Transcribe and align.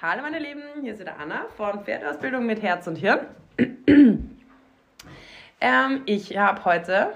Hallo 0.00 0.22
meine 0.22 0.38
Lieben, 0.38 0.62
hier 0.80 0.92
ist 0.92 1.00
wieder 1.00 1.18
Anna 1.18 1.46
von 1.56 1.82
Pferdausbildung 1.82 2.46
mit 2.46 2.62
Herz 2.62 2.86
und 2.86 2.94
Hirn. 2.94 3.26
ähm, 5.60 6.02
ich 6.06 6.38
habe 6.38 6.64
heute 6.64 7.14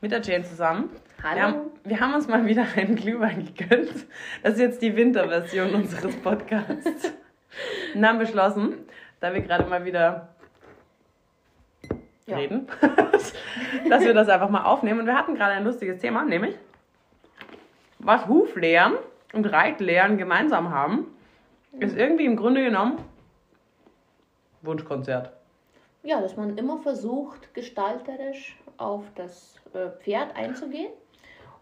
mit 0.00 0.10
der 0.10 0.20
Jane 0.20 0.42
zusammen, 0.42 0.90
Hallo. 1.22 1.36
Wir, 1.36 1.42
haben, 1.42 1.56
wir 1.84 2.00
haben 2.00 2.14
uns 2.14 2.26
mal 2.26 2.44
wieder 2.44 2.66
einen 2.74 2.96
Glühwein 2.96 3.48
gegönnt. 3.54 4.06
Das 4.42 4.54
ist 4.54 4.58
jetzt 4.58 4.82
die 4.82 4.96
Winterversion 4.96 5.72
unseres 5.76 6.16
Podcasts. 6.16 7.12
Und 7.94 8.04
haben 8.04 8.18
beschlossen, 8.18 8.78
da 9.20 9.32
wir 9.32 9.40
gerade 9.40 9.70
mal 9.70 9.84
wieder 9.84 10.34
Ja. 12.26 12.36
reden, 12.36 12.66
dass 13.88 14.04
wir 14.04 14.12
das 14.12 14.28
einfach 14.28 14.50
mal 14.50 14.64
aufnehmen. 14.64 14.98
Und 14.98 15.06
wir 15.06 15.16
hatten 15.16 15.36
gerade 15.36 15.52
ein 15.52 15.62
lustiges 15.62 16.00
Thema, 16.00 16.24
nämlich 16.24 16.56
was 18.00 18.26
Huflehren 18.26 18.94
und 19.32 19.46
Reitlehren 19.46 20.18
gemeinsam 20.18 20.70
haben, 20.70 21.06
ist 21.78 21.96
irgendwie 21.96 22.24
im 22.24 22.36
Grunde 22.36 22.62
genommen 22.62 22.98
Wunschkonzert. 24.62 25.32
Ja, 26.02 26.20
dass 26.20 26.36
man 26.36 26.56
immer 26.56 26.78
versucht, 26.78 27.54
gestalterisch 27.54 28.58
auf 28.76 29.04
das 29.14 29.56
äh, 29.74 29.90
Pferd 30.02 30.34
einzugehen, 30.36 30.90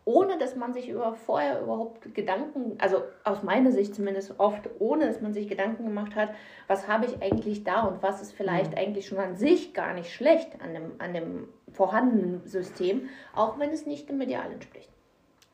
ohne 0.04 0.38
dass 0.38 0.56
man 0.56 0.72
sich 0.72 0.88
über 0.88 1.14
vorher 1.14 1.60
überhaupt 1.60 2.14
Gedanken, 2.14 2.76
also 2.78 3.02
aus 3.24 3.42
meiner 3.42 3.70
Sicht 3.70 3.94
zumindest 3.94 4.38
oft, 4.38 4.68
ohne 4.78 5.06
dass 5.06 5.20
man 5.20 5.34
sich 5.34 5.46
Gedanken 5.48 5.84
gemacht 5.84 6.14
hat, 6.14 6.30
was 6.68 6.88
habe 6.88 7.06
ich 7.06 7.22
eigentlich 7.22 7.64
da 7.64 7.82
und 7.82 8.02
was 8.02 8.22
ist 8.22 8.32
vielleicht 8.32 8.76
eigentlich 8.76 9.06
schon 9.06 9.18
an 9.18 9.36
sich 9.36 9.74
gar 9.74 9.92
nicht 9.92 10.12
schlecht 10.12 10.60
an 10.62 10.72
dem, 10.72 10.92
an 10.98 11.12
dem 11.12 11.48
vorhandenen 11.72 12.46
System, 12.46 13.08
auch 13.34 13.58
wenn 13.58 13.70
es 13.70 13.86
nicht 13.86 14.08
dem 14.08 14.20
Ideal 14.20 14.50
entspricht. 14.50 14.88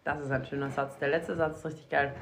Das 0.04 0.20
ist 0.20 0.30
ein 0.30 0.45
schöner 0.45 0.70
Satz. 0.70 0.98
Der 0.98 1.09
letzte 1.09 1.34
Satz 1.34 1.59
ist 1.59 1.66
richtig 1.66 1.88
geil. 1.88 2.15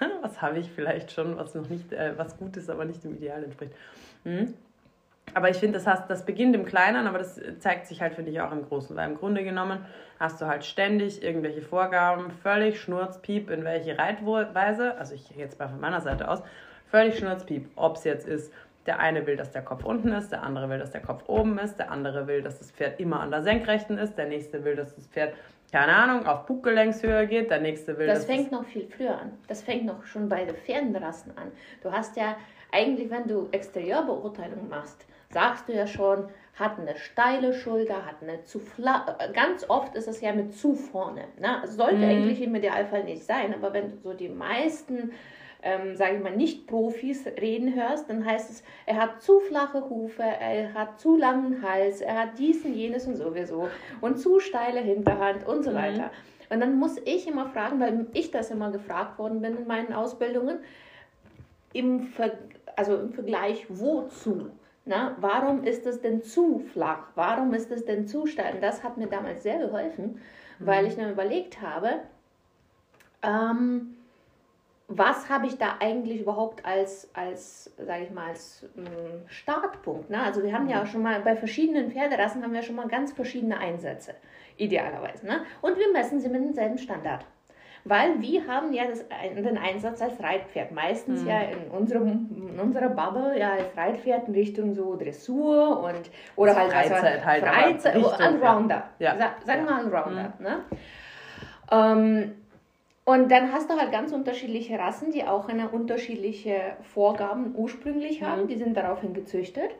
Was 0.22 0.42
habe 0.42 0.58
ich 0.58 0.70
vielleicht 0.70 1.12
schon, 1.12 1.36
was 1.36 1.54
noch 1.54 1.68
nicht, 1.68 1.92
äh, 1.92 2.12
was 2.16 2.36
gut 2.36 2.56
ist, 2.56 2.68
aber 2.70 2.84
nicht 2.84 3.02
dem 3.04 3.14
Ideal 3.14 3.42
entspricht. 3.44 3.72
Mhm. 4.24 4.54
Aber 5.34 5.50
ich 5.50 5.56
finde, 5.56 5.78
das, 5.78 5.86
hast- 5.86 6.08
das 6.08 6.24
beginnt 6.24 6.54
im 6.54 6.64
Kleinen, 6.64 7.06
aber 7.06 7.18
das 7.18 7.40
zeigt 7.58 7.86
sich 7.86 8.00
halt, 8.00 8.14
finde 8.14 8.30
ich, 8.30 8.40
auch 8.40 8.52
im 8.52 8.64
Großen. 8.66 8.96
Weil 8.96 9.10
im 9.10 9.16
Grunde 9.16 9.42
genommen 9.42 9.84
hast 10.20 10.40
du 10.40 10.46
halt 10.46 10.64
ständig 10.64 11.22
irgendwelche 11.22 11.62
Vorgaben, 11.62 12.30
völlig 12.30 12.80
schnurzpiep 12.80 13.50
in 13.50 13.64
welche 13.64 13.98
Reitweise, 13.98 14.96
also 14.98 15.14
ich 15.14 15.28
gehe 15.28 15.38
jetzt 15.38 15.58
mal 15.58 15.68
von 15.68 15.80
meiner 15.80 16.00
Seite 16.00 16.28
aus, 16.30 16.42
völlig 16.90 17.18
schnurzpiep, 17.18 17.68
ob 17.76 17.96
es 17.96 18.04
jetzt 18.04 18.26
ist, 18.26 18.52
der 18.86 19.00
eine 19.00 19.26
will, 19.26 19.36
dass 19.36 19.50
der 19.50 19.62
Kopf 19.62 19.84
unten 19.84 20.12
ist, 20.12 20.30
der 20.30 20.44
andere 20.44 20.70
will, 20.70 20.78
dass 20.78 20.92
der 20.92 21.02
Kopf 21.02 21.24
oben 21.26 21.58
ist, 21.58 21.76
der 21.78 21.90
andere 21.90 22.28
will, 22.28 22.40
dass 22.40 22.58
das 22.58 22.70
Pferd 22.70 23.00
immer 23.00 23.18
an 23.20 23.30
der 23.32 23.42
Senkrechten 23.42 23.98
ist, 23.98 24.16
der 24.16 24.26
nächste 24.26 24.64
will, 24.64 24.76
dass 24.76 24.94
das 24.94 25.06
Pferd, 25.08 25.34
keine 25.76 25.94
Ahnung, 25.94 26.26
auf 26.26 26.46
Buggelenkshöhe 26.46 27.26
geht, 27.26 27.50
der 27.50 27.60
nächste 27.60 27.98
will, 27.98 28.06
Das 28.06 28.20
dass 28.20 28.24
fängt 28.26 28.50
noch 28.50 28.64
viel 28.64 28.86
früher 28.86 29.20
an. 29.20 29.32
Das 29.46 29.60
fängt 29.60 29.84
noch 29.84 30.06
schon 30.06 30.26
bei 30.26 30.46
den 30.46 30.56
Pferdenrassen 30.56 31.36
an. 31.36 31.52
Du 31.82 31.92
hast 31.92 32.16
ja 32.16 32.36
eigentlich, 32.72 33.10
wenn 33.10 33.26
du 33.26 33.48
Exterieurbeurteilung 33.52 34.70
machst, 34.70 35.04
sagst 35.28 35.68
du 35.68 35.74
ja 35.74 35.86
schon, 35.86 36.30
hat 36.54 36.78
eine 36.78 36.96
steile 36.96 37.52
Schulter, 37.52 38.06
hat 38.06 38.22
eine 38.22 38.42
zu 38.44 38.58
flach. 38.58 39.18
Ganz 39.34 39.68
oft 39.68 39.94
ist 39.94 40.08
es 40.08 40.22
ja 40.22 40.32
mit 40.32 40.54
zu 40.56 40.74
vorne. 40.74 41.24
Ne? 41.38 41.60
Also 41.60 41.76
sollte 41.76 41.96
Mhm. 41.96 42.04
eigentlich 42.04 42.40
im 42.40 42.54
Idealfall 42.54 43.04
nicht 43.04 43.24
sein, 43.24 43.52
aber 43.52 43.74
wenn 43.74 43.90
du 43.90 43.96
so 43.98 44.14
die 44.14 44.30
meisten, 44.30 45.12
ähm, 45.66 45.96
sage 45.96 46.16
ich 46.16 46.22
mal, 46.22 46.36
Nicht-Profis 46.36 47.26
reden 47.40 47.74
hörst, 47.74 48.08
dann 48.08 48.24
heißt 48.24 48.50
es, 48.50 48.62
er 48.86 49.00
hat 49.00 49.20
zu 49.20 49.40
flache 49.40 49.90
Hufe, 49.90 50.22
er 50.22 50.72
hat 50.74 51.00
zu 51.00 51.16
langen 51.16 51.60
Hals, 51.60 52.00
er 52.00 52.20
hat 52.20 52.38
dies 52.38 52.64
und 52.64 52.74
jenes 52.74 53.08
und 53.08 53.16
sowieso 53.16 53.68
und 54.00 54.20
zu 54.20 54.38
steile 54.38 54.78
Hinterhand 54.78 55.44
und 55.44 55.64
so 55.64 55.72
Mhm. 55.72 55.74
weiter. 55.74 56.10
Und 56.50 56.60
dann 56.60 56.78
muss 56.78 56.98
ich 57.04 57.26
immer 57.26 57.46
fragen, 57.46 57.80
weil 57.80 58.06
ich 58.12 58.30
das 58.30 58.52
immer 58.52 58.70
gefragt 58.70 59.18
worden 59.18 59.40
bin 59.40 59.56
in 59.56 59.66
meinen 59.66 59.92
Ausbildungen, 59.92 60.58
im, 61.72 62.04
Ver 62.04 62.30
also 62.76 62.96
im 62.96 63.12
Vergleich 63.12 63.66
wozu? 63.68 64.50
Na, 64.84 65.16
warum 65.18 65.64
ist 65.64 65.84
es 65.84 66.00
denn 66.00 66.22
zu 66.22 66.60
flach? 66.60 67.08
Warum 67.16 67.52
ist 67.54 67.72
es 67.72 67.84
denn 67.84 68.06
zu 68.06 68.26
steil? 68.26 68.54
Und 68.54 68.62
das 68.62 68.84
hat 68.84 68.98
mir 68.98 69.08
damals 69.08 69.42
sehr 69.42 69.58
geholfen, 69.58 70.20
weil 70.60 70.86
ich 70.86 70.94
dann 70.94 71.10
überlegt 71.10 71.60
habe, 71.60 72.02
ähm, 73.24 73.95
was 74.88 75.28
habe 75.28 75.46
ich 75.46 75.58
da 75.58 75.76
eigentlich 75.80 76.20
überhaupt 76.20 76.64
als, 76.64 77.10
als 77.14 77.74
sage 77.76 78.04
ich 78.04 78.10
mal, 78.10 78.28
als 78.28 78.64
ähm, 78.76 78.84
Startpunkt? 79.26 80.10
Ne? 80.10 80.22
Also 80.22 80.42
wir 80.42 80.52
haben 80.52 80.68
ja 80.68 80.86
schon 80.86 81.02
mal, 81.02 81.20
bei 81.20 81.34
verschiedenen 81.34 81.90
Pferderassen 81.90 82.42
haben 82.42 82.52
wir 82.52 82.62
schon 82.62 82.76
mal 82.76 82.86
ganz 82.86 83.12
verschiedene 83.12 83.58
Einsätze, 83.58 84.14
idealerweise. 84.56 85.26
Ne? 85.26 85.40
Und 85.60 85.76
wir 85.78 85.92
messen 85.92 86.20
sie 86.20 86.28
mit 86.28 86.42
demselben 86.44 86.78
Standard. 86.78 87.24
Weil 87.88 88.20
wir 88.20 88.48
haben 88.48 88.72
ja 88.72 88.84
das, 88.86 89.04
den 89.36 89.58
Einsatz 89.58 90.02
als 90.02 90.20
Reitpferd. 90.20 90.72
Meistens 90.72 91.24
ja 91.24 91.40
in, 91.42 91.70
unserem, 91.70 92.50
in 92.52 92.58
unserer 92.58 92.88
Bubble 92.88 93.38
ja 93.38 93.52
als 93.52 93.76
Reitpferd 93.76 94.26
in 94.26 94.34
Richtung 94.34 94.74
so 94.74 94.96
Dressur 94.96 95.84
und 95.84 96.10
oder 96.34 96.56
halt 96.56 96.72
was- 96.72 96.88
Freizeit 96.88 97.24
halt, 97.24 97.42
aber 97.44 97.52
Freizeit, 97.52 97.94
Richtung, 97.94 98.12
oh, 98.12 98.22
Allrounder. 98.22 98.82
ja. 98.98 99.16
Sa 99.16 99.30
sagen 99.44 99.64
wir 99.66 99.70
Ja. 99.70 99.76
Allrounder. 99.78 100.32
Ne? 100.40 100.64
Ähm, 101.70 102.34
und 103.06 103.30
dann 103.30 103.52
hast 103.52 103.70
du 103.70 103.74
halt 103.74 103.92
ganz 103.92 104.10
unterschiedliche 104.10 104.78
Rassen, 104.80 105.12
die 105.12 105.24
auch 105.24 105.48
eine 105.48 105.68
unterschiedliche 105.68 106.76
Vorgaben 106.92 107.54
ursprünglich 107.54 108.24
haben. 108.24 108.42
Mhm. 108.42 108.48
Die 108.48 108.56
sind 108.56 108.76
daraufhin 108.76 109.14
gezüchtet. 109.14 109.70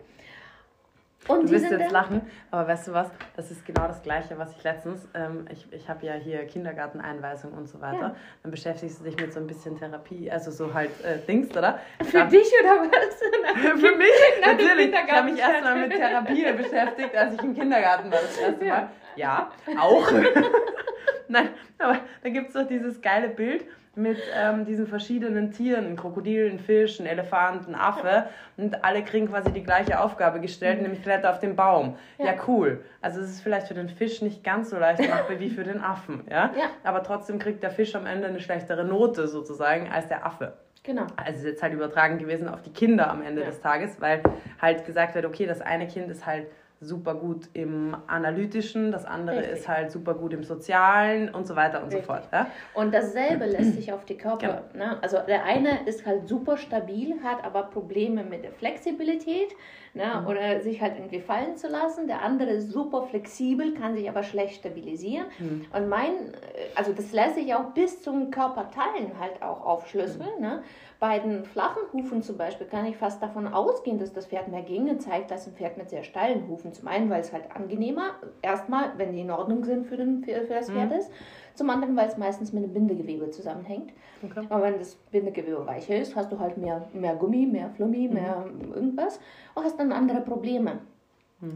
Und 1.27 1.49
Du 1.49 1.51
wirst 1.51 1.69
jetzt 1.69 1.81
dann, 1.81 1.91
lachen, 1.91 2.21
aber 2.53 2.69
weißt 2.69 2.87
du 2.87 2.93
was? 2.93 3.11
Das 3.35 3.51
ist 3.51 3.67
genau 3.67 3.89
das 3.89 4.01
Gleiche, 4.03 4.39
was 4.39 4.53
ich 4.57 4.63
letztens, 4.63 5.09
ähm, 5.13 5.47
ich, 5.51 5.67
ich 5.73 5.89
habe 5.89 6.07
ja 6.07 6.13
hier 6.13 6.45
Kindergarteneinweisung 6.47 7.53
und 7.53 7.67
so 7.67 7.81
weiter. 7.81 8.01
Ja. 8.01 8.17
Dann 8.45 8.53
beschäftigst 8.53 9.01
du 9.01 9.05
dich 9.05 9.17
mit 9.17 9.33
so 9.33 9.41
ein 9.41 9.49
bisschen 9.49 9.77
Therapie, 9.77 10.31
also 10.31 10.53
so 10.53 10.73
halt 10.73 10.91
äh, 11.05 11.19
Dings, 11.27 11.51
oder? 11.51 11.81
für 12.05 12.27
dich 12.27 12.49
oder 12.63 12.83
was? 12.83 13.17
Für 13.81 13.97
mich 13.97 14.09
natürlich. 14.45 14.93
Ich 14.93 15.13
habe 15.13 15.33
mich 15.33 15.41
erstmal 15.41 15.81
mit 15.81 15.97
Therapie 15.97 16.53
beschäftigt, 16.53 17.17
als 17.17 17.35
ich 17.35 17.43
im 17.43 17.55
Kindergarten 17.55 18.13
war 18.13 18.21
das 18.21 18.39
erste 18.39 18.65
Mal. 18.65 18.69
Ja, 18.69 18.91
auch. 19.81 20.11
Nein, 21.29 21.49
aber 21.79 21.99
da 22.23 22.29
gibt 22.29 22.49
es 22.49 22.55
doch 22.55 22.67
dieses 22.69 23.01
geile 23.03 23.29
Bild 23.29 23.65
mit 23.97 24.19
ähm, 24.39 24.67
diesen 24.67 24.87
verschiedenen 24.87 25.53
Tieren, 25.53 25.97
Krokodilen, 25.97 26.59
Fischen, 26.61 27.07
Elefanten, 27.07 27.75
Affe 27.75 28.27
und 28.59 28.85
alle 28.85 29.03
kriegen 29.03 29.27
quasi 29.29 29.51
die 29.53 29.63
gleiche 29.63 29.99
Aufgabe 30.01 30.39
gestellt, 30.41 30.83
nämlich 30.83 31.03
kletter 31.03 31.31
auf 31.31 31.39
den 31.41 31.57
Baum. 31.57 31.97
Ja. 32.19 32.27
Ja. 32.27 32.35
cool. 32.47 32.85
Also 33.01 33.21
es 33.23 33.31
ist 33.31 33.41
vielleicht 33.41 33.69
für 33.69 33.75
den 33.75 33.89
Fisch 33.89 34.21
nicht 34.21 34.45
ganz 34.45 34.69
so 34.71 34.77
leicht 34.79 35.01
machbar 35.01 35.41
wie 35.41 35.49
für 35.49 35.65
den 35.65 35.81
Affen, 35.81 36.25
ja? 36.31 36.53
Ja. 36.57 36.67
Aber 36.85 37.03
trotzdem 37.03 37.39
kriegt 37.39 37.63
der 37.63 37.71
Fisch 37.71 37.95
am 37.97 38.05
Ende 38.07 38.29
eine 38.29 38.39
schlechtere 38.41 38.85
Note 38.85 39.29
sozusagen 39.29 39.91
als 39.91 40.09
der 40.09 40.27
Affe. 40.27 40.53
Genau. 40.83 41.07
Also 41.17 41.31
es 41.31 41.39
ist 41.39 41.45
jetzt 41.47 41.63
halt 41.63 41.73
übertragen 41.73 42.19
gewesen 42.19 42.49
auf 42.49 42.61
die 42.63 42.73
Kinder 42.73 43.11
am 43.11 43.23
Ende 43.23 43.41
Ja. 43.41 43.47
des 43.49 43.61
Tages, 43.63 43.99
weil 44.01 44.23
halt 44.61 44.85
gesagt 44.85 45.15
wird, 45.15 45.25
okay, 45.25 45.47
das 45.47 45.63
eine 45.63 45.89
Kind 45.89 46.11
ist 46.11 46.27
halt 46.27 46.47
super 46.81 47.15
gut 47.15 47.49
im 47.55 47.97
Analytischen, 48.07 48.93
das 48.93 49.07
andere 49.07 49.39
Richtig. 49.39 49.59
ist 49.59 49.69
halt 49.69 49.91
super 49.91 50.15
gut 50.15 50.35
im 50.35 50.45
Sozialen 50.45 51.31
und 51.35 51.47
so 51.47 51.57
weiter 51.57 51.79
und 51.83 51.87
Richtig. 51.87 52.07
so 52.07 52.13
fort. 52.13 52.29
Ja? 52.33 52.47
Und 52.75 52.93
dasselbe 52.93 53.47
lässt 53.47 53.75
sich 53.75 53.93
auf 53.93 54.05
die 54.05 54.17
Körper. 54.17 54.65
Genau. 54.73 54.85
Ne? 54.85 54.99
Also 55.03 55.19
der 55.27 55.45
eine 55.45 55.87
ist 55.87 56.05
halt 56.05 56.29
super 56.29 56.59
stabil, 56.59 57.17
hat 57.23 57.45
aber 57.45 57.65
Probleme 57.65 58.25
mit 58.25 58.45
der 58.45 58.53
Flexibilität 58.53 59.55
ne? 59.95 60.21
Mhm. 60.21 60.27
oder 60.27 60.61
sich 60.61 60.83
halt 60.83 60.97
irgendwie 60.97 61.21
fallen 61.21 61.57
zu 61.57 61.69
lassen. 61.69 62.07
Der 62.07 62.23
andere 62.23 62.51
ist 62.51 62.71
super 62.71 63.03
flexibel, 63.05 63.73
kann 63.73 63.95
sich 63.95 64.09
aber 64.09 64.23
schlecht 64.23 64.57
stabilisieren. 64.57 65.27
Mhm. 65.39 65.67
Und 65.73 65.89
mein, 65.89 66.13
äh, 66.13 66.75
also 66.75 66.93
das 66.93 67.13
lässt 67.13 67.37
sich 67.37 67.55
auch 67.55 67.73
bis 67.73 68.03
zum 68.03 68.31
Körperteilen 68.31 69.19
halt 69.19 69.43
auch 69.43 69.65
aufschlüsseln. 69.65 70.29
Mhm. 70.37 70.43
Ne? 70.43 70.63
Bei 70.99 71.19
den 71.19 71.45
flachen 71.45 71.83
Hufen 71.93 72.23
zum 72.23 72.39
Beispiel 72.39 72.67
kann 72.67 72.87
ich 72.87 72.97
fast 72.97 73.23
davon 73.23 73.47
ausgehen, 73.47 73.99
dass 73.99 74.15
das 74.15 74.27
Pferd 74.27 74.49
mehr 74.49 74.63
ginge, 74.63 74.97
zeigt 74.97 75.31
das 75.31 75.47
ein 75.47 75.53
Pferd 75.53 75.77
mit 75.77 75.91
sehr 75.91 76.03
steilen 76.03 76.49
Hufen. 76.49 76.73
Zum 76.73 76.89
einen, 76.89 77.11
weil 77.11 77.21
es 77.21 77.35
halt 77.35 77.55
angenehmer, 77.55 78.15
erstmal, 78.41 78.97
wenn 78.97 79.13
die 79.13 79.21
in 79.21 79.31
Ordnung 79.31 79.65
sind 79.65 79.87
für, 79.87 79.99
den, 79.99 80.25
für, 80.25 80.47
für 80.47 80.55
das 80.55 80.71
Pferd 80.71 80.93
ist. 80.93 81.11
Zum 81.55 81.69
anderen, 81.69 81.97
weil 81.97 82.09
es 82.09 82.17
meistens 82.17 82.53
mit 82.53 82.65
dem 82.65 82.73
Bindegewebe 82.73 83.31
zusammenhängt. 83.31 83.93
Okay. 84.23 84.47
Aber 84.49 84.63
wenn 84.63 84.79
das 84.79 84.95
Bindegewebe 85.11 85.67
weicher 85.67 85.97
ist, 85.97 86.17
hast 86.17 86.33
du 86.33 86.39
halt 86.39 86.57
mehr, 86.57 86.87
mehr 86.95 87.15
Gummi, 87.17 87.47
mehr 87.47 87.71
Flummi, 87.71 88.09
mehr 88.09 88.47
irgendwas 88.75 89.21
und 89.55 89.65
hast 89.65 89.79
dann 89.79 89.93
andere 89.93 90.23
Probleme. 90.23 90.81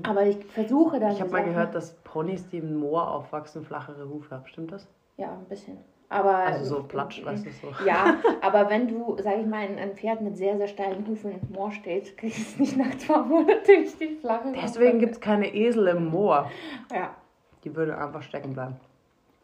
Aber 0.02 0.26
ich 0.26 0.44
versuche 0.44 1.00
dann. 1.00 1.12
Ich 1.12 1.20
habe 1.20 1.30
mal 1.30 1.44
gehört, 1.44 1.74
dass 1.74 1.94
Ponys, 2.04 2.46
die 2.48 2.58
im 2.58 2.76
Moor 2.76 3.10
aufwachsen, 3.10 3.64
flachere 3.64 4.08
Hufe 4.08 4.34
haben. 4.34 4.46
Stimmt 4.46 4.72
das? 4.72 4.86
Ja, 5.16 5.32
ein 5.32 5.46
bisschen. 5.46 5.78
Aber, 6.10 6.34
Also 6.38 6.76
so 6.76 6.82
platsch, 6.82 7.24
weißt 7.24 7.46
du, 7.46 7.50
so. 7.52 7.72
Ja, 7.86 8.18
aber 8.40 8.68
wenn 8.68 8.88
du, 8.88 9.16
sag 9.22 9.38
ich 9.38 9.46
mal, 9.46 9.60
ein 9.60 9.94
Pferd 9.94 10.20
mit 10.20 10.36
sehr, 10.36 10.56
sehr 10.56 10.66
steilen 10.66 11.06
Hufen 11.06 11.30
im 11.30 11.54
Moor 11.54 11.70
steht, 11.70 12.16
kriegst 12.18 12.38
du 12.38 12.42
es 12.42 12.58
nicht 12.58 12.76
nach 12.76 12.98
zwei 12.98 13.18
Monaten 13.20 13.60
durch 13.64 13.96
die 13.96 14.16
flache 14.16 14.52
Deswegen 14.60 14.98
gibt 14.98 15.12
es 15.12 15.20
keine 15.20 15.54
Esel 15.54 15.86
im 15.86 16.06
Moor. 16.06 16.50
Ja, 16.92 17.14
Die 17.62 17.74
würden 17.74 17.94
einfach 17.94 18.22
stecken 18.22 18.52
bleiben. 18.52 18.76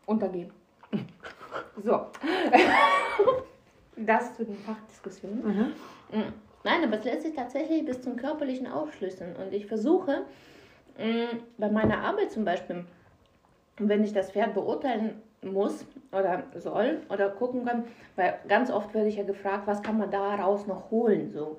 untergehen. 0.06 0.50
So. 1.82 2.06
das 3.96 4.36
zu 4.36 4.44
den 4.44 4.56
Fachdiskussionen. 4.56 5.72
Mm. 6.10 6.20
Nein, 6.64 6.84
aber 6.84 6.96
es 6.98 7.04
lässt 7.04 7.22
sich 7.22 7.34
tatsächlich 7.34 7.84
bis 7.84 8.02
zum 8.02 8.16
körperlichen 8.16 8.66
aufschlüsseln. 8.66 9.34
Und 9.36 9.54
ich 9.54 9.66
versuche, 9.66 10.26
mm, 10.98 11.38
bei 11.56 11.70
meiner 11.70 12.00
Arbeit 12.02 12.30
zum 12.30 12.44
Beispiel, 12.44 12.84
wenn 13.78 14.04
ich 14.04 14.12
das 14.12 14.32
Pferd 14.32 14.52
beurteilen 14.54 15.22
muss 15.52 15.86
oder 16.12 16.44
soll 16.56 17.02
oder 17.10 17.30
gucken 17.30 17.64
kann, 17.64 17.84
weil 18.16 18.38
ganz 18.48 18.70
oft 18.70 18.94
werde 18.94 19.08
ich 19.08 19.16
ja 19.16 19.24
gefragt, 19.24 19.66
was 19.66 19.82
kann 19.82 19.98
man 19.98 20.10
daraus 20.10 20.66
noch 20.66 20.90
holen 20.90 21.30
so. 21.30 21.58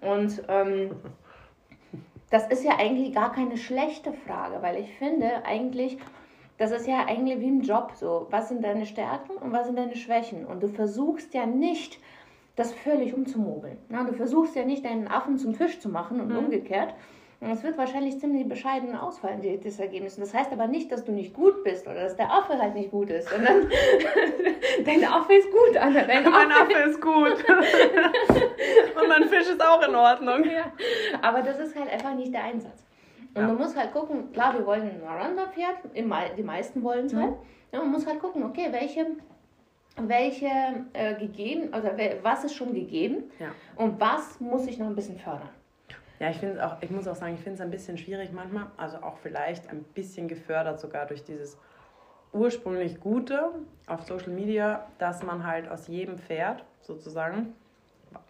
Und 0.00 0.42
ähm, 0.48 0.90
das 2.30 2.46
ist 2.48 2.64
ja 2.64 2.78
eigentlich 2.78 3.14
gar 3.14 3.32
keine 3.32 3.56
schlechte 3.56 4.12
Frage, 4.12 4.62
weil 4.62 4.76
ich 4.76 4.94
finde 4.98 5.44
eigentlich, 5.44 5.98
das 6.58 6.72
ist 6.72 6.86
ja 6.86 7.06
eigentlich 7.06 7.40
wie 7.40 7.48
im 7.48 7.60
Job 7.62 7.92
so. 7.94 8.26
Was 8.30 8.48
sind 8.48 8.64
deine 8.64 8.86
Stärken 8.86 9.32
und 9.32 9.52
was 9.52 9.66
sind 9.66 9.78
deine 9.78 9.96
Schwächen? 9.96 10.44
Und 10.44 10.62
du 10.62 10.68
versuchst 10.68 11.34
ja 11.34 11.46
nicht, 11.46 12.00
das 12.56 12.72
völlig 12.72 13.14
umzumobeln. 13.14 13.78
Na, 13.88 14.02
du 14.02 14.12
versuchst 14.12 14.56
ja 14.56 14.64
nicht, 14.64 14.84
deinen 14.84 15.06
Affen 15.06 15.38
zum 15.38 15.54
Fisch 15.54 15.78
zu 15.78 15.88
machen 15.88 16.20
und 16.20 16.30
mhm. 16.30 16.38
umgekehrt, 16.38 16.92
es 17.40 17.62
wird 17.62 17.78
wahrscheinlich 17.78 18.18
ziemlich 18.18 18.48
bescheiden 18.48 18.96
ausfallen, 18.96 19.40
das 19.62 19.78
Ergebnis. 19.78 20.16
das 20.16 20.34
heißt 20.34 20.50
aber 20.50 20.66
nicht, 20.66 20.90
dass 20.90 21.04
du 21.04 21.12
nicht 21.12 21.34
gut 21.34 21.62
bist 21.62 21.86
oder 21.86 22.02
dass 22.02 22.16
der 22.16 22.32
Affe 22.32 22.58
halt 22.58 22.74
nicht 22.74 22.90
gut 22.90 23.10
ist, 23.10 23.28
sondern 23.28 23.68
dein 24.84 25.04
Affe 25.04 25.34
ist 25.34 25.48
gut, 25.50 25.76
Anna. 25.76 26.02
Dein 26.02 26.26
Affe, 26.26 26.30
mein 26.30 26.52
Affe 26.52 26.90
ist 26.90 27.00
gut. 27.00 27.44
Und 29.00 29.08
mein 29.08 29.28
Fisch 29.28 29.48
ist 29.48 29.64
auch 29.64 29.86
in 29.86 29.94
Ordnung. 29.94 30.44
Ja. 30.44 30.72
Aber 31.22 31.42
das 31.42 31.60
ist 31.60 31.76
halt 31.76 31.92
einfach 31.92 32.14
nicht 32.14 32.34
der 32.34 32.42
Einsatz. 32.42 32.84
Und 33.34 33.42
ja. 33.42 33.46
man 33.46 33.56
muss 33.56 33.76
halt 33.76 33.92
gucken, 33.92 34.32
klar, 34.32 34.54
wir 34.58 34.66
wollen 34.66 34.82
ein 34.82 35.02
Aranda-Pferd, 35.06 35.76
die 35.94 36.42
meisten 36.42 36.82
wollen 36.82 37.06
es 37.06 37.14
halt. 37.14 37.30
Mhm. 37.30 37.36
Ja, 37.70 37.78
man 37.78 37.92
muss 37.92 38.06
halt 38.06 38.18
gucken, 38.18 38.42
okay, 38.42 38.68
welche 38.70 39.06
welche 40.00 40.48
äh, 40.92 41.14
gegeben, 41.14 41.72
also 41.72 41.88
was 42.22 42.44
ist 42.44 42.54
schon 42.54 42.72
gegeben 42.72 43.24
ja. 43.40 43.48
und 43.74 44.00
was 44.00 44.38
muss 44.38 44.66
ich 44.68 44.78
noch 44.78 44.86
ein 44.86 44.94
bisschen 44.94 45.18
fördern. 45.18 45.48
Ja, 46.20 46.30
ich 46.30 46.38
finde 46.38 46.66
auch, 46.66 46.76
ich 46.80 46.90
muss 46.90 47.06
auch 47.06 47.14
sagen, 47.14 47.34
ich 47.34 47.40
finde 47.40 47.54
es 47.54 47.60
ein 47.60 47.70
bisschen 47.70 47.96
schwierig 47.96 48.32
manchmal, 48.32 48.66
also 48.76 48.98
auch 48.98 49.18
vielleicht 49.18 49.68
ein 49.70 49.84
bisschen 49.94 50.28
gefördert 50.28 50.80
sogar 50.80 51.06
durch 51.06 51.24
dieses 51.24 51.56
ursprünglich 52.32 53.00
Gute 53.00 53.50
auf 53.86 54.02
Social 54.02 54.30
Media, 54.30 54.86
dass 54.98 55.22
man 55.22 55.46
halt 55.46 55.68
aus 55.68 55.86
jedem 55.88 56.18
Pferd 56.18 56.64
sozusagen 56.80 57.54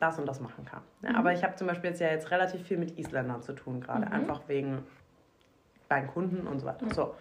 das 0.00 0.19
und 0.19 0.26
das 0.26 0.40
machen 0.40 0.64
kann. 0.64 0.82
Ja, 1.02 1.11
mhm. 1.11 1.17
Aber 1.17 1.32
ich 1.32 1.43
habe 1.43 1.55
zum 1.56 1.67
Beispiel 1.67 1.90
jetzt 1.90 2.00
ja 2.00 2.08
jetzt 2.08 2.31
relativ 2.31 2.62
viel 2.67 2.79
mit 2.79 2.99
Isländern 2.99 3.43
zu 3.43 3.52
tun, 3.52 3.81
gerade 3.81 4.06
mhm. 4.06 4.12
einfach 4.12 4.43
wegen 4.49 4.85
beim 5.88 6.06
Kunden 6.08 6.46
und 6.46 6.61
so 6.61 6.67
weiter. 6.67 6.85
Mhm. 6.85 6.93
So. 6.93 7.14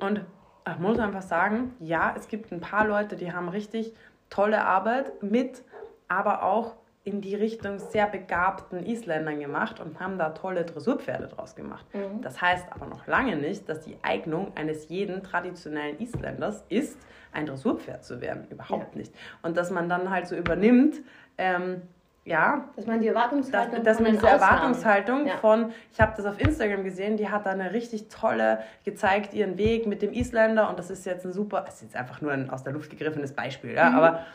Und 0.00 0.24
ich 0.70 0.78
muss 0.78 0.98
einfach 0.98 1.22
sagen, 1.22 1.74
ja, 1.80 2.14
es 2.16 2.28
gibt 2.28 2.52
ein 2.52 2.60
paar 2.60 2.86
Leute, 2.86 3.16
die 3.16 3.32
haben 3.32 3.48
richtig 3.48 3.94
tolle 4.30 4.64
Arbeit 4.64 5.22
mit, 5.22 5.62
aber 6.08 6.42
auch 6.44 6.76
in 7.04 7.20
die 7.20 7.34
Richtung 7.34 7.78
sehr 7.78 8.06
begabten 8.06 8.86
Isländern 8.86 9.40
gemacht 9.40 9.80
und 9.80 9.98
haben 9.98 10.18
da 10.18 10.30
tolle 10.30 10.64
Dressurpferde 10.64 11.26
draus 11.26 11.56
gemacht. 11.56 11.84
Mhm. 11.92 12.20
Das 12.22 12.40
heißt 12.40 12.66
aber 12.70 12.86
noch 12.86 13.06
lange 13.06 13.36
nicht, 13.36 13.68
dass 13.68 13.80
die 13.80 13.96
Eignung 14.02 14.52
eines 14.54 14.88
jeden 14.88 15.22
traditionellen 15.22 15.98
Isländers 16.00 16.64
ist, 16.68 16.98
ein 17.32 17.46
Dressurpferd 17.46 18.04
zu 18.04 18.20
werden. 18.20 18.46
Überhaupt 18.50 18.94
ja. 18.94 19.00
nicht. 19.00 19.14
Und 19.42 19.56
dass 19.56 19.70
man 19.70 19.88
dann 19.88 20.10
halt 20.10 20.28
so 20.28 20.36
übernimmt, 20.36 21.00
ähm, 21.38 21.82
ja, 22.24 22.68
dass 22.76 22.86
man 22.86 23.00
die 23.00 23.08
Erwartungshaltung, 23.08 23.82
dass, 23.82 23.96
dass 23.96 24.00
man 24.00 24.12
diese 24.12 24.28
Erwartungshaltung 24.28 25.26
ja. 25.26 25.38
von, 25.38 25.72
ich 25.92 26.00
habe 26.00 26.12
das 26.16 26.24
auf 26.24 26.40
Instagram 26.40 26.84
gesehen, 26.84 27.16
die 27.16 27.28
hat 27.28 27.46
da 27.46 27.50
eine 27.50 27.72
richtig 27.72 28.08
tolle 28.10 28.60
gezeigt, 28.84 29.34
ihren 29.34 29.58
Weg 29.58 29.88
mit 29.88 30.02
dem 30.02 30.12
Isländer 30.12 30.70
und 30.70 30.78
das 30.78 30.88
ist 30.88 31.04
jetzt 31.04 31.26
ein 31.26 31.32
super, 31.32 31.62
das 31.62 31.76
ist 31.76 31.82
jetzt 31.82 31.96
einfach 31.96 32.20
nur 32.20 32.30
ein 32.30 32.48
aus 32.48 32.62
der 32.62 32.74
Luft 32.74 32.90
gegriffenes 32.90 33.32
Beispiel, 33.32 33.72
ja, 33.72 33.90
mhm. 33.90 33.96
aber 33.96 34.26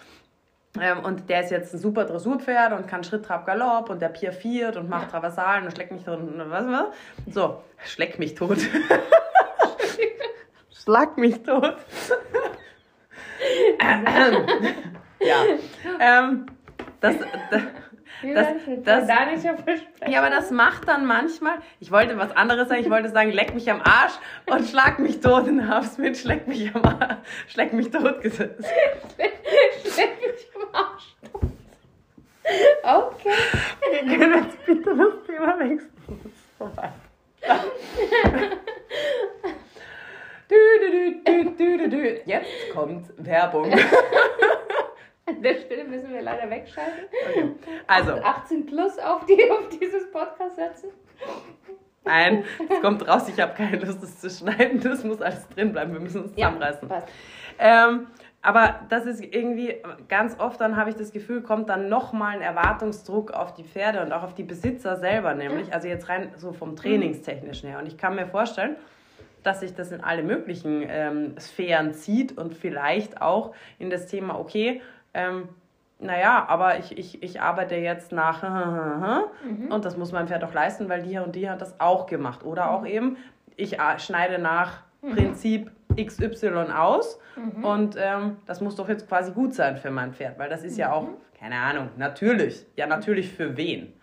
und 1.03 1.29
der 1.29 1.43
ist 1.43 1.51
jetzt 1.51 1.73
ein 1.73 1.79
super 1.79 2.05
Dressurpferd 2.05 2.73
und 2.73 2.87
kann 2.87 3.03
Schritt, 3.03 3.25
Trab, 3.25 3.45
Galopp 3.45 3.89
und 3.89 4.01
der 4.01 4.09
piafiert 4.09 4.77
und 4.77 4.89
macht 4.89 5.05
ja. 5.05 5.09
Traversalen 5.09 5.65
und 5.65 5.71
schlägt 5.71 5.91
mich 5.91 6.03
tot. 6.03 6.19
Was, 6.49 6.67
was? 6.67 6.85
So, 7.33 7.63
schlägt 7.85 8.19
mich 8.19 8.35
tot. 8.35 8.59
Schlag 10.71 11.17
mich 11.17 11.43
tot. 11.43 11.75
ja. 15.19 15.43
Ähm, 15.99 16.45
das, 17.01 17.15
das, 17.51 17.61
das, 18.23 18.47
das, 18.83 19.07
ja, 20.07 20.19
aber 20.19 20.29
das 20.29 20.49
macht 20.51 20.87
dann 20.87 21.05
manchmal, 21.05 21.59
ich 21.79 21.91
wollte 21.91 22.17
was 22.17 22.35
anderes 22.35 22.67
sagen, 22.67 22.81
ich 22.81 22.89
wollte 22.89 23.09
sagen, 23.09 23.31
leck 23.31 23.53
mich 23.53 23.69
am 23.69 23.81
Arsch 23.81 24.13
und 24.47 24.67
schlag 24.67 24.99
mich 24.99 25.19
tot 25.19 25.47
und 25.47 25.67
hab's 25.67 25.97
mit 25.97 26.17
schleck 26.17 26.47
mich 26.47 26.73
am 26.73 26.83
Arsch, 26.83 27.17
schleck 27.47 27.73
mich 27.73 27.91
tot 27.91 28.21
gesetzt. 28.21 28.65
schleck 29.83 30.17
mich 30.21 30.47
am 30.55 30.67
Arsch 30.73 31.15
tot. 31.31 31.41
Okay. 32.83 33.29
Wir 33.91 34.17
können 34.17 34.43
jetzt 34.45 34.65
bitte 34.65 34.95
das 34.95 35.25
Thema 35.27 35.59
wechseln. 35.59 35.91
Das 36.07 36.17
ist 36.25 36.57
vorbei. 36.57 36.91
du, 40.47 40.55
du, 40.81 40.89
du, 41.23 41.51
du, 41.55 41.77
du, 41.77 41.89
du. 41.89 42.21
Jetzt 42.25 42.71
kommt 42.73 43.05
Werbung. 43.17 43.71
An 45.27 45.41
der 45.41 45.55
Stelle 45.55 45.83
müssen 45.83 46.13
wir 46.13 46.21
leider 46.21 46.49
wegschalten. 46.49 47.05
Okay. 47.29 47.51
Also. 47.85 48.13
18 48.13 48.65
plus 48.65 48.97
auf, 48.99 49.25
die, 49.25 49.51
auf 49.51 49.67
dieses 49.69 50.09
Podcast 50.11 50.55
setzen. 50.55 50.89
Nein, 52.05 52.45
es 52.69 52.81
kommt 52.81 53.05
raus, 53.05 53.27
ich 53.27 53.39
habe 53.39 53.53
keine 53.53 53.77
Lust, 53.77 54.01
es 54.01 54.19
zu 54.19 54.29
schneiden. 54.29 54.79
Das 54.79 55.03
muss 55.03 55.21
alles 55.21 55.47
drin 55.49 55.73
bleiben. 55.73 55.91
Wir 55.91 55.99
müssen 55.99 56.23
uns 56.23 56.33
zusammenreißen. 56.33 56.89
Ja, 56.89 57.03
ähm, 57.59 58.07
aber 58.41 58.81
das 58.87 59.05
ist 59.05 59.21
irgendwie 59.21 59.75
ganz 60.07 60.39
oft, 60.39 60.61
dann 60.61 60.77
habe 60.77 60.89
ich 60.89 60.95
das 60.95 61.11
Gefühl, 61.11 61.41
kommt 61.41 61.67
dann 61.67 61.89
nochmal 61.89 62.35
ein 62.35 62.41
Erwartungsdruck 62.41 63.31
auf 63.31 63.53
die 63.53 63.65
Pferde 63.65 64.01
und 64.01 64.13
auch 64.13 64.23
auf 64.23 64.35
die 64.35 64.43
Besitzer 64.43 64.95
selber, 64.95 65.33
nämlich, 65.33 65.73
also 65.73 65.89
jetzt 65.89 66.07
rein 66.07 66.31
so 66.37 66.53
vom 66.53 66.77
Trainingstechnischen 66.77 67.67
her. 67.67 67.79
Und 67.79 67.87
ich 67.87 67.97
kann 67.97 68.15
mir 68.15 68.27
vorstellen, 68.27 68.77
dass 69.43 69.59
sich 69.61 69.73
das 69.73 69.91
in 69.91 70.01
alle 70.01 70.23
möglichen 70.23 70.85
ähm, 70.87 71.35
Sphären 71.39 71.93
zieht 71.93 72.37
und 72.37 72.53
vielleicht 72.53 73.21
auch 73.21 73.53
in 73.79 73.89
das 73.89 74.07
Thema, 74.07 74.39
okay, 74.39 74.81
ähm, 75.17 75.49
naja, 75.99 76.45
aber 76.47 76.77
ich, 76.77 76.97
ich, 76.97 77.23
ich 77.23 77.41
arbeite 77.41 77.75
jetzt 77.75 78.11
nach 78.11 78.43
mhm. 79.43 79.71
und 79.71 79.83
das 79.83 79.97
muss 79.97 80.11
mein 80.11 80.27
Pferd 80.27 80.43
auch 80.43 80.53
leisten, 80.53 80.89
weil 80.89 81.01
die 81.01 81.17
und 81.17 81.35
die 81.35 81.49
hat 81.49 81.61
das 81.61 81.79
auch 81.79 82.05
gemacht. 82.05 82.43
Oder 82.43 82.71
auch 82.71 82.81
mhm. 82.81 82.87
eben, 82.87 83.17
ich 83.55 83.79
äh, 83.79 83.99
schneide 83.99 84.37
nach 84.37 84.83
mhm. 85.01 85.15
Prinzip 85.15 85.71
XY 85.99 86.71
aus 86.77 87.19
mhm. 87.35 87.65
und 87.65 87.95
ähm, 87.97 88.37
das 88.45 88.61
muss 88.61 88.75
doch 88.75 88.87
jetzt 88.87 89.07
quasi 89.07 89.31
gut 89.31 89.55
sein 89.55 89.77
für 89.77 89.89
mein 89.89 90.13
Pferd, 90.13 90.37
weil 90.37 90.49
das 90.49 90.63
ist 90.63 90.77
ja 90.77 90.91
auch, 90.91 91.03
mhm. 91.03 91.15
keine 91.39 91.55
Ahnung, 91.55 91.89
natürlich. 91.97 92.67
Ja, 92.75 92.85
natürlich 92.85 93.33
für 93.33 93.57
wen. 93.57 93.93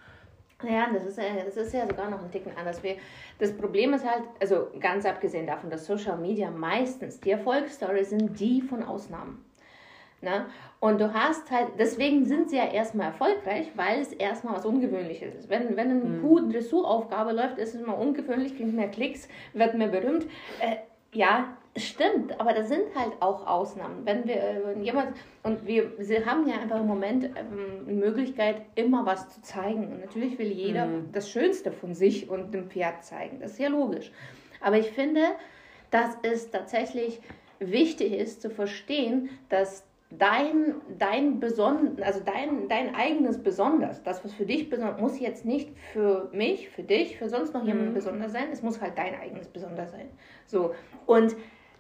Ja, 0.69 0.87
das 0.93 1.05
ist, 1.05 1.19
das 1.19 1.57
ist 1.57 1.75
ja 1.75 1.87
sogar 1.87 2.11
noch 2.11 2.23
ein 2.23 2.31
Ticken 2.31 2.53
anders. 2.59 2.81
Das 3.39 3.57
Problem 3.57 3.93
ist 3.93 4.05
halt, 4.05 4.23
also 4.41 4.69
ganz 4.81 5.05
abgesehen 5.05 5.47
davon, 5.47 5.71
dass 5.71 5.85
Social 5.85 6.17
Media 6.17 6.51
meistens 6.51 7.21
die 7.21 7.33
Erfolgsstories 7.33 8.11
sind 8.11 8.41
die 8.41 8.63
von 8.63 8.83
Ausnahmen. 8.83 9.45
Ne? 10.25 10.47
Und 10.81 11.01
du 11.01 11.15
hast 11.15 11.51
halt, 11.51 11.69
deswegen 11.79 12.25
sind 12.25 12.51
sie 12.51 12.57
ja 12.57 12.67
erstmal 12.67 13.07
erfolgreich, 13.07 13.71
weil 13.75 14.01
es 14.01 14.13
erstmal 14.13 14.57
was 14.57 14.67
Ungewöhnliches 14.67 15.35
ist. 15.35 15.49
Wenn, 15.49 15.77
wenn 15.77 15.91
eine 15.91 15.95
mhm. 15.95 16.23
Kuh 16.23 16.41
Dressuraufgabe 16.41 17.33
läuft, 17.33 17.59
ist 17.59 17.75
es 17.75 17.81
immer 17.81 17.97
ungewöhnlich, 17.97 18.57
kriegt 18.57 18.73
mehr 18.73 18.89
Klicks, 18.89 19.29
wird 19.53 19.75
mehr 19.75 19.89
berühmt. 19.89 20.27
Äh, 20.61 20.77
ja, 21.13 21.57
stimmt, 21.77 22.39
aber 22.41 22.53
da 22.53 22.65
sind 22.65 22.95
halt 22.95 23.13
auch 23.21 23.47
Ausnahmen. 23.47 24.05
Wenn 24.05 24.27
wir 24.27 24.63
wenn 24.65 24.83
jemand 24.83 25.17
und 25.43 25.67
wir, 25.67 25.93
wir 25.99 26.27
haben 26.27 26.47
ja 26.49 26.57
einfach 26.57 26.81
im 26.81 26.87
Moment 26.87 27.25
ähm, 27.25 27.87
eine 27.87 27.97
Möglichkeit, 27.97 28.63
immer 28.75 29.07
was 29.07 29.29
zu 29.31 29.43
zeigen. 29.43 29.89
Und 29.89 30.01
natürlich 30.01 30.39
will 30.39 30.51
jeder 30.51 30.87
mhm. 30.87 31.13
das 31.13 31.31
Schönste 31.31 31.73
von 31.73 31.95
sich 31.95 32.29
und 32.29 32.53
dem 32.53 32.69
Pferd 32.69 33.05
zeigen. 33.05 33.41
Das 33.41 33.53
ist 33.53 33.59
ja 33.59 33.69
logisch. 33.69 34.13
Aber 34.61 34.79
ich 34.79 34.91
finde, 34.91 35.21
dass 35.91 36.17
es 36.23 36.51
tatsächlich 36.51 37.21
wichtig 37.59 38.13
ist 38.13 38.43
zu 38.43 38.51
verstehen, 38.51 39.31
dass 39.49 39.85
dein, 40.19 40.75
dein 40.99 41.41
beson 41.41 41.97
also 42.03 42.21
dein, 42.25 42.69
dein 42.69 42.95
eigenes 42.95 43.43
besonders, 43.43 44.03
das, 44.03 44.25
was 44.25 44.33
für 44.33 44.47
dich 44.47 44.71
besonders, 44.71 45.01
muss 45.01 45.21
jetzt 45.21 45.45
nicht 45.45 45.77
für 45.93 46.29
mich, 46.33 46.69
für 46.69 46.83
dich, 46.83 47.17
für 47.17 47.29
sonst 47.29 47.55
noch 47.55 47.65
jemanden 47.65 47.91
mhm. 47.91 47.95
besonders 47.95 48.33
sein, 48.33 48.49
es 48.53 48.63
muss 48.63 48.81
halt 48.81 48.97
dein 48.97 49.15
eigenes 49.15 49.49
besonders 49.49 49.91
sein. 49.91 50.09
So. 50.47 50.75
Und 51.07 51.37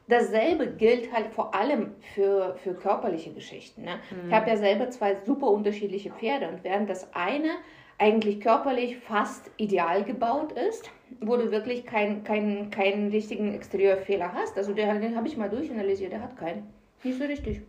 dasselbe 0.08 0.68
gilt 0.68 1.12
halt 1.12 1.28
vor 1.28 1.54
allem 1.54 1.92
für, 2.14 2.54
für 2.56 2.74
körperliche 2.74 3.32
Geschichten. 3.32 3.82
Ne? 3.82 3.96
Mhm. 4.10 4.28
Ich 4.28 4.34
habe 4.34 4.50
ja 4.50 4.56
selber 4.56 4.90
zwei 4.90 5.16
super 5.24 5.48
unterschiedliche 5.48 6.10
Pferde 6.10 6.48
und 6.48 6.64
während 6.64 6.90
das 6.90 7.12
eine 7.14 7.50
eigentlich 7.98 8.40
körperlich 8.40 8.96
fast 8.96 9.50
ideal 9.56 10.04
gebaut 10.04 10.52
ist, 10.52 10.90
wo 11.20 11.36
du 11.36 11.50
wirklich 11.52 11.86
keinen 11.86 12.24
kein, 12.24 12.70
keinen 12.70 13.10
richtigen 13.10 13.54
Exterieurfehler 13.54 14.32
hast. 14.32 14.58
Also 14.58 14.72
den, 14.72 15.00
den 15.00 15.16
habe 15.16 15.28
ich 15.28 15.36
mal 15.36 15.48
durchanalysiert, 15.48 16.12
der 16.12 16.22
hat 16.22 16.36
keinen. 16.36 16.66
Nicht 17.04 17.18
so 17.18 17.24
richtig. 17.24 17.62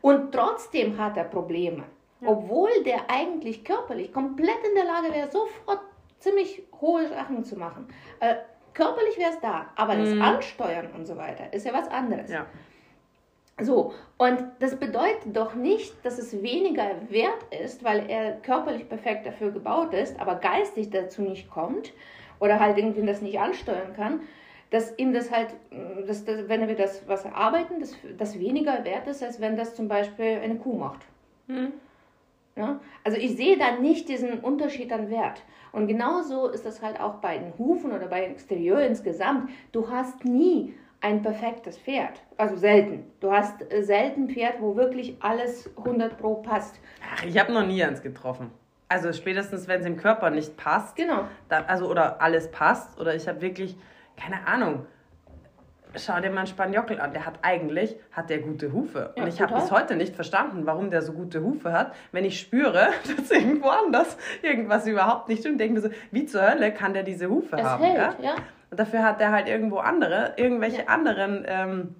Und 0.00 0.32
trotzdem 0.32 0.98
hat 0.98 1.16
er 1.16 1.24
Probleme. 1.24 1.84
Ja. 2.20 2.28
Obwohl 2.28 2.70
der 2.84 3.08
eigentlich 3.08 3.64
körperlich 3.64 4.12
komplett 4.12 4.58
in 4.68 4.74
der 4.74 4.84
Lage 4.84 5.12
wäre, 5.12 5.30
sofort 5.30 5.80
ziemlich 6.18 6.62
hohe 6.80 7.08
Sachen 7.08 7.44
zu 7.44 7.56
machen. 7.56 7.88
Äh, 8.20 8.36
körperlich 8.74 9.18
wäre 9.18 9.30
es 9.30 9.40
da, 9.40 9.66
aber 9.76 9.94
mhm. 9.94 10.18
das 10.18 10.26
Ansteuern 10.26 10.88
und 10.96 11.06
so 11.06 11.16
weiter 11.16 11.52
ist 11.52 11.66
ja 11.66 11.72
was 11.72 11.88
anderes. 11.88 12.30
Ja. 12.30 12.46
So, 13.60 13.92
und 14.18 14.44
das 14.60 14.76
bedeutet 14.76 15.36
doch 15.36 15.54
nicht, 15.54 16.04
dass 16.04 16.18
es 16.18 16.42
weniger 16.42 16.90
wert 17.08 17.42
ist, 17.62 17.82
weil 17.82 18.08
er 18.08 18.34
körperlich 18.34 18.88
perfekt 18.88 19.26
dafür 19.26 19.50
gebaut 19.50 19.94
ist, 19.94 20.20
aber 20.20 20.36
geistig 20.36 20.90
dazu 20.90 21.22
nicht 21.22 21.50
kommt 21.50 21.92
oder 22.38 22.60
halt 22.60 22.78
irgendwie 22.78 23.04
das 23.04 23.20
nicht 23.20 23.40
ansteuern 23.40 23.94
kann, 23.96 24.20
dass 24.70 24.96
ihm 24.98 25.12
das 25.12 25.30
halt, 25.30 25.54
mm, 25.70 26.06
dass, 26.06 26.24
dass, 26.24 26.48
wenn 26.48 26.66
wir 26.66 26.76
das 26.76 27.06
was 27.06 27.24
erarbeiten, 27.24 27.80
das, 27.80 27.96
das 28.16 28.38
weniger 28.38 28.84
wert 28.84 29.06
ist, 29.06 29.22
als 29.22 29.40
wenn 29.40 29.56
das 29.56 29.74
zum 29.74 29.88
Beispiel 29.88 30.40
eine 30.42 30.56
Kuh 30.56 30.76
macht. 30.76 31.00
Mhm. 31.46 31.72
Ja? 32.56 32.80
Also 33.04 33.18
ich 33.18 33.36
sehe 33.36 33.56
da 33.56 33.72
nicht 33.72 34.08
diesen 34.08 34.40
Unterschied 34.40 34.92
an 34.92 35.10
Wert. 35.10 35.42
Und 35.72 35.86
genauso 35.86 36.48
ist 36.48 36.64
das 36.66 36.82
halt 36.82 37.00
auch 37.00 37.16
bei 37.16 37.38
den 37.38 37.56
Hufen 37.58 37.92
oder 37.92 38.06
bei 38.06 38.24
Exterieur 38.24 38.80
insgesamt. 38.80 39.50
Du 39.72 39.90
hast 39.90 40.24
nie 40.24 40.74
ein 41.00 41.22
perfektes 41.22 41.78
Pferd. 41.78 42.20
Also 42.36 42.56
selten. 42.56 43.04
Du 43.20 43.30
hast 43.30 43.72
äh, 43.72 43.82
selten 43.82 44.24
ein 44.24 44.30
Pferd, 44.30 44.60
wo 44.60 44.76
wirklich 44.76 45.16
alles 45.20 45.70
100 45.76 46.18
pro 46.18 46.36
passt. 46.36 46.80
Ach, 47.14 47.24
ich 47.24 47.38
habe 47.38 47.52
noch 47.52 47.66
nie 47.66 47.82
eins 47.82 48.02
getroffen. 48.02 48.50
Also 48.88 49.12
spätestens, 49.12 49.68
wenn 49.68 49.80
es 49.80 49.86
im 49.86 49.96
Körper 49.96 50.30
nicht 50.30 50.56
passt. 50.56 50.96
Genau. 50.96 51.28
Dann, 51.48 51.64
also 51.66 51.88
oder 51.88 52.20
alles 52.20 52.50
passt. 52.50 52.98
Oder 52.98 53.14
ich 53.14 53.28
habe 53.28 53.40
wirklich, 53.40 53.76
keine 54.18 54.46
Ahnung. 54.46 54.86
Schau 55.96 56.20
dir 56.20 56.30
mal 56.30 56.38
einen 56.38 56.46
Spaniockel 56.46 57.00
an. 57.00 57.12
Der 57.12 57.24
hat 57.24 57.38
eigentlich, 57.42 57.96
hat 58.12 58.28
der 58.28 58.38
gute 58.38 58.72
Hufe. 58.72 59.14
Ja, 59.16 59.22
Und 59.22 59.28
ich 59.28 59.40
habe 59.40 59.54
bis 59.54 59.70
heute 59.70 59.96
nicht 59.96 60.14
verstanden, 60.14 60.66
warum 60.66 60.90
der 60.90 61.00
so 61.00 61.12
gute 61.12 61.42
Hufe 61.42 61.72
hat, 61.72 61.94
wenn 62.12 62.24
ich 62.24 62.38
spüre, 62.38 62.88
dass 63.16 63.30
irgendwo 63.30 63.68
anders 63.68 64.18
irgendwas 64.42 64.86
überhaupt 64.86 65.28
nicht 65.28 65.40
stimmt. 65.40 65.54
Ich 65.54 65.66
denke 65.66 65.80
mir 65.80 65.88
so, 65.88 65.94
wie 66.10 66.26
zur 66.26 66.42
Hölle 66.42 66.72
kann 66.72 66.92
der 66.92 67.04
diese 67.04 67.30
Hufe 67.30 67.56
es 67.56 67.64
haben? 67.64 67.82
Hält, 67.82 68.18
ja? 68.20 68.30
ja. 68.30 68.34
Und 68.70 68.78
dafür 68.78 69.02
hat 69.02 69.20
er 69.20 69.32
halt 69.32 69.48
irgendwo 69.48 69.78
andere, 69.78 70.34
irgendwelche 70.36 70.82
ja. 70.82 70.88
anderen. 70.88 71.44
Ähm, 71.48 71.94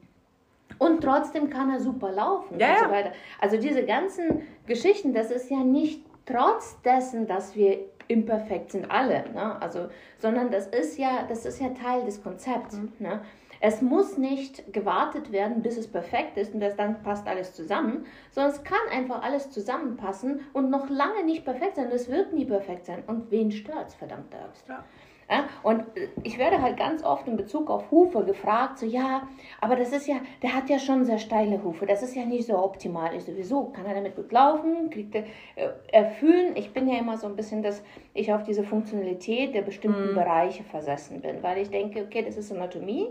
und 0.77 1.03
trotzdem 1.03 1.49
kann 1.49 1.71
er 1.71 1.81
super 1.81 2.13
laufen 2.13 2.59
ja, 2.59 2.73
und 2.73 2.85
so 2.85 2.91
weiter. 2.91 3.13
Also 3.41 3.57
diese 3.57 3.85
ganzen 3.85 4.43
Geschichten, 4.67 5.15
das 5.15 5.31
ist 5.31 5.51
ja 5.51 5.59
nicht 5.59 6.05
trotz 6.27 6.81
dessen, 6.83 7.27
dass 7.27 7.57
wir 7.57 7.79
imperfekt 8.09 8.73
sind, 8.73 8.91
alle, 8.91 9.25
ne? 9.33 9.61
also, 9.61 9.89
sondern 10.19 10.51
das 10.51 10.67
ist 10.67 10.99
ja, 10.99 11.25
das 11.29 11.47
ist 11.47 11.61
ja 11.61 11.69
Teil 11.71 12.05
des 12.05 12.23
Konzepts. 12.23 12.77
Mhm. 12.77 12.93
Ne? 12.99 13.21
Es 13.61 13.83
muss 13.83 14.19
nicht 14.19 14.73
gewartet 14.73 15.33
werden, 15.33 15.63
bis 15.63 15.77
es 15.77 15.89
perfekt 15.89 16.37
ist 16.37 16.55
und 16.55 16.61
das 16.61 16.77
dann 16.77 17.03
passt 17.03 17.27
alles 17.27 17.55
zusammen, 17.55 18.07
sondern 18.31 18.53
es 18.53 18.63
kann 18.63 18.79
einfach 18.93 19.23
alles 19.23 19.51
zusammenpassen 19.51 20.41
und 20.53 20.71
noch 20.71 20.89
lange 20.89 21.25
nicht 21.25 21.45
perfekt 21.45 21.77
sein. 21.77 21.91
Es 21.91 22.09
wird 22.09 22.33
nie 22.33 22.45
perfekt 22.45 22.87
sein. 22.87 23.03
Und 23.07 23.31
wen 23.31 23.51
stört 23.51 23.89
es, 23.89 23.95
verdammt 23.95 24.35
Axt? 24.35 24.69
Ja. 24.69 24.85
Ja, 25.31 25.45
und 25.63 25.85
ich 26.23 26.39
werde 26.39 26.63
halt 26.63 26.79
ganz 26.79 27.05
oft 27.05 27.29
in 27.29 27.37
Bezug 27.37 27.69
auf 27.69 27.91
Hufe 27.91 28.25
gefragt, 28.25 28.79
so 28.79 28.87
ja, 28.87 29.29
aber 29.61 29.77
das 29.77 29.93
ist 29.93 30.07
ja, 30.07 30.17
der 30.43 30.55
hat 30.55 30.71
ja 30.71 30.79
schon 30.79 31.05
sehr 31.05 31.19
steile 31.19 31.63
Hufe, 31.63 31.85
das 31.85 32.03
ist 32.03 32.17
ja 32.17 32.25
nicht 32.25 32.47
so 32.47 32.57
optimal. 32.57 33.15
Ich 33.15 33.25
sowieso, 33.25 33.65
kann 33.65 33.85
er 33.85 33.95
damit 33.95 34.17
gut 34.17 34.33
laufen, 34.33 34.89
kriegt 34.89 35.15
er 35.15 35.25
äh, 35.57 35.69
erfüllen. 35.93 36.57
Ich 36.57 36.73
bin 36.73 36.89
ja 36.89 36.99
immer 36.99 37.19
so 37.19 37.27
ein 37.27 37.37
bisschen, 37.37 37.63
dass 37.63 37.83
ich 38.15 38.33
auf 38.33 38.43
diese 38.45 38.65
Funktionalität 38.65 39.55
der 39.55 39.63
bestimmten 39.63 40.13
mhm. 40.13 40.15
Bereiche 40.15 40.65
versessen 40.65 41.21
bin, 41.21 41.43
weil 41.43 41.59
ich 41.59 41.69
denke, 41.69 42.05
okay, 42.05 42.23
das 42.23 42.39
ist 42.39 42.51
Anatomie, 42.51 43.09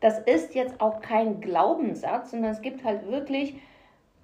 das 0.00 0.18
ist 0.18 0.54
jetzt 0.54 0.78
auch 0.82 1.00
kein 1.00 1.40
Glaubenssatz, 1.40 2.32
sondern 2.32 2.50
es 2.50 2.60
gibt 2.60 2.84
halt 2.84 3.10
wirklich 3.10 3.56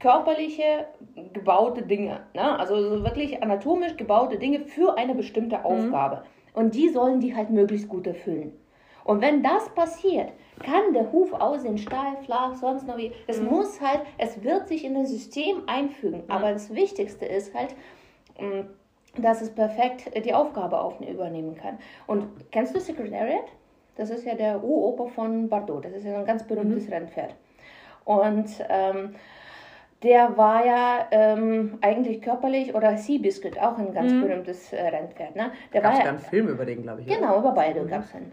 körperliche 0.01 0.87
gebaute 1.33 1.83
Dinge, 1.83 2.21
ne? 2.35 2.59
also 2.59 3.03
wirklich 3.05 3.43
anatomisch 3.43 3.97
gebaute 3.97 4.37
Dinge 4.37 4.61
für 4.61 4.99
eine 4.99 5.15
bestimmte 5.15 5.59
mhm. 5.59 5.65
Aufgabe. 5.65 6.17
Mhm. 6.17 6.32
Und 6.54 6.75
die 6.75 6.88
sollen 6.88 7.21
die 7.21 7.35
halt 7.35 7.50
möglichst 7.50 7.88
gut 7.88 8.06
erfüllen. 8.06 8.52
Und 9.04 9.21
wenn 9.21 9.42
das 9.42 9.68
passiert, 9.71 10.32
kann 10.62 10.92
der 10.92 11.11
Huf 11.12 11.32
aussehen, 11.32 11.78
steil, 11.78 12.16
flach, 12.25 12.54
sonst 12.54 12.87
noch 12.87 12.97
wie. 12.97 13.12
Es 13.26 13.40
mhm. 13.40 13.49
muss 13.49 13.80
halt, 13.80 14.02
es 14.18 14.42
wird 14.44 14.68
sich 14.68 14.85
in 14.85 14.94
das 14.94 15.11
System 15.11 15.62
einfügen. 15.66 16.18
Mhm. 16.18 16.30
Aber 16.30 16.52
das 16.52 16.75
Wichtigste 16.75 17.25
ist 17.26 17.54
halt, 17.54 17.75
mm, 18.38 19.21
dass 19.21 19.42
es 19.42 19.50
perfekt 19.50 20.11
die 20.25 20.35
Aufgabe 20.35 20.80
auf, 20.80 21.00
übernehmen 21.00 21.56
kann. 21.56 21.78
Und 22.06 22.28
kennst 22.50 22.75
du 22.75 22.80
Secretariat? 22.80 23.44
Das 23.97 24.11
ist 24.11 24.25
ja 24.25 24.35
der 24.35 24.62
Uroper 24.62 25.09
von 25.09 25.49
Bordeaux. 25.49 25.80
Das 25.80 25.92
ist 25.92 26.04
ja 26.04 26.18
ein 26.18 26.25
ganz 26.25 26.47
berühmtes 26.47 26.87
mhm. 26.87 26.92
Rennpferd. 26.92 27.35
Und 28.04 28.49
ähm, 28.68 29.14
der 30.02 30.37
war 30.37 30.66
ja 30.66 31.06
ähm, 31.11 31.78
eigentlich 31.80 32.23
körperlich, 32.23 32.75
oder 32.75 32.97
Seabiscuit, 32.97 33.59
auch 33.61 33.78
ein 33.78 33.92
ganz 33.92 34.12
mhm. 34.12 34.23
berühmtes 34.23 34.73
äh, 34.73 34.80
Rennpferd. 34.80 35.37
Ne? 35.37 35.52
Der 35.73 35.80
gab 35.80 35.92
es 35.92 35.99
ja, 36.00 36.04
einen 36.06 36.18
Film 36.18 36.49
über 36.49 36.64
den, 36.64 36.82
glaube 36.82 37.02
ich. 37.02 37.06
Genau, 37.06 37.38
über 37.38 37.52
beide 37.52 37.82
mhm. 37.82 37.88
gab 37.88 38.02
es 38.02 38.14
einen. 38.14 38.32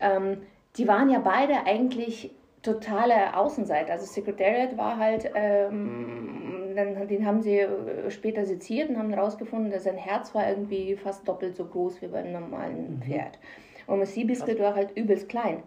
Ähm, 0.00 0.42
die 0.76 0.86
waren 0.86 1.10
ja 1.10 1.18
beide 1.18 1.66
eigentlich 1.66 2.30
totale 2.62 3.36
Außenseiter. 3.36 3.92
Also 3.92 4.06
Secretariat 4.06 4.76
war 4.76 4.96
halt, 4.98 5.30
ähm, 5.34 6.72
dann, 6.74 7.08
den 7.08 7.26
haben 7.26 7.42
sie 7.42 7.60
äh, 7.60 8.10
später 8.10 8.44
seziert 8.44 8.88
und 8.88 8.98
haben 8.98 9.10
herausgefunden, 9.10 9.70
dass 9.70 9.84
sein 9.84 9.96
Herz 9.96 10.34
war 10.34 10.48
irgendwie 10.48 10.96
fast 10.96 11.26
doppelt 11.26 11.56
so 11.56 11.64
groß 11.64 12.02
wie 12.02 12.08
bei 12.08 12.18
einem 12.18 12.32
normalen 12.32 12.96
mhm. 12.96 13.02
Pferd. 13.02 13.38
Und 13.86 14.04
Seabiscuit 14.06 14.60
war 14.60 14.74
halt 14.74 14.96
übelst 14.96 15.28
klein. 15.28 15.62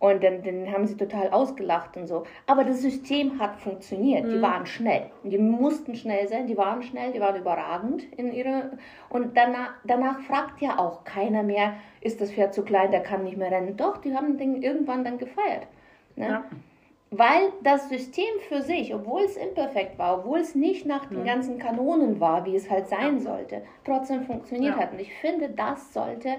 Und 0.00 0.24
dann, 0.24 0.42
dann 0.42 0.72
haben 0.72 0.86
sie 0.86 0.96
total 0.96 1.28
ausgelacht 1.28 1.94
und 1.98 2.06
so. 2.06 2.24
Aber 2.46 2.64
das 2.64 2.80
System 2.80 3.38
hat 3.38 3.56
funktioniert. 3.56 4.24
Mhm. 4.24 4.30
Die 4.30 4.42
waren 4.42 4.64
schnell. 4.64 5.10
Die 5.24 5.36
mussten 5.36 5.94
schnell 5.94 6.26
sein. 6.26 6.46
Die 6.46 6.56
waren 6.56 6.82
schnell. 6.82 7.12
Die 7.12 7.20
waren 7.20 7.36
überragend 7.36 8.04
in 8.16 8.32
ihre. 8.32 8.78
Und 9.10 9.36
danach, 9.36 9.74
danach 9.84 10.20
fragt 10.20 10.62
ja 10.62 10.78
auch 10.78 11.04
keiner 11.04 11.42
mehr, 11.42 11.74
ist 12.00 12.18
das 12.18 12.32
Pferd 12.32 12.54
zu 12.54 12.62
klein, 12.64 12.90
der 12.90 13.02
kann 13.02 13.24
nicht 13.24 13.36
mehr 13.36 13.50
rennen. 13.50 13.76
Doch, 13.76 13.98
die 13.98 14.16
haben 14.16 14.38
den 14.38 14.62
irgendwann 14.62 15.04
dann 15.04 15.18
gefeiert. 15.18 15.66
Ne? 16.16 16.28
Ja. 16.28 16.44
Weil 17.10 17.52
das 17.62 17.90
System 17.90 18.38
für 18.48 18.62
sich, 18.62 18.94
obwohl 18.94 19.20
es 19.22 19.36
imperfekt 19.36 19.98
war, 19.98 20.20
obwohl 20.20 20.38
es 20.38 20.54
nicht 20.54 20.86
nach 20.86 21.10
mhm. 21.10 21.16
den 21.16 21.24
ganzen 21.26 21.58
Kanonen 21.58 22.20
war, 22.20 22.46
wie 22.46 22.56
es 22.56 22.70
halt 22.70 22.88
sein 22.88 23.20
sollte, 23.20 23.64
trotzdem 23.84 24.22
funktioniert 24.22 24.76
ja. 24.76 24.82
hat. 24.82 24.92
Und 24.92 25.00
ich 25.00 25.12
finde, 25.16 25.50
das 25.50 25.92
sollte 25.92 26.36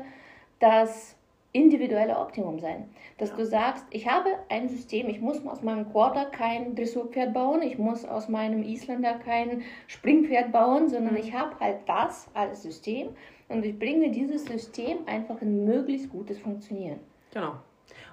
das 0.60 1.16
individuelle 1.54 2.18
Optimum 2.18 2.60
sein. 2.60 2.90
Dass 3.18 3.30
ja. 3.30 3.36
du 3.36 3.46
sagst, 3.46 3.86
ich 3.90 4.08
habe 4.08 4.30
ein 4.50 4.70
System, 4.70 5.10
ich 5.10 5.20
muss 5.20 5.46
aus 5.46 5.62
meinem 5.62 5.92
Quarter 5.92 6.26
kein 6.26 6.76
Dressurpferd 6.76 7.34
bauen, 7.34 7.62
ich 7.62 7.78
muss 7.78 8.06
aus 8.06 8.30
meinem 8.30 8.64
Isländer 8.64 9.16
kein 9.26 9.64
Springpferd 9.88 10.52
bauen, 10.52 10.90
sondern 10.90 11.14
mhm. 11.14 11.20
ich 11.20 11.34
habe 11.34 11.60
halt 11.60 11.80
das 11.88 12.30
als 12.34 12.64
System 12.64 13.10
und 13.50 13.66
ich 13.66 13.78
bringe 13.78 14.12
dieses 14.12 14.46
System 14.46 15.00
einfach 15.08 15.42
in 15.42 15.66
möglichst 15.66 16.10
gutes 16.10 16.40
Funktionieren. 16.40 17.00
Genau. 17.34 17.56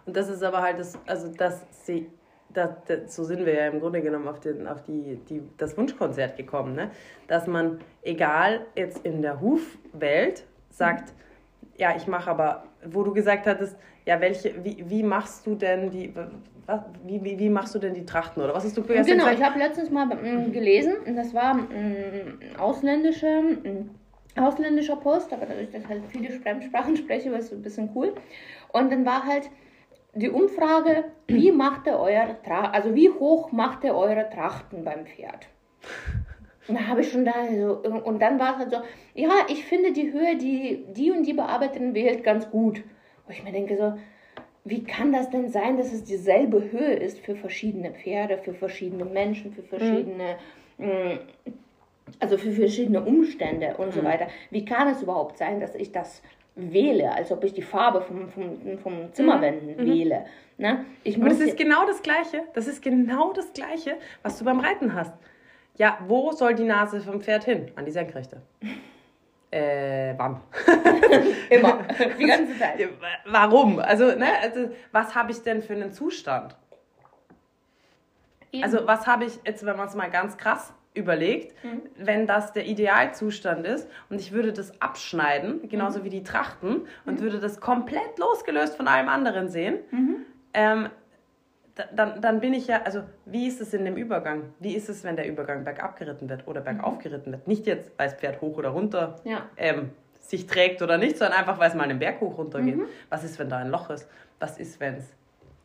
Und 0.04 0.16
das 0.16 0.28
ist 0.28 0.42
aber 0.42 0.62
halt 0.62 0.80
das, 0.80 0.98
also 1.06 1.28
das, 1.28 1.64
das, 2.52 2.70
das, 2.86 3.14
so 3.14 3.22
sind 3.22 3.46
wir 3.46 3.54
ja 3.54 3.68
im 3.68 3.78
Grunde 3.78 4.02
genommen 4.02 4.26
auf, 4.26 4.40
den, 4.40 4.66
auf 4.66 4.82
die, 4.82 5.16
die, 5.28 5.42
das 5.58 5.76
Wunschkonzert 5.76 6.36
gekommen, 6.36 6.74
ne? 6.74 6.90
dass 7.28 7.46
man, 7.46 7.78
egal 8.02 8.66
jetzt 8.74 9.04
in 9.04 9.22
der 9.22 9.40
Hufwelt, 9.40 10.44
sagt, 10.70 11.10
mhm 11.10 11.27
ja, 11.78 11.94
ich 11.96 12.06
mache 12.06 12.30
aber, 12.30 12.64
wo 12.84 13.02
du 13.02 13.12
gesagt 13.14 13.46
hattest, 13.46 13.76
ja, 14.04 14.20
welche, 14.20 14.62
wie, 14.64 14.84
wie 14.88 15.02
machst 15.02 15.46
du 15.46 15.54
denn 15.54 15.90
die, 15.90 16.12
was, 16.66 16.80
wie, 17.04 17.22
wie, 17.24 17.38
wie 17.38 17.48
machst 17.48 17.74
du 17.74 17.78
denn 17.78 17.94
die 17.94 18.04
Trachten 18.04 18.42
oder 18.42 18.54
was 18.54 18.64
hast 18.64 18.76
du 18.76 18.82
Genau, 18.82 18.98
gesagt? 18.98 19.34
ich 19.38 19.42
habe 19.42 19.58
letztens 19.58 19.90
mal 19.90 20.10
äh, 20.12 20.50
gelesen, 20.50 20.94
das 21.16 21.32
war 21.34 21.54
ein 21.54 22.38
ausländischer, 22.58 23.38
ein 23.64 23.90
ausländischer 24.36 24.96
Post, 24.96 25.32
aber 25.32 25.46
dadurch, 25.46 25.70
dass 25.70 25.82
ich 25.82 25.88
halt 25.88 26.02
viele 26.08 26.30
Fremdsprachen 26.40 26.96
spreche, 27.02 27.30
war 27.32 27.38
es 27.38 27.52
ein 27.52 27.62
bisschen 27.62 27.90
cool. 27.94 28.12
Und 28.72 28.90
dann 28.92 29.06
war 29.06 29.24
halt 29.24 29.48
die 30.14 30.30
Umfrage, 30.30 31.04
wie 31.28 31.52
macht 31.52 31.86
ihr 31.86 31.98
eure 31.98 32.36
Trachten, 32.44 32.74
also 32.74 32.94
wie 32.94 33.08
hoch 33.10 33.52
macht 33.52 33.84
ihr 33.84 33.94
eure 33.94 34.28
Trachten 34.30 34.84
beim 34.84 35.06
Pferd? 35.06 35.46
Und 36.68 36.78
da 36.78 36.86
habe 36.86 37.00
ich 37.00 37.10
schon 37.10 37.24
da 37.24 37.32
so, 37.58 37.78
und 38.04 38.20
dann 38.20 38.38
war 38.38 38.52
es 38.52 38.58
halt 38.58 38.70
so, 38.70 38.76
ja, 39.14 39.30
ich 39.48 39.64
finde 39.64 39.92
die 39.92 40.12
Höhe, 40.12 40.36
die 40.36 40.84
die 40.92 41.10
und 41.10 41.24
die 41.24 41.32
Bearbeiterin 41.32 41.94
wählt, 41.94 42.22
ganz 42.22 42.50
gut. 42.50 42.82
Wo 43.26 43.32
ich 43.32 43.42
mir 43.42 43.52
denke 43.52 43.76
so, 43.76 43.94
wie 44.64 44.84
kann 44.84 45.12
das 45.12 45.30
denn 45.30 45.48
sein, 45.48 45.78
dass 45.78 45.92
es 45.92 46.04
dieselbe 46.04 46.70
Höhe 46.70 46.94
ist 46.94 47.20
für 47.20 47.34
verschiedene 47.34 47.92
Pferde, 47.92 48.38
für 48.38 48.52
verschiedene 48.52 49.04
Menschen, 49.04 49.52
für 49.52 49.62
verschiedene, 49.62 50.36
mhm. 50.76 51.18
also 52.20 52.36
für 52.36 52.52
verschiedene 52.52 53.02
Umstände 53.02 53.76
und 53.78 53.88
mhm. 53.88 53.92
so 53.92 54.04
weiter. 54.04 54.28
Wie 54.50 54.64
kann 54.64 54.88
es 54.88 55.02
überhaupt 55.02 55.38
sein, 55.38 55.60
dass 55.60 55.74
ich 55.74 55.92
das 55.92 56.22
wähle, 56.54 57.12
als 57.12 57.32
ob 57.32 57.44
ich 57.44 57.54
die 57.54 57.62
Farbe 57.62 58.02
vom, 58.02 58.28
vom, 58.28 58.78
vom 58.78 59.12
Zimmerwänden 59.12 59.76
mhm. 59.76 59.90
wähle? 59.90 60.26
Ne? 60.58 60.84
Ich 61.04 61.16
muss 61.16 61.38
das 61.38 61.40
ist 61.40 61.56
genau 61.56 61.86
das 61.86 62.02
Gleiche. 62.02 62.42
Das 62.52 62.66
ist 62.66 62.82
genau 62.82 63.32
das 63.32 63.52
Gleiche, 63.52 63.96
was 64.22 64.38
du 64.38 64.44
beim 64.44 64.60
Reiten 64.60 64.92
hast. 64.94 65.14
Ja, 65.78 65.98
wo 66.06 66.32
soll 66.32 66.54
die 66.54 66.64
Nase 66.64 67.00
vom 67.00 67.20
Pferd 67.20 67.44
hin? 67.44 67.70
An 67.76 67.84
die 67.84 67.92
Senkrechte. 67.92 68.42
Äh, 69.50 70.12
wann? 70.18 70.42
Immer. 71.48 71.78
Die 72.18 72.26
ganze 72.26 72.58
Zeit. 72.58 72.86
Warum? 73.24 73.78
Also, 73.78 74.14
ne, 74.14 74.26
also 74.42 74.68
was 74.92 75.14
habe 75.14 75.32
ich 75.32 75.42
denn 75.42 75.62
für 75.62 75.72
einen 75.72 75.90
Zustand? 75.90 76.54
Eben. 78.52 78.62
Also, 78.62 78.86
was 78.86 79.06
habe 79.06 79.24
ich 79.24 79.38
jetzt, 79.46 79.64
wenn 79.64 79.78
man 79.78 79.88
es 79.88 79.94
mal 79.94 80.10
ganz 80.10 80.36
krass 80.36 80.74
überlegt, 80.92 81.54
mhm. 81.64 81.80
wenn 81.96 82.26
das 82.26 82.52
der 82.52 82.66
Idealzustand 82.66 83.66
ist 83.66 83.88
und 84.10 84.20
ich 84.20 84.32
würde 84.32 84.52
das 84.52 84.82
abschneiden, 84.82 85.66
genauso 85.68 86.00
mhm. 86.00 86.04
wie 86.04 86.10
die 86.10 86.24
Trachten, 86.24 86.86
und 87.06 87.20
mhm. 87.20 87.20
würde 87.20 87.40
das 87.40 87.58
komplett 87.58 88.18
losgelöst 88.18 88.76
von 88.76 88.86
allem 88.86 89.08
anderen 89.08 89.48
sehen, 89.48 89.78
mhm. 89.90 90.16
ähm, 90.52 90.90
dann, 91.94 92.20
dann 92.20 92.40
bin 92.40 92.54
ich 92.54 92.66
ja, 92.66 92.82
also 92.82 93.02
wie 93.24 93.46
ist 93.46 93.60
es 93.60 93.74
in 93.74 93.84
dem 93.84 93.96
Übergang? 93.96 94.52
Wie 94.58 94.74
ist 94.74 94.88
es, 94.88 95.04
wenn 95.04 95.16
der 95.16 95.28
Übergang 95.28 95.64
bergab 95.64 95.96
geritten 95.96 96.28
wird 96.28 96.46
oder 96.46 96.60
bergauf 96.60 96.96
mhm. 96.96 97.00
geritten 97.00 97.32
wird? 97.32 97.46
Nicht 97.46 97.66
jetzt, 97.66 97.90
weil 97.96 98.08
das 98.08 98.18
Pferd 98.18 98.40
hoch 98.40 98.56
oder 98.56 98.70
runter 98.70 99.16
ja. 99.24 99.42
ähm, 99.56 99.90
sich 100.20 100.46
trägt 100.46 100.82
oder 100.82 100.98
nicht, 100.98 101.18
sondern 101.18 101.38
einfach, 101.38 101.58
weil 101.58 101.68
es 101.68 101.74
mal 101.74 101.84
einen 101.84 101.98
Berg 101.98 102.20
hoch 102.20 102.38
runter 102.38 102.60
geht. 102.60 102.76
Mhm. 102.76 102.86
Was 103.08 103.24
ist, 103.24 103.38
wenn 103.38 103.48
da 103.48 103.58
ein 103.58 103.70
Loch 103.70 103.90
ist? 103.90 104.08
was 104.40 104.56
ist, 104.56 104.78
wenn 104.78 104.94
es, 104.94 105.04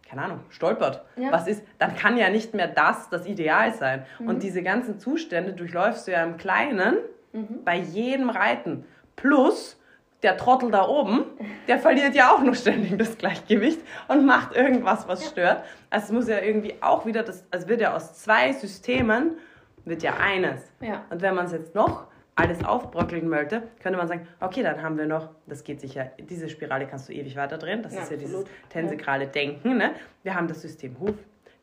keine 0.09 0.23
Ahnung, 0.23 0.39
stolpert? 0.49 1.03
Ja. 1.15 1.31
Was 1.31 1.47
ist, 1.47 1.63
dann 1.77 1.95
kann 1.95 2.17
ja 2.17 2.29
nicht 2.29 2.55
mehr 2.55 2.67
das 2.67 3.09
das 3.09 3.27
Ideal 3.27 3.73
sein. 3.73 4.05
Mhm. 4.19 4.29
Und 4.29 4.43
diese 4.43 4.63
ganzen 4.63 4.99
Zustände 4.99 5.53
durchläufst 5.53 6.07
du 6.07 6.11
ja 6.11 6.23
im 6.23 6.37
Kleinen 6.37 6.97
Mhm. 7.33 7.63
bei 7.65 7.77
jedem 7.77 8.29
Reiten. 8.29 8.85
Plus, 9.15 9.79
der 10.23 10.37
Trottel 10.37 10.71
da 10.71 10.87
oben, 10.87 11.25
der 11.67 11.77
verliert 11.79 12.15
ja 12.15 12.31
auch 12.33 12.41
noch 12.41 12.55
ständig 12.55 12.97
das 12.97 13.17
Gleichgewicht 13.17 13.81
und 14.07 14.25
macht 14.25 14.55
irgendwas, 14.55 15.07
was 15.07 15.27
stört. 15.27 15.63
Also 15.89 16.05
es 16.05 16.11
muss 16.11 16.27
ja 16.27 16.39
irgendwie 16.39 16.75
auch 16.81 17.05
wieder, 17.05 17.23
das, 17.23 17.45
also 17.51 17.67
wird 17.67 17.81
ja 17.81 17.93
aus 17.95 18.13
zwei 18.15 18.51
Systemen, 18.53 19.37
wird 19.85 20.01
ja 20.01 20.13
eines. 20.17 20.61
Ja. 20.79 21.03
Und 21.09 21.21
wenn 21.21 21.35
man 21.35 21.45
es 21.45 21.51
jetzt 21.51 21.75
noch 21.75 22.07
alles 22.35 22.63
aufbröckeln 22.65 23.29
wollte, 23.29 23.61
könnte 23.81 23.97
man 23.97 24.07
sagen, 24.07 24.27
okay, 24.39 24.63
dann 24.63 24.81
haben 24.81 24.97
wir 24.97 25.05
noch, 25.05 25.29
das 25.45 25.63
geht 25.63 25.81
sicher, 25.81 26.11
diese 26.17 26.49
Spirale 26.49 26.87
kannst 26.87 27.07
du 27.09 27.13
ewig 27.13 27.35
weiter 27.35 27.57
drehen, 27.59 27.83
das 27.83 27.93
Ja, 27.93 28.01
ist 28.01 28.09
ja 28.11 28.17
dieses 28.17 28.33
absolut. 28.33 28.69
tensegrale 28.69 29.27
Denken. 29.27 29.77
Ne? 29.77 29.91
Wir 30.23 30.33
haben 30.33 30.47
das 30.47 30.61
System 30.61 30.95
Huf, 30.99 31.13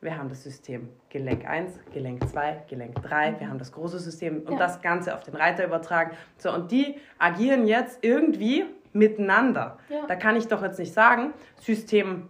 wir 0.01 0.17
haben 0.17 0.29
das 0.29 0.43
System 0.43 0.89
Gelenk 1.09 1.47
1, 1.47 1.79
Gelenk 1.93 2.27
2, 2.27 2.63
Gelenk 2.67 3.01
3, 3.03 3.39
wir 3.39 3.47
haben 3.49 3.59
das 3.59 3.71
große 3.71 3.99
System 3.99 4.41
und 4.45 4.53
Ja. 4.53 4.57
das 4.57 4.81
Ganze 4.81 5.13
auf 5.13 5.23
den 5.23 5.35
Reiter 5.35 5.63
übertragen. 5.65 6.11
So, 6.37 6.51
und 6.51 6.71
die 6.71 6.95
agieren 7.19 7.67
jetzt 7.67 7.99
irgendwie 8.03 8.65
miteinander. 8.93 9.77
Ja. 9.89 10.05
Da 10.07 10.15
kann 10.15 10.35
ich 10.35 10.47
doch 10.47 10.61
jetzt 10.63 10.79
nicht 10.79 10.93
sagen, 10.93 11.33
System 11.59 12.27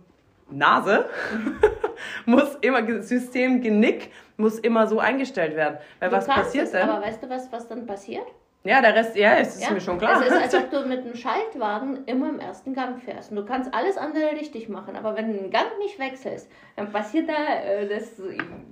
Nase 0.49 1.05
muss 2.25 2.55
immer, 2.61 3.01
System 3.01 3.61
Genick 3.61 4.11
muss 4.35 4.59
immer 4.59 4.85
so 4.87 4.99
eingestellt 4.99 5.55
werden. 5.55 5.77
Weil 5.99 6.09
Du 6.09 6.15
was 6.17 6.27
passiert 6.27 6.65
es, 6.65 6.71
denn? 6.71 6.89
Aber 6.89 7.05
weißt 7.05 7.23
du, 7.23 7.29
was, 7.29 7.49
was 7.51 7.67
dann 7.67 7.85
passiert? 7.85 8.25
Ja, 8.63 8.79
der 8.79 8.93
Rest, 8.93 9.15
ja, 9.15 9.37
es 9.37 9.55
ist 9.55 9.63
Ja? 9.63 9.71
mir 9.71 9.81
schon 9.81 9.97
klar. 9.97 10.21
Es 10.21 10.27
ist, 10.27 10.41
als 10.41 10.55
ob 10.55 10.69
du 10.71 10.85
mit 10.87 10.99
einem 11.03 11.15
Schaltwagen 11.15 12.03
immer 12.05 12.29
im 12.29 12.39
ersten 12.39 12.73
Gang 12.75 13.01
fährst. 13.01 13.31
Und 13.31 13.37
du 13.37 13.45
kannst 13.45 13.73
alles 13.73 13.97
andere 13.97 14.33
richtig 14.33 14.69
machen, 14.69 14.95
aber 14.95 15.15
wenn 15.17 15.33
du 15.33 15.39
den 15.39 15.49
Gang 15.49 15.65
nicht 15.79 15.97
wechselst, 15.97 16.47
dann 16.75 16.91
passiert 16.91 17.27
da, 17.27 17.55
äh, 17.63 17.87
das 17.87 18.21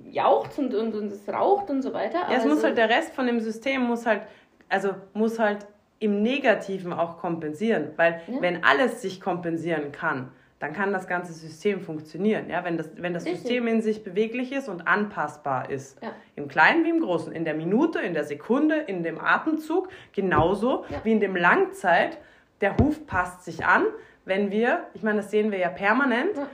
jaucht 0.08 0.56
und, 0.58 0.72
und, 0.74 0.94
und 0.94 1.06
es 1.10 1.28
raucht 1.28 1.70
und 1.70 1.82
so 1.82 1.92
weiter. 1.92 2.18
ja, 2.30 2.36
es 2.36 2.44
muss 2.44 2.60
so- 2.60 2.66
halt, 2.68 2.78
der 2.78 2.88
Rest 2.88 3.12
von 3.14 3.26
dem 3.26 3.40
System 3.40 3.82
muss 3.82 4.06
halt, 4.06 4.22
also 4.68 4.90
muss 5.12 5.38
halt 5.40 5.66
im 5.98 6.22
Negativen 6.22 6.92
auch 6.92 7.18
kompensieren. 7.18 7.90
Weil 7.96 8.20
Ja. 8.28 8.40
wenn 8.40 8.62
alles 8.62 9.02
sich 9.02 9.20
kompensieren 9.20 9.90
kann, 9.90 10.30
dann 10.60 10.72
kann 10.74 10.92
das 10.92 11.08
ganze 11.08 11.32
System 11.32 11.80
funktionieren. 11.80 12.48
Ja, 12.48 12.62
wenn 12.64 12.76
das, 12.76 12.90
wenn 12.96 13.12
das 13.14 13.24
Richtig. 13.24 13.40
System 13.42 13.66
in 13.66 13.82
sich 13.82 14.04
beweglich 14.04 14.52
ist 14.52 14.68
und 14.68 14.86
anpassbar 14.86 15.70
ist. 15.70 16.00
Ja. 16.02 16.12
Im 16.36 16.46
Kleinen 16.48 16.84
wie 16.84 16.90
im 16.90 17.00
Großen, 17.00 17.32
in 17.32 17.44
der 17.44 17.54
Minute, 17.54 17.98
in 18.00 18.14
der 18.14 18.24
Sekunde, 18.24 18.76
in 18.76 19.02
dem 19.02 19.18
Atemzug, 19.20 19.88
genauso 20.12 20.84
Ja. 20.88 21.00
wie 21.02 21.12
in 21.12 21.20
dem 21.20 21.34
Langzeit. 21.34 22.18
Der 22.60 22.76
Huf 22.76 23.06
passt 23.06 23.42
sich 23.44 23.64
an, 23.64 23.84
wenn 24.26 24.50
wir, 24.52 24.84
ich 24.94 25.02
meine, 25.02 25.16
das 25.22 25.30
sehen 25.30 25.50
wir 25.50 25.58
ja 25.58 25.70
permanent, 25.70 26.36
Ja. 26.36 26.46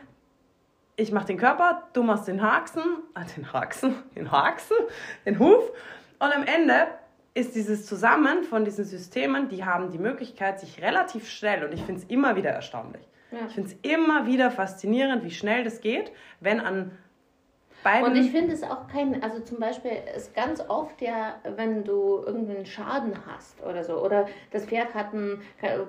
ich 0.95 1.11
mache 1.11 1.27
den 1.27 1.37
Körper, 1.37 1.83
du 1.93 2.03
machst 2.05 2.29
den 2.29 2.41
Haxen, 2.43 2.83
ah, 3.15 3.25
den 3.37 3.53
Haxen, 3.53 3.97
den 4.15 4.31
Haxen, 4.31 4.77
den 5.27 5.39
Huf. 5.41 5.65
Und 6.21 6.33
am 6.35 6.45
Ende 6.45 6.87
ist 7.35 7.55
dieses 7.55 7.85
Zusammen 7.87 8.45
von 8.45 8.65
diesen 8.65 8.85
Systemen, 8.85 9.49
die 9.49 9.65
haben 9.65 9.91
die 9.91 9.99
Möglichkeit, 9.99 10.59
sich 10.61 10.81
relativ 10.81 11.29
schnell, 11.29 11.65
und 11.65 11.75
ich 11.75 11.83
finde 11.83 12.01
es 12.01 12.09
immer 12.09 12.37
wieder 12.37 12.51
erstaunlich, 12.51 13.03
Ja. 13.31 13.47
ich 13.47 13.55
finde 13.55 13.71
es 13.71 13.91
immer 13.91 14.27
wieder 14.27 14.51
faszinierend, 14.51 15.25
wie 15.25 15.31
schnell 15.31 15.65
das 15.65 15.81
geht, 15.81 16.13
wenn 16.41 16.61
an 16.61 16.93
beiden... 17.87 18.11
Und 18.11 18.17
ich 18.17 18.31
finde 18.31 18.53
es 18.53 18.63
auch 18.63 18.89
kein, 18.93 19.23
also 19.23 19.41
zum 19.41 19.59
Beispiel 19.59 19.93
ist 20.17 20.35
ganz 20.35 20.63
oft 20.69 21.01
ja, 21.01 21.37
wenn 21.57 21.85
du 21.85 22.23
irgendeinen 22.27 22.67
Schaden 22.67 23.13
hast 23.27 23.63
oder 23.63 23.85
so, 23.85 23.95
oder 24.05 24.27
das 24.51 24.65
Pferd 24.67 24.95
hat 24.95 25.13
einen, 25.13 25.41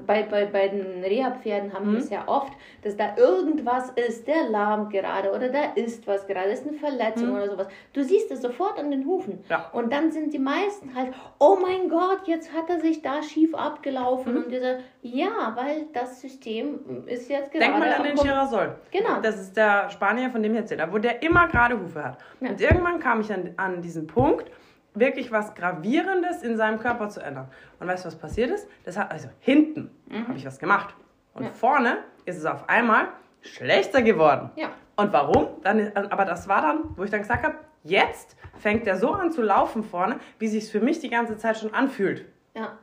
bei, 0.06 0.24
bei, 0.24 0.46
bei 0.46 0.68
den 0.68 1.04
Reha-Pferden 1.04 1.74
haben 1.74 1.88
Mhm. 1.88 1.94
wir 1.94 2.00
es 2.00 2.10
ja 2.10 2.24
oft, 2.28 2.54
dass 2.84 2.96
da 2.98 3.16
irgendwas 3.18 3.90
ist, 3.92 4.28
der 4.28 4.50
lahmt 4.50 4.92
gerade 4.92 5.32
oder 5.32 5.50
da 5.50 5.74
ist 5.76 6.06
was 6.08 6.28
gerade, 6.28 6.50
ist 6.50 6.68
eine 6.68 6.78
Verletzung 6.78 7.32
oder 7.36 7.50
sowas. 7.50 7.68
Du 7.94 8.04
siehst 8.04 8.32
es 8.32 8.42
sofort 8.42 8.80
an 8.80 8.92
den 8.92 9.06
Hufen. 9.06 9.36
Mhm. 9.36 9.44
Ja. 9.50 9.70
Und 9.74 9.92
dann 9.92 10.12
sind 10.12 10.34
die 10.34 10.40
meisten 10.40 10.94
halt, 10.96 11.14
oh 11.40 11.58
mein 11.62 11.90
Gott, 11.90 12.22
jetzt 12.26 12.54
hat 12.54 12.70
er 12.70 12.80
sich 12.80 13.02
da 13.02 13.24
schief 13.24 13.56
abgelaufen. 13.56 14.34
Mhm. 14.34 14.44
Und 14.44 14.52
dieser, 14.52 14.78
ja, 15.02 15.54
weil 15.56 15.88
das 15.94 16.22
System 16.22 17.06
ist 17.08 17.30
jetzt 17.30 17.52
gerade. 17.52 17.66
Denk 17.66 17.80
mal 17.80 17.94
an 17.94 18.04
den 18.04 18.16
Girasol. 18.16 18.76
Genau. 18.92 19.22
Das 19.22 19.40
ist 19.40 19.56
der 19.56 19.90
Spanier, 19.90 20.30
von 20.30 20.44
dem 20.44 20.54
ich 20.54 20.60
erzählt 20.60 20.82
habe, 20.82 20.94
wo 20.94 20.98
der 20.98 21.24
immer 21.24 21.48
gerade 21.48 21.78
Hufe 21.88 22.04
hat. 22.04 22.18
Ja. 22.40 22.50
Und 22.50 22.62
irgendwann 22.62 23.00
kam 23.00 23.22
ich 23.22 23.32
an, 23.34 23.54
an 23.58 23.82
diesen 23.82 24.08
Punkt, 24.08 24.52
wirklich 24.94 25.32
was 25.32 25.54
Gravierendes 25.56 26.44
in 26.44 26.58
seinem 26.58 26.80
Körper 26.80 27.10
zu 27.10 27.20
ändern. 27.22 27.48
Und 27.80 27.88
weißt 27.88 28.04
du, 28.06 28.08
was 28.08 28.16
passiert 28.18 28.50
ist? 28.50 28.68
Das 28.84 28.98
hat, 28.98 29.12
also 29.12 29.30
hinten 29.40 29.92
habe 30.28 30.38
ich 30.38 30.46
was 30.46 30.60
gemacht. 30.60 30.96
Und 31.34 31.44
Ja. 31.44 31.50
vorne 31.52 31.98
ist 32.26 32.38
es 32.38 32.46
auf 32.46 32.68
einmal 32.68 33.08
schlechter 33.42 34.02
geworden. 34.02 34.50
Ja. 34.56 34.70
Und 34.96 35.14
warum? 35.14 35.48
Dann, 35.64 35.92
aber 35.96 36.26
das 36.26 36.48
war 36.48 36.62
dann, 36.64 36.98
wo 36.98 37.04
ich 37.04 37.12
dann 37.12 37.22
gesagt 37.22 37.44
habe, 37.44 37.56
jetzt 37.84 38.36
fängt 38.58 38.88
der 38.88 38.98
so 38.98 39.12
an 39.12 39.32
zu 39.32 39.44
laufen 39.44 39.84
vorne, 39.84 40.20
wie 40.40 40.48
sich 40.48 40.72
für 40.72 40.80
mich 40.80 41.00
die 41.00 41.10
ganze 41.10 41.38
Zeit 41.38 41.58
schon 41.60 41.74
anfühlt. 41.74 42.26
Ja. 42.56 42.78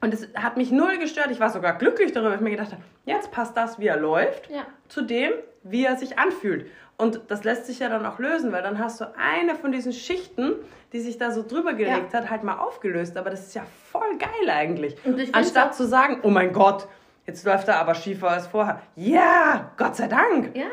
Und 0.00 0.12
es 0.14 0.28
hat 0.34 0.56
mich 0.56 0.70
null 0.72 0.98
gestört. 0.98 1.30
Ich 1.30 1.40
war 1.40 1.50
sogar 1.50 1.74
glücklich 1.78 2.12
darüber, 2.12 2.30
weil 2.30 2.36
ich 2.36 2.42
mir 2.42 2.50
gedacht 2.50 2.72
habe, 2.72 2.82
jetzt 3.04 3.30
passt 3.32 3.56
das, 3.56 3.78
wie 3.78 3.86
er 3.86 3.96
läuft, 3.98 4.48
Ja. 4.50 4.62
zu 4.88 5.02
dem, 5.02 5.32
wie 5.62 5.84
er 5.84 5.96
sich 5.96 6.18
anfühlt. 6.18 6.70
Und 6.98 7.20
das 7.28 7.44
lässt 7.44 7.66
sich 7.66 7.78
ja 7.80 7.88
dann 7.90 8.06
auch 8.06 8.18
lösen, 8.18 8.52
weil 8.52 8.62
dann 8.62 8.78
hast 8.78 9.00
du 9.00 9.04
eine 9.18 9.54
von 9.54 9.70
diesen 9.70 9.92
Schichten, 9.92 10.54
die 10.92 11.00
sich 11.00 11.18
da 11.18 11.30
so 11.30 11.42
drüber 11.46 11.74
gelegt 11.74 12.14
hat, 12.14 12.30
halt 12.30 12.42
mal 12.42 12.58
aufgelöst. 12.58 13.16
Aber 13.18 13.28
das 13.28 13.48
ist 13.48 13.54
ja 13.54 13.62
voll 13.90 14.16
geil 14.18 14.48
eigentlich. 14.50 14.94
Und 15.04 15.14
ich 15.18 15.24
find's 15.24 15.34
Anstatt 15.34 15.74
zu 15.74 15.86
sagen, 15.86 16.20
oh 16.22 16.30
mein 16.30 16.52
Gott, 16.54 16.88
jetzt 17.26 17.44
läuft 17.44 17.68
er 17.68 17.80
aber 17.80 17.94
schiefer 17.94 18.30
als 18.30 18.46
vorher. 18.46 18.80
Ja, 18.94 19.72
Gott 19.76 19.96
sei 19.96 20.06
Dank. 20.08 20.56
Ja, 20.56 20.66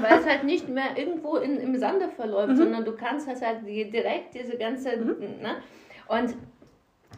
weil 0.00 0.18
es 0.18 0.26
halt 0.26 0.42
nicht 0.42 0.68
mehr 0.68 0.96
irgendwo 0.96 1.36
in, 1.36 1.58
im 1.60 1.76
Sande 1.76 2.06
Mhm. 2.08 2.12
verläuft, 2.12 2.56
sondern 2.56 2.84
du 2.84 2.92
kannst 2.96 3.28
halt, 3.28 3.40
halt 3.40 3.64
direkt 3.66 4.34
diese 4.34 4.56
ganze. 4.56 4.96
Ne? 4.96 5.56
Und 6.08 6.34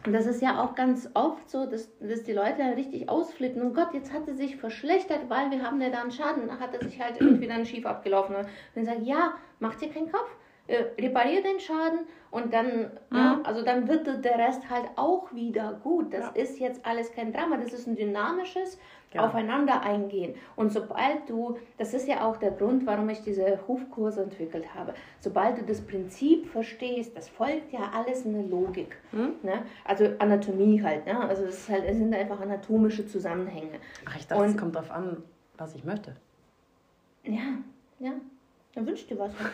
das 0.05 0.25
ist 0.25 0.41
ja 0.41 0.63
auch 0.63 0.75
ganz 0.75 1.09
oft 1.13 1.49
so, 1.49 1.65
dass, 1.65 1.89
dass 1.99 2.23
die 2.23 2.33
Leute 2.33 2.63
halt 2.63 2.77
richtig 2.77 3.07
ausflippen. 3.09 3.61
Und 3.61 3.73
Gott, 3.75 3.93
jetzt 3.93 4.11
hat 4.13 4.27
er 4.27 4.33
sich 4.33 4.57
verschlechtert, 4.57 5.29
weil 5.29 5.51
wir 5.51 5.63
haben 5.63 5.79
ja 5.81 5.89
da 5.89 6.01
einen 6.01 6.11
Schaden. 6.11 6.47
Dann 6.47 6.59
hat 6.59 6.73
er 6.73 6.83
sich 6.83 6.99
halt 7.01 7.19
irgendwie 7.21 7.47
dann 7.47 7.65
schief 7.65 7.85
abgelaufen. 7.85 8.35
Und 8.35 8.47
dann 8.75 8.85
sagen, 8.85 9.03
ja, 9.05 9.33
mach 9.59 9.75
dir 9.75 9.89
keinen 9.89 10.11
Kopf. 10.11 10.29
Äh, 10.67 10.83
reparier 11.01 11.41
den 11.41 11.59
Schaden 11.59 12.01
und 12.29 12.53
dann, 12.53 12.91
ja, 13.11 13.41
also 13.43 13.63
dann 13.63 13.87
wird 13.89 14.05
der 14.23 14.37
Rest 14.37 14.69
halt 14.69 14.85
auch 14.95 15.33
wieder 15.33 15.79
gut. 15.83 16.13
Das 16.13 16.29
Mhm. 16.29 16.35
Ja. 16.35 16.41
ist 16.43 16.59
jetzt 16.59 16.85
alles 16.85 17.11
kein 17.11 17.33
Drama, 17.33 17.57
das 17.57 17.73
ist 17.73 17.87
ein 17.87 17.95
dynamisches 17.95 18.79
Genau. 19.11 19.25
Aufeinander 19.25 19.81
eingehen. 19.81 20.35
Und 20.55 20.71
sobald 20.71 21.29
du, 21.29 21.57
das 21.77 21.93
ist 21.93 22.07
ja 22.07 22.25
auch 22.25 22.37
der 22.37 22.51
Grund, 22.51 22.85
warum 22.85 23.09
ich 23.09 23.21
diese 23.21 23.59
Hufkurse 23.67 24.23
entwickelt 24.23 24.73
habe, 24.73 24.93
sobald 25.19 25.57
du 25.57 25.63
das 25.63 25.81
Prinzip 25.81 26.47
verstehst, 26.47 27.15
das 27.17 27.27
folgt 27.27 27.73
ja 27.73 27.91
alles 27.93 28.25
eine 28.25 28.41
Logik. 28.41 28.97
Hm? 29.11 29.33
Ne? 29.43 29.63
Also 29.83 30.05
Anatomie 30.19 30.81
halt, 30.81 31.05
ne? 31.05 31.19
also 31.27 31.43
es, 31.43 31.55
ist 31.59 31.69
halt, 31.69 31.83
es 31.85 31.97
sind 31.97 32.13
einfach 32.13 32.39
anatomische 32.39 33.05
Zusammenhänge. 33.05 33.79
Ach, 34.05 34.15
ich 34.15 34.25
dachte, 34.27 34.45
es 34.45 34.51
Und- 34.53 34.57
kommt 34.57 34.75
drauf 34.77 34.89
an, 34.91 35.17
was 35.57 35.75
ich 35.75 35.83
möchte. 35.83 36.15
Ja, 37.25 37.57
ja. 37.99 38.13
Dann 38.73 38.87
wünsch 38.87 39.05
dir 39.07 39.19
was. 39.19 39.31
Ne? 39.31 39.49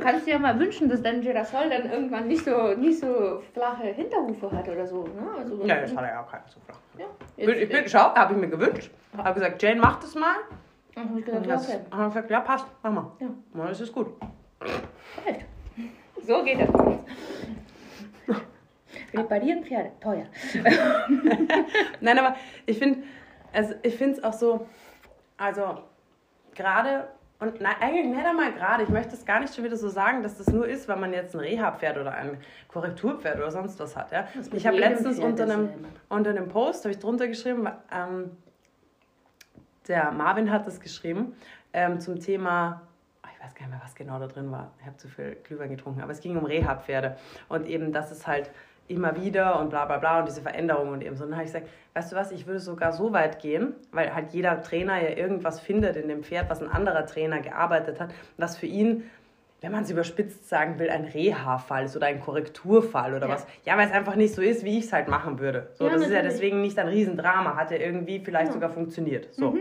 Kannst 0.00 0.26
dir 0.26 0.32
ja 0.32 0.38
mal 0.38 0.58
wünschen, 0.58 0.88
dass 0.88 1.02
dein 1.02 1.20
Girasol 1.20 1.70
dann 1.70 1.90
irgendwann 1.90 2.26
nicht 2.26 2.44
so, 2.44 2.74
nicht 2.74 2.98
so 2.98 3.42
flache 3.52 3.84
Hinterhufe 3.86 4.50
hat 4.50 4.68
oder 4.68 4.86
so. 4.86 5.04
Ne? 5.04 5.28
Also, 5.38 5.64
Ja, 5.64 5.80
das 5.80 5.94
hat 5.94 6.04
er 6.04 6.10
ja 6.10 6.22
auch 6.22 6.30
keine 6.30 6.44
so 6.48 6.60
flach. 6.60 6.78
ja. 6.98 7.06
Ich 7.36 7.46
bin, 7.68 7.84
ich 7.84 7.90
schau, 7.90 8.14
habe 8.14 8.34
ich 8.34 8.40
mir 8.40 8.48
gewünscht. 8.48 8.90
Habe 9.16 9.34
gesagt, 9.34 9.62
Jane, 9.62 9.80
mach 9.80 10.00
das 10.00 10.14
mal. 10.14 10.36
Dann 10.94 11.10
hab 11.10 11.18
ich 11.18 11.24
gesagt, 11.24 11.42
Und 11.42 11.50
das 11.50 11.68
okay. 11.68 11.78
wir 11.90 12.06
gesagt, 12.06 12.30
ja, 12.30 12.40
passt, 12.40 12.66
mach 12.82 12.90
mal. 12.90 13.12
Ja. 13.20 13.28
Das 13.66 13.80
ist 13.80 13.92
gut. 13.92 14.08
Halt. 15.24 15.44
So 16.22 16.42
geht 16.42 16.60
das 16.60 16.72
bei 16.72 16.82
uns. 16.82 17.00
Reparieren 19.14 19.64
Pferde, 19.64 19.92
teuer. 20.00 20.26
Nein, 22.00 22.18
aber 22.18 22.36
ich 22.66 22.78
finde 22.78 23.04
also 23.56 23.74
ich 23.82 23.96
finde 23.96 24.18
es 24.18 24.24
auch 24.24 24.34
so, 24.34 24.66
also 25.38 25.78
gerade, 26.54 27.08
und 27.38 27.60
nein, 27.60 27.74
eigentlich 27.80 28.06
nicht 28.06 28.26
einmal 28.26 28.52
gerade, 28.52 28.82
ich 28.82 28.88
möchte 28.88 29.14
es 29.14 29.26
gar 29.26 29.40
nicht 29.40 29.54
schon 29.54 29.64
wieder 29.64 29.76
so 29.76 29.88
sagen, 29.88 30.22
dass 30.22 30.38
das 30.38 30.46
nur 30.48 30.66
ist, 30.66 30.88
weil 30.88 30.96
man 30.96 31.12
jetzt 31.12 31.34
ein 31.34 31.40
Reha-Pferd 31.40 31.98
oder 31.98 32.12
ein 32.12 32.38
Korrekturpferd 32.68 33.36
oder 33.36 33.50
sonst 33.50 33.78
was 33.78 33.94
hat. 33.94 34.10
Ja? 34.10 34.26
Ich 34.52 34.66
habe 34.66 34.78
letztens 34.78 35.18
Pferd 35.18 35.28
unter 35.28 35.42
einem, 35.44 35.68
unter 36.08 36.30
einem 36.30 36.48
Post, 36.48 36.84
habe 36.84 36.92
ich 36.92 36.98
drunter 36.98 37.28
geschrieben, 37.28 37.68
ähm, 37.92 38.30
der 39.86 40.12
Marvin 40.12 40.50
hat 40.50 40.66
das 40.66 40.80
geschrieben, 40.80 41.36
ähm, 41.74 42.00
zum 42.00 42.18
Thema, 42.18 42.82
ich 43.22 43.44
weiß 43.44 43.54
gar 43.54 43.66
nicht 43.66 43.74
mehr, 43.74 43.80
was 43.82 43.94
genau 43.94 44.18
da 44.18 44.28
drin 44.28 44.50
war, 44.50 44.72
ich 44.80 44.86
habe 44.86 44.96
zu 44.96 45.08
viel 45.08 45.36
Glühwein 45.44 45.68
getrunken, 45.68 46.00
aber 46.00 46.12
es 46.12 46.20
ging 46.20 46.36
um 46.38 46.46
Reha-Pferde 46.46 47.18
und 47.48 47.66
eben, 47.66 47.92
dass 47.92 48.10
es 48.10 48.26
halt 48.26 48.50
immer 48.88 49.16
wieder 49.16 49.58
und 49.60 49.70
bla 49.70 49.84
bla 49.84 49.98
bla 49.98 50.20
und 50.20 50.28
diese 50.28 50.40
Veränderungen 50.42 50.92
und 50.92 51.02
eben 51.04 51.16
so. 51.16 51.24
Und 51.24 51.30
dann 51.30 51.38
habe 51.38 51.46
ich 51.46 51.52
gesagt, 51.52 51.68
weißt 51.94 52.12
du 52.12 52.16
was, 52.16 52.30
ich 52.32 52.46
würde 52.46 52.60
sogar 52.60 52.92
so 52.92 53.12
weit 53.12 53.40
gehen, 53.40 53.74
weil 53.92 54.14
halt 54.14 54.32
jeder 54.32 54.60
Trainer 54.62 55.00
ja 55.02 55.16
irgendwas 55.16 55.60
findet 55.60 55.96
in 55.96 56.08
dem 56.08 56.22
Pferd, 56.22 56.48
was 56.50 56.62
ein 56.62 56.70
anderer 56.70 57.06
Trainer 57.06 57.40
gearbeitet 57.40 58.00
hat, 58.00 58.10
was 58.36 58.56
für 58.56 58.66
ihn, 58.66 59.04
wenn 59.62 59.72
man 59.72 59.82
es 59.84 59.90
überspitzt 59.90 60.48
sagen 60.48 60.78
will, 60.78 60.90
ein 60.90 61.04
Reha-Fall 61.04 61.86
ist 61.86 61.96
oder 61.96 62.06
ein 62.06 62.20
Korrekturfall 62.20 63.14
oder 63.14 63.26
Ja. 63.26 63.34
was. 63.34 63.46
Ja, 63.64 63.76
weil 63.76 63.86
es 63.86 63.92
einfach 63.92 64.14
nicht 64.14 64.34
so 64.34 64.42
ist, 64.42 64.64
wie 64.64 64.78
ich 64.78 64.84
es 64.84 64.92
halt 64.92 65.08
machen 65.08 65.38
würde. 65.40 65.68
So, 65.74 65.86
Ja, 65.86 65.92
das 65.92 66.02
ist 66.02 66.08
ja 66.08 66.16
natürlich. 66.16 66.34
deswegen 66.34 66.60
nicht 66.60 66.78
ein 66.78 66.88
Riesendrama, 66.88 67.56
hat 67.56 67.70
ja 67.70 67.78
irgendwie 67.78 68.20
vielleicht 68.20 68.48
Ja. 68.48 68.52
sogar 68.52 68.70
funktioniert. 68.70 69.34
So. 69.34 69.56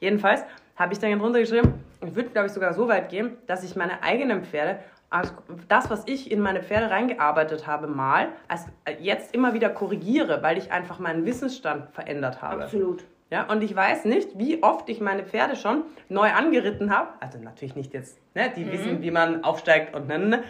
Jedenfalls 0.00 0.42
habe 0.76 0.92
ich 0.92 0.98
dann 0.98 1.16
drunter 1.18 1.38
geschrieben, 1.38 1.74
ich 2.04 2.14
würde, 2.16 2.30
glaube 2.30 2.46
ich, 2.48 2.52
sogar 2.52 2.72
so 2.72 2.88
weit 2.88 3.08
gehen, 3.08 3.36
dass 3.46 3.62
ich 3.62 3.76
meine 3.76 4.02
eigenen 4.02 4.42
Pferde, 4.44 4.78
also 5.14 5.32
das, 5.68 5.90
was 5.90 6.02
ich 6.06 6.32
in 6.32 6.40
meine 6.40 6.60
Pferde 6.60 6.90
reingearbeitet 6.90 7.68
habe, 7.68 7.86
mal, 7.86 8.30
als 8.48 8.66
jetzt 8.98 9.32
immer 9.32 9.54
wieder 9.54 9.68
korrigiere, 9.68 10.42
weil 10.42 10.58
ich 10.58 10.72
einfach 10.72 10.98
meinen 10.98 11.24
Wissensstand 11.24 11.88
verändert 11.92 12.42
habe. 12.42 12.64
Absolut. 12.64 13.04
Ja, 13.30 13.44
und 13.44 13.62
ich 13.62 13.74
weiß 13.74 14.06
nicht, 14.06 14.36
wie 14.38 14.62
oft 14.64 14.88
ich 14.88 15.00
meine 15.00 15.24
Pferde 15.24 15.54
schon 15.54 15.84
neu 16.08 16.32
angeritten 16.32 16.90
habe. 16.90 17.10
Also 17.20 17.38
natürlich 17.38 17.76
nicht 17.76 17.94
jetzt, 17.94 18.18
ne, 18.34 18.52
die 18.56 18.64
mhm. 18.64 18.72
wissen, 18.72 19.02
wie 19.02 19.12
man 19.12 19.44
aufsteigt 19.44 19.94
und 19.94 20.08
ne, 20.08 20.18
ne, 20.18 20.26
ne. 20.26 20.42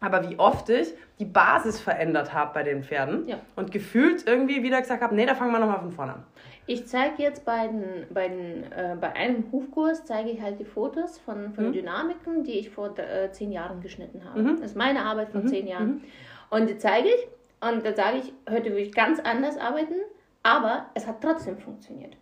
Aber 0.00 0.28
wie 0.28 0.38
oft 0.38 0.68
ich 0.68 0.88
die 1.18 1.24
Basis 1.24 1.80
verändert 1.80 2.34
habe 2.34 2.52
bei 2.52 2.62
den 2.62 2.84
Pferden 2.84 3.26
ja. 3.26 3.38
und 3.56 3.72
gefühlt 3.72 4.26
irgendwie 4.26 4.62
wieder 4.62 4.78
gesagt 4.82 5.02
habe, 5.02 5.14
nee, 5.14 5.24
da 5.24 5.34
fangen 5.34 5.52
wir 5.52 5.58
nochmal 5.58 5.80
von 5.80 5.92
vorne 5.92 6.12
an. 6.12 6.24
Ich 6.68 6.86
zeige 6.86 7.22
jetzt 7.22 7.44
bei, 7.44 7.68
den, 7.68 8.06
bei, 8.12 8.28
den, 8.28 8.64
äh, 8.72 8.96
bei 9.00 9.14
einem 9.14 9.50
Hufkurs, 9.52 10.04
zeige 10.04 10.30
ich 10.30 10.40
halt 10.40 10.58
die 10.58 10.64
Fotos 10.64 11.18
von, 11.18 11.52
von 11.52 11.68
mhm. 11.68 11.72
Dynamiken, 11.72 12.42
die 12.42 12.58
ich 12.58 12.70
vor 12.70 12.98
äh, 12.98 13.30
zehn 13.30 13.52
Jahren 13.52 13.80
geschnitten 13.80 14.24
habe. 14.24 14.42
Mhm. 14.42 14.60
Das 14.60 14.70
ist 14.70 14.76
meine 14.76 15.04
Arbeit 15.04 15.30
von 15.30 15.44
mhm. 15.44 15.48
zehn 15.48 15.66
Jahren. 15.66 15.88
Mhm. 15.88 16.02
Und 16.50 16.68
die 16.68 16.78
zeige 16.78 17.08
ich 17.08 17.28
und 17.60 17.84
da 17.84 17.94
sage 17.94 18.18
ich, 18.18 18.32
heute 18.50 18.70
will 18.72 18.82
ich 18.82 18.92
ganz 18.92 19.20
anders 19.20 19.56
arbeiten, 19.56 19.94
aber 20.42 20.86
es 20.94 21.06
hat 21.06 21.20
trotzdem 21.20 21.58
funktioniert. 21.58 22.16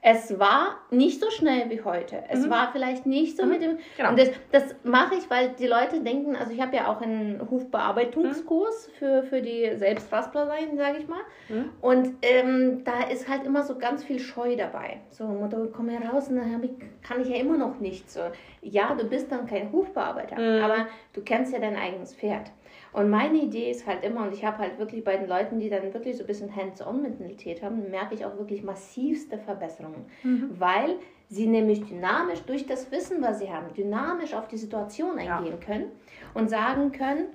Es 0.00 0.38
war 0.38 0.76
nicht 0.90 1.20
so 1.20 1.28
schnell 1.30 1.70
wie 1.70 1.82
heute. 1.82 2.22
Es 2.28 2.46
mhm. 2.46 2.50
war 2.50 2.70
vielleicht 2.70 3.04
nicht 3.04 3.36
so 3.36 3.44
mhm. 3.44 3.48
mit 3.50 3.62
dem. 3.62 3.78
Genau. 3.96 4.10
Und 4.10 4.18
das, 4.18 4.30
das 4.52 4.74
mache 4.84 5.16
ich, 5.16 5.28
weil 5.28 5.50
die 5.58 5.66
Leute 5.66 6.00
denken, 6.00 6.36
also 6.36 6.52
ich 6.52 6.60
habe 6.60 6.76
ja 6.76 6.88
auch 6.88 7.00
einen 7.00 7.40
Hufbearbeitungskurs 7.50 8.88
mhm. 8.88 8.92
für, 8.98 9.22
für 9.24 9.42
die 9.42 9.76
Selbstraspler 9.76 10.46
sein, 10.46 10.76
sage 10.76 10.98
ich 10.98 11.08
mal. 11.08 11.20
Mhm. 11.48 11.70
Und 11.80 12.14
ähm, 12.22 12.84
da 12.84 13.08
ist 13.10 13.28
halt 13.28 13.44
immer 13.44 13.64
so 13.64 13.76
ganz 13.76 14.04
viel 14.04 14.20
Scheu 14.20 14.54
dabei. 14.54 15.00
So, 15.10 15.24
Mutter, 15.24 15.66
komm 15.72 15.88
hier 15.88 16.00
raus 16.08 16.28
und 16.28 16.36
dann 16.36 16.78
kann 17.02 17.20
ich 17.20 17.28
ja 17.28 17.36
immer 17.36 17.58
noch 17.58 17.80
nicht 17.80 18.08
so. 18.08 18.20
Ja, 18.62 18.94
du 18.94 19.04
bist 19.04 19.32
dann 19.32 19.46
kein 19.46 19.72
Hufbearbeiter, 19.72 20.36
mhm. 20.36 20.62
aber 20.62 20.86
du 21.12 21.22
kennst 21.22 21.52
ja 21.52 21.58
dein 21.58 21.76
eigenes 21.76 22.14
Pferd. 22.14 22.52
Und 22.92 23.10
meine 23.10 23.38
Idee 23.38 23.70
ist 23.70 23.86
halt 23.86 24.04
immer, 24.04 24.22
und 24.22 24.32
ich 24.32 24.44
habe 24.44 24.58
halt 24.58 24.78
wirklich 24.78 25.04
bei 25.04 25.16
den 25.16 25.28
Leuten, 25.28 25.58
die 25.58 25.68
dann 25.68 25.92
wirklich 25.92 26.16
so 26.16 26.24
ein 26.24 26.26
bisschen 26.26 26.54
Hands-on-Mentalität 26.54 27.62
haben, 27.62 27.90
merke 27.90 28.14
ich 28.14 28.24
auch 28.24 28.36
wirklich 28.38 28.62
massivste 28.62 29.38
Verbesserungen. 29.38 30.06
Mhm. 30.22 30.50
Weil 30.58 30.96
sie 31.28 31.46
nämlich 31.46 31.84
dynamisch 31.84 32.40
durch 32.42 32.66
das 32.66 32.90
Wissen, 32.90 33.22
was 33.22 33.38
sie 33.38 33.52
haben, 33.52 33.72
dynamisch 33.74 34.34
auf 34.34 34.48
die 34.48 34.56
Situation 34.56 35.18
eingehen 35.18 35.58
ja. 35.60 35.64
können 35.64 35.92
und 36.34 36.48
sagen 36.48 36.92
können, 36.92 37.26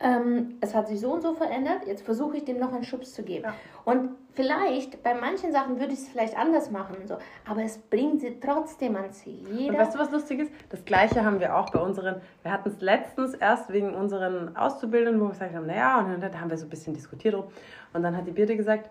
ähm, 0.00 0.58
es 0.60 0.74
hat 0.74 0.88
sich 0.88 1.00
so 1.00 1.12
und 1.12 1.22
so 1.22 1.34
verändert, 1.34 1.86
jetzt 1.86 2.04
versuche 2.04 2.36
ich 2.36 2.44
dem 2.44 2.58
noch 2.58 2.72
einen 2.72 2.84
Schubs 2.84 3.14
zu 3.14 3.22
geben. 3.22 3.44
Ja. 3.44 3.54
Und 3.84 4.10
vielleicht, 4.32 5.02
bei 5.02 5.14
manchen 5.14 5.50
Sachen 5.52 5.80
würde 5.80 5.92
ich 5.92 6.00
es 6.00 6.08
vielleicht 6.08 6.38
anders 6.38 6.70
machen, 6.70 6.96
so, 7.06 7.18
aber 7.48 7.62
es 7.62 7.78
bringt 7.78 8.20
sie 8.20 8.38
trotzdem 8.40 8.94
ans 8.96 9.18
Ziel. 9.18 9.44
Jeder 9.50 9.72
und 9.72 9.80
weißt 9.80 9.94
du, 9.94 9.98
was 9.98 10.10
lustig 10.10 10.40
ist? 10.40 10.52
Das 10.70 10.84
Gleiche 10.84 11.24
haben 11.24 11.40
wir 11.40 11.56
auch 11.56 11.70
bei 11.70 11.80
unseren, 11.80 12.20
wir 12.42 12.52
hatten 12.52 12.68
es 12.68 12.80
letztens 12.80 13.34
erst 13.34 13.72
wegen 13.72 13.94
unseren 13.94 14.56
Auszubildenden, 14.56 15.20
wo 15.20 15.26
wir 15.26 15.30
gesagt 15.30 15.54
haben, 15.54 15.66
naja, 15.66 15.98
und 15.98 16.20
dann 16.20 16.40
haben 16.40 16.50
wir 16.50 16.56
so 16.56 16.66
ein 16.66 16.70
bisschen 16.70 16.94
diskutiert. 16.94 17.34
Und 17.34 18.02
dann 18.02 18.16
hat 18.16 18.26
die 18.26 18.32
Birte 18.32 18.56
gesagt, 18.56 18.90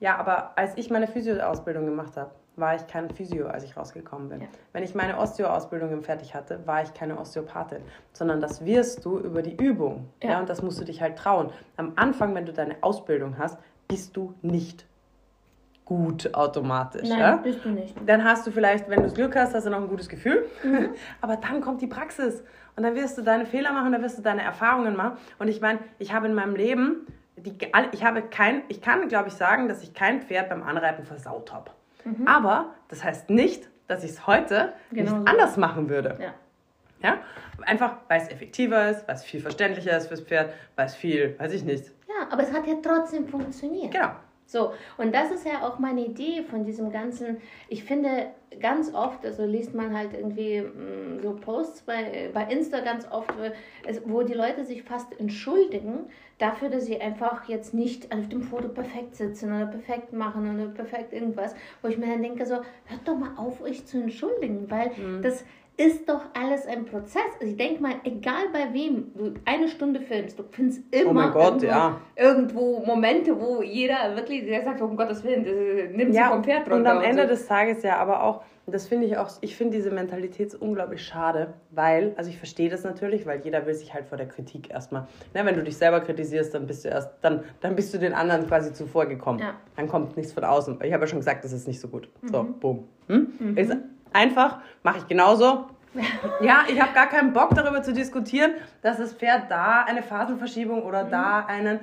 ja, 0.00 0.16
aber 0.16 0.56
als 0.56 0.76
ich 0.76 0.90
meine 0.90 1.08
Physio-Ausbildung 1.08 1.84
gemacht 1.84 2.16
habe, 2.16 2.30
war 2.58 2.74
ich 2.74 2.86
kein 2.86 3.10
Physio, 3.10 3.46
als 3.46 3.64
ich 3.64 3.76
rausgekommen 3.76 4.28
bin. 4.28 4.40
Ja. 4.42 4.48
Wenn 4.72 4.82
ich 4.82 4.94
meine 4.94 5.18
Osteo-Ausbildung 5.18 6.02
fertig 6.02 6.34
hatte, 6.34 6.66
war 6.66 6.82
ich 6.82 6.94
keine 6.94 7.18
Osteopathin, 7.18 7.82
sondern 8.12 8.40
das 8.40 8.64
wirst 8.64 9.04
du 9.04 9.18
über 9.18 9.42
die 9.42 9.56
Übung. 9.56 10.08
Ja. 10.22 10.30
ja. 10.30 10.40
Und 10.40 10.48
das 10.48 10.62
musst 10.62 10.80
du 10.80 10.84
dich 10.84 11.00
halt 11.00 11.16
trauen. 11.16 11.50
Am 11.76 11.92
Anfang, 11.96 12.34
wenn 12.34 12.46
du 12.46 12.52
deine 12.52 12.76
Ausbildung 12.82 13.38
hast, 13.38 13.58
bist 13.88 14.16
du 14.16 14.34
nicht 14.42 14.86
gut 15.88 16.34
automatisch. 16.34 17.08
Nein, 17.08 17.18
ja? 17.18 17.36
bist 17.36 17.64
du 17.64 17.70
nicht. 17.70 17.94
Dann 18.04 18.22
hast 18.22 18.46
du 18.46 18.50
vielleicht, 18.50 18.90
wenn 18.90 18.96
du 18.96 19.04
das 19.04 19.14
Glück 19.14 19.34
hast, 19.34 19.54
hast 19.54 19.64
du 19.64 19.70
noch 19.70 19.80
ein 19.80 19.88
gutes 19.88 20.10
Gefühl. 20.10 20.46
Mhm. 20.62 20.90
Aber 21.22 21.36
dann 21.36 21.62
kommt 21.62 21.80
die 21.80 21.86
Praxis. 21.86 22.44
Und 22.76 22.82
dann 22.82 22.94
wirst 22.94 23.16
du 23.16 23.22
deine 23.22 23.46
Fehler 23.46 23.72
machen, 23.72 23.92
dann 23.92 24.02
wirst 24.02 24.18
du 24.18 24.22
deine 24.22 24.42
Erfahrungen 24.42 24.94
machen. 24.94 25.16
Und 25.38 25.48
ich 25.48 25.62
meine, 25.62 25.78
ich 25.98 26.12
habe 26.12 26.26
in 26.26 26.34
meinem 26.34 26.54
Leben, 26.54 27.06
die, 27.36 27.56
ich 27.92 28.04
habe 28.04 28.22
kein, 28.22 28.62
ich 28.68 28.82
kann, 28.82 29.08
glaube 29.08 29.28
ich, 29.28 29.34
sagen, 29.34 29.68
dass 29.68 29.82
ich 29.82 29.94
kein 29.94 30.20
Pferd 30.20 30.50
beim 30.50 30.62
Anreiten 30.62 31.04
versaut 31.04 31.54
habe. 31.54 31.70
Mhm. 32.04 32.26
Aber 32.26 32.74
das 32.88 33.04
heißt 33.04 33.30
nicht, 33.30 33.68
dass 33.86 34.04
ich 34.04 34.10
es 34.10 34.26
heute 34.26 34.72
genau 34.90 35.18
nicht 35.18 35.28
so. 35.28 35.32
anders 35.32 35.56
machen 35.56 35.88
würde. 35.88 36.18
Ja. 36.20 36.34
Ja? 37.02 37.18
Einfach, 37.62 37.96
weil 38.08 38.20
es 38.20 38.28
effektiver 38.28 38.90
ist, 38.90 39.06
weil 39.08 39.14
es 39.14 39.24
viel 39.24 39.40
verständlicher 39.40 39.96
ist 39.96 40.08
fürs 40.08 40.20
Pferd, 40.20 40.52
weil 40.76 40.86
es 40.86 40.94
viel, 40.94 41.38
weiß 41.38 41.52
ich 41.52 41.64
nicht. 41.64 41.86
Ja, 42.08 42.28
aber 42.30 42.42
es 42.42 42.52
hat 42.52 42.66
ja 42.66 42.74
trotzdem 42.82 43.28
funktioniert. 43.28 43.92
Genau. 43.92 44.10
So, 44.46 44.72
und 44.96 45.14
das 45.14 45.30
ist 45.30 45.44
ja 45.44 45.66
auch 45.66 45.78
meine 45.78 46.06
Idee 46.06 46.42
von 46.42 46.64
diesem 46.64 46.90
ganzen, 46.90 47.36
ich 47.68 47.84
finde 47.84 48.28
ganz 48.60 48.92
oft, 48.94 49.24
also 49.24 49.44
liest 49.44 49.74
man 49.74 49.96
halt 49.96 50.12
irgendwie 50.14 50.60
mm, 50.60 51.20
so 51.22 51.34
Posts 51.34 51.82
bei, 51.82 52.30
bei 52.32 52.44
Insta 52.44 52.80
ganz 52.80 53.06
oft, 53.10 53.32
wo 54.06 54.22
die 54.22 54.34
Leute 54.34 54.64
sich 54.64 54.82
fast 54.82 55.18
entschuldigen 55.20 56.06
dafür, 56.38 56.68
dass 56.68 56.86
sie 56.86 57.00
einfach 57.00 57.48
jetzt 57.48 57.74
nicht 57.74 58.12
auf 58.14 58.28
dem 58.28 58.42
Foto 58.42 58.68
perfekt 58.68 59.16
sitzen 59.16 59.52
oder 59.52 59.66
perfekt 59.66 60.12
machen 60.12 60.54
oder 60.54 60.68
perfekt 60.68 61.12
irgendwas, 61.12 61.54
wo 61.82 61.88
ich 61.88 61.98
mir 61.98 62.06
dann 62.06 62.22
denke 62.22 62.46
so, 62.46 62.54
hört 62.54 63.06
doch 63.06 63.16
mal 63.16 63.32
auf, 63.36 63.60
euch 63.60 63.84
zu 63.86 63.98
entschuldigen, 63.98 64.70
weil 64.70 64.90
mhm. 64.96 65.22
das 65.22 65.44
ist 65.78 66.08
doch 66.08 66.22
alles 66.34 66.66
ein 66.66 66.84
Prozess. 66.84 67.22
Also 67.34 67.52
ich 67.52 67.56
denke 67.56 67.80
mal, 67.80 67.94
egal 68.02 68.48
bei 68.52 68.74
wem 68.74 69.12
du 69.14 69.34
eine 69.44 69.68
Stunde 69.68 70.00
filmst, 70.00 70.36
du 70.36 70.42
findest 70.50 70.82
immer 70.92 71.28
oh 71.28 71.32
Gott, 71.32 71.62
irgendwo, 71.62 71.66
ja. 71.66 72.00
irgendwo, 72.16 72.80
Momente, 72.84 73.40
wo 73.40 73.62
jeder 73.62 74.16
wirklich 74.16 74.44
der 74.44 74.64
sagt, 74.64 74.82
um 74.82 74.96
Gottes 74.96 75.22
Willen, 75.22 75.44
das 75.44 75.96
nimmt 75.96 76.12
ja, 76.12 76.24
sie 76.24 76.28
vom 76.30 76.44
Pferd 76.44 76.68
runter. 76.68 76.76
Und 76.76 76.86
am 76.98 77.02
Ende 77.02 77.22
so. 77.22 77.28
des 77.28 77.46
Tages 77.46 77.84
ja, 77.84 77.96
aber 77.96 78.24
auch, 78.24 78.42
das 78.66 78.88
finde 78.88 79.06
ich 79.06 79.16
auch, 79.16 79.30
ich 79.40 79.56
finde 79.56 79.76
diese 79.76 79.92
Mentalität 79.92 80.52
unglaublich 80.54 81.02
schade, 81.06 81.54
weil, 81.70 82.12
also 82.16 82.28
ich 82.28 82.38
verstehe 82.38 82.68
das 82.68 82.82
natürlich, 82.82 83.24
weil 83.24 83.40
jeder 83.44 83.64
will 83.64 83.74
sich 83.74 83.94
halt 83.94 84.06
vor 84.06 84.18
der 84.18 84.26
Kritik 84.26 84.70
erstmal, 84.70 85.06
ne, 85.32 85.46
wenn 85.46 85.54
du 85.54 85.62
dich 85.62 85.76
selber 85.76 86.00
kritisierst, 86.00 86.52
dann 86.54 86.66
bist 86.66 86.84
du 86.84 86.88
erst, 86.88 87.10
dann, 87.22 87.44
dann 87.60 87.76
bist 87.76 87.94
du 87.94 87.98
den 87.98 88.14
anderen 88.14 88.48
quasi 88.48 88.72
zuvor 88.72 89.06
gekommen. 89.06 89.38
Ja. 89.38 89.54
Dann 89.76 89.86
kommt 89.86 90.16
nichts 90.16 90.32
von 90.32 90.42
außen. 90.42 90.80
Ich 90.82 90.92
habe 90.92 91.04
ja 91.04 91.06
schon 91.06 91.20
gesagt, 91.20 91.44
das 91.44 91.52
ist 91.52 91.68
nicht 91.68 91.80
so 91.80 91.86
gut. 91.86 92.08
Mhm. 92.20 92.28
So, 92.28 92.42
boom. 92.42 92.88
Hm? 93.06 93.32
Mhm. 93.38 93.56
Ist, 93.56 93.76
einfach, 94.12 94.60
mache 94.82 94.98
ich 94.98 95.06
genauso. 95.06 95.66
ja, 96.40 96.64
ich 96.68 96.80
habe 96.80 96.92
gar 96.92 97.08
keinen 97.08 97.32
Bock 97.32 97.54
darüber 97.54 97.82
zu 97.82 97.92
diskutieren, 97.92 98.52
dass 98.82 98.98
das 98.98 99.14
Pferd 99.14 99.50
da 99.50 99.84
eine 99.84 100.02
Phasenverschiebung 100.02 100.82
oder 100.82 101.04
mhm. 101.04 101.10
da 101.10 101.46
einen, 101.46 101.80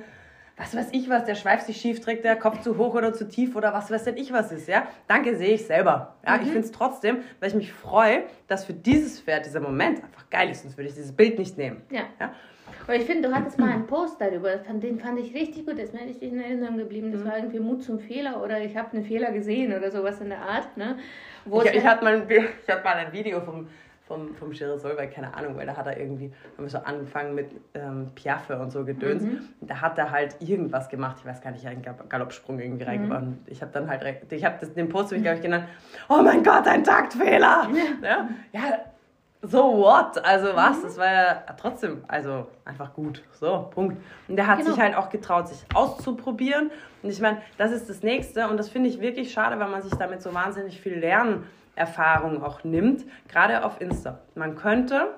was 0.56 0.74
weiß 0.76 0.88
ich 0.92 1.08
was, 1.10 1.24
der 1.24 1.34
Schweif 1.34 1.62
sich 1.62 1.76
schief 1.76 2.00
trägt, 2.00 2.24
der 2.24 2.36
Kopf 2.36 2.60
zu 2.60 2.78
hoch 2.78 2.94
oder 2.94 3.12
zu 3.12 3.28
tief 3.28 3.56
oder 3.56 3.72
was 3.72 3.90
weiß 3.90 4.04
denn 4.04 4.16
ich 4.16 4.32
was 4.32 4.52
ist, 4.52 4.68
ja. 4.68 4.86
Danke, 5.08 5.36
sehe 5.36 5.54
ich 5.54 5.66
selber. 5.66 6.14
Ja, 6.24 6.36
mhm. 6.36 6.42
ich 6.42 6.48
finde 6.48 6.60
es 6.60 6.72
trotzdem, 6.72 7.18
weil 7.40 7.50
ich 7.50 7.54
mich 7.54 7.72
freue, 7.72 8.24
dass 8.48 8.64
für 8.64 8.74
dieses 8.74 9.20
Pferd 9.20 9.44
dieser 9.44 9.60
Moment 9.60 10.02
einfach 10.02 10.30
geil 10.30 10.50
ist, 10.50 10.62
sonst 10.62 10.76
würde 10.76 10.88
ich 10.88 10.94
dieses 10.94 11.12
Bild 11.12 11.38
nicht 11.38 11.58
nehmen. 11.58 11.82
Ja. 11.90 12.02
ja? 12.20 12.32
Und 12.86 12.94
ich 12.94 13.04
finde, 13.04 13.28
du 13.28 13.34
hattest 13.34 13.58
mal 13.58 13.70
einen 13.70 13.86
Post 13.86 14.20
darüber, 14.20 14.56
den 14.56 15.00
fand 15.00 15.18
ich 15.18 15.34
richtig 15.34 15.66
gut, 15.66 15.76
das 15.76 15.86
ist 15.86 15.94
mir 15.94 16.02
richtig 16.02 16.32
in 16.32 16.40
Erinnerung 16.40 16.78
geblieben. 16.78 17.10
Das 17.10 17.22
mhm. 17.22 17.28
war 17.28 17.36
irgendwie 17.36 17.58
Mut 17.58 17.82
zum 17.82 17.98
Fehler 17.98 18.42
oder 18.42 18.60
ich 18.60 18.76
habe 18.76 18.92
einen 18.92 19.04
Fehler 19.04 19.32
gesehen 19.32 19.76
oder 19.76 19.90
sowas 19.90 20.20
in 20.20 20.28
der 20.28 20.40
Art. 20.40 20.76
Ne? 20.76 20.96
Wo 21.46 21.62
ich, 21.62 21.74
ich 21.74 21.84
hatte 21.84 22.04
mal, 22.04 22.14
ein, 22.14 22.28
ich 22.28 22.72
hatte 22.72 22.84
mal 22.84 22.94
ein 22.94 23.12
Video 23.12 23.40
vom, 23.40 23.68
vom, 24.06 24.34
vom 24.34 24.52
Scherer 24.52 24.78
Solberg, 24.78 25.12
keine 25.12 25.34
Ahnung, 25.34 25.56
weil 25.56 25.66
da 25.66 25.76
hat 25.76 25.86
er 25.86 25.98
irgendwie, 25.98 26.32
haben 26.56 26.64
wir 26.64 26.68
so 26.68 26.78
angefangen 26.78 27.34
mit 27.34 27.50
ähm, 27.74 28.10
Piaffe 28.14 28.58
und 28.58 28.70
so 28.70 28.84
gedöns. 28.84 29.22
Mhm. 29.22 29.40
Da 29.60 29.80
hat 29.80 29.98
er 29.98 30.10
halt 30.10 30.36
irgendwas 30.40 30.88
gemacht, 30.88 31.16
ich 31.20 31.26
weiß 31.26 31.40
gar 31.40 31.50
nicht, 31.50 31.66
einen 31.66 31.82
Galoppsprung 32.08 32.58
irgendwie 32.60 32.84
mhm. 32.84 32.90
reingebracht. 32.90 33.24
Ich 33.46 33.62
habe 33.62 33.72
dann 33.72 33.88
halt, 33.88 34.04
ich 34.30 34.44
habe 34.44 34.66
den 34.66 34.88
Post, 34.88 35.12
ich 35.12 35.22
glaube 35.22 35.36
ich 35.36 35.42
genannt, 35.42 35.66
oh 36.08 36.22
mein 36.22 36.42
Gott, 36.42 36.66
ein 36.66 36.84
Taktfehler! 36.84 37.68
Ja, 38.02 38.28
ja 38.52 38.78
so 39.48 39.78
what? 39.78 40.24
Also 40.24 40.54
was? 40.54 40.78
Mhm. 40.78 40.82
Das 40.82 40.98
war 40.98 41.12
ja 41.12 41.34
trotzdem, 41.58 42.04
also 42.08 42.46
einfach 42.64 42.92
gut. 42.94 43.22
So, 43.32 43.68
Punkt. 43.70 43.96
Und 44.28 44.36
der 44.36 44.46
hat 44.46 44.58
genau. 44.58 44.70
sich 44.70 44.80
halt 44.80 44.96
auch 44.96 45.08
getraut, 45.08 45.48
sich 45.48 45.64
auszuprobieren. 45.74 46.70
Und 47.02 47.10
ich 47.10 47.20
meine, 47.20 47.42
das 47.58 47.72
ist 47.72 47.88
das 47.88 48.02
Nächste. 48.02 48.48
Und 48.48 48.56
das 48.56 48.68
finde 48.68 48.88
ich 48.88 49.00
wirklich 49.00 49.32
schade, 49.32 49.58
weil 49.58 49.68
man 49.68 49.82
sich 49.82 49.94
damit 49.94 50.22
so 50.22 50.34
wahnsinnig 50.34 50.80
viel 50.80 50.98
Lernerfahrung 50.98 52.42
auch 52.42 52.64
nimmt. 52.64 53.04
Gerade 53.28 53.64
auf 53.64 53.80
Insta. 53.80 54.20
Man 54.34 54.56
könnte 54.56 55.14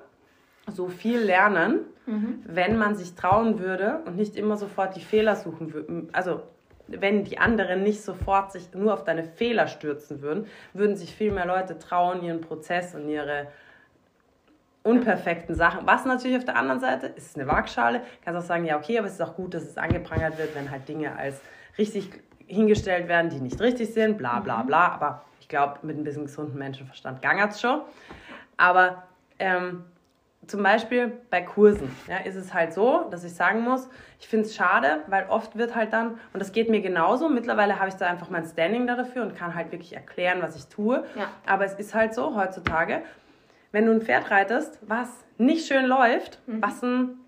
so 0.70 0.88
viel 0.88 1.18
lernen, 1.20 1.80
mhm. 2.06 2.42
wenn 2.44 2.76
man 2.76 2.96
sich 2.96 3.14
trauen 3.14 3.58
würde 3.58 4.00
und 4.04 4.16
nicht 4.16 4.36
immer 4.36 4.56
sofort 4.56 4.96
die 4.96 5.00
Fehler 5.00 5.36
suchen 5.36 5.72
würde. 5.72 6.08
Also 6.12 6.42
wenn 6.88 7.24
die 7.24 7.38
anderen 7.38 7.82
nicht 7.82 8.02
sofort 8.02 8.52
sich 8.52 8.74
nur 8.74 8.94
auf 8.94 9.04
deine 9.04 9.24
Fehler 9.24 9.66
stürzen 9.66 10.22
würden, 10.22 10.46
würden 10.72 10.96
sich 10.96 11.14
viel 11.14 11.32
mehr 11.32 11.46
Leute 11.46 11.78
trauen, 11.78 12.22
ihren 12.22 12.40
Prozess 12.40 12.94
und 12.94 13.08
ihre 13.08 13.48
unperfekten 14.88 15.54
Sachen. 15.54 15.86
Was 15.86 16.04
natürlich 16.04 16.36
auf 16.38 16.44
der 16.44 16.56
anderen 16.56 16.80
Seite 16.80 17.06
ist 17.06 17.36
eine 17.36 17.46
Waagschale. 17.46 18.00
Kannst 18.24 18.40
auch 18.40 18.46
sagen, 18.46 18.64
ja, 18.64 18.76
okay, 18.76 18.98
aber 18.98 19.06
es 19.06 19.14
ist 19.14 19.22
auch 19.22 19.34
gut, 19.34 19.54
dass 19.54 19.64
es 19.64 19.76
angeprangert 19.76 20.38
wird, 20.38 20.54
wenn 20.54 20.70
halt 20.70 20.88
Dinge 20.88 21.16
als 21.16 21.40
richtig 21.76 22.10
hingestellt 22.46 23.08
werden, 23.08 23.30
die 23.30 23.40
nicht 23.40 23.60
richtig 23.60 23.92
sind, 23.92 24.16
bla 24.16 24.40
bla 24.40 24.62
mhm. 24.62 24.66
bla. 24.66 24.88
Aber 24.88 25.22
ich 25.40 25.48
glaube, 25.48 25.78
mit 25.82 25.98
ein 25.98 26.04
bisschen 26.04 26.24
gesundem 26.24 26.58
Menschenverstand 26.58 27.20
gangert 27.20 27.52
es 27.52 27.60
schon. 27.60 27.82
Aber 28.56 29.04
ähm, 29.38 29.84
zum 30.46 30.62
Beispiel 30.62 31.12
bei 31.30 31.42
Kursen 31.42 31.94
ja, 32.08 32.18
ist 32.18 32.34
es 32.34 32.54
halt 32.54 32.72
so, 32.72 33.06
dass 33.10 33.22
ich 33.24 33.34
sagen 33.34 33.60
muss, 33.60 33.88
ich 34.18 34.28
finde 34.28 34.46
es 34.46 34.56
schade, 34.56 35.02
weil 35.06 35.26
oft 35.28 35.56
wird 35.56 35.74
halt 35.74 35.92
dann, 35.92 36.12
und 36.32 36.40
das 36.40 36.52
geht 36.52 36.70
mir 36.70 36.80
genauso, 36.80 37.28
mittlerweile 37.28 37.78
habe 37.78 37.88
ich 37.88 37.94
da 37.94 38.06
einfach 38.06 38.30
mein 38.30 38.46
Standing 38.46 38.86
da 38.86 38.96
dafür 38.96 39.22
und 39.22 39.36
kann 39.36 39.54
halt 39.54 39.70
wirklich 39.70 39.94
erklären, 39.94 40.38
was 40.40 40.56
ich 40.56 40.66
tue. 40.66 41.04
Ja. 41.16 41.28
Aber 41.46 41.66
es 41.66 41.74
ist 41.74 41.94
halt 41.94 42.14
so 42.14 42.34
heutzutage, 42.34 43.02
wenn 43.72 43.86
du 43.86 43.92
ein 43.92 44.00
Pferd 44.00 44.30
reitest, 44.30 44.78
was 44.82 45.08
nicht 45.36 45.66
schön 45.66 45.86
läuft, 45.86 46.40
mhm. 46.46 46.62
was 46.62 46.82
ein 46.82 47.18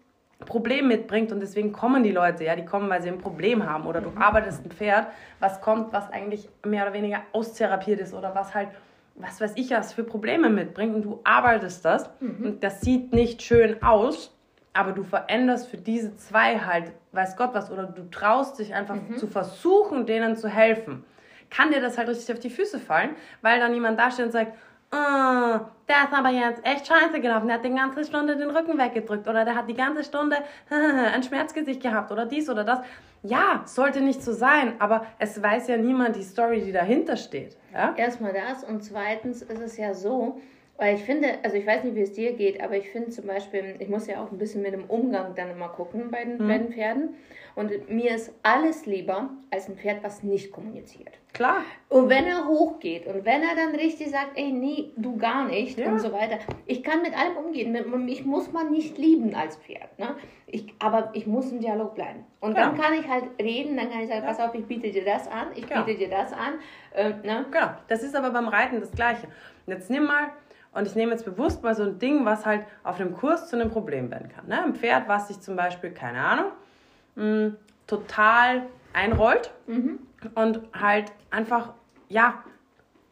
Problem 0.46 0.88
mitbringt 0.88 1.32
und 1.32 1.40
deswegen 1.40 1.72
kommen 1.72 2.02
die 2.02 2.12
Leute, 2.12 2.44
ja, 2.44 2.56
die 2.56 2.64
kommen, 2.64 2.88
weil 2.88 3.02
sie 3.02 3.08
ein 3.08 3.18
Problem 3.18 3.68
haben 3.68 3.86
oder 3.86 4.00
du 4.00 4.10
mhm. 4.10 4.18
arbeitest 4.18 4.64
ein 4.64 4.70
Pferd, 4.70 5.08
was 5.38 5.60
kommt, 5.60 5.92
was 5.92 6.10
eigentlich 6.10 6.48
mehr 6.64 6.84
oder 6.84 6.94
weniger 6.94 7.20
austherapiert 7.32 8.00
ist 8.00 8.14
oder 8.14 8.34
was 8.34 8.54
halt, 8.54 8.68
was 9.16 9.40
weiß 9.40 9.52
ich, 9.56 9.70
was 9.70 9.92
für 9.92 10.04
Probleme 10.04 10.48
mitbringt 10.48 10.94
und 10.94 11.02
du 11.02 11.20
arbeitest 11.24 11.84
das 11.84 12.08
mhm. 12.20 12.44
und 12.44 12.64
das 12.64 12.80
sieht 12.80 13.12
nicht 13.12 13.42
schön 13.42 13.82
aus, 13.82 14.34
aber 14.72 14.92
du 14.92 15.04
veränderst 15.04 15.68
für 15.68 15.76
diese 15.76 16.16
zwei 16.16 16.58
halt, 16.58 16.92
weiß 17.12 17.36
Gott 17.36 17.50
was, 17.52 17.70
oder 17.70 17.84
du 17.84 18.08
traust 18.10 18.58
dich 18.58 18.74
einfach 18.74 18.94
mhm. 18.94 19.18
zu 19.18 19.26
versuchen, 19.26 20.06
denen 20.06 20.36
zu 20.36 20.48
helfen, 20.48 21.04
kann 21.50 21.70
dir 21.70 21.80
das 21.80 21.98
halt 21.98 22.08
richtig 22.08 22.32
auf 22.32 22.40
die 22.40 22.50
Füße 22.50 22.78
fallen, 22.78 23.10
weil 23.42 23.58
dann 23.58 23.74
jemand 23.74 23.98
da 23.98 24.10
steht 24.10 24.26
und 24.26 24.32
sagt, 24.32 24.52
oh, 24.92 25.60
der 25.88 26.04
ist 26.04 26.12
aber 26.12 26.30
jetzt 26.30 26.64
echt 26.64 26.86
scheiße 26.86 27.20
gelaufen. 27.20 27.48
Der 27.48 27.56
hat 27.56 27.64
die 27.64 27.74
ganze 27.74 28.04
Stunde 28.04 28.36
den 28.36 28.50
Rücken 28.50 28.78
weggedrückt 28.78 29.28
oder 29.28 29.44
der 29.44 29.54
hat 29.54 29.68
die 29.68 29.74
ganze 29.74 30.04
Stunde 30.04 30.36
ein 31.14 31.22
Schmerzgesicht 31.22 31.82
gehabt 31.82 32.12
oder 32.12 32.26
dies 32.26 32.48
oder 32.48 32.64
das. 32.64 32.80
Ja, 33.22 33.62
sollte 33.66 34.00
nicht 34.00 34.22
so 34.22 34.32
sein, 34.32 34.74
aber 34.78 35.04
es 35.18 35.42
weiß 35.42 35.68
ja 35.68 35.76
niemand 35.76 36.16
die 36.16 36.22
Story, 36.22 36.62
die 36.62 36.72
dahinter 36.72 37.16
steht. 37.16 37.56
Ja? 37.72 37.94
Erstmal 37.96 38.32
das 38.32 38.64
und 38.64 38.82
zweitens 38.82 39.42
ist 39.42 39.60
es 39.60 39.76
ja 39.76 39.92
so, 39.92 40.40
weil 40.80 40.96
ich 40.96 41.02
finde, 41.02 41.38
also 41.42 41.58
ich 41.58 41.66
weiß 41.66 41.84
nicht, 41.84 41.94
wie 41.94 42.00
es 42.00 42.14
dir 42.14 42.32
geht, 42.32 42.62
aber 42.62 42.74
ich 42.74 42.88
finde 42.88 43.10
zum 43.10 43.26
Beispiel, 43.26 43.76
ich 43.80 43.88
muss 43.90 44.06
ja 44.06 44.24
auch 44.24 44.32
ein 44.32 44.38
bisschen 44.38 44.62
mit 44.62 44.72
dem 44.72 44.84
Umgang 44.84 45.34
dann 45.34 45.50
immer 45.50 45.68
gucken 45.68 46.10
bei 46.10 46.24
den, 46.24 46.38
hm. 46.38 46.48
bei 46.48 46.56
den 46.56 46.72
Pferden. 46.72 47.16
Und 47.54 47.90
mir 47.90 48.14
ist 48.14 48.32
alles 48.42 48.86
lieber 48.86 49.28
als 49.50 49.68
ein 49.68 49.76
Pferd, 49.76 50.02
was 50.02 50.22
nicht 50.22 50.50
kommuniziert. 50.50 51.10
Klar. 51.34 51.64
Und 51.90 52.08
wenn 52.08 52.24
er 52.24 52.46
hochgeht 52.48 53.06
und 53.06 53.26
wenn 53.26 53.42
er 53.42 53.54
dann 53.56 53.74
richtig 53.74 54.08
sagt, 54.08 54.30
ey, 54.36 54.52
nee, 54.52 54.92
du 54.96 55.18
gar 55.18 55.44
nicht 55.48 55.78
ja. 55.78 55.92
und 55.92 55.98
so 55.98 56.12
weiter. 56.12 56.38
Ich 56.64 56.82
kann 56.82 57.02
mit 57.02 57.12
allem 57.12 57.36
umgehen. 57.36 57.76
Ich 58.08 58.24
muss 58.24 58.50
man 58.50 58.70
nicht 58.70 58.96
lieben 58.96 59.34
als 59.34 59.56
Pferd. 59.56 59.98
Ne? 59.98 60.14
Ich, 60.46 60.72
aber 60.78 61.10
ich 61.12 61.26
muss 61.26 61.52
im 61.52 61.60
Dialog 61.60 61.94
bleiben. 61.94 62.24
Und 62.40 62.54
genau. 62.54 62.68
dann 62.68 62.78
kann 62.78 62.94
ich 62.94 63.06
halt 63.06 63.24
reden, 63.38 63.76
dann 63.76 63.90
kann 63.90 64.00
ich 64.00 64.08
sagen, 64.08 64.22
ja. 64.22 64.28
pass 64.28 64.40
auf, 64.40 64.54
ich 64.54 64.64
biete 64.64 64.90
dir 64.90 65.04
das 65.04 65.28
an, 65.28 65.48
ich 65.54 65.68
genau. 65.68 65.84
biete 65.84 65.98
dir 65.98 66.08
das 66.08 66.32
an. 66.32 66.54
Äh, 66.94 67.10
ne? 67.26 67.44
Genau, 67.50 67.68
das 67.88 68.02
ist 68.02 68.16
aber 68.16 68.30
beim 68.30 68.48
Reiten 68.48 68.80
das 68.80 68.92
Gleiche. 68.92 69.28
Jetzt 69.66 69.90
nimm 69.90 70.04
mal 70.04 70.30
und 70.72 70.86
ich 70.86 70.94
nehme 70.94 71.12
jetzt 71.12 71.24
bewusst 71.24 71.62
mal 71.62 71.74
so 71.74 71.82
ein 71.82 71.98
Ding, 71.98 72.24
was 72.24 72.46
halt 72.46 72.64
auf 72.84 73.00
einem 73.00 73.14
Kurs 73.14 73.48
zu 73.48 73.56
einem 73.56 73.70
Problem 73.70 74.10
werden 74.10 74.28
kann. 74.28 74.46
Ne? 74.46 74.62
Ein 74.62 74.74
Pferd, 74.74 75.08
was 75.08 75.28
sich 75.28 75.40
zum 75.40 75.56
Beispiel, 75.56 75.90
keine 75.90 76.20
Ahnung, 76.20 76.52
mh, 77.16 77.24
mm, 77.24 77.56
total 77.86 78.62
einrollt 78.92 79.50
mhm. 79.66 79.98
und 80.34 80.60
halt 80.72 81.12
einfach, 81.30 81.74
ja, 82.08 82.44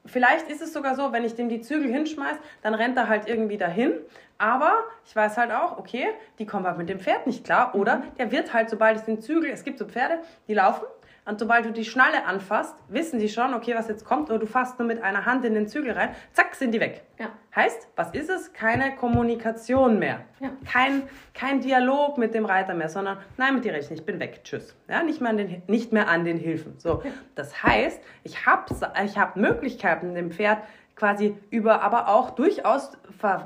vielleicht 0.07 0.49
ist 0.49 0.63
es 0.63 0.73
sogar 0.73 0.95
so, 0.95 1.13
wenn 1.13 1.25
ich 1.25 1.35
dem 1.35 1.49
die 1.49 1.61
Zügel 1.61 1.91
hinschmeiß, 1.91 2.37
dann 2.63 2.75
rennt 2.75 2.97
er 2.97 3.09
halt 3.09 3.29
irgendwie 3.29 3.59
dahin. 3.59 3.93
Aber 4.39 4.85
ich 5.05 5.17
weiß 5.17 5.37
halt 5.37 5.51
auch, 5.51 5.79
okay, 5.79 6.07
die 6.39 6.47
kommen 6.47 6.65
halt 6.65 6.79
mit 6.79 6.89
dem 6.89 7.01
Pferd 7.01 7.27
nicht 7.27 7.45
klar. 7.45 7.75
Oder 7.75 7.97
mhm. 7.97 8.03
der 8.19 8.31
wird 8.31 8.55
halt, 8.55 8.71
sobald 8.71 8.99
ich 8.99 9.03
den 9.05 9.21
Zügel, 9.21 9.51
es 9.51 9.65
gibt 9.65 9.79
so 9.79 9.87
Pferde, 9.87 10.21
die 10.47 10.55
laufen 10.55 10.85
und 11.29 11.39
sobald 11.39 11.67
du 11.67 11.73
die 11.73 11.85
Schnalle 11.85 12.25
anfasst, 12.25 12.75
wissen 12.89 13.19
die 13.19 13.29
schon, 13.29 13.53
okay, 13.53 13.75
was 13.75 13.87
jetzt 13.87 14.05
kommt, 14.05 14.31
oder 14.31 14.39
du 14.39 14.47
fasst 14.47 14.79
nur 14.79 14.89
mit 14.89 15.03
einer 15.03 15.27
Hand 15.27 15.45
in 15.45 15.53
den 15.53 15.69
Zügel 15.69 15.93
rein, 15.93 16.11
zack, 16.33 16.55
sind 16.55 16.73
die 16.73 16.81
weg. 16.81 17.03
Ja. 17.19 17.27
Heißt, 17.55 17.89
was 17.97 18.13
ist 18.13 18.31
es? 18.31 18.55
Keine 18.55 18.97
Kommunikation 18.97 19.99
mehr. 19.99 20.21
Ja. 20.41 20.51
Kein, 20.71 21.03
kein 21.35 21.61
Dialog 21.61 22.17
mit 22.17 22.33
dem 22.33 22.47
Reiter 22.47 22.73
mehr, 22.73 22.89
sondern 22.89 23.19
nein, 23.37 23.55
mit 23.55 23.65
dir 23.65 23.75
rechne 23.75 23.97
ich 23.97 24.07
bin 24.07 24.19
weg, 24.21 24.41
tschüss. 24.43 24.75
Ja, 24.89 25.03
nicht, 25.03 25.21
mehr 25.21 25.31
an 25.31 25.37
den, 25.37 25.63
nicht 25.67 25.93
mehr 25.93 26.09
an 26.09 26.25
den 26.25 26.39
Hilfen. 26.39 26.79
So. 26.79 27.03
Das 27.35 27.63
heißt, 27.63 28.03
ich 28.25 28.47
habe 28.47 28.75
ich 29.05 29.19
hab 29.19 29.37
Möglichkeiten, 29.37 30.15
dem 30.15 30.33
Pferd 30.33 30.63
quasi 30.97 31.37
über, 31.51 31.83
aber 31.83 32.09
auch 32.09 32.31
durchaus 32.31 32.93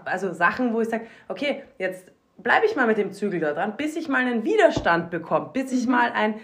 also 0.04 0.32
Sachen, 0.32 0.72
wo 0.72 0.80
ich 0.80 0.88
sage, 0.88 1.06
okay, 1.28 1.64
jetzt 1.78 2.12
bleibe 2.38 2.66
ich 2.66 2.76
mal 2.76 2.86
mit 2.86 2.98
dem 2.98 3.12
Zügel 3.12 3.40
da 3.40 3.52
dran, 3.52 3.76
bis 3.76 3.96
ich 3.96 4.08
mal 4.08 4.20
einen 4.20 4.44
Widerstand 4.44 5.10
bekomme, 5.10 5.50
bis 5.52 5.72
ich 5.72 5.86
mhm. 5.86 5.92
mal 5.92 6.12
ein, 6.12 6.34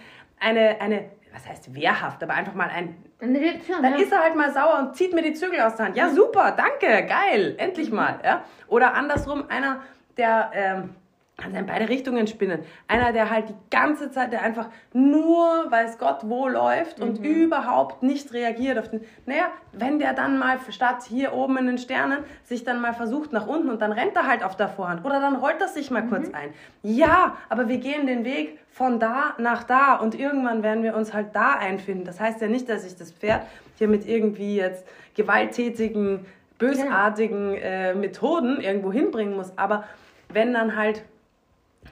eine, 0.41 0.81
eine 0.81 1.11
was 1.39 1.49
heißt 1.49 1.75
wehrhaft, 1.75 2.23
aber 2.23 2.35
einfach 2.35 2.55
mal 2.55 2.69
ein. 2.69 2.97
Reaktion, 3.21 3.83
dann 3.83 3.95
ja. 3.95 3.99
ist 3.99 4.13
er 4.13 4.21
halt 4.21 4.37
mal 4.37 4.53
sauer 4.53 4.79
und 4.79 4.97
zieht 4.97 5.13
mir 5.13 5.23
die 5.23 5.35
Zügel 5.35 5.61
aus 5.61 5.77
der 5.77 5.87
Hand. 5.87 5.97
Ja, 5.97 6.09
super, 6.11 6.53
danke, 6.57 7.07
geil, 7.07 7.55
endlich 7.59 7.91
mal. 7.91 8.21
Ja? 8.25 8.45
Oder 8.67 8.95
andersrum, 8.95 9.45
einer, 9.49 9.83
der. 10.17 10.51
Ähm, 10.55 10.95
kann 11.39 11.55
in 11.55 11.67
beide 11.67 11.89
Richtungen 11.89 12.27
spinnen. 12.27 12.65
Einer, 12.89 13.13
der 13.13 13.31
halt 13.31 13.49
die 13.49 13.55
ganze 13.71 14.11
Zeit, 14.11 14.33
der 14.33 14.43
einfach 14.43 14.69
nur 14.93 15.71
weiß 15.71 15.97
Gott 15.99 16.19
wo 16.25 16.49
läuft 16.49 17.01
und 17.01 17.21
mhm. 17.21 17.25
überhaupt 17.25 18.03
nicht 18.03 18.33
reagiert 18.33 18.77
auf 18.77 18.91
den. 18.91 19.03
Naja, 19.25 19.45
wenn 19.73 20.01
der 20.01 20.15
dann 20.15 20.37
mal 20.39 20.59
statt 20.71 21.05
hier 21.09 21.33
oben 21.33 21.57
in 21.57 21.67
den 21.67 21.79
Sternen 21.79 22.25
sich 22.43 22.65
dann 22.65 22.81
mal 22.81 22.93
versucht 22.93 23.33
nach 23.33 23.47
unten 23.47 23.71
und 23.71 23.81
dann 23.81 23.93
rennt 23.93 24.17
er 24.17 24.27
halt 24.27 24.43
auf 24.43 24.57
der 24.57 24.69
Vorhand 24.69 25.05
oder 25.05 25.21
dann 25.21 25.37
rollt 25.37 25.61
er 25.61 25.69
sich 25.69 25.93
mal 25.93 26.03
mhm. 26.03 26.09
kurz 26.11 26.35
ein. 26.35 26.51
Ja, 26.83 27.37
aber 27.49 27.69
wir 27.69 27.79
gehen 27.79 28.09
den 28.09 28.25
Weg 28.25 28.59
von 28.69 28.99
da 28.99 29.35
nach 29.39 29.63
da 29.63 29.95
und 29.95 30.19
irgendwann 30.19 30.65
werden 30.65 30.83
wir 30.83 30.97
uns 30.97 31.15
halt 31.15 31.29
da 31.35 31.53
einfinden. 31.53 32.05
Das 32.05 32.19
heißt 32.19 32.41
ja 32.41 32.49
nicht, 32.49 32.69
dass 32.69 32.85
ich 32.85 32.97
das 32.97 33.13
Pferd 33.13 33.43
hier 33.77 33.87
mit 33.87 34.09
irgendwie 34.09 34.57
jetzt 34.57 34.85
gewalttätigen, 35.15 36.27
bösartigen 36.59 37.55
äh, 37.55 37.95
Methoden 37.95 38.61
irgendwo 38.61 38.93
hinbringen 38.93 39.37
muss, 39.37 39.57
aber 39.57 39.85
wenn 40.33 40.53
dann 40.53 40.77
halt 40.77 41.05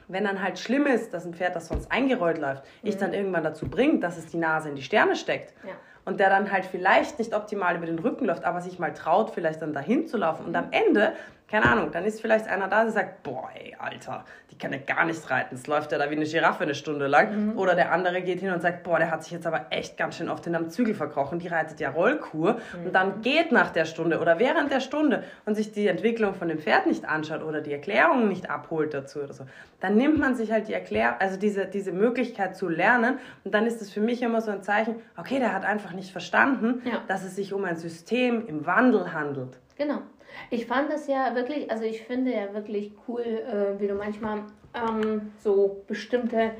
wenn 0.08 0.24
dann 0.24 0.42
halt 0.42 0.58
schlimm 0.58 0.86
ist, 0.86 1.12
dass 1.12 1.24
ein 1.24 1.34
Pferd, 1.34 1.56
das 1.56 1.68
sonst 1.68 1.90
eingerollt 1.90 2.38
läuft, 2.38 2.64
mhm. 2.82 2.88
ich 2.88 2.96
dann 2.96 3.12
irgendwann 3.12 3.44
dazu 3.44 3.68
bringt, 3.68 4.02
dass 4.02 4.16
es 4.16 4.26
die 4.26 4.38
Nase 4.38 4.68
in 4.68 4.76
die 4.76 4.82
Sterne 4.82 5.16
steckt 5.16 5.54
ja. 5.64 5.74
und 6.04 6.20
der 6.20 6.30
dann 6.30 6.50
halt 6.50 6.64
vielleicht 6.64 7.18
nicht 7.18 7.34
optimal 7.34 7.76
über 7.76 7.86
den 7.86 7.98
Rücken 7.98 8.26
läuft, 8.26 8.44
aber 8.44 8.60
sich 8.60 8.78
mal 8.78 8.92
traut, 8.92 9.30
vielleicht 9.30 9.62
dann 9.62 9.72
dahin 9.72 10.06
zu 10.06 10.16
laufen 10.16 10.46
und 10.46 10.56
am 10.56 10.68
Ende 10.70 11.12
keine 11.48 11.66
Ahnung, 11.66 11.92
dann 11.92 12.04
ist 12.04 12.20
vielleicht 12.20 12.48
einer 12.48 12.66
da, 12.66 12.82
der 12.82 12.92
sagt, 12.92 13.22
boah, 13.22 13.48
ey, 13.54 13.76
Alter, 13.78 14.24
die 14.50 14.58
kann 14.58 14.72
ja 14.72 14.78
gar 14.78 15.04
nicht 15.04 15.30
reiten. 15.30 15.54
Es 15.54 15.68
läuft 15.68 15.92
ja 15.92 15.98
da 15.98 16.10
wie 16.10 16.16
eine 16.16 16.24
Giraffe 16.24 16.64
eine 16.64 16.74
Stunde 16.74 17.06
lang. 17.06 17.52
Mhm. 17.52 17.58
Oder 17.58 17.76
der 17.76 17.92
andere 17.92 18.20
geht 18.22 18.40
hin 18.40 18.50
und 18.50 18.62
sagt, 18.62 18.82
boah, 18.82 18.98
der 18.98 19.12
hat 19.12 19.22
sich 19.22 19.32
jetzt 19.32 19.46
aber 19.46 19.66
echt 19.70 19.96
ganz 19.96 20.16
schön 20.16 20.28
oft 20.28 20.44
in 20.48 20.56
einem 20.56 20.70
Zügel 20.70 20.94
verkrochen. 20.94 21.38
Die 21.38 21.46
reitet 21.46 21.78
ja 21.78 21.90
Rollkur. 21.90 22.54
Mhm. 22.54 22.86
Und 22.86 22.92
dann 22.94 23.22
geht 23.22 23.52
nach 23.52 23.70
der 23.70 23.84
Stunde 23.84 24.18
oder 24.18 24.40
während 24.40 24.72
der 24.72 24.80
Stunde 24.80 25.22
und 25.44 25.54
sich 25.54 25.70
die 25.70 25.86
Entwicklung 25.86 26.34
von 26.34 26.48
dem 26.48 26.58
Pferd 26.58 26.86
nicht 26.86 27.04
anschaut 27.04 27.44
oder 27.44 27.60
die 27.60 27.72
Erklärungen 27.72 28.28
nicht 28.28 28.50
abholt 28.50 28.92
dazu 28.92 29.20
oder 29.20 29.32
so. 29.32 29.46
Dann 29.78 29.96
nimmt 29.96 30.18
man 30.18 30.34
sich 30.34 30.50
halt 30.50 30.66
die 30.66 30.74
Erklärung, 30.74 31.14
also 31.20 31.38
diese, 31.38 31.66
diese 31.66 31.92
Möglichkeit 31.92 32.56
zu 32.56 32.68
lernen. 32.68 33.18
Und 33.44 33.54
dann 33.54 33.66
ist 33.66 33.80
es 33.80 33.92
für 33.92 34.00
mich 34.00 34.20
immer 34.20 34.40
so 34.40 34.50
ein 34.50 34.64
Zeichen, 34.64 34.96
okay, 35.16 35.38
der 35.38 35.54
hat 35.54 35.64
einfach 35.64 35.92
nicht 35.92 36.10
verstanden, 36.10 36.82
ja. 36.84 37.02
dass 37.06 37.22
es 37.22 37.36
sich 37.36 37.52
um 37.52 37.64
ein 37.64 37.76
System 37.76 38.48
im 38.48 38.66
Wandel 38.66 39.12
handelt. 39.12 39.60
Genau. 39.76 40.02
Ich 40.50 40.66
fand 40.66 40.90
das 40.90 41.06
ja 41.06 41.34
wirklich, 41.34 41.70
also 41.70 41.84
ich 41.84 42.02
finde 42.02 42.32
ja 42.32 42.52
wirklich 42.54 42.92
cool, 43.06 43.22
äh, 43.22 43.80
wie 43.80 43.86
du 43.86 43.94
manchmal 43.94 44.44
ähm, 44.74 45.32
so 45.38 45.82
bestimmte, 45.86 46.52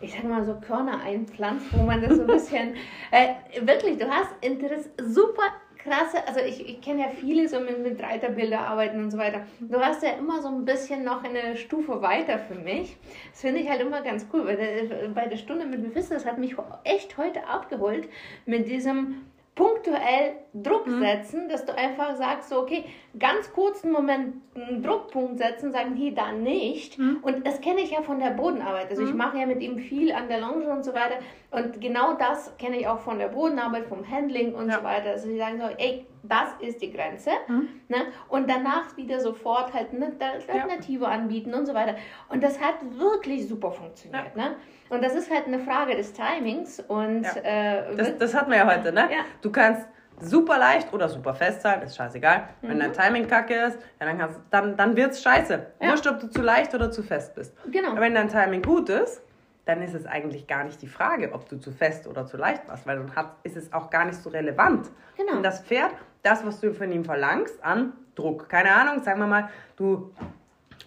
ich 0.00 0.12
sag 0.12 0.24
mal 0.24 0.44
so 0.44 0.54
Körner 0.60 1.00
einpflanzt, 1.00 1.66
wo 1.72 1.82
man 1.82 2.00
das 2.00 2.16
so 2.16 2.22
ein 2.22 2.26
bisschen, 2.26 2.74
äh, 3.10 3.34
wirklich, 3.66 3.98
du 3.98 4.08
hast 4.08 4.30
Interesse, 4.40 4.90
super 4.98 5.52
krasse, 5.84 6.26
also 6.26 6.40
ich, 6.40 6.66
ich 6.66 6.80
kenne 6.80 7.02
ja 7.02 7.08
viele 7.08 7.46
so 7.48 7.60
mit, 7.60 7.82
mit 7.82 8.02
Reiterbilder 8.02 8.60
arbeiten 8.60 9.04
und 9.04 9.10
so 9.10 9.18
weiter. 9.18 9.42
Du 9.60 9.78
hast 9.78 10.02
ja 10.02 10.10
immer 10.12 10.40
so 10.40 10.48
ein 10.48 10.64
bisschen 10.64 11.04
noch 11.04 11.22
eine 11.22 11.56
Stufe 11.56 12.00
weiter 12.00 12.38
für 12.38 12.54
mich. 12.54 12.96
Das 13.30 13.42
finde 13.42 13.60
ich 13.60 13.68
halt 13.68 13.82
immer 13.82 14.00
ganz 14.00 14.26
cool, 14.32 14.46
weil 14.46 14.56
der, 14.56 15.08
bei 15.08 15.26
der 15.26 15.36
Stunde 15.36 15.66
mit 15.66 15.82
Mephisto, 15.82 16.14
das 16.14 16.24
hat 16.24 16.38
mich 16.38 16.56
echt 16.84 17.18
heute 17.18 17.46
abgeholt 17.46 18.08
mit 18.46 18.66
diesem 18.66 19.26
punktuell 19.54 20.32
Druck 20.52 20.86
mhm. 20.86 21.00
setzen, 21.00 21.48
dass 21.48 21.64
du 21.64 21.76
einfach 21.76 22.16
sagst, 22.16 22.48
so, 22.48 22.60
okay, 22.60 22.84
ganz 23.18 23.52
kurzen 23.52 23.92
Moment 23.92 24.34
einen 24.54 24.82
Druckpunkt 24.82 25.38
setzen, 25.38 25.72
sagen, 25.72 25.94
hier, 25.94 26.14
da 26.14 26.32
nicht. 26.32 26.98
Mhm. 26.98 27.18
Und 27.22 27.46
das 27.46 27.60
kenne 27.60 27.80
ich 27.80 27.92
ja 27.92 28.02
von 28.02 28.18
der 28.18 28.30
Bodenarbeit. 28.30 28.90
Also 28.90 29.02
mhm. 29.02 29.08
ich 29.08 29.14
mache 29.14 29.38
ja 29.38 29.46
mit 29.46 29.62
ihm 29.62 29.78
viel 29.78 30.12
an 30.12 30.28
der 30.28 30.40
Longe 30.40 30.68
und 30.68 30.84
so 30.84 30.92
weiter. 30.92 31.16
Und 31.52 31.80
genau 31.80 32.14
das 32.14 32.56
kenne 32.58 32.78
ich 32.78 32.88
auch 32.88 32.98
von 32.98 33.18
der 33.18 33.28
Bodenarbeit, 33.28 33.86
vom 33.86 34.08
Handling 34.08 34.54
und 34.54 34.68
ja. 34.68 34.78
so 34.78 34.84
weiter. 34.84 35.10
Also 35.10 35.28
sie 35.28 35.38
sagen 35.38 35.60
so, 35.60 35.66
ey, 35.78 36.06
das 36.24 36.48
ist 36.60 36.82
die 36.82 36.92
Grenze. 36.92 37.30
Mhm. 37.46 37.68
Ne? 37.88 37.98
Und 38.28 38.50
danach 38.50 38.96
wieder 38.96 39.20
sofort 39.20 39.72
halt 39.72 39.92
eine 39.92 40.12
Alternative 40.18 41.04
ja. 41.04 41.10
anbieten 41.10 41.54
und 41.54 41.66
so 41.66 41.74
weiter. 41.74 41.94
Und 42.28 42.42
das 42.42 42.60
hat 42.60 42.76
wirklich 42.98 43.46
super 43.46 43.70
funktioniert. 43.70 44.32
Ja. 44.34 44.48
Ne? 44.48 44.56
Und 44.88 45.02
das 45.02 45.14
ist 45.14 45.30
halt 45.30 45.46
eine 45.46 45.58
Frage 45.58 45.96
des 45.96 46.12
Timings. 46.12 46.80
Und, 46.80 47.22
ja. 47.22 47.42
äh, 47.42 47.96
das, 47.96 48.18
das 48.18 48.34
hatten 48.34 48.50
wir 48.50 48.58
ja 48.58 48.66
heute, 48.66 48.92
ne? 48.92 49.08
Ja. 49.10 49.24
Du 49.40 49.50
kannst 49.50 49.86
super 50.20 50.58
leicht 50.58 50.92
oder 50.92 51.08
super 51.08 51.34
fest 51.34 51.62
sein, 51.62 51.82
ist 51.82 51.96
scheißegal. 51.96 52.48
Mhm. 52.62 52.68
Wenn 52.68 52.80
dein 52.80 52.92
Timing 52.92 53.26
kacke 53.26 53.54
ist, 53.54 53.78
ja, 54.00 54.06
dann, 54.06 54.18
kannst, 54.18 54.40
dann, 54.50 54.76
dann 54.76 54.96
wird 54.96 55.12
es 55.12 55.22
scheiße. 55.22 55.66
Ja. 55.80 55.90
Wurscht, 55.90 56.06
ob 56.06 56.20
du 56.20 56.28
zu 56.28 56.42
leicht 56.42 56.74
oder 56.74 56.90
zu 56.90 57.02
fest 57.02 57.34
bist. 57.34 57.54
Genau. 57.70 57.90
Aber 57.90 58.00
wenn 58.00 58.14
dein 58.14 58.28
Timing 58.28 58.62
gut 58.62 58.88
ist, 58.88 59.22
dann 59.64 59.82
ist 59.82 59.94
es 59.94 60.06
eigentlich 60.06 60.46
gar 60.46 60.64
nicht 60.64 60.82
die 60.82 60.86
Frage, 60.86 61.32
ob 61.32 61.48
du 61.48 61.56
zu 61.56 61.72
fest 61.72 62.06
oder 62.06 62.26
zu 62.26 62.36
leicht 62.36 62.68
warst, 62.68 62.86
weil 62.86 62.98
dann 62.98 63.16
hat, 63.16 63.36
ist 63.44 63.56
es 63.56 63.72
auch 63.72 63.88
gar 63.88 64.04
nicht 64.04 64.18
so 64.18 64.28
relevant. 64.28 64.90
Genau. 65.16 65.38
Und 65.38 65.42
das 65.42 65.60
Pferd, 65.60 65.92
das, 66.22 66.44
was 66.44 66.60
du 66.60 66.74
von 66.74 66.92
ihm 66.92 67.04
verlangst, 67.04 67.62
an 67.64 67.94
Druck. 68.14 68.48
Keine 68.48 68.72
Ahnung, 68.74 69.02
sagen 69.02 69.20
wir 69.20 69.26
mal, 69.26 69.48
du 69.76 70.12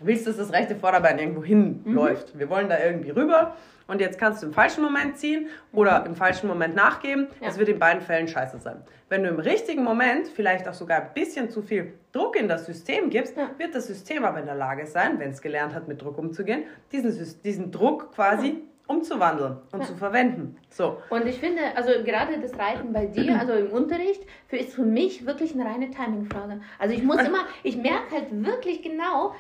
willst, 0.02 0.28
dass 0.28 0.38
das 0.38 0.52
rechte 0.54 0.76
Vorderbein 0.76 1.20
irgendwo 1.20 1.44
hinläuft. 1.44 2.36
Mhm. 2.36 2.40
Wir 2.40 2.50
wollen 2.50 2.70
da 2.70 2.80
irgendwie 2.80 3.12
rüber 3.12 3.56
und 3.88 4.02
jetzt 4.02 4.20
kannst 4.20 4.44
du 4.44 4.48
im 4.48 4.54
falschen 4.54 4.84
Moment 4.84 5.18
ziehen 5.18 5.48
oder 5.72 6.06
im 6.06 6.16
falschen 6.16 6.48
Moment 6.48 6.76
nachgeben. 6.76 7.28
Ja. 7.40 7.48
Das 7.48 7.58
wird 7.58 7.70
in 7.70 7.80
beiden 7.80 8.02
Fällen 8.02 8.28
scheiße 8.28 8.60
sein. 8.60 8.82
Wenn 9.10 9.24
du 9.24 9.30
im 9.30 9.40
richtigen 9.40 9.84
Moment 9.84 10.28
vielleicht 10.28 10.68
auch 10.68 10.74
sogar 10.74 11.02
ein 11.02 11.14
bisschen 11.14 11.50
zu 11.50 11.62
viel 11.62 11.94
Druck 12.12 12.36
in 12.36 12.48
das 12.48 12.66
System 12.66 13.10
gibst, 13.10 13.38
ja. 13.38 13.50
wird 13.58 13.74
das 13.74 13.88
System 13.88 14.26
aber 14.26 14.40
in 14.40 14.46
der 14.46 14.56
Lage 14.56 14.86
sein, 14.86 15.20
wenn 15.20 15.32
es 15.32 15.42
gelernt 15.42 15.74
hat, 15.74 15.88
mit 15.88 16.02
Druck 16.02 16.18
umzugehen, 16.18 16.64
diesen, 16.92 17.42
diesen 17.44 17.72
Druck 17.72 18.14
quasi 18.14 18.62
umzuwandeln 18.88 19.58
und 19.72 19.82
ja. 19.82 19.86
zu 19.86 19.96
verwenden. 19.96 20.58
So. 20.70 21.02
Und 21.10 21.28
ich 21.28 21.38
finde, 21.38 21.62
also 21.76 21.92
gerade 22.04 22.40
das 22.40 22.58
Reiten 22.58 22.94
bei 22.94 23.06
dir, 23.06 23.38
also 23.40 23.54
im 23.54 23.70
Unterricht, 23.72 24.24
für, 24.48 24.58
ist 24.58 24.74
für 24.74 24.84
mich 24.84 25.26
wirklich 25.26 25.54
eine 25.54 25.66
reine 25.66 25.92
Timing-Frage. 25.92 26.62
Also 26.80 26.96
ich 26.96 27.04
muss 27.04 27.22
immer, 27.26 27.40
ich 27.64 27.76
merke 27.76 28.16
halt 28.16 28.28
wirklich 28.32 28.82
genau, 28.82 29.34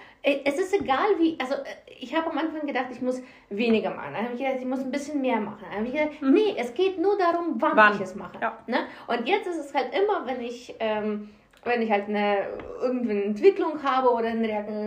es 0.43 0.59
ist 0.59 0.73
egal 0.73 1.07
wie, 1.19 1.37
also 1.39 1.53
äh, 1.55 1.93
ich 1.99 2.15
habe 2.15 2.29
am 2.29 2.37
Anfang 2.37 2.65
gedacht, 2.67 2.87
ich 2.91 3.01
muss 3.01 3.21
weniger 3.49 3.91
machen. 3.91 4.13
Dann 4.13 4.23
habe 4.25 4.33
ich 4.33 4.41
gedacht, 4.41 4.57
ich 4.59 4.65
muss 4.65 4.79
ein 4.79 4.91
bisschen 4.91 5.21
mehr 5.21 5.39
machen. 5.39 5.59
Dann 5.61 5.79
habe 5.79 5.87
ich 5.87 5.93
gedacht, 5.93 6.21
mhm. 6.21 6.33
nee, 6.33 6.55
es 6.57 6.73
geht 6.73 6.99
nur 6.99 7.17
darum, 7.17 7.55
wann, 7.59 7.75
wann? 7.75 7.95
ich 7.95 8.01
es 8.01 8.15
mache. 8.15 8.37
Ja. 8.41 8.57
Ne? 8.67 8.87
Und 9.07 9.27
jetzt 9.27 9.47
ist 9.47 9.57
es 9.57 9.73
halt 9.73 9.93
immer, 9.93 10.25
wenn 10.25 10.41
ich... 10.41 10.75
Ähm, 10.79 11.29
wenn 11.63 11.81
ich 11.81 11.91
halt 11.91 12.07
eine 12.07 12.47
irgendeine 12.81 13.23
Entwicklung 13.23 13.83
habe 13.83 14.11
oder 14.11 14.31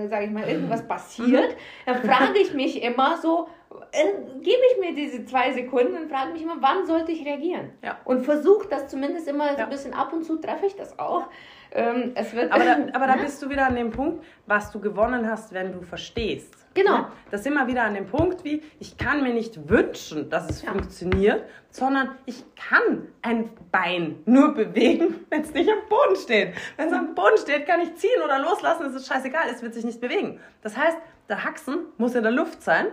sage 0.08 0.24
ich 0.24 0.30
mal 0.30 0.48
irgendwas 0.48 0.86
passiert, 0.86 1.50
mhm. 1.50 1.56
dann 1.86 2.02
frage 2.02 2.38
ich 2.38 2.54
mich 2.54 2.82
immer 2.82 3.18
so, 3.18 3.48
äh, 3.92 4.04
gebe 4.40 4.62
ich 4.72 4.80
mir 4.80 4.94
diese 4.94 5.24
zwei 5.24 5.52
Sekunden 5.52 5.96
und 5.96 6.10
frage 6.10 6.32
mich 6.32 6.42
immer, 6.42 6.56
wann 6.60 6.86
sollte 6.86 7.12
ich 7.12 7.24
reagieren? 7.24 7.70
Ja. 7.82 7.98
Und 8.04 8.24
versuche 8.24 8.68
das 8.68 8.88
zumindest 8.88 9.28
immer 9.28 9.46
ja. 9.46 9.56
so 9.56 9.62
ein 9.62 9.70
bisschen 9.70 9.94
ab 9.94 10.12
und 10.12 10.24
zu 10.24 10.36
treffe 10.36 10.66
ich 10.66 10.76
das 10.76 10.98
auch. 10.98 11.28
Ähm, 11.72 12.12
es 12.14 12.34
wird, 12.34 12.52
aber 12.52 12.64
da, 12.64 12.76
aber 12.92 13.06
da 13.06 13.16
bist 13.16 13.42
du 13.42 13.48
wieder 13.48 13.66
an 13.66 13.76
dem 13.76 13.90
Punkt, 13.90 14.24
was 14.46 14.72
du 14.72 14.80
gewonnen 14.80 15.28
hast, 15.28 15.52
wenn 15.52 15.72
du 15.72 15.82
verstehst. 15.82 16.59
Genau. 16.74 16.92
Ja, 16.92 17.12
das 17.30 17.40
ist 17.40 17.46
immer 17.46 17.66
wieder 17.66 17.82
an 17.82 17.94
dem 17.94 18.06
Punkt, 18.06 18.44
wie 18.44 18.62
ich 18.78 18.96
kann 18.96 19.22
mir 19.22 19.34
nicht 19.34 19.68
wünschen, 19.68 20.30
dass 20.30 20.48
es 20.48 20.62
ja. 20.62 20.70
funktioniert, 20.70 21.44
sondern 21.70 22.10
ich 22.26 22.44
kann 22.54 23.08
ein 23.22 23.50
Bein 23.72 24.20
nur 24.24 24.54
bewegen, 24.54 25.26
wenn 25.30 25.42
es 25.42 25.52
nicht 25.52 25.68
am 25.68 25.88
Boden 25.88 26.16
steht. 26.16 26.54
Wenn 26.76 26.88
es 26.88 26.92
am 26.92 27.14
Boden 27.14 27.38
steht, 27.38 27.66
kann 27.66 27.80
ich 27.80 27.94
ziehen 27.96 28.22
oder 28.24 28.38
loslassen, 28.38 28.86
es 28.86 28.94
ist 28.94 29.08
scheißegal, 29.08 29.48
es 29.50 29.62
wird 29.62 29.74
sich 29.74 29.84
nicht 29.84 30.00
bewegen. 30.00 30.38
Das 30.62 30.76
heißt, 30.76 30.96
der 31.28 31.44
Haxen 31.44 31.86
muss 31.98 32.14
in 32.14 32.22
der 32.22 32.32
Luft 32.32 32.62
sein, 32.62 32.86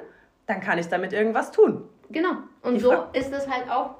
dann 0.48 0.60
kann 0.62 0.80
ich 0.80 0.88
damit 0.88 1.14
irgendwas 1.14 1.52
tun. 1.52 1.88
Genau. 2.10 2.32
Und 2.62 2.76
Die 2.76 2.80
so 2.80 2.92
Fra 2.92 3.10
ist 3.14 3.32
es 3.34 3.48
halt 3.48 3.70
auch 3.70 3.96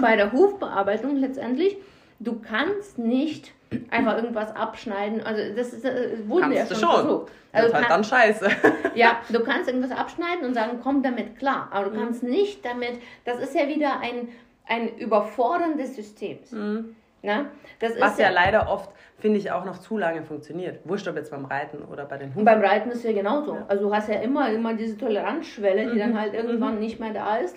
bei 0.00 0.16
der 0.16 0.32
Hufbearbeitung 0.32 1.16
letztendlich. 1.16 1.76
Du 2.20 2.38
kannst 2.38 2.98
nicht 2.98 3.52
einfach 3.90 4.16
irgendwas 4.16 4.54
abschneiden. 4.54 5.22
Also 5.24 5.54
das 5.54 5.72
ist, 5.72 5.84
äh, 5.84 6.18
wurde 6.26 6.42
Kannst 6.42 6.58
ja 6.58 6.66
schon, 6.66 6.76
schon. 6.76 6.90
versucht. 6.90 7.32
Also 7.52 7.68
das 7.68 7.68
ist 7.68 7.74
halt 7.74 7.90
dann 7.90 8.04
scheiße. 8.04 8.48
Ja, 8.94 9.20
du 9.28 9.40
kannst 9.42 9.68
irgendwas 9.68 9.92
abschneiden 9.92 10.44
und 10.44 10.54
sagen, 10.54 10.80
komm 10.82 11.02
damit 11.02 11.38
klar. 11.38 11.68
Aber 11.70 11.86
du 11.86 11.96
mhm. 11.96 12.00
kannst 12.00 12.22
nicht 12.22 12.64
damit, 12.64 13.00
das 13.24 13.38
ist 13.38 13.54
ja 13.54 13.68
wieder 13.68 14.00
ein, 14.00 14.28
ein 14.66 14.96
Überfordern 14.98 15.78
des 15.78 15.96
Systems. 15.96 16.52
Mhm. 16.52 16.96
Na? 17.22 17.46
Das 17.78 18.00
Was 18.00 18.18
ja, 18.18 18.26
ja, 18.26 18.30
leider 18.30 18.68
oft, 18.68 18.90
finde 19.18 19.38
ich, 19.38 19.50
auch 19.52 19.64
noch 19.64 19.78
zu 19.78 19.98
lange 19.98 20.22
funktioniert. 20.22 20.80
Wurscht 20.84 21.06
ob 21.06 21.16
jetzt 21.16 21.30
beim 21.30 21.44
Reiten 21.44 21.82
oder 21.84 22.04
bei 22.06 22.16
den 22.16 22.34
Hunden. 22.34 22.44
Beim 22.44 22.62
Reiten 22.62 22.90
ist 22.90 23.04
ja 23.04 23.12
genauso. 23.12 23.54
Ja. 23.54 23.64
Also 23.68 23.88
du 23.88 23.94
hast 23.94 24.08
ja 24.08 24.16
immer, 24.16 24.50
immer 24.50 24.74
diese 24.74 24.96
Toleranzschwelle, 24.96 25.86
die 25.86 25.94
mhm. 25.94 25.98
dann 25.98 26.20
halt 26.20 26.34
irgendwann 26.34 26.74
mhm. 26.74 26.80
nicht 26.80 26.98
mehr 26.98 27.12
da 27.12 27.36
ist. 27.36 27.56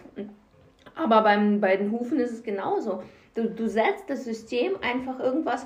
Aber 0.96 1.22
beim, 1.22 1.60
bei 1.60 1.78
den 1.78 1.92
Hufen 1.92 2.20
ist 2.20 2.32
es 2.32 2.44
genauso. 2.44 3.02
Du, 3.36 3.50
du 3.50 3.68
setzt 3.68 4.10
das 4.10 4.26
System 4.26 4.74
einfach 4.82 5.20
irgendwas 5.20 5.66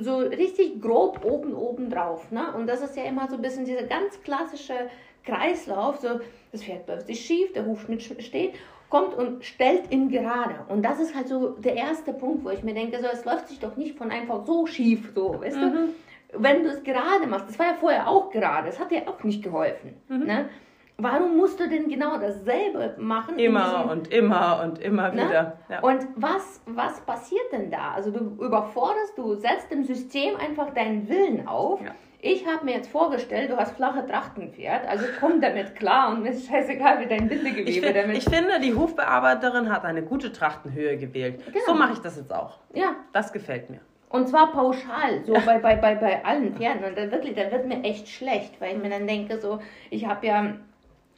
so 0.00 0.18
richtig 0.18 0.80
grob 0.80 1.24
oben 1.24 1.54
oben 1.54 1.90
drauf. 1.90 2.30
Ne? 2.30 2.52
Und 2.54 2.66
das 2.66 2.80
ist 2.82 2.96
ja 2.96 3.04
immer 3.04 3.28
so 3.28 3.36
ein 3.36 3.42
bisschen 3.42 3.64
dieser 3.64 3.84
ganz 3.84 4.20
klassische 4.22 4.88
Kreislauf. 5.24 5.98
So, 5.98 6.20
das 6.52 6.64
Pferd 6.64 6.88
läuft 6.88 7.06
sich 7.06 7.24
schief, 7.24 7.52
der 7.52 7.66
Hufschnitt 7.66 8.02
steht, 8.02 8.54
kommt 8.88 9.14
und 9.14 9.44
stellt 9.44 9.90
ihn 9.92 10.08
gerade. 10.08 10.64
Und 10.68 10.82
das 10.82 11.00
ist 11.00 11.14
halt 11.14 11.28
so 11.28 11.50
der 11.50 11.74
erste 11.74 12.12
Punkt, 12.12 12.44
wo 12.44 12.50
ich 12.50 12.62
mir 12.62 12.74
denke, 12.74 12.98
so, 13.00 13.06
es 13.12 13.24
läuft 13.24 13.48
sich 13.48 13.60
doch 13.60 13.76
nicht 13.76 13.98
von 13.98 14.10
einfach 14.10 14.46
so 14.46 14.66
schief, 14.66 15.12
so, 15.14 15.40
weißt 15.40 15.56
mhm. 15.56 15.72
du? 15.72 15.88
Wenn 16.40 16.62
du 16.62 16.68
es 16.68 16.82
gerade 16.82 17.26
machst, 17.26 17.48
das 17.48 17.58
war 17.58 17.66
ja 17.66 17.74
vorher 17.74 18.06
auch 18.06 18.30
gerade, 18.30 18.66
das 18.66 18.78
hat 18.78 18.90
dir 18.90 19.08
auch 19.08 19.22
nicht 19.24 19.42
geholfen. 19.42 19.94
Mhm. 20.08 20.24
Ne? 20.24 20.48
Warum 21.00 21.36
musst 21.36 21.60
du 21.60 21.68
denn 21.68 21.88
genau 21.88 22.18
dasselbe 22.18 22.96
machen? 22.98 23.38
Immer 23.38 23.84
diesem, 23.84 23.90
und 23.90 24.12
immer 24.12 24.60
und 24.64 24.80
immer 24.80 25.12
ne? 25.12 25.28
wieder. 25.28 25.58
Ja. 25.68 25.80
Und 25.80 26.08
was, 26.16 26.60
was 26.66 27.00
passiert 27.02 27.52
denn 27.52 27.70
da? 27.70 27.92
Also 27.92 28.10
du 28.10 28.36
überforderst, 28.44 29.16
du 29.16 29.36
setzt 29.36 29.70
im 29.70 29.84
System 29.84 30.34
einfach 30.34 30.74
deinen 30.74 31.08
Willen 31.08 31.46
auf. 31.46 31.80
Ja. 31.80 31.92
Ich 32.20 32.44
habe 32.48 32.64
mir 32.64 32.74
jetzt 32.74 32.90
vorgestellt, 32.90 33.48
du 33.48 33.56
hast 33.56 33.76
flache 33.76 34.04
Trachtenpferd, 34.08 34.88
also 34.88 35.04
komm 35.20 35.40
damit 35.40 35.76
klar 35.76 36.10
und 36.10 36.24
mir 36.24 36.30
ist 36.30 36.48
scheißegal, 36.48 36.98
wie 36.98 37.06
dein 37.06 37.28
Bindegewebe 37.28 37.70
ich 37.70 37.80
find, 37.80 37.94
damit. 37.94 38.16
Ich 38.16 38.24
finde, 38.24 38.58
die 38.58 38.74
Hufbearbeiterin 38.74 39.70
hat 39.72 39.84
eine 39.84 40.02
gute 40.02 40.32
Trachtenhöhe 40.32 40.96
gewählt. 40.96 41.44
Genau. 41.46 41.64
So 41.64 41.74
mache 41.74 41.92
ich 41.92 42.00
das 42.00 42.16
jetzt 42.16 42.34
auch. 42.34 42.58
Ja. 42.74 42.96
Das 43.12 43.32
gefällt 43.32 43.70
mir. 43.70 43.78
Und 44.08 44.28
zwar 44.28 44.50
pauschal, 44.50 45.22
so 45.24 45.34
bei, 45.46 45.58
bei, 45.58 45.76
bei, 45.76 45.94
bei 45.94 46.24
allen 46.24 46.56
Pferden. 46.56 46.82
Und 46.82 46.98
da 46.98 47.12
wirklich, 47.12 47.36
da 47.36 47.52
wird 47.52 47.66
mir 47.66 47.84
echt 47.84 48.08
schlecht, 48.08 48.60
weil 48.60 48.76
ich 48.76 48.82
mir 48.82 48.90
dann 48.90 49.06
denke, 49.06 49.38
so, 49.38 49.60
ich 49.90 50.06
habe 50.06 50.26
ja 50.26 50.54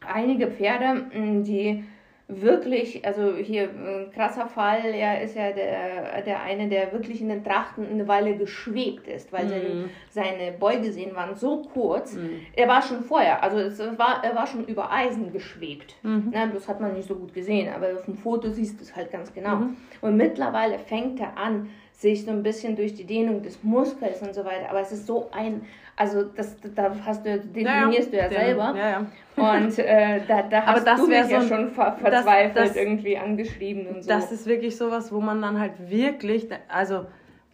einige 0.07 0.49
Pferde, 0.49 1.07
mm, 1.15 1.45
die 1.45 1.85
wirklich, 2.33 3.05
also 3.05 3.35
hier 3.37 3.65
ein 3.71 4.11
krasser 4.13 4.47
Fall, 4.47 4.95
er 4.95 5.23
ist 5.23 5.35
ja 5.35 5.51
der, 5.51 6.23
der 6.23 6.43
eine, 6.43 6.69
der 6.69 6.93
wirklich 6.93 7.21
in 7.21 7.29
den 7.29 7.43
Trachten 7.43 7.87
eine 7.91 8.07
Weile 8.07 8.37
geschwebt 8.37 9.09
ist, 9.09 9.33
weil 9.33 9.47
mhm. 9.47 9.49
seine, 9.49 9.91
seine 10.11 10.53
Beugesehnen 10.53 11.17
waren 11.17 11.35
so 11.35 11.63
kurz. 11.63 12.15
Mhm. 12.15 12.41
Er 12.55 12.69
war 12.69 12.83
schon 12.83 13.03
vorher, 13.03 13.43
also 13.43 13.59
es 13.59 13.79
war, 13.99 14.23
er 14.23 14.35
war 14.35 14.47
schon 14.47 14.65
über 14.67 14.93
Eisen 14.93 15.33
geschwebt. 15.33 15.97
Mhm. 16.03 16.29
Na, 16.33 16.47
das 16.47 16.69
hat 16.69 16.81
man 16.81 16.95
nicht 16.95 17.09
so 17.09 17.17
gut 17.17 17.35
gesehen, 17.35 17.73
aber 17.75 17.95
auf 17.95 18.05
dem 18.05 18.15
Foto 18.15 18.51
siehst 18.51 18.79
du 18.79 18.85
es 18.85 18.95
halt 18.95 19.11
ganz 19.11 19.33
genau. 19.35 19.57
Mhm. 19.57 19.77
Und 20.01 20.17
mittlerweile 20.17 20.79
fängt 20.79 21.21
er 21.21 21.37
an, 21.37 21.69
sich 21.93 22.25
so 22.25 22.31
ein 22.31 22.43
bisschen 22.43 22.77
durch 22.77 22.95
die 22.95 23.05
Dehnung 23.05 23.43
des 23.43 23.63
Muskels 23.63 24.23
und 24.23 24.35
so 24.35 24.45
weiter. 24.47 24.71
Aber 24.71 24.81
es 24.81 24.91
ist 24.91 25.07
so 25.07 25.29
ein, 25.33 25.67
also 25.97 26.25
das, 26.25 26.57
da 26.75 26.95
hast 27.05 27.25
du, 27.27 27.39
definierst 27.39 28.13
ja, 28.13 28.29
du 28.29 28.35
ja 28.35 28.41
selber. 28.41 28.75
Ja, 28.77 28.91
ja. 28.91 29.07
Und 29.37 29.79
äh, 29.79 30.21
da, 30.27 30.43
da 30.43 30.67
hast 30.67 30.87
du 30.87 31.07
mich 31.07 31.25
so 31.25 31.31
ja 31.31 31.43
schon 31.43 31.71
ver 31.71 31.93
verzweifelt 31.93 32.57
das, 32.57 32.69
das, 32.69 32.77
irgendwie 32.77 33.19
angeschrieben 33.19 33.87
und 33.87 34.03
so. 34.03 34.09
Das 34.09 34.33
ist 34.33 34.47
wirklich 34.47 34.77
sowas, 34.77 35.13
wo 35.13 35.21
man 35.21 35.41
dann 35.41 35.59
halt 35.59 35.91
wirklich, 35.91 36.49
also 36.69 37.07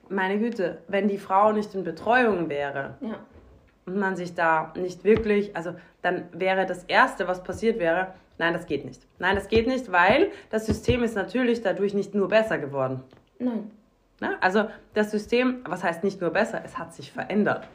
meine 0.08 0.38
Güte, 0.38 0.78
wenn 0.88 1.08
die 1.08 1.18
Frau 1.18 1.52
nicht 1.52 1.74
in 1.74 1.84
Betreuung 1.84 2.48
wäre 2.48 2.96
ja. 3.00 3.18
und 3.86 3.98
man 3.98 4.16
sich 4.16 4.34
da 4.34 4.72
nicht 4.76 5.04
wirklich, 5.04 5.56
also 5.56 5.74
dann 6.02 6.24
wäre 6.32 6.66
das 6.66 6.84
Erste, 6.84 7.26
was 7.28 7.42
passiert 7.42 7.78
wäre, 7.78 8.14
nein, 8.38 8.52
das 8.52 8.66
geht 8.66 8.84
nicht. 8.84 9.02
Nein, 9.18 9.34
das 9.34 9.48
geht 9.48 9.66
nicht, 9.66 9.90
weil 9.90 10.30
das 10.50 10.66
System 10.66 11.02
ist 11.02 11.16
natürlich 11.16 11.62
dadurch 11.62 11.94
nicht 11.94 12.14
nur 12.14 12.28
besser 12.28 12.58
geworden. 12.58 13.02
Nein. 13.38 13.70
Na, 14.20 14.36
also 14.40 14.64
das 14.94 15.10
System, 15.10 15.58
was 15.66 15.84
heißt 15.84 16.02
nicht 16.02 16.20
nur 16.20 16.30
besser, 16.30 16.62
es 16.64 16.78
hat 16.78 16.94
sich 16.94 17.12
verändert. 17.12 17.68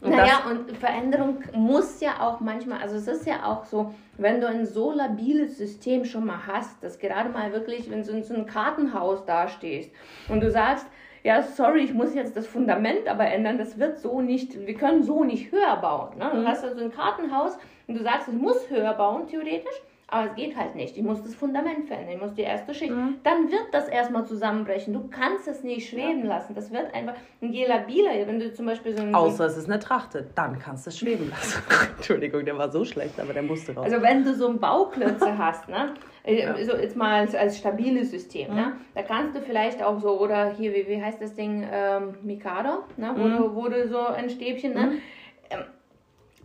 Und 0.00 0.10
naja, 0.10 0.42
und 0.48 0.76
Veränderung 0.76 1.38
muss 1.52 2.00
ja 2.00 2.20
auch 2.20 2.40
manchmal, 2.40 2.80
also 2.80 2.96
es 2.96 3.08
ist 3.08 3.26
ja 3.26 3.44
auch 3.44 3.64
so, 3.64 3.94
wenn 4.18 4.40
du 4.40 4.46
ein 4.46 4.66
so 4.66 4.92
labiles 4.92 5.56
System 5.56 6.04
schon 6.04 6.26
mal 6.26 6.46
hast, 6.46 6.82
dass 6.82 6.98
gerade 6.98 7.30
mal 7.30 7.52
wirklich, 7.52 7.90
wenn 7.90 8.02
du 8.02 8.12
in 8.12 8.22
so 8.22 8.34
einem 8.34 8.46
Kartenhaus 8.46 9.24
dastehst 9.24 9.90
und 10.28 10.40
du 10.40 10.50
sagst, 10.50 10.86
ja, 11.22 11.42
sorry, 11.42 11.80
ich 11.80 11.92
muss 11.92 12.14
jetzt 12.14 12.36
das 12.36 12.46
Fundament 12.46 13.08
aber 13.08 13.26
ändern, 13.26 13.58
das 13.58 13.78
wird 13.78 13.98
so 13.98 14.20
nicht, 14.20 14.66
wir 14.66 14.74
können 14.74 15.02
so 15.02 15.24
nicht 15.24 15.50
höher 15.50 15.76
bauen. 15.78 16.18
Ne? 16.18 16.30
Du 16.32 16.40
mhm. 16.40 16.46
hast 16.46 16.62
also 16.62 16.80
ein 16.80 16.92
Kartenhaus 16.92 17.58
und 17.88 17.98
du 17.98 18.02
sagst, 18.02 18.28
es 18.28 18.34
muss 18.34 18.70
höher 18.70 18.94
bauen, 18.94 19.26
theoretisch, 19.26 19.74
aber 20.08 20.30
es 20.30 20.36
geht 20.36 20.56
halt 20.56 20.76
nicht. 20.76 20.96
Ich 20.96 21.02
muss 21.02 21.20
das 21.22 21.34
Fundament 21.34 21.88
verändern, 21.88 22.14
ich 22.14 22.20
muss 22.20 22.34
die 22.34 22.42
erste 22.42 22.72
Schicht. 22.72 22.92
Mhm. 22.92 23.16
Dann 23.24 23.50
wird 23.50 23.66
das 23.72 23.88
erstmal 23.88 24.24
zusammenbrechen. 24.24 24.94
Du 24.94 25.08
kannst 25.08 25.48
es 25.48 25.64
nicht 25.64 25.88
schweben 25.88 26.22
ja. 26.22 26.28
lassen. 26.28 26.54
Das 26.54 26.70
wird 26.70 26.94
einfach 26.94 27.14
ein 27.42 27.50
gelabiler, 27.50 28.12
wenn 28.26 28.38
du 28.38 28.52
zum 28.52 28.66
Beispiel 28.66 28.96
so 28.96 29.02
ein. 29.02 29.12
Außer 29.12 29.46
es 29.46 29.56
ist 29.56 29.68
eine 29.68 29.80
Trachte, 29.80 30.28
dann 30.36 30.60
kannst 30.60 30.86
du 30.86 30.90
es 30.90 30.98
schweben 30.98 31.28
lassen. 31.30 31.60
Entschuldigung, 31.96 32.44
der 32.44 32.56
war 32.56 32.70
so 32.70 32.84
schlecht, 32.84 33.18
aber 33.18 33.32
der 33.32 33.42
musste 33.42 33.74
raus. 33.74 33.84
Also 33.84 34.00
wenn 34.00 34.22
du 34.22 34.32
so 34.32 34.48
ein 34.48 34.60
Bauklötze 34.60 35.36
hast, 35.38 35.68
ne? 35.68 35.94
Äh, 36.22 36.40
ja. 36.40 36.64
So 36.64 36.76
jetzt 36.76 36.94
mal 36.94 37.22
als, 37.22 37.34
als 37.34 37.58
stabiles 37.58 38.12
System, 38.12 38.54
ne? 38.54 38.54
mhm. 38.54 38.68
ne? 38.68 38.72
Da 38.94 39.02
kannst 39.02 39.34
du 39.34 39.40
vielleicht 39.40 39.82
auch 39.82 39.98
so, 39.98 40.20
oder 40.20 40.50
hier, 40.50 40.72
wie, 40.72 40.86
wie 40.86 41.02
heißt 41.02 41.20
das 41.20 41.34
Ding, 41.34 41.66
ähm, 41.68 42.14
Mikado, 42.22 42.84
ne? 42.96 43.12
Wo, 43.16 43.24
mhm. 43.24 43.36
du, 43.36 43.54
wo 43.56 43.68
du 43.68 43.88
so 43.88 44.06
ein 44.06 44.30
Stäbchen, 44.30 44.72
ne? 44.72 44.92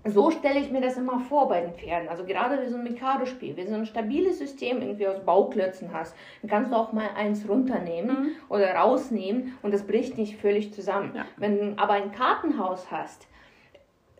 Ähm, 0.03 0.11
so 0.11 0.31
stelle 0.31 0.59
ich 0.59 0.71
mir 0.71 0.81
das 0.81 0.97
immer 0.97 1.19
vor 1.19 1.47
bei 1.47 1.61
den 1.61 1.73
Pferden. 1.73 2.09
Also 2.09 2.25
gerade 2.25 2.61
wie 2.61 2.69
so 2.69 2.77
ein 2.77 2.83
Mikado-Spiel, 2.83 3.57
wenn 3.57 3.65
du 3.65 3.71
so 3.71 3.77
ein 3.77 3.85
stabiles 3.85 4.39
System 4.39 4.81
irgendwie 4.81 5.07
aus 5.07 5.23
Bauklötzen 5.23 5.93
hast, 5.93 6.15
dann 6.41 6.49
kannst 6.49 6.71
du 6.71 6.75
auch 6.75 6.93
mal 6.93 7.09
eins 7.15 7.47
runternehmen 7.47 8.23
mhm. 8.23 8.29
oder 8.49 8.73
rausnehmen 8.75 9.57
und 9.61 9.73
das 9.73 9.85
bricht 9.85 10.17
nicht 10.17 10.37
völlig 10.37 10.73
zusammen. 10.73 11.13
Ja. 11.15 11.25
Wenn 11.37 11.57
du 11.57 11.81
aber 11.81 11.93
ein 11.93 12.11
Kartenhaus 12.11 12.91
hast, 12.91 13.27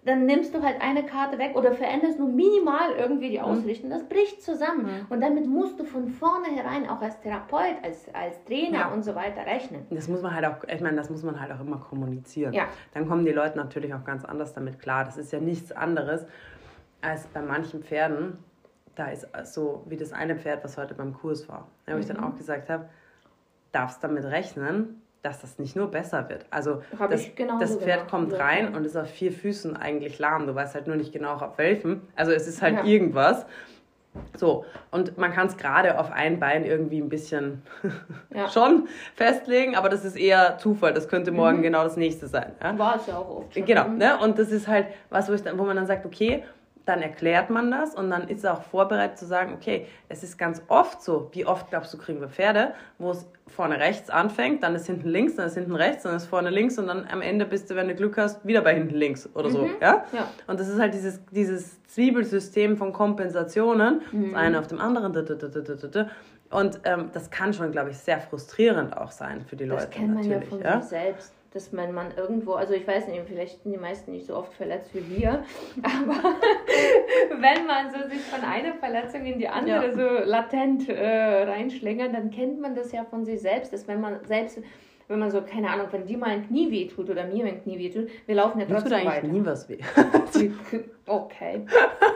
dann 0.03 0.25
nimmst 0.25 0.55
du 0.55 0.63
halt 0.63 0.81
eine 0.81 1.05
Karte 1.05 1.37
weg 1.37 1.51
oder 1.55 1.73
veränderst 1.73 2.17
nur 2.17 2.27
minimal 2.27 2.91
irgendwie 2.97 3.29
die 3.29 3.39
Ausrichtung. 3.39 3.91
Das 3.91 4.03
bricht 4.03 4.41
zusammen. 4.41 4.85
Mhm. 4.85 5.05
Und 5.09 5.21
damit 5.21 5.45
musst 5.45 5.79
du 5.79 5.83
von 5.83 6.07
vornherein 6.07 6.89
auch 6.89 7.01
als 7.01 7.19
Therapeut, 7.21 7.75
als, 7.83 8.07
als 8.13 8.43
Trainer 8.45 8.79
Ja. 8.79 8.87
und 8.93 9.03
so 9.03 9.13
weiter 9.13 9.45
rechnen. 9.45 9.85
Das 9.91 10.07
muss 10.07 10.23
man 10.23 10.33
halt 10.33 10.45
auch, 10.45 10.63
ich 10.67 10.81
meine, 10.81 10.97
das 10.97 11.11
muss 11.11 11.21
man 11.21 11.39
halt 11.39 11.51
auch 11.51 11.59
immer 11.59 11.77
kommunizieren. 11.77 12.51
Ja. 12.53 12.63
Dann 12.95 13.07
kommen 13.07 13.25
die 13.25 13.31
Leute 13.31 13.57
natürlich 13.57 13.93
auch 13.93 14.03
ganz 14.03 14.25
anders 14.25 14.53
damit 14.53 14.79
klar. 14.79 15.05
Das 15.05 15.17
ist 15.17 15.31
ja 15.31 15.39
nichts 15.39 15.71
anderes 15.71 16.25
als 17.01 17.27
bei 17.27 17.41
manchen 17.41 17.83
Pferden. 17.83 18.39
Da 18.95 19.07
ist 19.07 19.27
so 19.45 19.83
wie 19.85 19.97
das 19.97 20.13
eine 20.13 20.35
Pferd, 20.35 20.63
was 20.63 20.77
heute 20.77 20.95
beim 20.95 21.13
Kurs 21.13 21.47
war. 21.47 21.67
Da 21.85 21.95
ich 21.97 22.05
Mhm. 22.09 22.15
dann 22.15 22.23
auch 22.23 22.35
gesagt 22.35 22.69
habe, 22.69 22.89
darfst 23.71 24.03
damit 24.03 24.25
rechnen, 24.25 25.00
dass 25.21 25.41
das 25.41 25.59
nicht 25.59 25.75
nur 25.75 25.87
besser 25.91 26.27
wird. 26.29 26.45
Also 26.49 26.81
das, 27.09 27.21
ich 27.21 27.35
genauso 27.35 27.59
das 27.59 27.75
Pferd 27.77 27.97
gemacht. 27.99 28.09
kommt 28.09 28.31
Ja. 28.33 28.39
rein 28.39 28.75
und 28.75 28.85
ist 28.85 28.95
auf 28.97 29.09
vier 29.09 29.31
Füßen 29.31 29.77
eigentlich 29.77 30.17
lahm. 30.19 30.47
Du 30.47 30.55
weißt 30.55 30.73
halt 30.75 30.87
nur 30.87 30.95
nicht 30.95 31.13
genau 31.13 31.33
auf 31.33 31.57
welchem. 31.57 32.01
Also 32.15 32.31
es 32.31 32.47
ist 32.47 32.61
halt 32.61 32.77
Ja. 32.77 32.83
irgendwas. 32.83 33.45
So, 34.35 34.65
und 34.91 35.17
man 35.17 35.31
kann 35.31 35.47
es 35.47 35.55
gerade 35.55 35.97
auf 35.97 36.11
ein 36.11 36.37
Bein 36.39 36.65
irgendwie 36.65 36.99
ein 36.99 37.07
bisschen 37.07 37.61
Ja. 38.33 38.49
schon 38.49 38.89
festlegen, 39.15 39.75
aber 39.75 39.87
das 39.87 40.03
ist 40.03 40.17
eher 40.17 40.57
Zufall. 40.57 40.93
Das 40.93 41.07
könnte 41.07 41.31
morgen 41.31 41.61
genau 41.61 41.83
das 41.83 41.95
nächste 41.95 42.27
sein. 42.27 42.51
War 42.59 42.97
es 42.97 43.07
ja 43.07 43.17
auch 43.17 43.29
oft 43.37 43.53
schon. 43.53 43.65
Genau, 43.65 43.87
Mhm. 43.87 43.97
ne? 43.99 44.17
und 44.19 44.37
das 44.37 44.51
ist 44.51 44.67
halt 44.67 44.87
was, 45.09 45.29
wo, 45.29 45.33
ich 45.33 45.43
dann, 45.43 45.57
wo 45.57 45.63
man 45.63 45.75
dann 45.77 45.85
sagt, 45.87 46.05
okay, 46.05 46.43
dann 46.85 47.01
erklärt 47.01 47.49
man 47.49 47.69
das 47.69 47.93
und 47.95 48.09
dann 48.09 48.27
ist 48.27 48.39
es 48.39 48.45
auch 48.45 48.63
vorbereitet 48.63 49.17
zu 49.17 49.25
sagen, 49.25 49.53
okay, 49.53 49.85
es 50.09 50.23
ist 50.23 50.37
ganz 50.37 50.61
oft 50.67 51.01
so, 51.01 51.29
wie 51.33 51.45
oft 51.45 51.69
glaubst 51.69 51.93
du, 51.93 51.97
kriegen 51.97 52.19
wir 52.21 52.29
Pferde, 52.29 52.73
wo 52.97 53.11
es 53.11 53.27
vorne 53.47 53.79
rechts 53.79 54.09
anfängt, 54.09 54.63
dann 54.63 54.75
ist 54.75 54.87
hinten 54.87 55.09
links, 55.09 55.35
dann 55.35 55.47
ist 55.47 55.55
hinten 55.55 55.75
rechts, 55.75 56.03
dann 56.03 56.15
ist 56.15 56.25
vorne 56.25 56.49
links 56.49 56.77
und 56.79 56.87
dann 56.87 57.07
am 57.11 57.21
Ende 57.21 57.45
bist 57.45 57.69
du, 57.69 57.75
wenn 57.75 57.87
du 57.87 57.95
Glück 57.95 58.17
hast, 58.17 58.45
wieder 58.45 58.61
bei 58.61 58.73
hinten 58.73 58.95
links 58.95 59.29
oder 59.35 59.49
so. 59.49 59.69
Ja? 59.81 60.05
Ja. 60.11 60.27
Und 60.47 60.59
das 60.59 60.67
ist 60.69 60.79
halt 60.79 60.93
dieses, 60.93 61.19
dieses 61.31 61.83
Zwiebelsystem 61.83 62.77
von 62.77 62.93
Kompensationen, 62.93 64.01
Mhm. 64.11 64.31
das 64.31 64.41
eine 64.41 64.59
auf 64.59 64.67
dem 64.67 64.79
anderen. 64.79 65.13
Und 66.51 66.81
ähm, 66.83 67.09
das 67.13 67.29
kann 67.29 67.53
schon, 67.53 67.71
glaube 67.71 67.91
ich, 67.91 67.97
sehr 67.97 68.19
frustrierend 68.19 68.95
auch 68.97 69.11
sein 69.11 69.45
für 69.45 69.55
die 69.55 69.65
Leute. 69.65 69.85
Das 69.85 69.89
kennt 69.91 70.13
man 70.13 70.23
ja 70.23 70.29
natürlich, 70.31 70.49
von 70.49 70.61
ja? 70.61 70.81
sich 70.81 70.89
selbst, 70.89 71.33
dass 71.53 71.71
man, 71.73 71.93
man 71.93 72.15
irgendwo, 72.15 72.53
also 72.53 72.73
ich 72.73 72.87
weiß 72.87 73.07
nicht, 73.07 73.21
vielleicht 73.27 73.61
sind 73.63 73.73
die 73.73 73.77
meisten 73.77 74.11
nicht 74.11 74.25
so 74.25 74.35
oft 74.37 74.53
verletzt 74.53 74.91
wie 74.93 75.17
wir, 75.17 75.43
aber 75.83 76.35
wenn 77.41 77.65
man 77.67 77.91
so 77.91 78.07
sich 78.09 78.21
von 78.21 78.41
einer 78.43 78.73
Verletzung 78.75 79.25
in 79.25 79.37
die 79.37 79.47
andere 79.49 79.87
Ja. 79.87 79.91
so 79.91 80.29
latent 80.29 80.87
äh, 80.87 81.43
reinschlängert, 81.43 82.13
dann 82.13 82.31
kennt 82.31 82.61
man 82.61 82.73
das 82.75 82.91
ja 82.93 83.03
von 83.03 83.25
sich 83.25 83.41
selbst, 83.41 83.73
dass 83.73 83.85
wenn 83.87 83.99
man 83.99 84.23
selbst, 84.25 84.59
wenn 85.09 85.19
man 85.19 85.29
so, 85.29 85.41
keine 85.41 85.69
Ahnung, 85.69 85.87
wenn 85.91 86.05
dir 86.05 86.17
mal 86.17 86.29
ein 86.29 86.47
Knie 86.47 86.71
wehtut 86.71 87.09
oder 87.09 87.25
mir 87.25 87.43
ein 87.45 87.61
Knie 87.61 87.77
wehtut, 87.79 88.07
wir 88.27 88.35
laufen 88.35 88.59
ja 88.61 88.65
Mir 88.65 88.75
tut 88.75 88.83
trotzdem 88.83 88.99
eigentlich 88.99 89.13
weiter. 89.15 89.27
nie 89.27 89.45
was 89.45 89.67
weh. 89.67 89.79
Okay, 91.05 91.65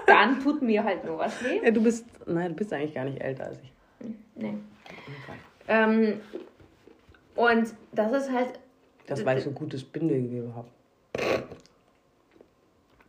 dann 0.08 0.40
tut 0.42 0.62
mir 0.62 0.82
halt 0.84 1.04
nur 1.04 1.18
was 1.18 1.44
weh. 1.44 1.60
Ja, 1.62 1.72
du 1.72 1.84
bist, 1.84 2.06
nein, 2.26 2.52
du 2.52 2.56
bist 2.56 2.72
eigentlich 2.72 2.94
gar 2.94 3.04
nicht 3.04 3.22
älter 3.22 3.48
als 3.48 3.60
ich. 3.62 3.74
Nee. 4.36 4.54
Ähm, 5.68 6.22
und 7.36 7.74
das 7.92 8.12
ist 8.14 8.32
halt 8.32 8.60
Das, 9.08 9.24
weil 9.26 9.38
ich 9.38 9.44
so 9.44 9.52
gutes 9.52 9.84
Bindegewebe 9.84 10.54
habe. 10.56 10.68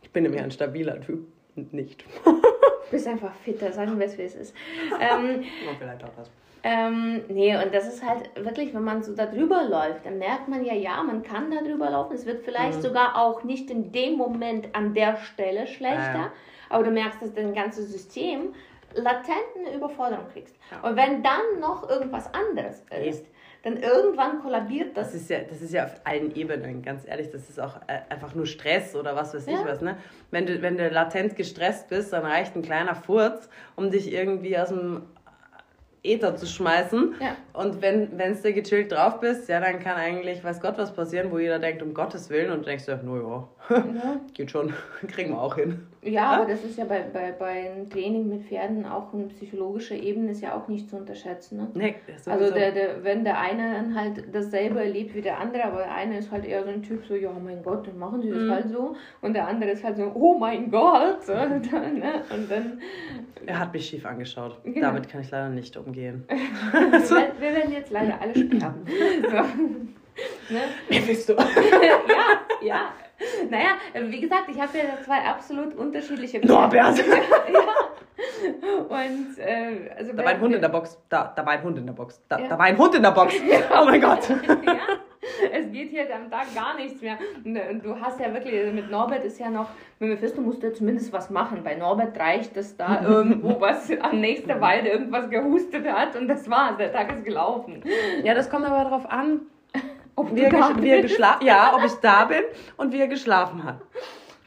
Ich 0.03 0.11
bin 0.11 0.23
nämlich 0.23 0.41
ein 0.41 0.51
stabiler 0.51 0.99
Typ 1.01 1.27
und 1.55 1.73
nicht. 1.73 2.03
Du 2.23 2.91
bist 2.91 3.07
einfach 3.07 3.33
fitter, 3.43 3.71
sagen 3.73 3.99
wir 3.99 4.05
es, 4.05 4.17
wie 4.17 4.23
es 4.23 4.35
ist. 4.35 4.55
Ähm, 4.99 5.43
Ja, 5.65 5.73
vielleicht 5.77 6.03
auch 6.03 6.13
das. 6.15 6.29
ähm, 6.63 7.21
nee, 7.27 7.55
und 7.55 7.73
das 7.73 7.87
ist 7.87 8.03
halt 8.07 8.29
wirklich, 8.43 8.73
wenn 8.73 8.83
man 8.83 9.03
so 9.03 9.13
da 9.15 9.25
drüber 9.25 9.63
läuft, 9.67 10.05
dann 10.05 10.17
merkt 10.19 10.47
man 10.47 10.63
ja, 10.63 10.73
ja, 10.73 11.03
man 11.03 11.21
kann 11.23 11.51
da 11.51 11.61
drüber 11.61 11.89
laufen. 11.89 12.13
Es 12.13 12.25
wird 12.25 12.43
vielleicht 12.43 12.77
Mhm. 12.77 12.81
sogar 12.83 13.17
auch 13.17 13.43
nicht 13.43 13.69
in 13.69 13.91
dem 13.91 14.17
Moment 14.17 14.73
an 14.73 14.93
der 14.93 15.17
Stelle 15.17 15.67
schlechter, 15.67 16.13
Ja, 16.13 16.17
ja. 16.17 16.31
aber 16.69 16.83
du 16.85 16.91
merkst, 16.91 17.21
dass 17.21 17.33
dein 17.33 17.53
ganzes 17.53 17.91
System 17.91 18.53
latent 18.95 19.35
eine 19.59 19.75
Überforderung 19.75 20.25
kriegst. 20.31 20.55
Und 20.81 20.95
wenn 20.95 21.21
dann 21.21 21.59
noch 21.59 21.87
irgendwas 21.89 22.33
anderes 22.33 22.83
ist, 23.05 23.25
dann 23.63 23.77
irgendwann 23.77 24.39
kollabiert 24.41 24.95
das. 24.95 25.07
Das 25.13 25.15
ist, 25.21 25.29
ja, 25.29 25.39
das 25.39 25.61
ist 25.61 25.73
ja 25.73 25.85
auf 25.85 25.95
allen 26.03 26.35
Ebenen, 26.35 26.81
ganz 26.81 27.07
ehrlich. 27.07 27.29
Das 27.31 27.49
ist 27.49 27.59
auch 27.59 27.77
äh, 27.87 27.99
einfach 28.13 28.33
nur 28.35 28.45
Stress 28.45 28.95
oder 28.95 29.15
was 29.15 29.33
weiß 29.33 29.47
ich 29.47 29.53
Ja. 29.53 29.65
was. 29.65 29.81
Ne? 29.81 29.97
Wenn, 30.31 30.45
du, 30.45 30.61
wenn 30.61 30.77
du 30.77 30.87
latent 30.89 31.35
gestresst 31.35 31.89
bist, 31.89 32.13
dann 32.13 32.25
reicht 32.25 32.55
ein 32.55 32.61
kleiner 32.61 32.95
Furz, 32.95 33.49
um 33.75 33.89
dich 33.91 34.11
irgendwie 34.13 34.57
aus 34.57 34.69
dem 34.69 35.03
Äther 36.03 36.35
zu 36.37 36.45
schmeißen. 36.45 37.15
Ja. 37.19 37.35
Und 37.53 37.81
wenn 37.81 38.17
es 38.19 38.41
dir 38.41 38.53
gechillt 38.53 38.91
drauf 38.91 39.19
bist, 39.19 39.49
ja, 39.49 39.59
dann 39.59 39.79
kann 39.79 39.97
eigentlich, 39.97 40.43
weiß 40.43 40.61
Gott, 40.61 40.77
was 40.77 40.93
passieren, 40.93 41.31
wo 41.31 41.39
jeder 41.39 41.59
denkt, 41.59 41.81
um 41.81 41.93
Gottes 41.93 42.29
Willen. 42.29 42.51
Und 42.51 42.59
du 42.59 42.65
denkst 42.65 42.85
dir, 42.85 42.97
no 43.03 43.49
ja, 43.69 43.75
Ja. 43.77 44.19
geht 44.33 44.51
schon, 44.51 44.73
kriegen 45.07 45.31
wir 45.31 45.41
auch 45.41 45.55
hin. 45.55 45.85
Ja, 46.03 46.31
aber 46.31 46.45
das 46.45 46.63
ist 46.63 46.77
ja 46.77 46.85
bei, 46.85 47.01
bei, 47.11 47.31
beim 47.31 47.89
Training 47.89 48.29
mit 48.29 48.43
Pferden 48.43 48.85
auch 48.85 49.13
eine 49.13 49.25
psychologische 49.25 49.95
Ebene 49.95 50.31
ist 50.31 50.41
ja 50.41 50.55
auch 50.55 50.67
nicht 50.67 50.89
zu 50.89 50.95
unterschätzen. 50.95 51.57
Ne? 51.57 51.67
Nee, 51.73 51.95
Also 52.25 52.53
der, 52.53 52.71
der, 52.71 53.03
wenn 53.03 53.23
der 53.23 53.39
eine 53.39 53.73
dann 53.73 53.95
halt 53.99 54.23
dasselbe 54.33 54.79
erlebt 54.81 55.15
wie 55.15 55.21
der 55.21 55.39
andere, 55.39 55.65
aber 55.65 55.79
der 55.79 55.93
eine 55.93 56.17
ist 56.19 56.31
halt 56.31 56.45
eher 56.45 56.63
so 56.63 56.69
ein 56.69 56.83
Typ, 56.83 57.03
so, 57.05 57.15
ja 57.15 57.31
mein 57.43 57.63
Gott, 57.63 57.87
dann 57.87 57.97
machen 57.97 58.21
sie 58.21 58.29
das 58.29 58.39
Mhm. 58.43 58.51
halt 58.51 58.69
so. 58.69 58.95
Und 59.21 59.33
der 59.33 59.47
andere 59.47 59.71
ist 59.71 59.83
halt 59.83 59.97
so, 59.97 60.11
oh 60.13 60.37
mein 60.37 60.69
Gott. 60.71 61.17
So, 61.25 61.33
und, 61.33 61.73
dann, 61.73 61.99
ne? 61.99 62.21
und 62.33 62.49
dann, 62.49 62.79
Er 63.45 63.59
hat 63.59 63.73
mich 63.73 63.87
schief 63.87 64.05
angeschaut. 64.05 64.59
Genau. 64.63 64.87
Damit 64.87 65.09
kann 65.09 65.21
ich 65.21 65.31
leider 65.31 65.49
nicht 65.49 65.75
umgehen. 65.77 66.25
wir, 66.71 66.81
werden- 66.91 67.31
wir 67.39 67.55
werden 67.55 67.71
jetzt 67.73 67.91
leider 67.91 68.21
alle 68.21 68.33
sterben. 68.35 68.85
So. 70.49 70.53
Ne? 70.53 70.61
Wer 70.89 71.01
bist 71.01 71.29
du? 71.29 71.33
ja, 71.33 71.99
ja. 72.61 72.81
Naja, 73.49 73.77
wie 74.09 74.19
gesagt, 74.21 74.45
ich 74.49 74.59
habe 74.61 74.77
ja 74.77 74.83
zwei 75.03 75.19
absolut 75.19 75.73
unterschiedliche 75.75 76.45
Norbert! 76.45 76.97
ja. 77.07 77.61
Und 78.89 79.37
äh, 79.39 79.91
also 79.97 80.13
Da 80.13 80.23
war 80.23 80.31
ein 80.31 80.41
Hund 80.41 80.55
in 80.55 80.61
der 80.61 80.69
Box. 80.69 80.99
Da, 81.09 81.33
da 81.35 81.45
war 81.45 81.53
ein 81.53 81.63
Hund 81.63 81.77
in 81.77 81.85
der 81.85 81.93
Box. 81.93 82.21
Da, 82.27 82.39
Ja. 82.39 82.47
da 82.47 82.57
war 82.57 82.65
ein 82.65 82.77
Hund 82.77 82.95
in 82.95 83.01
der 83.03 83.11
Box. 83.11 83.33
Oh 83.79 83.85
mein 83.85 84.01
Gott. 84.01 84.27
ja, 84.29 84.77
es 85.51 85.71
geht 85.71 85.89
hier 85.89 86.05
am 86.15 86.29
Tag 86.29 86.53
gar 86.55 86.75
nichts 86.75 87.01
mehr. 87.01 87.17
Und, 87.43 87.55
äh, 87.55 87.75
Du 87.75 87.99
hast 87.99 88.19
ja 88.19 88.33
wirklich, 88.33 88.59
also 88.59 88.71
mit 88.73 88.89
Norbert 88.89 89.23
ist 89.23 89.39
ja 89.39 89.49
noch, 89.49 89.67
mit 89.99 90.09
Mephisto 90.09 90.41
musst 90.41 90.61
du 90.63 90.67
ja 90.67 90.73
zumindest 90.73 91.11
was 91.13 91.29
machen. 91.29 91.63
Bei 91.63 91.75
Norbert 91.75 92.19
reicht, 92.19 92.55
dass 92.57 92.75
da 92.77 93.01
irgendwo 93.03 93.59
was 93.59 93.89
am 93.99 94.19
nächsten 94.19 94.59
Weide 94.61 94.89
irgendwas 94.89 95.29
gehustet 95.29 95.87
hat 95.87 96.15
und 96.15 96.27
das 96.27 96.49
war's, 96.49 96.77
der 96.77 96.91
Tag 96.91 97.11
ist 97.11 97.23
gelaufen. 97.25 97.83
Ja, 98.23 98.33
das 98.33 98.49
kommt 98.49 98.65
aber 98.65 98.83
darauf 98.83 99.09
an, 99.09 99.41
Ob 100.17 100.35
wie 100.35 100.41
er, 100.43 100.51
gesch- 100.51 100.81
wie 100.81 100.89
er 100.89 101.01
geschlafen 101.03 101.45
Ja, 101.45 101.73
ob 101.75 101.83
ich 101.85 101.93
da 102.01 102.25
bin 102.25 102.43
und 102.75 102.91
wie 102.91 102.99
er 102.99 103.07
geschlafen 103.07 103.63
hat. 103.63 103.79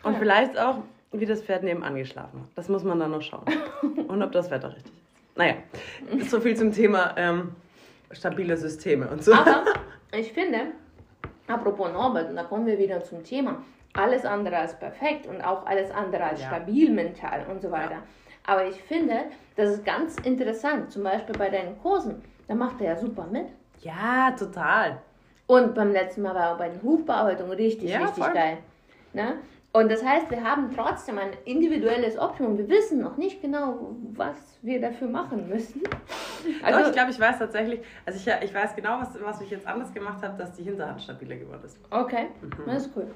Und 0.03 0.15
Ja. 0.15 0.19
vielleicht 0.19 0.59
auch, 0.59 0.79
wie 1.13 1.25
das 1.27 1.43
Pferd 1.43 1.63
nebenan 1.63 1.95
geschlafen 1.95 2.41
hat. 2.41 2.49
Das 2.57 2.69
muss 2.69 2.83
man 2.85 2.99
dann 2.99 3.13
noch 3.13 3.23
schauen. 3.23 3.45
Und 4.09 4.23
ob 4.23 4.33
das 4.33 4.51
Wetter 4.51 4.69
richtig 4.69 4.93
ist. 4.93 5.37
Naja, 5.37 5.55
so 6.29 6.41
viel 6.41 6.57
zum 6.57 6.73
Thema 6.73 7.15
ähm, 7.17 7.53
stabile 8.13 8.57
Systeme 8.57 9.07
und 9.09 9.23
so. 9.25 9.33
Aber 9.33 9.65
ich 10.13 10.33
finde, 10.33 10.59
apropos 11.47 11.93
Norbert, 11.93 12.29
und 12.31 12.37
da 12.37 12.43
kommen 12.43 12.67
wir 12.67 12.77
wieder 12.79 13.03
zum 13.05 13.23
Thema, 13.25 13.63
alles 13.95 14.25
andere 14.25 14.57
als 14.59 14.77
perfekt 14.79 15.27
und 15.27 15.41
auch 15.41 15.65
alles 15.67 15.91
andere 15.93 16.25
als 16.25 16.41
Ja. 16.41 16.49
stabil 16.49 16.91
mental 16.91 17.47
und 17.51 17.63
so 17.63 17.71
weiter. 17.71 17.99
Aber 18.47 18.67
ich 18.67 18.81
finde, 18.83 19.27
das 19.57 19.71
ist 19.71 19.85
ganz 19.85 20.17
interessant, 20.25 20.91
zum 20.91 21.05
Beispiel 21.05 21.37
bei 21.39 21.49
deinen 21.49 21.79
Kursen, 21.81 22.23
da 22.49 22.55
macht 22.57 22.81
er 22.81 22.95
ja 22.95 22.97
super 22.97 23.27
mit. 23.31 23.47
Ja, 23.83 24.33
total. 24.33 24.99
Und 25.51 25.75
beim 25.75 25.91
letzten 25.91 26.23
Mal 26.23 26.33
war 26.37 26.51
er 26.51 26.57
bei 26.59 26.69
den 26.69 26.81
Hufbearbeitungen 26.81 27.51
richtig, 27.55 27.91
Ja, 27.91 27.99
richtig 28.05 28.23
voll. 28.23 28.33
geil. 28.35 28.59
Ne? 29.13 29.35
Und 29.73 29.91
das 29.91 30.05
heißt, 30.05 30.31
wir 30.31 30.45
haben 30.45 30.71
trotzdem 30.73 31.19
ein 31.19 31.31
individuelles 31.45 32.17
Optimum. 32.17 32.57
Wir 32.57 32.69
wissen 32.69 33.01
noch 33.01 33.17
nicht 33.17 33.43
genau, 33.43 33.97
was 34.13 34.37
wir 34.63 34.81
dafür 34.81 35.09
machen 35.09 35.49
müssen. 35.49 35.83
Also, 36.63 36.79
Also, 36.79 36.91
ich 36.91 36.97
glaube, 36.97 37.11
ich 37.11 37.19
weiß 37.19 37.39
tatsächlich, 37.41 37.81
also 38.07 38.17
ich, 38.19 38.45
ich 38.45 38.55
weiß 38.55 38.77
genau, 38.77 39.01
was, 39.01 39.09
was 39.23 39.41
ich 39.41 39.51
jetzt 39.51 39.67
anders 39.67 39.93
gemacht 39.93 40.23
habe, 40.23 40.39
dass 40.39 40.53
die 40.53 40.63
Hinterhand 40.63 41.03
stabiler 41.03 41.35
geworden 41.37 41.63
ist. 41.65 41.79
okay, 41.91 42.29
das 42.67 42.87
ist 42.87 42.97
cool. 42.97 43.09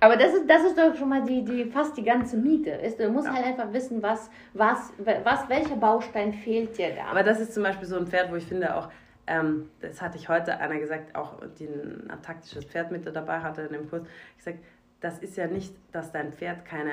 Aber 0.00 0.16
das 0.16 0.32
ist, 0.34 0.48
das 0.48 0.62
ist 0.64 0.78
doch 0.78 0.94
schon 0.96 1.10
mal 1.10 1.22
die, 1.22 1.44
die, 1.44 1.66
fast 1.66 1.96
die 1.98 2.02
ganze 2.04 2.38
Miete. 2.38 2.70
Ist, 2.70 2.98
du 2.98 3.10
musst 3.10 3.26
Ja. 3.26 3.34
halt 3.34 3.44
einfach 3.44 3.70
wissen, 3.74 4.02
was, 4.02 4.30
was, 4.54 4.90
was, 5.22 5.48
welcher 5.50 5.76
Baustein 5.76 6.32
fehlt 6.32 6.76
dir 6.78 6.94
da. 6.96 7.10
Aber 7.10 7.22
das 7.22 7.40
ist 7.40 7.52
zum 7.52 7.62
Beispiel 7.62 7.86
so 7.86 7.96
ein 7.98 8.06
Pferd, 8.06 8.30
wo 8.32 8.36
ich 8.36 8.46
finde 8.46 8.74
auch, 8.74 8.88
ähm, 9.26 9.70
das 9.80 10.00
hatte 10.00 10.16
ich 10.16 10.28
heute 10.28 10.58
einer 10.58 10.78
gesagt, 10.78 11.14
auch 11.14 11.34
die 11.58 11.66
ein 11.66 12.22
taktisches 12.22 12.64
Pferd 12.64 12.90
mit 12.90 13.06
dabei 13.06 13.40
hatte 13.40 13.62
in 13.62 13.72
dem 13.72 13.88
Kurs, 13.88 14.02
ich 14.38 14.44
gesagt, 14.44 14.58
das 15.00 15.18
ist 15.18 15.36
ja 15.36 15.46
nicht, 15.46 15.74
dass 15.92 16.10
dein 16.10 16.32
Pferd 16.32 16.64
keine, 16.64 16.92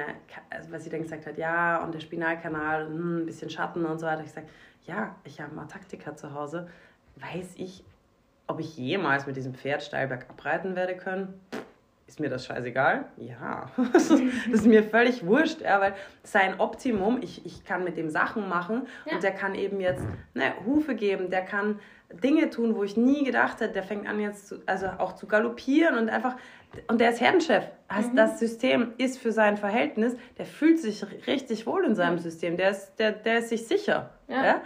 also 0.49 0.71
was 0.71 0.83
sie 0.83 0.89
dann 0.89 1.01
gesagt 1.01 1.25
hat, 1.25 1.37
ja, 1.37 1.83
und 1.83 1.93
der 1.93 1.99
Spinalkanal, 1.99 2.87
hm, 2.87 3.23
ein 3.23 3.25
bisschen 3.25 3.49
Schatten 3.49 3.85
und 3.85 3.99
so 3.99 4.05
weiter. 4.05 4.23
Ich 4.23 4.31
sage, 4.31 4.47
ja, 4.85 5.15
ich 5.23 5.39
habe 5.39 5.55
mal 5.55 5.65
Taktika 5.65 6.15
zu 6.15 6.33
Hause, 6.33 6.67
weiß 7.15 7.53
ich, 7.55 7.83
ob 8.47 8.59
ich 8.59 8.77
jemals 8.77 9.25
mit 9.25 9.37
diesem 9.37 9.53
Pferd 9.53 9.83
steil 9.83 10.07
bergab 10.07 10.43
reiten 10.43 10.75
werde 10.75 10.97
können? 10.97 11.39
Ist 12.05 12.19
mir 12.19 12.29
das 12.29 12.45
scheißegal? 12.45 13.05
Ja. 13.17 13.71
das 13.93 14.09
ist 14.11 14.65
mir 14.65 14.83
völlig 14.83 15.25
wurscht, 15.25 15.61
ja, 15.61 15.79
weil 15.79 15.93
sein 16.23 16.59
Optimum, 16.59 17.19
ich, 17.21 17.45
ich 17.45 17.63
kann 17.63 17.85
mit 17.85 17.97
dem 17.97 18.09
Sachen 18.09 18.49
machen 18.49 18.87
ja. 19.05 19.15
und 19.15 19.23
der 19.23 19.31
kann 19.31 19.55
eben 19.55 19.79
jetzt 19.79 20.05
ne, 20.33 20.53
Hufe 20.65 20.95
geben, 20.95 21.29
der 21.29 21.43
kann 21.43 21.79
Dinge 22.21 22.49
tun, 22.49 22.75
wo 22.75 22.83
ich 22.83 22.97
nie 22.97 23.23
gedacht 23.23 23.59
hätte, 23.59 23.73
der 23.73 23.83
fängt 23.83 24.07
an 24.07 24.19
jetzt 24.19 24.47
zu, 24.47 24.61
also 24.65 24.87
auch 24.97 25.13
zu 25.13 25.27
galoppieren 25.27 25.97
und 25.97 26.09
einfach, 26.09 26.35
und 26.87 26.99
der 26.99 27.11
ist 27.11 27.21
Herdenchef. 27.21 27.65
Also 27.87 28.09
mhm. 28.09 28.15
Das 28.15 28.39
System 28.39 28.93
ist 28.97 29.19
für 29.19 29.31
sein 29.31 29.57
Verhältnis, 29.57 30.15
der 30.37 30.45
fühlt 30.45 30.79
sich 30.79 31.05
richtig 31.27 31.65
wohl 31.65 31.85
in 31.85 31.95
seinem 31.95 32.19
System, 32.19 32.57
der 32.57 32.71
ist, 32.71 32.95
der, 32.97 33.11
der 33.11 33.39
ist 33.39 33.49
sich 33.49 33.67
sicher. 33.67 34.11
Ja. 34.27 34.45
ja? 34.45 34.61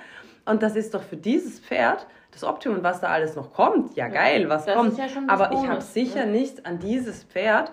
Und 0.46 0.64
das 0.64 0.76
ist 0.76 0.94
doch 0.94 1.04
für 1.04 1.18
dieses 1.18 1.60
Pferd 1.60 2.08
das 2.32 2.44
Optimum, 2.44 2.84
was 2.84 3.02
da 3.02 3.08
alles 3.08 3.36
noch 3.36 3.54
kommt. 3.54 3.96
Ja, 3.96 4.08
geil, 4.08 4.48
was 4.50 4.66
das 4.66 4.76
kommt. 4.76 4.98
Ja 4.98 5.06
Aber 5.28 5.50
Bonus, 5.50 5.64
ich 5.64 5.70
habe 5.70 5.82
sicher 5.82 6.26
ne? 6.26 6.34
nicht 6.34 6.66
an 6.66 6.80
dieses 6.80 7.24
Pferd 7.24 7.72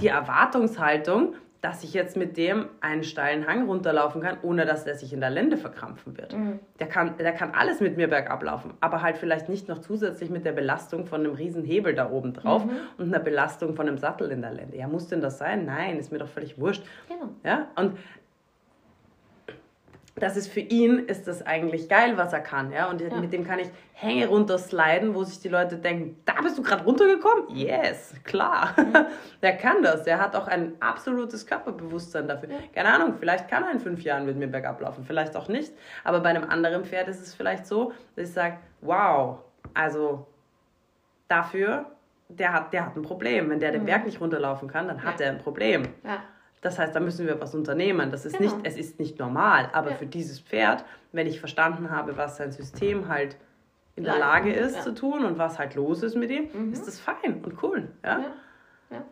die 0.00 0.08
Erwartungshaltung, 0.08 1.34
dass 1.64 1.82
ich 1.82 1.94
jetzt 1.94 2.14
mit 2.14 2.36
dem 2.36 2.66
einen 2.82 3.04
steilen 3.04 3.46
Hang 3.46 3.64
runterlaufen 3.64 4.20
kann, 4.20 4.36
ohne 4.42 4.66
dass 4.66 4.84
er 4.84 4.96
sich 4.96 5.14
in 5.14 5.20
der 5.20 5.30
Lende 5.30 5.56
verkrampfen 5.56 6.14
wird. 6.18 6.36
Mhm. 6.36 6.60
Der, 6.78 6.86
kann, 6.86 7.16
der 7.16 7.32
kann 7.32 7.52
alles 7.54 7.80
mit 7.80 7.96
mir 7.96 8.06
bergab 8.06 8.42
laufen, 8.42 8.74
aber 8.82 9.00
halt 9.00 9.16
vielleicht 9.16 9.48
nicht 9.48 9.66
noch 9.66 9.78
zusätzlich 9.78 10.28
mit 10.28 10.44
der 10.44 10.52
Belastung 10.52 11.06
von 11.06 11.20
einem 11.20 11.32
riesen 11.32 11.64
Hebel 11.64 11.94
da 11.94 12.10
oben 12.10 12.34
drauf 12.34 12.66
mhm. 12.66 12.72
und 12.98 13.06
einer 13.06 13.18
Belastung 13.18 13.74
von 13.74 13.88
einem 13.88 13.96
Sattel 13.96 14.30
in 14.30 14.42
der 14.42 14.52
Lende. 14.52 14.76
Ja, 14.76 14.88
muss 14.88 15.08
denn 15.08 15.22
das 15.22 15.38
sein? 15.38 15.64
Nein, 15.64 15.96
ist 15.96 16.12
mir 16.12 16.18
doch 16.18 16.28
völlig 16.28 16.58
wurscht. 16.58 16.84
Genau. 17.08 17.30
Ja, 17.44 17.68
und 17.76 17.96
das 20.16 20.36
ist 20.36 20.46
für 20.46 20.60
ihn 20.60 21.00
ist 21.00 21.26
das 21.26 21.44
eigentlich 21.44 21.88
geil, 21.88 22.16
was 22.16 22.32
er 22.32 22.40
kann, 22.40 22.70
ja. 22.70 22.88
Und 22.88 23.00
ja. 23.00 23.14
mit 23.16 23.32
dem 23.32 23.44
kann 23.44 23.58
ich 23.58 23.68
Hänge 23.94 24.28
runtersliden, 24.28 25.14
wo 25.14 25.24
sich 25.24 25.40
die 25.40 25.48
Leute 25.48 25.76
denken, 25.76 26.20
da 26.24 26.34
bist 26.40 26.56
du 26.56 26.62
gerade 26.62 26.84
runtergekommen? 26.84 27.48
Yes, 27.48 28.14
klar. 28.22 28.74
Mhm. 28.76 29.06
der 29.42 29.56
kann 29.56 29.82
das. 29.82 30.04
Der 30.04 30.20
hat 30.20 30.36
auch 30.36 30.46
ein 30.46 30.74
absolutes 30.80 31.44
Körperbewusstsein 31.46 32.28
dafür. 32.28 32.50
Ja. 32.50 32.58
Keine 32.72 32.94
Ahnung, 32.94 33.14
vielleicht 33.18 33.48
kann 33.48 33.64
er 33.64 33.72
in 33.72 33.80
fünf 33.80 34.02
Jahren 34.02 34.24
mit 34.24 34.36
mir 34.36 34.46
bergab 34.46 34.80
laufen, 34.80 35.04
vielleicht 35.04 35.34
auch 35.34 35.48
nicht. 35.48 35.72
Aber 36.04 36.20
bei 36.20 36.28
einem 36.28 36.48
anderen 36.48 36.84
Pferd 36.84 37.08
ist 37.08 37.20
es 37.20 37.34
vielleicht 37.34 37.66
so, 37.66 37.92
dass 38.14 38.28
ich 38.28 38.34
sage, 38.34 38.58
wow, 38.82 39.38
also 39.74 40.28
dafür, 41.26 41.86
der 42.28 42.52
hat, 42.52 42.72
der 42.72 42.86
hat 42.86 42.96
ein 42.96 43.02
Problem. 43.02 43.50
Wenn 43.50 43.58
der 43.58 43.72
den 43.72 43.82
mhm. 43.82 43.86
Berg 43.86 44.06
nicht 44.06 44.20
runterlaufen 44.20 44.68
kann, 44.68 44.86
dann 44.86 45.02
hat 45.02 45.18
ja. 45.18 45.26
er 45.26 45.32
ein 45.32 45.38
Problem. 45.38 45.88
Ja. 46.04 46.22
Das 46.64 46.78
heißt, 46.78 46.96
da 46.96 47.00
müssen 47.00 47.26
wir 47.26 47.38
was 47.42 47.54
unternehmen. 47.54 48.10
Das 48.10 48.24
ist 48.24 48.38
genau. 48.38 48.56
nicht, 48.56 48.66
es 48.66 48.78
ist 48.78 48.98
nicht 48.98 49.18
normal, 49.18 49.68
aber 49.74 49.90
ja. 49.90 49.96
für 49.96 50.06
dieses 50.06 50.40
Pferd, 50.40 50.82
wenn 51.12 51.26
ich 51.26 51.38
verstanden 51.38 51.90
habe, 51.90 52.16
was 52.16 52.38
sein 52.38 52.52
System 52.52 53.06
halt 53.06 53.36
in 53.96 54.04
der 54.04 54.18
Lage 54.18 54.50
ist 54.50 54.76
ja. 54.76 54.80
zu 54.80 54.94
tun 54.94 55.26
und 55.26 55.36
was 55.36 55.58
halt 55.58 55.74
los 55.74 56.02
ist 56.02 56.16
mit 56.16 56.30
ihm, 56.30 56.48
mhm. 56.54 56.72
ist 56.72 56.86
das 56.86 56.98
fein 56.98 57.42
und 57.44 57.62
cool. 57.62 57.90
Ja? 58.02 58.18
ja? 58.18 58.24
Ja, 58.92 59.04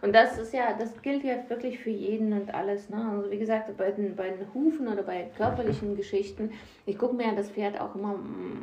Und 0.00 0.14
das 0.14 0.38
ist 0.38 0.54
ja, 0.54 0.74
das 0.78 1.02
gilt 1.02 1.24
ja 1.24 1.34
wirklich 1.48 1.80
für 1.80 1.90
jeden 1.90 2.32
und 2.34 2.54
alles. 2.54 2.88
Ne? 2.88 3.04
Also 3.10 3.28
wie 3.32 3.38
gesagt, 3.38 3.76
bei 3.76 3.90
den, 3.90 4.14
bei 4.14 4.30
den 4.30 4.54
Hufen 4.54 4.86
oder 4.86 5.02
bei 5.02 5.28
körperlichen 5.36 5.96
Geschichten, 5.96 6.52
ich 6.86 6.96
gucke 6.96 7.16
mir 7.16 7.26
ja 7.26 7.34
das 7.34 7.50
Pferd 7.50 7.80
auch 7.80 7.96
immer 7.96 8.14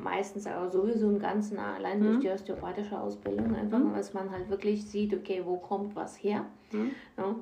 meistens 0.02 0.48
aber 0.48 0.72
sowieso 0.72 1.10
im 1.10 1.20
Ganzen 1.20 1.60
allein 1.60 2.00
mhm. 2.00 2.06
durch 2.06 2.20
die 2.22 2.30
osteopathische 2.30 2.98
Ausbildung, 2.98 3.54
einfach, 3.54 3.80
mhm. 3.80 3.96
dass 3.96 4.14
man 4.14 4.32
halt 4.32 4.50
wirklich 4.50 4.86
sieht, 4.86 5.14
okay, 5.14 5.42
wo 5.44 5.58
kommt 5.58 5.94
was 5.98 6.16
her. 6.24 6.46
Mhm. 6.72 6.92
Ja? 7.18 7.36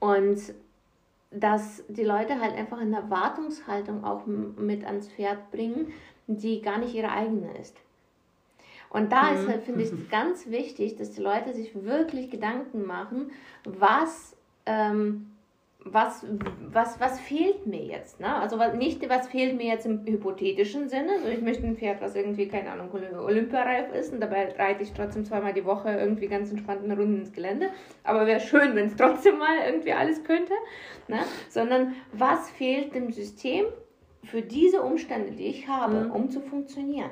Und 0.00 0.54
dass 1.30 1.84
die 1.88 2.04
Leute 2.04 2.40
halt 2.40 2.54
einfach 2.54 2.78
eine 2.78 2.96
Erwartungshaltung 2.96 4.04
auch 4.04 4.26
mit 4.26 4.84
ans 4.84 5.08
Pferd 5.08 5.50
bringen, 5.50 5.92
die 6.26 6.62
gar 6.62 6.78
nicht 6.78 6.94
ihre 6.94 7.10
eigene 7.10 7.56
ist. 7.58 7.76
Und 8.88 9.12
da 9.12 9.30
ist 9.32 9.44
mhm. 9.44 9.48
halt, 9.48 9.62
finde 9.64 9.82
ich, 9.82 10.08
ganz 10.10 10.46
wichtig, 10.48 10.96
dass 10.96 11.12
die 11.12 11.20
Leute 11.20 11.52
sich 11.52 11.74
wirklich 11.84 12.30
Gedanken 12.30 12.86
machen, 12.86 13.30
was 13.64 14.36
ähm, 14.64 15.30
was, 15.92 16.26
was, 16.72 17.00
was 17.00 17.20
fehlt 17.20 17.66
mir 17.66 17.82
jetzt? 17.82 18.20
Ne? 18.20 18.34
Also 18.34 18.56
nicht, 18.74 19.08
was 19.08 19.28
fehlt 19.28 19.56
mir 19.56 19.66
jetzt 19.66 19.86
im 19.86 20.04
hypothetischen 20.04 20.88
Sinne. 20.88 21.12
Also 21.12 21.28
ich 21.28 21.40
möchte 21.40 21.66
ein 21.66 21.76
Pferd, 21.76 22.00
was 22.00 22.14
irgendwie, 22.14 22.48
keine 22.48 22.70
Ahnung, 22.70 22.90
Olympiareif 22.92 23.92
ist 23.92 24.12
und 24.12 24.20
dabei 24.20 24.52
reite 24.58 24.82
ich 24.82 24.92
trotzdem 24.92 25.24
zweimal 25.24 25.52
die 25.52 25.64
Woche 25.64 25.90
irgendwie 25.90 26.26
ganz 26.26 26.50
entspannt 26.50 26.84
eine 26.84 26.96
Runde 26.96 27.20
ins 27.20 27.32
Gelände. 27.32 27.70
Aber 28.04 28.26
wäre 28.26 28.40
schön, 28.40 28.74
wenn 28.74 28.86
es 28.86 28.96
trotzdem 28.96 29.38
mal 29.38 29.58
irgendwie 29.66 29.92
alles 29.92 30.22
könnte. 30.24 30.52
Ne? 31.08 31.20
Sondern 31.48 31.94
was 32.12 32.50
fehlt 32.50 32.94
dem 32.94 33.12
System 33.12 33.66
für 34.24 34.42
diese 34.42 34.82
Umstände, 34.82 35.32
die 35.32 35.46
ich 35.46 35.68
habe, 35.68 36.04
mhm. 36.04 36.10
um 36.10 36.30
zu 36.30 36.40
funktionieren? 36.40 37.10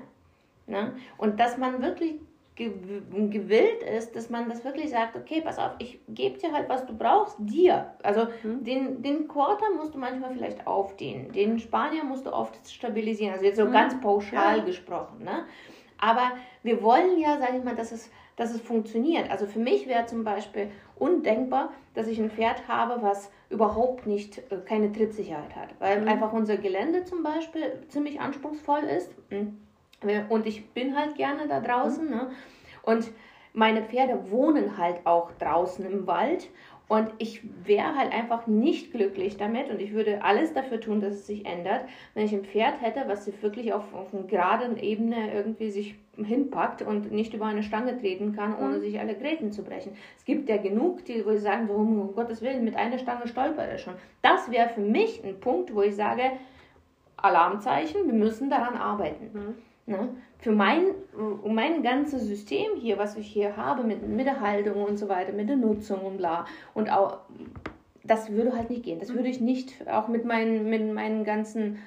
Ne? 0.67 0.95
Und 1.17 1.39
dass 1.39 1.59
man 1.59 1.83
wirklich 1.83 2.17
gewillt 2.57 3.83
ist, 3.83 4.15
dass 4.15 4.31
man 4.31 4.49
das 4.49 4.65
wirklich 4.65 4.91
sagt, 4.91 5.17
okay, 5.17 5.41
pass 5.41 5.59
auf, 5.59 5.73
ich 5.81 5.99
gebe 6.09 6.39
dir 6.39 6.53
halt, 6.53 6.69
was 6.69 6.87
du 6.87 6.97
brauchst, 6.97 7.37
dir. 7.41 7.95
Also 8.03 8.29
mhm. 8.45 8.63
den, 8.63 9.03
den 9.03 9.27
Quarter 9.27 9.67
musst 9.77 9.95
du 9.95 9.99
manchmal 9.99 10.33
vielleicht 10.33 10.65
aufdehnen, 10.67 11.33
den 11.33 11.59
Spanier 11.59 12.05
musst 12.05 12.27
du 12.27 12.33
oft 12.33 12.55
stabilisieren, 12.71 13.33
also 13.33 13.45
jetzt 13.45 13.57
so 13.57 13.65
mhm. 13.65 13.73
ganz 13.73 14.01
pauschal 14.01 14.59
ja. 14.59 14.65
gesprochen. 14.65 15.25
Ne? 15.25 15.47
Aber 15.99 16.33
wir 16.63 16.81
wollen 16.83 17.19
ja, 17.19 17.39
sage 17.39 17.59
ich 17.59 17.65
mal, 17.65 17.75
dass 17.75 17.91
es, 17.91 18.09
dass 18.37 18.55
es 18.55 18.61
funktioniert. 18.61 19.31
Also 19.31 19.47
für 19.47 19.59
mich 19.59 19.89
wäre 19.89 20.07
zum 20.07 20.23
Beispiel 20.23 20.71
undenkbar, 20.97 21.73
dass 21.95 22.07
ich 22.07 22.21
ein 22.21 22.31
Pferd 22.31 22.69
habe, 22.69 23.03
was 23.03 23.33
überhaupt 23.51 24.07
nicht 24.07 24.39
äh, 24.53 24.59
keine 24.65 24.93
Trittsicherheit 24.93 25.57
hat, 25.57 25.71
weil 25.81 26.03
mhm. 26.03 26.09
einfach 26.09 26.33
unser 26.33 26.57
Gelände 26.57 27.05
zum 27.05 27.25
Beispiel 27.25 27.83
ziemlich 27.89 28.21
anspruchsvoll 28.21 28.85
ist. 28.85 29.13
Hm. 29.31 29.59
Und 30.29 30.47
ich 30.47 30.71
bin 30.71 30.97
halt 30.97 31.17
gerne 31.17 31.49
da 31.49 31.61
draußen. 31.61 32.09
Ne? 32.09 32.31
Und 32.83 33.11
meine 33.53 33.83
Pferde 33.83 34.31
wohnen 34.31 34.77
halt 34.79 35.07
auch 35.07 35.31
draußen 35.39 35.85
im 35.85 36.07
Wald. 36.07 36.49
Und 36.87 37.11
ich 37.17 37.41
wäre 37.65 37.97
halt 37.97 38.13
einfach 38.13 38.47
nicht 38.47 38.93
glücklich 38.93 39.39
damit 39.39 39.71
und 39.71 39.81
ich 39.81 39.95
würde 39.95 40.23
alles 40.23 40.53
dafür 40.53 40.81
tun, 40.81 41.01
dass 41.01 41.15
es 41.15 41.27
sich 41.27 41.47
ändert, 41.47 41.87
wenn 42.13 42.27
ich 42.27 42.35
ein 42.35 42.45
Pferd 42.45 42.83
hätte, 42.83 43.05
was 43.07 43.25
sich 43.25 43.43
wirklich 43.43 43.73
auf, 43.73 43.95
auf 43.95 44.13
einer 44.13 44.25
geraden 44.25 44.77
Ebene 44.77 45.33
irgendwie 45.33 45.71
sich 45.71 45.95
hinpackt 46.17 46.83
und 46.83 47.11
nicht 47.11 47.33
über 47.33 47.47
eine 47.47 47.63
Stange 47.63 47.99
treten 47.99 48.37
kann, 48.37 48.55
ohne 48.59 48.77
mhm. 48.77 48.81
sich 48.81 49.01
alle 49.01 49.15
Gräten 49.15 49.51
zu 49.51 49.65
brechen. 49.65 49.97
Es 50.19 50.27
gibt 50.27 50.49
ja 50.51 50.59
genug, 50.59 51.07
die 51.07 51.25
wo 51.25 51.35
sagen, 51.37 51.69
so, 51.69 51.73
um 51.73 52.15
Gottes 52.15 52.43
Willen, 52.43 52.65
mit 52.65 52.77
einer 52.77 52.99
Stange 52.99 53.27
stolpert 53.29 53.71
er 53.71 53.79
schon. 53.79 53.95
Das 54.21 54.51
wäre 54.51 54.69
für 54.69 54.83
mich 54.83 55.25
ein 55.25 55.41
Punkt, 55.41 55.75
wo 55.75 55.81
ich 55.81 55.97
sage, 55.97 56.33
Alarmzeichen, 57.17 58.05
wir 58.07 58.13
müssen 58.13 58.51
daran 58.51 58.77
arbeiten. 58.77 59.31
Mhm. 59.33 59.55
Ne? 59.87 60.09
Für 60.39 60.53
mein, 60.53 60.85
mein 61.47 61.83
ganzes 61.83 62.23
System 62.23 62.77
hier, 62.77 62.99
was 62.99 63.17
ich 63.17 63.27
hier 63.27 63.57
habe, 63.57 63.83
mit, 63.83 64.07
mit 64.09 64.27
der 64.27 64.41
Haltung 64.41 64.83
und 64.83 64.97
so 64.97 65.09
weiter, 65.09 65.33
mit 65.33 65.49
der 65.49 65.57
Nutzung 65.57 66.01
und 66.01 66.17
bla. 66.17 66.47
Und 66.73 66.91
auch, 66.91 67.21
das 68.03 68.31
würde 68.31 68.57
halt 68.57 68.71
nicht 68.71 68.83
gehen. 68.83 68.99
Das 68.99 69.13
würde 69.13 69.29
ich 69.29 69.41
nicht, 69.41 69.87
auch 69.89 70.09
mit 70.09 70.25
meinen, 70.25 70.71
mit 70.71 70.93
meinen 70.93 71.25
ganzen 71.25 71.79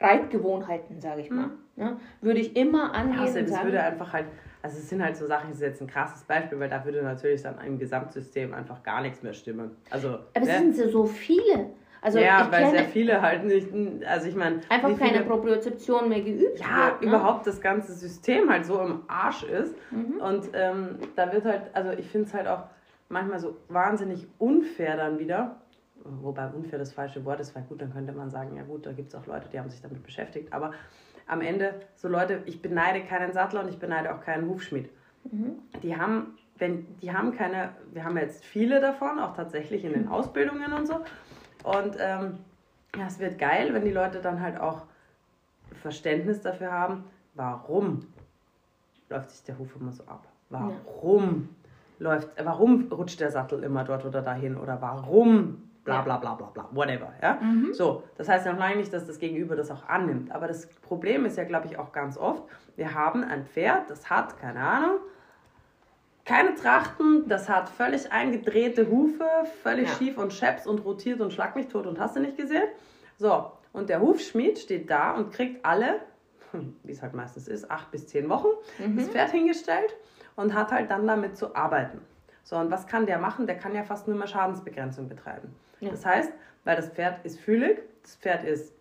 Reitgewohnheiten, 0.00 1.00
sage 1.00 1.22
ich 1.22 1.30
mal, 1.30 1.46
mhm. 1.46 1.52
ne? 1.76 1.96
würde 2.20 2.40
ich 2.40 2.56
immer 2.56 2.94
angehen. 2.94 3.20
Also, 3.20 3.40
das 3.40 3.50
sagen, 3.50 3.64
würde 3.64 3.82
einfach 3.82 4.12
halt, 4.12 4.26
also 4.62 4.78
es 4.78 4.88
sind 4.88 5.02
halt 5.02 5.16
so 5.16 5.26
Sachen, 5.26 5.50
das 5.50 5.58
ist 5.58 5.62
jetzt 5.62 5.80
ein 5.80 5.88
krasses 5.88 6.22
Beispiel, 6.24 6.58
weil 6.60 6.68
da 6.68 6.84
würde 6.84 7.02
natürlich 7.02 7.42
dann 7.42 7.58
im 7.64 7.78
Gesamtsystem 7.78 8.54
einfach 8.54 8.82
gar 8.82 9.02
nichts 9.02 9.22
mehr 9.22 9.32
stimmen. 9.32 9.72
Also, 9.90 10.18
Aber 10.34 10.44
ne? 10.44 10.50
es 10.50 10.76
sind 10.76 10.92
so 10.92 11.06
viele. 11.06 11.70
Also 12.02 12.18
ja, 12.18 12.48
weil 12.50 12.70
sehr 12.70 12.84
viele 12.84 13.22
halt 13.22 13.44
nicht, 13.44 13.68
also 14.04 14.28
ich 14.28 14.34
meine... 14.34 14.60
Einfach 14.68 14.98
keine 14.98 15.22
Propriozeption 15.22 16.08
mehr 16.08 16.20
geübt 16.20 16.58
Ja, 16.58 16.88
wird, 16.88 17.02
ne? 17.02 17.08
überhaupt 17.08 17.46
das 17.46 17.60
ganze 17.60 17.92
System 17.92 18.50
halt 18.50 18.66
so 18.66 18.80
im 18.80 19.02
Arsch 19.06 19.44
ist. 19.44 19.76
Mhm. 19.92 20.20
Und 20.20 20.50
ähm, 20.52 20.98
da 21.14 21.32
wird 21.32 21.44
halt, 21.44 21.70
also 21.72 21.92
ich 21.92 22.08
finde 22.08 22.26
es 22.26 22.34
halt 22.34 22.48
auch 22.48 22.64
manchmal 23.08 23.38
so 23.38 23.56
wahnsinnig 23.68 24.26
unfair 24.38 24.96
dann 24.96 25.20
wieder. 25.20 25.60
Wobei 26.04 26.48
unfair 26.48 26.80
das 26.80 26.92
falsche 26.92 27.24
Wort 27.24 27.38
ist, 27.38 27.54
weil 27.54 27.62
gut, 27.62 27.80
dann 27.80 27.92
könnte 27.92 28.12
man 28.12 28.30
sagen, 28.30 28.56
ja 28.56 28.64
gut, 28.64 28.84
da 28.84 28.92
gibt 28.92 29.10
es 29.10 29.14
auch 29.14 29.26
Leute, 29.26 29.48
die 29.52 29.60
haben 29.60 29.70
sich 29.70 29.80
damit 29.80 30.02
beschäftigt. 30.02 30.52
Aber 30.52 30.72
am 31.28 31.40
Ende, 31.40 31.74
so 31.94 32.08
Leute, 32.08 32.42
ich 32.46 32.60
beneide 32.60 33.02
keinen 33.02 33.32
Sattler 33.32 33.62
und 33.62 33.68
ich 33.68 33.78
beneide 33.78 34.12
auch 34.12 34.20
keinen 34.20 34.48
Hufschmied. 34.48 34.90
Mhm. 35.30 35.60
Die 35.84 35.96
haben, 35.96 36.36
wenn, 36.58 36.86
die 37.00 37.12
haben 37.12 37.32
keine, 37.36 37.70
wir 37.92 38.02
haben 38.02 38.16
jetzt 38.16 38.44
viele 38.44 38.80
davon, 38.80 39.20
auch 39.20 39.36
tatsächlich 39.36 39.84
in 39.84 39.92
den 39.92 40.06
mhm. 40.06 40.12
Ausbildungen 40.12 40.72
und 40.72 40.88
so. 40.88 40.96
Und 41.62 41.96
ähm, 41.98 42.38
ja, 42.96 43.06
es 43.06 43.18
wird 43.18 43.38
geil, 43.38 43.72
wenn 43.72 43.84
die 43.84 43.92
Leute 43.92 44.20
dann 44.20 44.40
halt 44.40 44.60
auch 44.60 44.82
Verständnis 45.80 46.40
dafür 46.40 46.72
haben, 46.72 47.04
warum 47.34 48.06
läuft 49.08 49.30
sich 49.30 49.42
der 49.44 49.58
Huf 49.58 49.74
immer 49.76 49.92
so 49.92 50.04
ab? 50.04 50.26
Warum 50.50 51.48
ja. 52.00 52.10
läuft, 52.10 52.28
warum 52.44 52.92
rutscht 52.92 53.20
der 53.20 53.30
Sattel 53.30 53.62
immer 53.62 53.84
dort 53.84 54.04
oder 54.04 54.22
dahin? 54.22 54.56
Oder 54.56 54.80
warum 54.82 55.62
bla 55.84 56.02
bla 56.02 56.16
bla 56.16 56.34
bla 56.34 56.46
bla, 56.46 56.68
whatever. 56.72 57.12
Ja? 57.20 57.38
Mhm. 57.40 57.72
So, 57.72 58.04
das 58.16 58.28
heißt 58.28 58.46
noch 58.46 58.58
lange 58.58 58.76
nicht, 58.76 58.92
dass 58.92 59.06
das 59.06 59.18
Gegenüber 59.18 59.56
das 59.56 59.70
auch 59.70 59.88
annimmt. 59.88 60.30
Aber 60.32 60.46
das 60.46 60.66
Problem 60.66 61.24
ist 61.24 61.36
ja, 61.36 61.44
glaube 61.44 61.66
ich, 61.66 61.78
auch 61.78 61.92
ganz 61.92 62.16
oft, 62.16 62.42
wir 62.76 62.94
haben 62.94 63.24
ein 63.24 63.44
Pferd, 63.44 63.90
das 63.90 64.08
hat, 64.10 64.38
keine 64.38 64.60
Ahnung, 64.60 64.96
keine 66.24 66.54
Trachten, 66.54 67.28
das 67.28 67.48
hat 67.48 67.68
völlig 67.68 68.10
eingedrehte 68.12 68.88
Hufe, 68.88 69.26
völlig 69.62 69.88
ja. 69.88 69.94
schief 69.96 70.18
und 70.18 70.32
scheps 70.32 70.66
und 70.66 70.84
rotiert 70.84 71.20
und 71.20 71.32
schlag 71.32 71.56
mich 71.56 71.68
tot 71.68 71.86
und 71.86 71.98
hast 71.98 72.16
du 72.16 72.20
nicht 72.20 72.36
gesehen. 72.36 72.68
So, 73.18 73.50
und 73.72 73.88
der 73.88 74.00
Hufschmied 74.00 74.58
steht 74.58 74.90
da 74.90 75.12
und 75.12 75.32
kriegt 75.32 75.64
alle, 75.64 76.00
wie 76.82 76.92
es 76.92 77.02
halt 77.02 77.14
meistens 77.14 77.48
ist, 77.48 77.70
acht 77.70 77.90
bis 77.90 78.06
zehn 78.06 78.28
Wochen, 78.28 78.48
mhm. 78.78 78.96
das 78.96 79.08
Pferd 79.08 79.30
hingestellt 79.30 79.96
und 80.36 80.54
hat 80.54 80.70
halt 80.70 80.90
dann 80.90 81.06
damit 81.06 81.36
zu 81.36 81.54
arbeiten. 81.56 82.00
So, 82.44 82.56
und 82.56 82.70
was 82.70 82.86
kann 82.86 83.06
der 83.06 83.18
machen? 83.18 83.46
Der 83.46 83.56
kann 83.56 83.74
ja 83.74 83.84
fast 83.84 84.08
nur 84.08 84.16
mehr 84.16 84.26
Schadensbegrenzung 84.26 85.08
betreiben. 85.08 85.54
Ja. 85.80 85.90
Das 85.90 86.04
heißt, 86.04 86.32
weil 86.64 86.76
das 86.76 86.88
Pferd 86.88 87.24
ist 87.24 87.40
fühlig, 87.40 87.80
das 88.02 88.16
Pferd 88.16 88.44
ist 88.44 88.72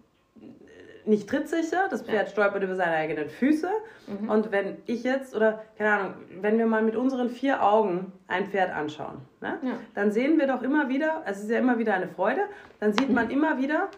nicht 1.05 1.29
trittsicher, 1.29 1.87
das 1.89 2.03
Pferd 2.03 2.27
ja. 2.27 2.31
stolpert 2.31 2.63
über 2.63 2.75
seine 2.75 2.93
eigenen 2.93 3.29
Füße. 3.29 3.69
Mhm. 4.07 4.29
Und 4.29 4.51
wenn 4.51 4.77
ich 4.85 5.03
jetzt, 5.03 5.35
oder 5.35 5.63
keine 5.77 5.91
Ahnung, 5.91 6.13
wenn 6.41 6.57
wir 6.57 6.65
mal 6.65 6.81
mit 6.81 6.95
unseren 6.95 7.29
vier 7.29 7.63
Augen 7.63 8.11
ein 8.27 8.47
Pferd 8.47 8.71
anschauen, 8.71 9.19
ne, 9.41 9.57
ja. 9.61 9.71
dann 9.95 10.11
sehen 10.11 10.39
wir 10.39 10.47
doch 10.47 10.61
immer 10.61 10.89
wieder, 10.89 11.23
es 11.25 11.41
ist 11.41 11.49
ja 11.49 11.59
immer 11.59 11.77
wieder 11.77 11.93
eine 11.93 12.07
Freude, 12.07 12.41
dann 12.79 12.93
sieht 12.93 13.09
man 13.09 13.29
immer 13.29 13.57
wieder 13.57 13.89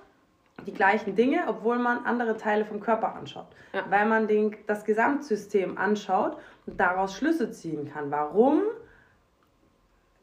die 0.66 0.74
gleichen 0.74 1.16
Dinge, 1.16 1.44
obwohl 1.48 1.78
man 1.78 2.06
andere 2.06 2.38
Teile 2.38 2.66
vom 2.66 2.80
Körper 2.80 3.16
anschaut. 3.16 3.48
Ja. 3.74 3.84
Weil 3.90 4.06
man 4.06 4.28
den, 4.28 4.56
das 4.68 4.86
Gesamtsystem 4.86 5.78
anschaut 5.78 6.38
und 6.66 6.80
daraus 6.80 7.16
Schlüsse 7.16 7.52
ziehen 7.52 7.92
kann. 7.92 8.12
Warum? 8.12 8.62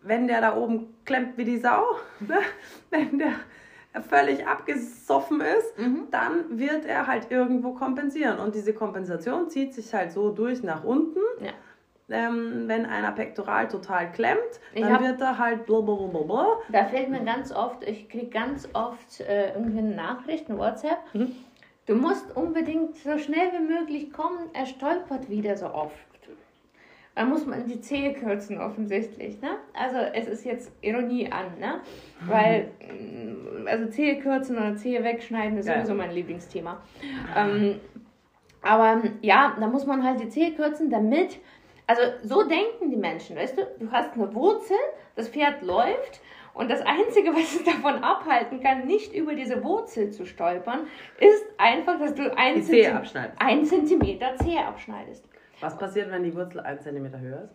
Wenn 0.03 0.28
der 0.28 0.41
da 0.41 0.57
oben 0.57 0.95
klemmt 1.05 1.37
wie 1.37 1.45
die 1.45 1.59
Sau, 1.59 1.85
ne? 2.20 2.39
wenn 2.91 3.18
der 3.18 3.33
völlig 4.09 4.47
abgesoffen 4.47 5.41
ist, 5.41 5.78
mhm. 5.78 6.09
dann 6.11 6.59
wird 6.59 6.84
er 6.84 7.07
halt 7.07 7.30
irgendwo 7.30 7.72
kompensieren. 7.72 8.38
Und 8.38 8.55
diese 8.55 8.72
Kompensation 8.72 9.49
zieht 9.49 9.74
sich 9.74 9.93
halt 9.93 10.12
so 10.12 10.30
durch 10.30 10.62
nach 10.62 10.84
unten. 10.84 11.18
Ja. 11.41 11.53
Ähm, 12.12 12.64
wenn 12.66 12.86
einer 12.86 13.12
Pektoral 13.12 13.68
total 13.68 14.11
klemmt, 14.11 14.41
dann 14.74 14.93
hab, 14.93 15.01
wird 15.01 15.20
er 15.20 15.38
halt 15.38 15.66
blablabla. 15.66 16.59
Da 16.68 16.84
fällt 16.86 17.09
mir 17.09 17.24
ganz 17.24 17.53
oft, 17.53 17.84
ich 17.84 18.09
kriege 18.09 18.26
ganz 18.26 18.68
oft 18.72 19.20
äh, 19.20 19.53
irgendwie 19.55 19.78
eine 19.78 19.95
Nachricht, 19.95 20.49
ein 20.49 20.59
WhatsApp. 20.59 20.99
Mhm. 21.12 21.32
Du 21.86 21.95
musst 21.95 22.36
unbedingt 22.36 22.97
so 22.97 23.16
schnell 23.18 23.53
wie 23.53 23.64
möglich 23.64 24.12
kommen, 24.12 24.51
er 24.53 24.66
stolpert 24.66 25.28
wieder 25.28 25.57
so 25.57 25.66
oft. 25.66 26.10
Da 27.15 27.25
muss 27.25 27.45
man 27.45 27.67
die 27.67 27.81
Zehe 27.81 28.15
kürzen 28.15 28.59
offensichtlich. 28.61 29.41
Ne? 29.41 29.57
Also 29.75 29.99
es 29.99 30.29
ist 30.29 30.45
jetzt 30.45 30.73
Ironie 30.81 31.31
an, 31.31 31.59
ne? 31.59 31.81
weil 32.21 32.71
mm, 32.81 33.67
also 33.67 33.87
Zehe 33.89 34.21
kürzen 34.21 34.57
oder 34.57 34.77
Zehe 34.77 35.03
wegschneiden 35.03 35.59
ist 35.59 35.67
ja. 35.67 35.75
sowieso 35.75 35.95
mein 35.95 36.13
Lieblingsthema. 36.13 36.81
Ähm, 37.37 37.81
aber 38.63 39.03
ja, 39.23 39.57
da 39.59 39.67
muss 39.67 39.87
man 39.87 40.05
halt 40.05 40.21
die 40.21 40.29
Zehe 40.29 40.53
kürzen, 40.53 40.91
damit, 40.91 41.39
also 41.87 42.03
so 42.23 42.47
denken 42.47 42.91
die 42.91 42.97
Menschen, 42.97 43.37
weißt 43.37 43.59
du, 43.59 43.67
du 43.79 43.91
hast 43.91 44.15
eine 44.15 44.33
Wurzel, 44.35 44.77
das 45.17 45.29
Pferd 45.29 45.63
läuft 45.63 46.21
und 46.55 46.71
das 46.71 46.81
Einzige, 46.83 47.33
was 47.35 47.55
es 47.55 47.65
davon 47.65 48.03
abhalten 48.03 48.61
kann, 48.61 48.87
nicht 48.87 49.15
über 49.15 49.35
diese 49.35 49.63
Wurzel 49.65 50.11
zu 50.11 50.27
stolpern, 50.27 50.87
ist 51.19 51.45
einfach, 51.59 51.99
dass 51.99 52.15
du 52.15 52.37
ein, 52.37 52.63
Zentimeter, 52.63 53.33
ein 53.39 53.65
Zentimeter 53.65 54.37
Zehe 54.37 54.65
abschneidest. 54.65 55.30
Was 55.61 55.77
passiert, 55.77 56.11
wenn 56.11 56.23
die 56.23 56.35
Wurzel 56.35 56.61
1 56.61 56.83
cm 56.83 57.21
höher 57.21 57.43
ist? 57.45 57.55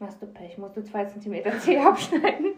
Hast 0.00 0.20
du 0.20 0.26
Pech, 0.26 0.58
musst 0.58 0.76
du 0.76 0.84
2 0.84 1.04
cm 1.06 1.58
Zeh 1.60 1.78
abschneiden. 1.78 2.54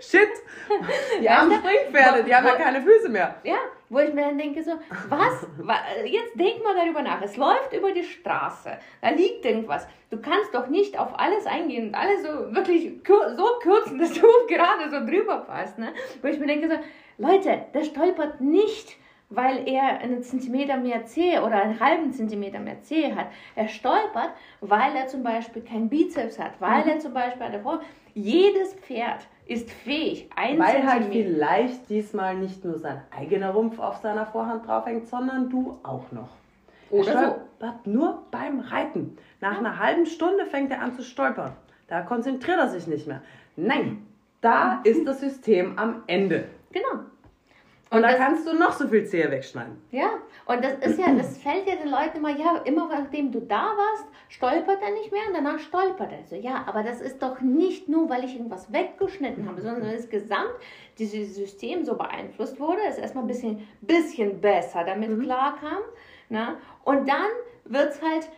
Shit! 0.00 0.28
Die 1.20 1.28
armen 1.28 1.52
Springpferde, 1.52 2.24
die 2.24 2.34
haben 2.34 2.46
ja 2.46 2.54
keine 2.54 2.80
Füße 2.80 3.08
mehr. 3.08 3.36
Ja, 3.44 3.58
wo 3.88 3.98
ich 3.98 4.12
mir 4.14 4.22
dann 4.22 4.38
denke 4.38 4.62
so, 4.62 4.72
was? 5.08 5.46
Jetzt 6.04 6.38
denk 6.38 6.62
mal 6.64 6.74
darüber 6.74 7.02
nach. 7.02 7.20
Es 7.22 7.36
läuft 7.36 7.72
über 7.72 7.92
die 7.92 8.04
Straße, 8.04 8.78
da 9.02 9.10
liegt 9.10 9.44
irgendwas. 9.44 9.86
Du 10.10 10.20
kannst 10.20 10.54
doch 10.54 10.68
nicht 10.68 10.98
auf 10.98 11.18
alles 11.18 11.46
eingehen 11.46 11.88
und 11.88 11.94
alles 11.94 12.22
so 12.22 12.54
wirklich 12.54 13.00
so 13.04 13.44
kürzen, 13.62 13.98
dass 14.00 14.12
du 14.14 14.26
gerade 14.48 14.90
so 14.90 15.06
drüber 15.06 15.38
passt. 15.40 15.78
Ne? 15.78 15.92
Wo 16.22 16.28
ich 16.28 16.38
mir 16.38 16.46
denke 16.46 16.68
so, 16.68 16.76
Leute, 17.18 17.66
der 17.74 17.84
stolpert 17.84 18.40
nicht 18.40 18.96
weil 19.30 19.68
er 19.68 20.00
einen 20.00 20.22
Zentimeter 20.22 20.76
mehr 20.76 21.06
Zehe 21.06 21.42
oder 21.42 21.62
einen 21.62 21.80
halben 21.80 22.12
Zentimeter 22.12 22.58
mehr 22.58 22.82
Zehe 22.82 23.14
hat. 23.14 23.26
Er 23.54 23.68
stolpert, 23.68 24.30
weil 24.60 24.94
er 24.96 25.06
zum 25.06 25.22
Beispiel 25.22 25.62
keinen 25.62 25.88
Bizeps 25.88 26.38
hat, 26.38 26.60
weil 26.60 26.84
mhm. 26.84 26.90
er 26.90 26.98
zum 26.98 27.14
Beispiel 27.14 27.42
eine 27.42 27.60
Vor 27.60 27.80
Jedes 28.12 28.74
Pferd 28.74 29.26
ist 29.46 29.70
fähig, 29.70 30.28
ein 30.34 30.58
Weil 30.58 30.84
halt 30.84 31.06
vielleicht 31.12 31.88
diesmal 31.88 32.36
nicht 32.36 32.64
nur 32.64 32.78
sein 32.78 33.02
eigener 33.16 33.50
Rumpf 33.50 33.78
auf 33.78 33.98
seiner 33.98 34.26
Vorhand 34.26 34.66
draufhängt, 34.66 35.06
sondern 35.06 35.48
du 35.48 35.78
auch 35.84 36.10
noch. 36.10 36.28
Oder 36.90 37.12
er 37.12 37.18
stolpert 37.18 37.84
so. 37.84 37.90
nur 37.90 38.22
beim 38.32 38.60
Reiten. 38.60 39.16
Nach 39.40 39.52
ja. 39.52 39.58
einer 39.58 39.78
halben 39.78 40.06
Stunde 40.06 40.44
fängt 40.46 40.72
er 40.72 40.82
an 40.82 40.92
zu 40.92 41.02
stolpern. 41.02 41.52
Da 41.86 42.02
konzentriert 42.02 42.58
er 42.58 42.68
sich 42.68 42.88
nicht 42.88 43.06
mehr. 43.06 43.22
Nein, 43.56 44.06
da 44.40 44.80
ist 44.84 45.06
das 45.06 45.20
System 45.20 45.78
am 45.78 46.02
Ende. 46.06 46.48
Genau. 46.72 47.04
Und, 47.90 48.02
da 48.02 48.14
kannst 48.14 48.46
du 48.46 48.54
noch 48.54 48.72
so 48.72 48.86
viel 48.86 49.04
Zehe 49.04 49.28
wegschneiden. 49.30 49.76
Ja, 49.90 50.10
und 50.46 50.64
das 50.64 50.74
ist 50.78 50.98
ja, 50.98 51.12
das 51.12 51.38
fällt 51.38 51.66
ja 51.66 51.74
den 51.74 51.88
Leuten 51.88 52.18
immer, 52.18 52.30
ja, 52.30 52.58
immer 52.64 52.88
nachdem 52.88 53.32
du 53.32 53.40
da 53.40 53.72
warst, 53.76 54.06
stolpert 54.28 54.80
er 54.80 54.92
nicht 54.92 55.10
mehr 55.10 55.22
und 55.26 55.34
danach 55.34 55.58
stolpert 55.58 56.12
er. 56.12 56.24
So, 56.24 56.36
ja, 56.36 56.64
aber 56.66 56.84
das 56.84 57.00
ist 57.00 57.20
doch 57.20 57.40
nicht 57.40 57.88
nur, 57.88 58.08
weil 58.08 58.24
ich 58.24 58.36
irgendwas 58.36 58.72
weggeschnitten 58.72 59.48
habe, 59.48 59.60
sondern 59.60 59.90
insgesamt 59.90 60.54
dieses 61.00 61.34
System 61.34 61.84
so 61.84 61.96
beeinflusst 61.96 62.60
wurde, 62.60 62.80
es 62.88 62.96
erstmal 62.96 63.24
ein 63.24 63.28
bisschen, 63.28 63.66
bisschen 63.80 64.40
besser 64.40 64.84
damit 64.84 65.10
mhm. 65.10 65.22
klarkam. 65.22 65.82
Ne? 66.28 66.58
Und 66.84 67.08
dann 67.08 67.30
wird 67.64 67.90
es 67.90 68.00
halt 68.00 68.28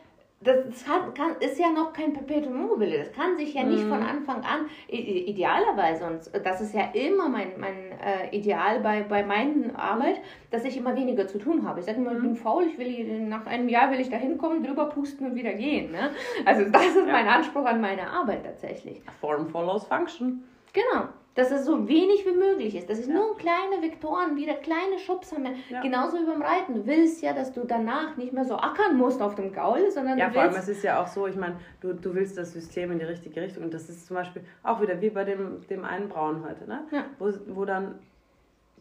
das 0.45 0.86
hat, 0.86 1.14
kann, 1.14 1.36
ist 1.40 1.59
ja 1.59 1.70
noch 1.70 1.93
kein 1.93 2.12
Perpetuum 2.12 2.66
mobile. 2.66 2.99
Das 2.99 3.12
kann 3.12 3.36
sich 3.36 3.55
ja 3.55 3.62
nicht 3.62 3.84
mm. 3.86 3.88
von 3.88 4.01
mhm. 4.01 4.07
Anfang 4.07 4.36
an, 4.45 4.66
idealerweise, 4.88 6.05
und 6.07 6.45
das 6.45 6.61
ist 6.61 6.74
ja 6.74 6.90
immer 6.93 7.28
mein, 7.28 7.53
mein 7.59 7.93
äh, 8.01 8.34
Ideal 8.36 8.80
bei, 8.80 9.03
bei 9.03 9.24
meiner 9.24 9.78
Arbeit, 9.78 10.20
dass 10.51 10.64
ich 10.64 10.76
immer 10.76 10.97
weniger 10.97 11.26
zu 11.26 11.38
tun 11.38 11.66
habe. 11.66 11.80
Ich 11.80 11.86
sage 11.86 11.99
immer, 11.99 12.12
ich 12.12 12.20
bin 12.20 12.30
mhm. 12.30 12.36
faul, 12.36 12.64
ich 12.64 12.78
will, 12.78 13.20
nach 13.20 13.47
einem 13.47 13.68
Jahr 13.68 13.90
will 13.90 14.01
ich 14.01 14.11
da 14.11 14.16
hinkommen, 14.16 14.62
drüber 14.62 14.86
pusten 14.86 15.26
und 15.26 15.34
wieder 15.34 15.53
gehen. 15.53 15.93
Ne? 15.93 16.11
Also 16.45 16.64
das 16.70 16.86
ist 16.86 17.07
ja. 17.07 17.12
mein 17.12 17.28
Anspruch 17.28 17.64
an 17.64 17.80
meine 17.80 18.09
Arbeit 18.09 18.45
tatsächlich. 18.45 19.03
Form 19.20 19.49
follows 19.49 19.84
function. 19.86 20.43
Genau 20.72 21.09
dass 21.35 21.51
es 21.51 21.64
so 21.64 21.89
wenig 21.89 22.26
wie 22.26 22.37
möglich 22.37 22.74
ist. 22.74 22.91
Das 22.91 22.99
ist 22.99 23.09
ja. 23.09 23.14
nur 23.14 23.37
kleine 23.37 23.83
Vektoren, 23.83 24.37
wieder 24.37 24.55
kleine 24.55 24.99
Schubser. 24.99 25.37
Ja. 25.70 25.80
Genauso 25.80 26.18
wie 26.18 26.26
beim 26.26 26.43
Reiten. 26.43 26.74
Du 26.74 26.87
willst 26.87 27.22
ja, 27.22 27.33
dass 27.33 27.53
du 27.53 27.64
danach 27.64 28.16
nicht 28.16 28.33
mehr 28.33 28.45
so 28.45 28.57
ackern 28.57 28.97
musst 28.99 29.22
auf 29.22 29.35
dem 29.35 29.53
Gaul, 29.53 29.91
sondern 29.91 30.18
ja, 30.18 30.28
du 30.28 30.35
vor 30.35 30.43
allem, 30.43 30.55
es 30.55 30.68
ist 30.68 30.83
ja 30.83 31.03
auch 31.03 31.09
so, 31.09 31.26
ich 31.26 31.37
meine, 31.37 31.57
du, 31.80 31.95
du 31.95 32.14
willst 32.14 32.37
das 32.37 32.53
System 32.53 32.93
in 32.93 32.99
die 32.99 33.07
richtige 33.07 33.41
Richtung. 33.41 33.64
Und 33.64 33.72
das 33.72 33.89
ist 33.89 34.07
zum 34.07 34.16
Beispiel 34.16 34.43
auch 34.62 34.80
wieder 34.83 35.01
wie 35.01 35.11
bei 35.11 35.24
dem, 35.24 35.66
dem 35.68 35.85
einen 35.85 36.09
Braun 36.09 36.45
heute, 36.47 36.68
ne? 36.68 36.85
Ja. 36.91 37.05
Wo, 37.18 37.33
wo 37.49 37.64
dann 37.64 37.99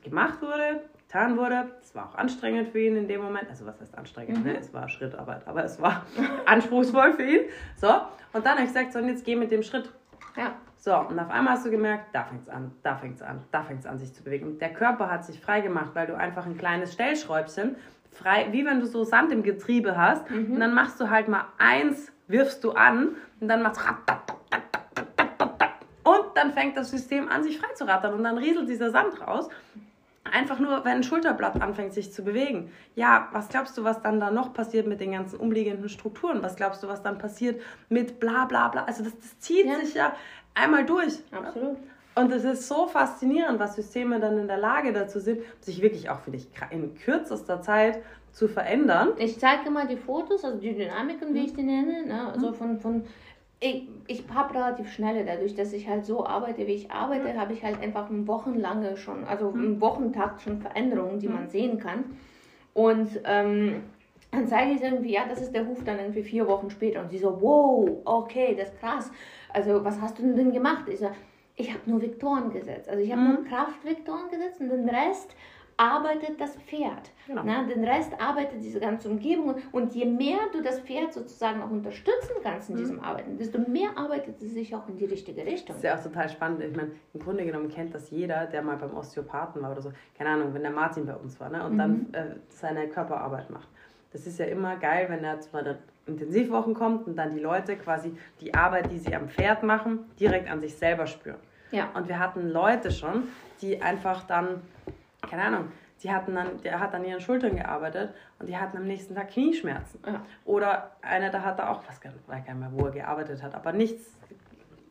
gemacht 0.04 0.42
wurde, 0.42 0.82
getan 1.08 1.38
wurde. 1.38 1.72
Es 1.82 1.96
war 1.96 2.10
auch 2.10 2.16
anstrengend 2.16 2.70
für 2.70 2.80
ihn 2.80 2.96
in 2.96 3.08
dem 3.08 3.22
Moment. 3.22 3.50
Also 3.50 3.66
was 3.66 3.80
heißt 3.80 3.98
anstrengend? 3.98 4.40
Ne? 4.40 4.40
Mhm. 4.40 4.46
Ne? 4.54 4.60
Es 4.60 4.74
war 4.74 4.90
Schrittarbeit, 4.90 5.48
aber 5.48 5.64
es 5.64 5.82
war 5.82 6.06
anspruchsvoll 6.46 7.14
für 7.14 7.24
ihn. 7.24 7.42
So, 7.78 7.88
und 8.34 8.46
dann 8.46 8.54
habe 8.54 8.62
ich 8.62 8.68
gesagt, 8.68 8.94
so, 8.94 9.00
und 9.00 9.08
jetzt 9.08 9.26
geh 9.26 9.36
mit 9.36 9.52
dem 9.52 9.64
Schritt. 9.64 9.90
Ja. 10.36 10.56
So, 10.84 10.96
und 10.98 11.20
auf 11.20 11.30
einmal 11.30 11.54
hast 11.54 11.66
du 11.68 11.70
gemerkt, 11.70 12.06
da 12.12 12.24
fängt 12.24 12.42
es 12.42 12.50
an, 12.50 12.72
da 12.82 12.96
fängt 12.96 13.18
es 13.18 13.22
an, 13.22 13.44
da 13.52 13.62
fängt 13.62 13.82
es 13.82 13.86
an, 13.86 14.00
sich 14.00 14.16
zu 14.16 14.24
bewegen. 14.24 14.48
Und 14.48 14.62
der 14.62 14.74
Körper 14.74 15.12
hat 15.12 15.24
sich 15.24 15.40
frei 15.40 15.62
gemacht, 15.62 15.92
weil 15.94 16.08
du 16.08 16.18
einfach 16.18 16.48
ein 16.48 16.58
kleines 16.58 16.94
Stellschräubchen, 16.94 17.76
frei, 18.12 18.48
wie 18.50 18.66
wenn 18.66 18.80
du 18.80 18.88
so 18.88 19.04
Sand 19.04 19.32
im 19.32 19.44
Getriebe 19.44 19.96
hast, 19.96 20.28
mhm. 20.32 20.54
und 20.54 20.60
dann 20.60 20.74
machst 20.74 21.00
du 21.00 21.12
halt 21.12 21.28
mal 21.28 21.46
eins, 21.60 22.12
wirfst 22.28 22.64
du 22.64 22.72
an, 22.72 23.10
und 23.40 23.48
dann 23.48 23.62
machst 23.62 23.80
und 26.04 26.26
dann 26.34 26.52
fängt 26.52 26.76
das 26.76 26.90
System 26.90 27.30
an, 27.30 27.44
sich 27.44 27.60
frei 27.60 27.72
zu 27.76 27.88
rattern, 27.88 28.16
und 28.16 28.24
dann 28.24 28.40
rieselt 28.40 28.68
dieser 28.68 28.90
Sand 28.90 29.22
raus. 29.22 29.50
Einfach 30.24 30.60
nur, 30.60 30.86
wenn 30.86 30.98
ein 30.98 31.04
Schulterblatt 31.04 31.62
anfängt, 31.62 31.94
sich 31.94 32.14
zu 32.14 32.24
bewegen. 32.24 32.72
Ja, 32.96 33.28
was 33.34 33.50
glaubst 33.50 33.78
du, 33.78 33.84
was 33.84 34.02
dann 34.02 34.20
da 34.20 34.32
noch 34.32 34.54
passiert 34.54 34.88
mit 34.88 35.02
den 35.02 35.12
ganzen 35.12 35.40
umliegenden 35.40 35.90
Strukturen? 35.90 36.42
Was 36.42 36.56
glaubst 36.56 36.84
du, 36.84 36.88
was 36.88 37.02
dann 37.02 37.18
passiert 37.18 37.62
mit 37.90 38.20
bla 38.20 38.46
bla 38.46 38.70
bla? 38.70 38.86
Also 38.86 39.04
das, 39.04 39.18
das 39.18 39.40
zieht 39.40 39.66
ja. 39.66 39.80
sich 39.80 39.96
ja 39.96 40.16
einmal 40.54 40.86
durch. 40.86 41.20
Absolut. 41.32 41.78
Und 42.14 42.32
es 42.32 42.44
ist 42.44 42.68
so 42.68 42.88
faszinierend, 42.88 43.60
was 43.60 43.76
Systeme 43.76 44.20
dann 44.20 44.38
in 44.38 44.48
der 44.48 44.58
Lage 44.58 44.92
dazu 44.92 45.20
sind, 45.20 45.42
sich 45.62 45.82
wirklich 45.82 46.10
auch, 46.10 46.20
finde 46.20 46.40
ich, 46.40 46.48
in 46.70 46.94
kürzester 46.96 47.62
Zeit 47.62 48.02
zu 48.34 48.48
verändern. 48.48 49.10
Ich 49.18 49.40
zeige 49.40 49.70
mal 49.70 49.88
die 49.88 49.98
Fotos, 49.98 50.44
also 50.44 50.58
die 50.58 50.74
Dynamiken, 50.74 51.34
wie 51.34 51.46
ich 51.46 51.54
die 51.54 51.64
nenne, 51.64 52.06
ne? 52.06 52.32
also 52.34 52.50
mhm. 52.50 52.54
von, 52.54 52.80
von 52.80 53.04
ich, 53.62 53.88
ich 54.08 54.24
habe 54.34 54.56
relativ 54.56 54.92
schnelle, 54.92 55.24
dadurch, 55.24 55.56
dass 55.56 55.72
ich 55.72 55.88
halt 55.88 56.06
so 56.06 56.26
arbeite, 56.26 56.66
wie 56.68 56.74
ich 56.74 56.92
arbeite, 56.92 57.34
mhm. 57.34 57.40
habe 57.40 57.54
ich 57.54 57.64
halt 57.64 57.82
einfach 57.82 58.08
wochenlange 58.10 58.98
schon, 58.98 59.24
also 59.26 59.52
mhm. 59.52 59.64
im 59.64 59.82
Wochentakt 59.82 60.42
schon 60.42 60.60
Veränderungen, 60.60 61.20
die 61.20 61.28
mhm. 61.28 61.36
man 61.36 61.50
sehen 61.50 61.80
kann. 61.80 62.06
Und 62.74 63.10
ähm, 63.26 63.84
dann 64.32 64.48
zeige 64.48 64.72
ich 64.72 64.82
irgendwie, 64.82 65.14
ja, 65.14 65.26
das 65.28 65.42
ist 65.42 65.54
der 65.54 65.68
Huf 65.68 65.84
dann 65.84 66.00
irgendwie 66.00 66.24
vier 66.24 66.48
Wochen 66.48 66.70
später. 66.70 67.02
Und 67.02 67.10
sie 67.10 67.20
so, 67.20 67.42
wow, 67.42 68.02
okay, 68.06 68.56
das 68.58 68.70
ist 68.70 68.80
krass 68.80 69.12
also 69.54 69.84
was 69.84 70.00
hast 70.02 70.20
du 70.20 70.34
denn 70.34 70.52
gemacht? 70.52 70.88
Ich 70.88 71.00
sage, 71.00 71.16
ich 71.56 71.70
habe 71.70 71.82
nur 71.86 72.02
Vektoren 72.02 72.52
gesetzt. 72.52 72.90
Also 72.90 73.02
ich 73.02 73.12
habe 73.12 73.22
mhm. 73.22 73.34
nur 73.34 73.46
Kraftvektoren 73.46 74.30
gesetzt 74.30 74.60
und 74.60 74.70
den 74.70 74.90
Rest 74.90 75.36
arbeitet 75.78 76.40
das 76.40 76.56
Pferd. 76.58 77.12
Genau. 77.28 77.42
Na, 77.44 77.64
den 77.64 77.84
Rest 77.84 78.14
arbeitet 78.20 78.62
diese 78.62 78.80
ganze 78.80 79.10
Umgebung. 79.10 79.56
Und 79.72 79.96
je 79.96 80.06
mehr 80.06 80.40
du 80.54 80.62
das 80.62 80.80
Pferd 80.82 81.14
sozusagen 81.14 81.62
auch 81.62 81.72
unterstützen 81.72 82.36
kannst 82.44 82.70
in 82.70 82.76
mhm. 82.76 82.80
diesem 82.80 83.00
Arbeiten, 83.00 83.38
desto 83.38 83.58
mehr 83.60 83.90
arbeitet 83.96 84.42
es 84.42 84.54
sich 84.54 84.76
auch 84.76 84.88
in 84.88 84.98
die 84.98 85.06
richtige 85.06 85.44
Richtung. 85.44 85.70
Das 85.70 85.78
ist 85.78 85.84
ja 85.84 85.98
auch 85.98 86.04
total 86.04 86.30
spannend. 86.30 86.62
Ich 86.62 86.76
meine, 86.76 86.92
im 87.14 87.20
Grunde 87.20 87.46
genommen 87.46 87.70
kennt 87.70 87.96
das 87.96 88.12
jeder, 88.12 88.46
der 88.46 88.62
mal 88.62 88.78
beim 88.78 88.96
Osteopathen 88.96 89.62
war 89.62 89.72
oder 89.72 89.82
so. 89.82 89.92
Keine 90.18 90.30
Ahnung, 90.32 90.54
wenn 90.54 90.62
der 90.62 90.72
Martin 90.72 91.06
bei 91.06 91.16
uns 91.16 91.40
war 91.40 91.50
ne? 91.50 91.66
und 91.66 91.74
mhm. 91.74 91.78
dann 91.78 92.14
äh, 92.14 92.36
seine 92.50 92.88
Körperarbeit 92.88 93.50
macht. 93.50 93.70
das 94.14 94.28
ist 94.28 94.38
ja 94.38 94.46
immer 94.46 94.76
geil, 94.76 95.08
wenn 95.10 95.24
er 95.24 95.40
einer 95.54 95.78
Intensivwochen 96.12 96.74
kommt 96.74 97.08
und 97.08 97.16
dann 97.16 97.34
die 97.34 97.40
Leute 97.40 97.76
quasi 97.76 98.16
die 98.40 98.54
Arbeit, 98.54 98.92
die 98.92 99.00
sie 99.00 99.16
am 99.16 99.30
Pferd 99.30 99.64
machen, 99.64 100.00
direkt 100.20 100.50
an 100.50 100.62
sich 100.62 100.76
selber 100.76 101.08
spüren. 101.08 101.40
Ja. 101.72 101.90
Und 101.94 102.08
wir 102.08 102.20
hatten 102.20 102.50
Leute 102.50 102.92
schon, 102.92 103.24
die 103.62 103.82
einfach 103.82 104.24
dann, 104.24 104.62
keine 105.28 105.44
Ahnung, 105.44 105.72
die 106.04 106.12
hatten 106.12 106.36
dann, 106.36 106.62
der 106.64 106.80
hat 106.80 106.94
an 106.94 107.06
ihren 107.06 107.22
Schultern 107.22 107.56
gearbeitet 107.56 108.14
und 108.40 108.50
die 108.50 108.58
hatten 108.58 108.78
am 108.78 108.86
nächsten 108.86 109.16
Tag 109.16 109.30
Knieschmerzen. 109.30 110.00
Ja. 110.06 110.26
Oder 110.46 110.92
einer, 111.02 111.30
da 111.30 111.44
hat 111.44 111.60
er 111.60 111.70
auch, 111.72 111.84
was 111.88 112.00
weiß 112.00 112.02
gar 112.02 112.12
nicht 112.12 112.56
mehr, 112.56 112.72
wo 112.74 112.86
er 112.86 112.92
gearbeitet 112.92 113.44
hat, 113.44 113.56
aber 113.56 113.72
nichts, 113.72 114.18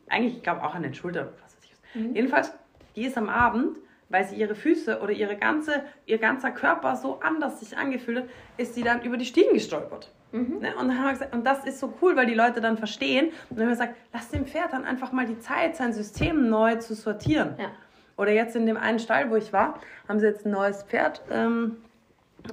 eigentlich, 0.09 0.37
ich 0.37 0.43
glaube 0.43 0.63
auch 0.63 0.73
an 0.73 0.83
den 0.83 0.93
Schultern. 0.93 1.27
Was 1.43 1.55
weiß 1.55 1.63
ich. 1.63 2.01
Mhm. 2.01 2.15
Jedenfalls, 2.15 2.53
die 2.95 3.05
ist 3.05 3.17
am 3.17 3.29
Abend, 3.29 3.77
weil 4.09 4.25
sie 4.25 4.35
ihre 4.35 4.55
Füße 4.55 4.99
oder 4.99 5.11
ihre 5.11 5.37
ganze, 5.37 5.83
ihr 6.05 6.17
ganzer 6.17 6.51
Körper 6.51 6.95
so 6.95 7.19
anders 7.21 7.59
sich 7.59 7.77
angefühlt 7.77 8.19
hat, 8.19 8.25
ist 8.57 8.75
sie 8.75 8.83
dann 8.83 9.01
über 9.01 9.17
die 9.17 9.25
Stiegen 9.25 9.53
gestolpert. 9.53 10.11
Mhm. 10.31 10.59
Ne? 10.59 10.75
Und, 10.75 10.87
dann 10.87 10.97
haben 10.97 11.05
wir 11.05 11.11
gesagt, 11.11 11.33
und 11.33 11.45
das 11.45 11.65
ist 11.65 11.79
so 11.79 11.93
cool, 12.01 12.15
weil 12.15 12.25
die 12.25 12.33
Leute 12.33 12.61
dann 12.61 12.77
verstehen. 12.77 13.27
Und 13.49 13.59
dann 13.59 13.67
haben 13.67 13.77
wir 13.77 13.85
gesagt, 13.85 13.95
lass 14.13 14.29
dem 14.29 14.45
Pferd 14.45 14.73
dann 14.73 14.85
einfach 14.85 15.11
mal 15.11 15.25
die 15.25 15.39
Zeit, 15.39 15.75
sein 15.75 15.93
System 15.93 16.49
neu 16.49 16.75
zu 16.75 16.95
sortieren. 16.95 17.55
Ja. 17.57 17.71
Oder 18.17 18.31
jetzt 18.31 18.55
in 18.55 18.65
dem 18.65 18.77
einen 18.77 18.99
Stall, 18.99 19.29
wo 19.29 19.35
ich 19.35 19.51
war, 19.51 19.79
haben 20.07 20.19
sie 20.19 20.27
jetzt 20.27 20.45
ein 20.45 20.51
neues 20.51 20.83
Pferd 20.83 21.21
ähm, 21.31 21.77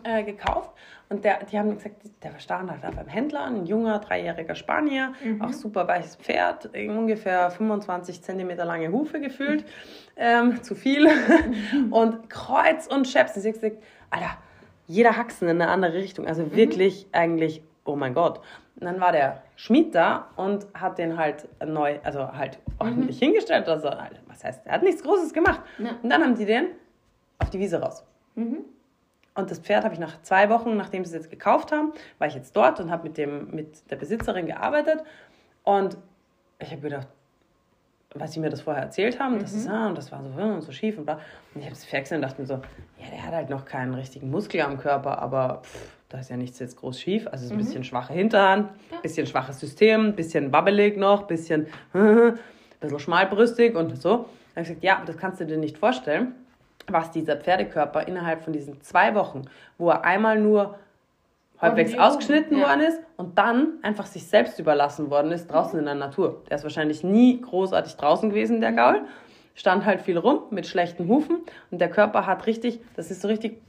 äh, 0.02 0.22
gekauft. 0.22 0.70
Und 1.10 1.24
der, 1.24 1.44
die 1.44 1.58
haben 1.58 1.74
gesagt, 1.74 1.96
der 2.22 2.32
war 2.32 2.70
halt 2.70 2.96
beim 2.96 3.06
Händler, 3.06 3.46
ein 3.46 3.64
junger, 3.64 3.98
dreijähriger 3.98 4.54
Spanier, 4.54 5.14
mhm. 5.24 5.40
auch 5.40 5.52
super 5.54 5.88
weiches 5.88 6.16
Pferd, 6.16 6.70
ungefähr 6.74 7.50
25 7.50 8.22
Zentimeter 8.22 8.66
lange 8.66 8.92
Hufe 8.92 9.18
gefühlt, 9.18 9.64
ähm, 10.16 10.62
zu 10.62 10.74
viel. 10.74 11.06
Mhm. 11.06 11.92
und 11.92 12.28
Kreuz 12.28 12.86
und 12.86 13.08
Scheps. 13.08 13.36
Und 13.36 13.42
sie 13.42 13.48
hat 13.48 13.54
gesagt, 13.54 13.82
Alter, 14.10 14.36
jeder 14.86 15.16
Haxen 15.16 15.48
in 15.48 15.62
eine 15.62 15.70
andere 15.70 15.94
Richtung. 15.94 16.26
Also 16.26 16.42
mhm. 16.42 16.56
wirklich 16.56 17.06
eigentlich, 17.12 17.62
oh 17.88 17.96
mein 17.96 18.14
Gott. 18.14 18.40
Und 18.76 18.84
dann 18.84 19.00
war 19.00 19.12
der 19.12 19.42
Schmied 19.56 19.94
da 19.94 20.28
und 20.36 20.66
hat 20.74 20.98
den 20.98 21.16
halt 21.16 21.48
neu, 21.66 21.98
also 22.04 22.32
halt 22.32 22.58
ordentlich 22.78 23.20
mhm. 23.20 23.26
hingestellt. 23.26 23.68
Also, 23.68 23.90
was 24.28 24.44
heißt, 24.44 24.66
er 24.66 24.72
hat 24.72 24.82
nichts 24.82 25.02
Großes 25.02 25.32
gemacht. 25.32 25.60
Ja. 25.78 25.96
Und 26.02 26.10
dann 26.10 26.22
haben 26.22 26.36
die 26.36 26.44
den 26.44 26.68
auf 27.38 27.50
die 27.50 27.58
Wiese 27.58 27.80
raus. 27.80 28.04
Mhm. 28.36 28.64
Und 29.34 29.50
das 29.50 29.58
Pferd 29.60 29.84
habe 29.84 29.94
ich 29.94 30.00
nach 30.00 30.20
zwei 30.22 30.50
Wochen, 30.50 30.76
nachdem 30.76 31.04
sie 31.04 31.10
es 31.10 31.22
jetzt 31.22 31.30
gekauft 31.30 31.72
haben, 31.72 31.92
war 32.18 32.26
ich 32.26 32.34
jetzt 32.34 32.56
dort 32.56 32.80
und 32.80 32.90
habe 32.90 33.08
mit, 33.08 33.52
mit 33.52 33.90
der 33.90 33.96
Besitzerin 33.96 34.46
gearbeitet. 34.46 35.02
Und 35.64 35.96
ich 36.58 36.70
habe 36.70 36.80
gedacht, 36.80 37.08
weil 38.14 38.28
sie 38.28 38.40
mir 38.40 38.50
das 38.50 38.62
vorher 38.62 38.82
erzählt 38.82 39.20
haben, 39.20 39.36
mhm. 39.36 39.40
das 39.40 39.52
ist, 39.52 39.68
ah, 39.68 39.88
und 39.88 39.98
das 39.98 40.10
war 40.12 40.22
so, 40.22 40.34
hm, 40.34 40.54
und 40.54 40.62
so 40.62 40.72
schief 40.72 40.98
und 40.98 41.04
bla. 41.04 41.20
Und 41.54 41.60
ich 41.60 41.64
habe 41.64 41.74
es 41.74 41.84
verwechselt 41.84 42.18
und 42.18 42.22
dachte 42.22 42.40
mir 42.40 42.46
so, 42.46 42.54
ja, 42.54 43.10
der 43.10 43.26
hat 43.26 43.34
halt 43.34 43.50
noch 43.50 43.64
keinen 43.64 43.94
richtigen 43.94 44.30
Muskel 44.30 44.60
am 44.60 44.78
Körper, 44.78 45.20
aber 45.20 45.62
pff, 45.62 45.97
da 46.08 46.18
ist 46.18 46.30
ja 46.30 46.36
nichts 46.36 46.58
jetzt 46.58 46.76
groß 46.76 47.00
schief. 47.00 47.26
Also 47.26 47.36
es 47.36 47.42
ist 47.44 47.50
ein 47.50 47.56
mhm. 47.56 47.64
bisschen 47.64 47.84
schwache 47.84 48.12
Hinterhand, 48.12 48.70
ein 48.90 49.02
bisschen 49.02 49.26
schwaches 49.26 49.60
System, 49.60 50.06
ein 50.06 50.16
bisschen 50.16 50.52
wabbelig 50.52 50.96
noch, 50.96 51.22
ein 51.22 51.26
bisschen, 51.26 51.66
ein 51.92 52.38
bisschen 52.80 52.98
schmalbrüstig 52.98 53.74
und 53.76 54.00
so. 54.00 54.10
Da 54.10 54.16
habe 54.16 54.28
ich 54.62 54.68
gesagt, 54.68 54.84
ja, 54.84 55.02
das 55.04 55.16
kannst 55.16 55.40
du 55.40 55.46
dir 55.46 55.58
nicht 55.58 55.76
vorstellen, 55.76 56.34
was 56.86 57.10
dieser 57.10 57.36
Pferdekörper 57.36 58.08
innerhalb 58.08 58.42
von 58.42 58.52
diesen 58.52 58.80
zwei 58.80 59.14
Wochen, 59.14 59.42
wo 59.76 59.90
er 59.90 60.04
einmal 60.04 60.40
nur 60.40 60.78
halbwegs 61.58 61.96
ausgeschnitten 61.98 62.58
ja. 62.58 62.68
worden 62.68 62.80
ist 62.80 63.00
und 63.16 63.36
dann 63.36 63.74
einfach 63.82 64.06
sich 64.06 64.26
selbst 64.26 64.58
überlassen 64.58 65.10
worden 65.10 65.32
ist 65.32 65.48
draußen 65.48 65.78
in 65.78 65.84
der 65.84 65.94
Natur. 65.94 66.42
Der 66.48 66.56
ist 66.56 66.62
wahrscheinlich 66.62 67.04
nie 67.04 67.40
großartig 67.40 67.96
draußen 67.96 68.30
gewesen, 68.30 68.60
der 68.60 68.72
Gaul. 68.72 69.02
Stand 69.54 69.84
halt 69.84 70.00
viel 70.00 70.16
rum 70.16 70.42
mit 70.50 70.68
schlechten 70.68 71.08
Hufen 71.08 71.40
und 71.72 71.80
der 71.80 71.90
Körper 71.90 72.26
hat 72.26 72.46
richtig, 72.46 72.80
das 72.94 73.10
ist 73.10 73.22
so 73.22 73.28
richtig. 73.28 73.60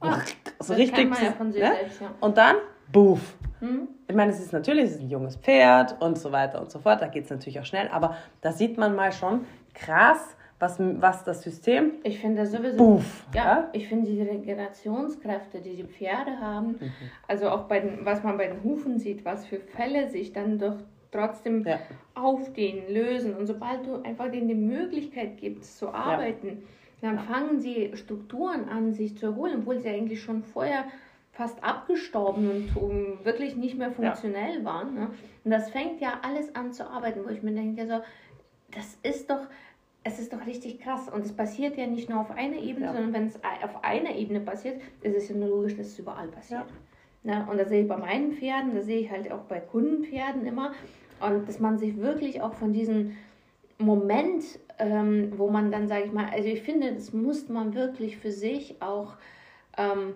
Ach, 0.00 0.24
so 0.60 0.74
richtig. 0.74 1.10
Ja 1.20 1.44
ne? 1.44 1.52
selbst, 1.52 2.00
ja. 2.00 2.14
Und 2.20 2.36
dann, 2.36 2.56
buff. 2.92 3.36
Mhm. 3.60 3.88
Ich 4.06 4.14
meine, 4.14 4.32
es 4.32 4.40
ist 4.40 4.52
natürlich 4.52 4.84
es 4.84 4.90
ist 4.92 5.00
ein 5.02 5.10
junges 5.10 5.36
Pferd 5.36 6.00
und 6.00 6.18
so 6.18 6.32
weiter 6.32 6.60
und 6.60 6.70
so 6.70 6.78
fort. 6.78 7.02
Da 7.02 7.08
geht 7.08 7.24
es 7.24 7.30
natürlich 7.30 7.58
auch 7.60 7.64
schnell, 7.64 7.88
aber 7.88 8.16
da 8.40 8.52
sieht 8.52 8.78
man 8.78 8.94
mal 8.94 9.12
schon 9.12 9.44
krass, 9.74 10.36
was, 10.58 10.76
was 10.78 11.24
das 11.24 11.42
System. 11.42 11.92
Ich 12.02 12.18
finde 12.18 12.46
sowieso. 12.46 12.76
Buff, 12.76 13.26
ja, 13.34 13.44
ja, 13.44 13.68
ich 13.72 13.88
finde 13.88 14.10
die 14.10 14.22
Regenerationskräfte, 14.22 15.60
die 15.60 15.76
die 15.76 15.84
Pferde 15.84 16.38
haben, 16.40 16.76
mhm. 16.80 16.92
also 17.26 17.50
auch 17.50 17.64
bei 17.64 17.80
den, 17.80 18.04
was 18.04 18.22
man 18.22 18.36
bei 18.36 18.48
den 18.48 18.62
Hufen 18.64 18.98
sieht, 18.98 19.24
was 19.24 19.46
für 19.46 19.60
Fälle 19.60 20.10
sich 20.10 20.32
dann 20.32 20.58
doch 20.58 20.76
trotzdem 21.10 21.64
ja. 21.66 21.78
aufdehnen, 22.14 22.92
lösen. 22.92 23.34
Und 23.34 23.46
sobald 23.46 23.86
du 23.86 24.02
einfach 24.02 24.30
denen 24.30 24.48
die 24.48 24.54
Möglichkeit 24.54 25.38
gibst 25.38 25.78
zu 25.78 25.92
arbeiten, 25.92 26.48
ja. 26.48 26.54
Dann 27.00 27.18
fangen 27.18 27.60
sie 27.60 27.92
Strukturen 27.94 28.68
an, 28.68 28.92
sich 28.92 29.16
zu 29.16 29.26
erholen, 29.26 29.58
obwohl 29.60 29.78
sie 29.78 29.88
eigentlich 29.88 30.22
schon 30.22 30.42
vorher 30.42 30.84
fast 31.32 31.62
abgestorben 31.62 32.68
und 32.74 33.24
wirklich 33.24 33.54
nicht 33.54 33.78
mehr 33.78 33.92
funktionell 33.92 34.64
waren. 34.64 34.94
Ne? 34.94 35.10
Und 35.44 35.50
das 35.52 35.70
fängt 35.70 36.00
ja 36.00 36.18
alles 36.22 36.54
an 36.56 36.72
zu 36.72 36.88
arbeiten, 36.90 37.20
wo 37.24 37.28
ich 37.28 37.42
mir 37.42 37.52
denke, 37.52 37.86
so, 37.86 38.00
das 38.72 38.98
ist 39.04 39.30
doch, 39.30 39.46
es 40.02 40.18
ist 40.18 40.32
doch 40.32 40.44
richtig 40.46 40.80
krass. 40.80 41.08
Und 41.08 41.24
es 41.24 41.32
passiert 41.32 41.76
ja 41.76 41.86
nicht 41.86 42.10
nur 42.10 42.20
auf 42.20 42.32
einer 42.32 42.56
Ebene, 42.56 42.86
ja. 42.86 42.92
sondern 42.92 43.12
wenn 43.12 43.26
es 43.26 43.36
auf 43.36 43.84
einer 43.84 44.16
Ebene 44.16 44.40
passiert, 44.40 44.80
ist 45.02 45.16
es 45.16 45.28
ja 45.28 45.36
nur 45.36 45.48
logisch, 45.48 45.76
dass 45.76 45.86
es 45.86 45.98
überall 46.00 46.26
passiert. 46.26 46.64
Ja. 47.22 47.44
Ne? 47.44 47.46
Und 47.48 47.58
das 47.58 47.68
sehe 47.68 47.82
ich 47.82 47.88
bei 47.88 47.96
meinen 47.96 48.32
Pferden, 48.32 48.74
das 48.74 48.86
sehe 48.86 49.00
ich 49.00 49.10
halt 49.10 49.30
auch 49.30 49.42
bei 49.42 49.60
Kundenpferden 49.60 50.44
immer. 50.44 50.72
Und 51.20 51.48
dass 51.48 51.60
man 51.60 51.78
sich 51.78 51.96
wirklich 51.98 52.42
auch 52.42 52.54
von 52.54 52.72
diesem 52.72 53.16
Moment, 53.78 54.44
ähm, 54.78 55.32
wo 55.36 55.50
man 55.50 55.70
dann, 55.70 55.88
sage 55.88 56.04
ich 56.06 56.12
mal, 56.12 56.28
also 56.30 56.48
ich 56.48 56.62
finde, 56.62 56.92
das 56.92 57.12
muss 57.12 57.48
man 57.48 57.74
wirklich 57.74 58.16
für 58.16 58.32
sich 58.32 58.80
auch 58.82 59.16
ähm, 59.76 60.14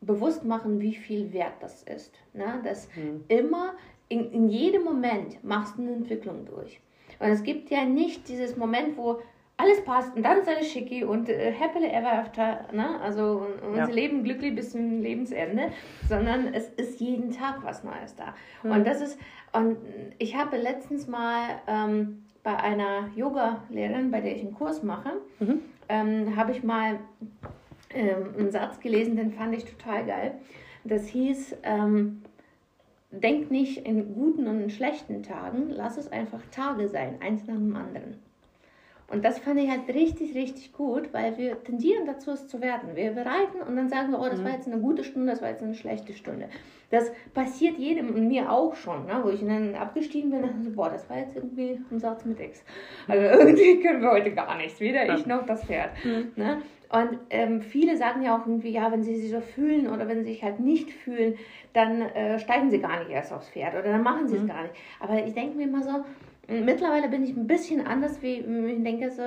bewusst 0.00 0.44
machen, 0.44 0.80
wie 0.80 0.94
viel 0.94 1.32
wert 1.32 1.54
das 1.60 1.82
ist. 1.82 2.14
Ne? 2.32 2.60
Dass 2.64 2.88
mhm. 2.96 3.24
immer, 3.28 3.74
in, 4.08 4.30
in 4.32 4.48
jedem 4.48 4.84
Moment 4.84 5.42
machst 5.44 5.76
du 5.76 5.82
eine 5.82 5.92
Entwicklung 5.92 6.46
durch. 6.46 6.80
Und 7.18 7.28
es 7.28 7.42
gibt 7.42 7.70
ja 7.70 7.84
nicht 7.84 8.28
dieses 8.28 8.56
Moment, 8.56 8.96
wo 8.96 9.20
alles 9.58 9.84
passt 9.84 10.14
und 10.14 10.22
dann 10.22 10.38
ist 10.38 10.48
alles 10.48 10.70
schicki 10.70 11.02
und 11.02 11.28
äh, 11.28 11.52
happily 11.52 11.88
ever 11.88 12.12
after, 12.12 12.66
ne? 12.72 13.00
also 13.00 13.44
unser 13.66 13.88
ja. 13.88 13.92
Leben 13.92 14.22
glücklich 14.22 14.54
bis 14.54 14.70
zum 14.70 15.02
Lebensende, 15.02 15.72
sondern 16.08 16.54
es 16.54 16.68
ist 16.70 17.00
jeden 17.00 17.32
Tag 17.32 17.64
was 17.64 17.82
Neues 17.82 18.14
da. 18.14 18.36
Mhm. 18.62 18.70
Und 18.70 18.86
das 18.86 19.00
ist, 19.00 19.18
und 19.52 19.76
ich 20.18 20.36
habe 20.36 20.56
letztens 20.58 21.08
mal 21.08 21.60
ähm, 21.66 22.24
bei 22.42 22.56
einer 22.56 23.08
Yoga-Lehrerin, 23.14 24.10
bei 24.10 24.20
der 24.20 24.36
ich 24.36 24.42
einen 24.42 24.54
Kurs 24.54 24.82
mache, 24.82 25.12
mhm. 25.40 25.60
ähm, 25.88 26.36
habe 26.36 26.52
ich 26.52 26.62
mal 26.62 26.98
ähm, 27.90 28.34
einen 28.38 28.50
Satz 28.50 28.80
gelesen, 28.80 29.16
den 29.16 29.32
fand 29.32 29.54
ich 29.54 29.64
total 29.64 30.06
geil. 30.06 30.34
Das 30.84 31.06
hieß, 31.08 31.56
ähm, 31.62 32.22
denk 33.10 33.50
nicht 33.50 33.86
in 33.86 34.14
guten 34.14 34.46
und 34.46 34.60
in 34.60 34.70
schlechten 34.70 35.22
Tagen, 35.22 35.70
lass 35.70 35.96
es 35.96 36.10
einfach 36.10 36.40
Tage 36.50 36.88
sein, 36.88 37.20
eins 37.20 37.46
nach 37.46 37.56
dem 37.56 37.74
anderen. 37.74 38.16
Und 39.10 39.24
das 39.24 39.38
fand 39.38 39.58
ich 39.58 39.70
halt 39.70 39.88
richtig, 39.88 40.34
richtig 40.34 40.74
gut, 40.74 41.14
weil 41.14 41.38
wir 41.38 41.62
tendieren 41.64 42.04
dazu, 42.04 42.30
es 42.30 42.46
zu 42.46 42.60
werden. 42.60 42.94
Wir 42.94 43.12
bereiten 43.12 43.62
und 43.66 43.74
dann 43.74 43.88
sagen 43.88 44.10
wir, 44.10 44.20
oh, 44.20 44.28
das 44.28 44.42
war 44.42 44.50
mhm. 44.50 44.56
jetzt 44.56 44.66
eine 44.66 44.80
gute 44.80 45.02
Stunde, 45.02 45.32
das 45.32 45.40
war 45.40 45.48
jetzt 45.48 45.62
eine 45.62 45.74
schlechte 45.74 46.12
Stunde. 46.12 46.50
Das 46.90 47.10
passiert 47.32 47.78
jedem 47.78 48.14
und 48.14 48.28
mir 48.28 48.52
auch 48.52 48.74
schon, 48.74 49.06
ne? 49.06 49.20
wo 49.22 49.30
ich 49.30 49.40
dann 49.40 49.74
abgestiegen 49.74 50.30
bin 50.30 50.42
und 50.42 50.58
dachte, 50.58 50.70
boah, 50.70 50.90
das 50.90 51.08
war 51.08 51.18
jetzt 51.18 51.36
irgendwie 51.36 51.80
ein 51.90 51.98
Satz 51.98 52.26
mit 52.26 52.38
X. 52.38 52.62
Also 53.06 53.22
irgendwie 53.38 53.80
können 53.80 54.02
wir 54.02 54.10
heute 54.10 54.32
gar 54.32 54.56
nichts, 54.58 54.78
weder 54.78 55.14
ich 55.14 55.24
noch 55.24 55.46
das 55.46 55.64
Pferd. 55.64 55.90
Mhm. 56.04 56.32
Ne? 56.36 56.62
Und 56.90 57.18
ähm, 57.30 57.62
viele 57.62 57.96
sagen 57.96 58.22
ja 58.22 58.36
auch 58.36 58.46
irgendwie, 58.46 58.70
ja, 58.70 58.92
wenn 58.92 59.02
sie 59.02 59.16
sich 59.16 59.30
so 59.30 59.40
fühlen 59.40 59.88
oder 59.88 60.06
wenn 60.08 60.24
sie 60.24 60.32
sich 60.32 60.42
halt 60.42 60.60
nicht 60.60 60.90
fühlen, 60.90 61.36
dann 61.72 62.02
äh, 62.02 62.38
steigen 62.38 62.70
sie 62.70 62.78
gar 62.78 62.98
nicht 62.98 63.10
erst 63.10 63.32
aufs 63.32 63.48
Pferd 63.50 63.74
oder 63.74 63.84
dann 63.84 64.02
machen 64.02 64.28
sie 64.28 64.36
es 64.36 64.42
mhm. 64.42 64.48
gar 64.48 64.62
nicht. 64.62 64.74
Aber 65.00 65.22
ich 65.24 65.32
denke 65.32 65.56
mir 65.56 65.64
immer 65.64 65.82
so, 65.82 66.04
mittlerweile 66.48 67.08
bin 67.08 67.24
ich 67.24 67.36
ein 67.36 67.46
bisschen 67.46 67.86
anders, 67.86 68.22
wie 68.22 68.38
ich 68.38 68.82
denke 68.82 69.10
so, 69.10 69.22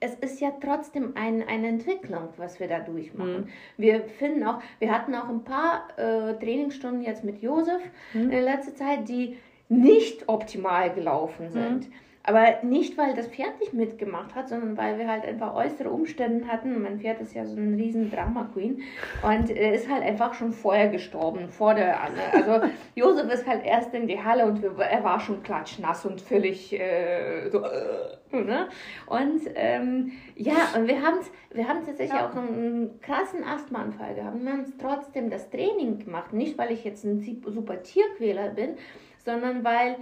es 0.00 0.14
ist 0.16 0.40
ja 0.40 0.52
trotzdem 0.60 1.12
ein, 1.16 1.42
eine 1.46 1.68
Entwicklung, 1.68 2.28
was 2.36 2.60
wir 2.60 2.68
da 2.68 2.80
durchmachen. 2.80 3.40
Mhm. 3.40 3.48
Wir 3.78 4.02
finden 4.02 4.44
auch, 4.44 4.60
wir 4.78 4.92
hatten 4.92 5.14
auch 5.14 5.28
ein 5.28 5.42
paar 5.42 5.88
äh, 5.96 6.34
Trainingsstunden 6.34 7.02
jetzt 7.02 7.24
mit 7.24 7.40
Josef 7.40 7.80
mhm. 8.12 8.30
in 8.30 8.44
letzter 8.44 8.74
Zeit, 8.74 9.08
die 9.08 9.38
nicht 9.68 10.28
optimal 10.28 10.92
gelaufen 10.92 11.50
sind. 11.50 11.88
Mhm. 11.88 11.94
Aber 12.26 12.44
nicht, 12.62 12.98
weil 12.98 13.14
das 13.14 13.28
Pferd 13.28 13.60
nicht 13.60 13.72
mitgemacht 13.72 14.34
hat, 14.34 14.48
sondern 14.48 14.76
weil 14.76 14.98
wir 14.98 15.08
halt 15.08 15.24
einfach 15.24 15.54
äußere 15.54 15.88
Umstände 15.90 16.48
hatten. 16.48 16.82
Mein 16.82 16.98
Pferd 16.98 17.20
ist 17.20 17.34
ja 17.34 17.46
so 17.46 17.56
ein 17.56 17.74
riesen 17.74 18.10
Drama 18.10 18.50
Queen 18.52 18.82
und 19.22 19.48
er 19.48 19.74
ist 19.74 19.88
halt 19.88 20.02
einfach 20.02 20.34
schon 20.34 20.52
vorher 20.52 20.88
gestorben, 20.88 21.48
vor 21.48 21.74
der 21.74 22.00
Anne. 22.00 22.20
Also 22.32 22.66
Josef 22.96 23.32
ist 23.32 23.46
halt 23.46 23.64
erst 23.64 23.94
in 23.94 24.08
die 24.08 24.22
Halle 24.22 24.46
und 24.46 24.60
wir, 24.60 24.72
er 24.76 25.04
war 25.04 25.20
schon 25.20 25.44
klatschnass 25.44 26.04
und 26.04 26.20
völlig 26.20 26.72
äh, 26.72 27.48
so, 27.48 27.62
äh, 27.62 28.42
ne? 28.42 28.68
Und 29.06 29.42
ähm, 29.54 30.10
ja, 30.34 30.74
und 30.76 30.88
wir 30.88 31.00
haben 31.00 31.18
wir 31.52 31.68
haben 31.68 31.86
tatsächlich 31.86 32.18
ja. 32.18 32.28
auch 32.28 32.34
einen 32.34 33.00
krassen 33.00 33.44
Asthmaanfall 33.44 34.16
gehabt. 34.16 34.42
Wir 34.42 34.52
haben 34.52 34.72
trotzdem 34.80 35.30
das 35.30 35.48
Training 35.48 36.00
gemacht, 36.00 36.32
nicht 36.32 36.58
weil 36.58 36.72
ich 36.72 36.84
jetzt 36.84 37.04
ein 37.04 37.20
super 37.20 37.82
Tierquäler 37.82 38.48
bin, 38.48 38.76
sondern 39.24 39.64
weil 39.64 39.96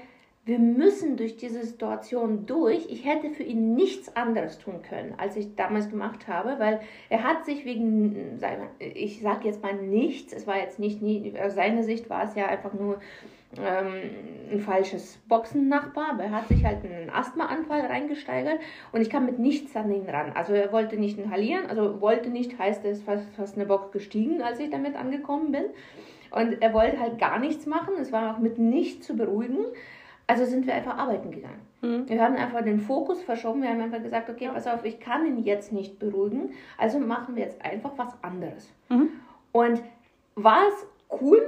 wir 0.46 0.58
müssen 0.58 1.16
durch 1.16 1.36
diese 1.36 1.64
Situation 1.64 2.44
durch. 2.44 2.86
Ich 2.90 3.06
hätte 3.06 3.30
für 3.30 3.42
ihn 3.42 3.74
nichts 3.74 4.14
anderes 4.14 4.58
tun 4.58 4.82
können, 4.82 5.14
als 5.16 5.36
ich 5.36 5.54
damals 5.56 5.88
gemacht 5.88 6.28
habe, 6.28 6.58
weil 6.58 6.80
er 7.08 7.22
hat 7.22 7.46
sich 7.46 7.64
wegen 7.64 8.38
ich 8.78 9.20
sage 9.22 9.48
jetzt 9.48 9.62
mal 9.62 9.74
nichts, 9.74 10.32
es 10.34 10.46
war 10.46 10.58
jetzt 10.58 10.78
nicht, 10.78 11.02
aus 11.40 11.54
seiner 11.54 11.82
Sicht 11.82 12.10
war 12.10 12.24
es 12.24 12.34
ja 12.34 12.46
einfach 12.46 12.74
nur 12.74 13.00
ähm, 13.56 14.10
ein 14.52 14.60
falsches 14.60 15.16
Boxennachbar, 15.28 16.10
aber 16.12 16.24
er 16.24 16.32
hat 16.32 16.48
sich 16.48 16.64
halt 16.64 16.84
einen 16.84 17.08
Asthmaanfall 17.08 17.80
reingesteigert 17.80 18.58
und 18.92 19.00
ich 19.00 19.08
kam 19.08 19.24
mit 19.24 19.38
nichts 19.38 19.74
an 19.76 19.90
ihn 19.90 20.08
ran. 20.08 20.32
Also 20.34 20.52
er 20.52 20.72
wollte 20.72 20.96
nicht 20.96 21.18
inhalieren, 21.18 21.66
also 21.66 22.00
wollte 22.00 22.28
nicht, 22.28 22.58
heißt 22.58 22.84
es 22.84 23.02
fast, 23.02 23.24
fast 23.36 23.56
eine 23.56 23.66
Box 23.66 23.92
gestiegen, 23.92 24.42
als 24.42 24.58
ich 24.60 24.70
damit 24.70 24.96
angekommen 24.96 25.52
bin. 25.52 25.64
Und 26.30 26.60
er 26.60 26.74
wollte 26.74 26.98
halt 26.98 27.18
gar 27.18 27.38
nichts 27.38 27.64
machen, 27.64 27.94
es 28.00 28.12
war 28.12 28.34
auch 28.34 28.38
mit 28.40 28.58
nichts 28.58 29.06
zu 29.06 29.16
beruhigen. 29.16 29.66
Also 30.26 30.44
sind 30.44 30.66
wir 30.66 30.74
einfach 30.74 30.96
arbeiten 30.96 31.30
gegangen. 31.30 31.60
Mhm. 31.82 32.08
Wir 32.08 32.22
haben 32.22 32.36
einfach 32.36 32.62
den 32.62 32.80
Fokus 32.80 33.22
verschoben. 33.22 33.62
Wir 33.62 33.70
haben 33.70 33.80
einfach 33.80 34.02
gesagt, 34.02 34.30
okay, 34.30 34.48
pass 34.52 34.66
auf, 34.66 34.84
ich 34.84 35.00
kann 35.00 35.26
ihn 35.26 35.44
jetzt 35.44 35.72
nicht 35.72 35.98
beruhigen. 35.98 36.50
Also 36.78 36.98
machen 36.98 37.36
wir 37.36 37.44
jetzt 37.44 37.62
einfach 37.64 37.92
was 37.96 38.14
anderes. 38.22 38.72
Mhm. 38.88 39.10
Und 39.52 39.82
war 40.34 40.62
es 40.68 40.86
cool? 41.20 41.42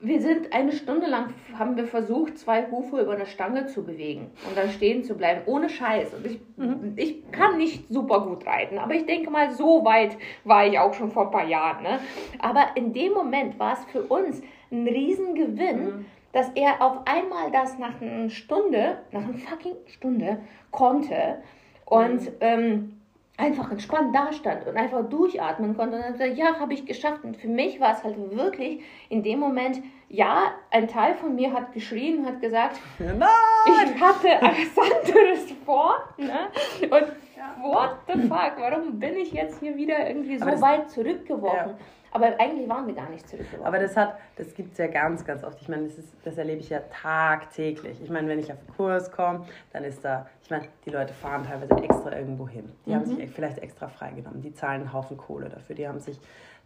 Wir 0.00 0.20
sind 0.20 0.52
eine 0.52 0.70
Stunde 0.70 1.08
lang, 1.08 1.34
haben 1.58 1.76
wir 1.76 1.84
versucht, 1.84 2.38
zwei 2.38 2.70
Hufe 2.70 3.00
über 3.00 3.14
eine 3.14 3.26
Stange 3.26 3.66
zu 3.66 3.82
bewegen 3.82 4.30
und 4.48 4.56
dann 4.56 4.70
stehen 4.70 5.02
zu 5.02 5.16
bleiben, 5.16 5.40
ohne 5.46 5.68
Scheiß. 5.68 6.14
Und 6.14 6.24
ich, 6.24 6.40
mhm. 6.56 6.92
ich 6.94 7.28
kann 7.32 7.56
nicht 7.56 7.88
super 7.88 8.20
gut 8.20 8.46
reiten, 8.46 8.78
aber 8.78 8.94
ich 8.94 9.06
denke 9.06 9.28
mal, 9.28 9.50
so 9.50 9.84
weit 9.84 10.16
war 10.44 10.64
ich 10.68 10.78
auch 10.78 10.94
schon 10.94 11.10
vor 11.10 11.24
ein 11.24 11.30
paar 11.32 11.48
Jahren. 11.48 11.82
Ne? 11.82 11.98
Aber 12.38 12.66
in 12.76 12.92
dem 12.92 13.12
Moment 13.12 13.58
war 13.58 13.72
es 13.72 13.84
für 13.86 14.02
uns 14.02 14.40
ein 14.70 14.86
Riesengewinn, 14.86 15.84
mhm 15.84 16.04
dass 16.32 16.50
er 16.50 16.82
auf 16.82 16.98
einmal 17.06 17.50
das 17.50 17.78
nach 17.78 18.00
einer 18.00 18.30
Stunde, 18.30 18.98
nach 19.12 19.22
einer 19.22 19.38
fucking 19.38 19.76
Stunde 19.86 20.38
konnte 20.70 21.42
und 21.84 22.20
mhm. 22.22 22.36
ähm, 22.40 22.98
einfach 23.38 23.70
entspannt 23.70 24.14
dastand 24.14 24.66
und 24.66 24.76
einfach 24.76 25.08
durchatmen 25.08 25.76
konnte 25.76 25.96
und 25.96 26.02
dann 26.02 26.16
sagte, 26.16 26.34
ja, 26.34 26.58
habe 26.58 26.74
ich 26.74 26.84
geschafft. 26.84 27.22
Und 27.22 27.36
für 27.36 27.46
mich 27.46 27.80
war 27.80 27.92
es 27.92 28.02
halt 28.02 28.16
wirklich 28.32 28.82
in 29.08 29.22
dem 29.22 29.38
Moment, 29.38 29.80
ja, 30.08 30.52
ein 30.70 30.88
Teil 30.88 31.14
von 31.14 31.36
mir 31.36 31.52
hat 31.52 31.72
geschrien 31.72 32.18
und 32.18 32.26
hat 32.26 32.40
gesagt, 32.40 32.80
Nein! 32.98 33.28
ich 33.66 34.00
hatte 34.00 34.28
etwas 34.28 34.78
anderes 34.78 35.52
vor. 35.64 35.94
Ne? 36.16 36.48
Und 36.82 37.12
ja. 37.36 37.56
what 37.62 37.98
the 38.08 38.22
fuck, 38.22 38.54
warum 38.58 38.98
bin 38.98 39.16
ich 39.16 39.32
jetzt 39.32 39.60
hier 39.60 39.76
wieder 39.76 40.08
irgendwie 40.08 40.38
so 40.38 40.46
weit 40.46 40.90
zurückgeworfen? 40.90 41.70
Ja. 41.70 41.78
Aber 42.10 42.26
eigentlich 42.38 42.68
waren 42.68 42.86
wir 42.86 42.94
gar 42.94 43.08
nicht 43.10 43.28
zurückgeworfen. 43.28 43.66
Aber 43.66 43.78
das 43.78 43.96
hat, 43.96 44.18
das 44.36 44.54
gibt 44.54 44.72
es 44.72 44.78
ja 44.78 44.86
ganz, 44.86 45.24
ganz 45.24 45.44
oft. 45.44 45.60
Ich 45.60 45.68
meine, 45.68 45.84
das, 45.84 45.98
ist, 45.98 46.14
das 46.24 46.38
erlebe 46.38 46.60
ich 46.60 46.70
ja 46.70 46.80
tagtäglich. 47.02 48.00
Ich 48.02 48.10
meine, 48.10 48.28
wenn 48.28 48.38
ich 48.38 48.52
auf 48.52 48.58
einen 48.58 48.76
Kurs 48.76 49.10
komme, 49.10 49.46
dann 49.72 49.84
ist 49.84 50.04
da, 50.04 50.26
ich 50.42 50.50
meine, 50.50 50.68
die 50.84 50.90
Leute 50.90 51.12
fahren 51.12 51.44
teilweise 51.44 51.82
extra 51.82 52.16
irgendwo 52.16 52.48
hin. 52.48 52.72
Die 52.86 52.90
mhm. 52.90 52.94
haben 52.94 53.04
sich 53.06 53.30
vielleicht 53.30 53.58
extra 53.58 53.88
freigenommen. 53.88 54.42
Die 54.42 54.54
zahlen 54.54 54.82
einen 54.82 54.92
Haufen 54.92 55.16
Kohle 55.16 55.48
dafür. 55.48 55.76
Die 55.76 55.86
haben 55.86 56.00
sich 56.00 56.18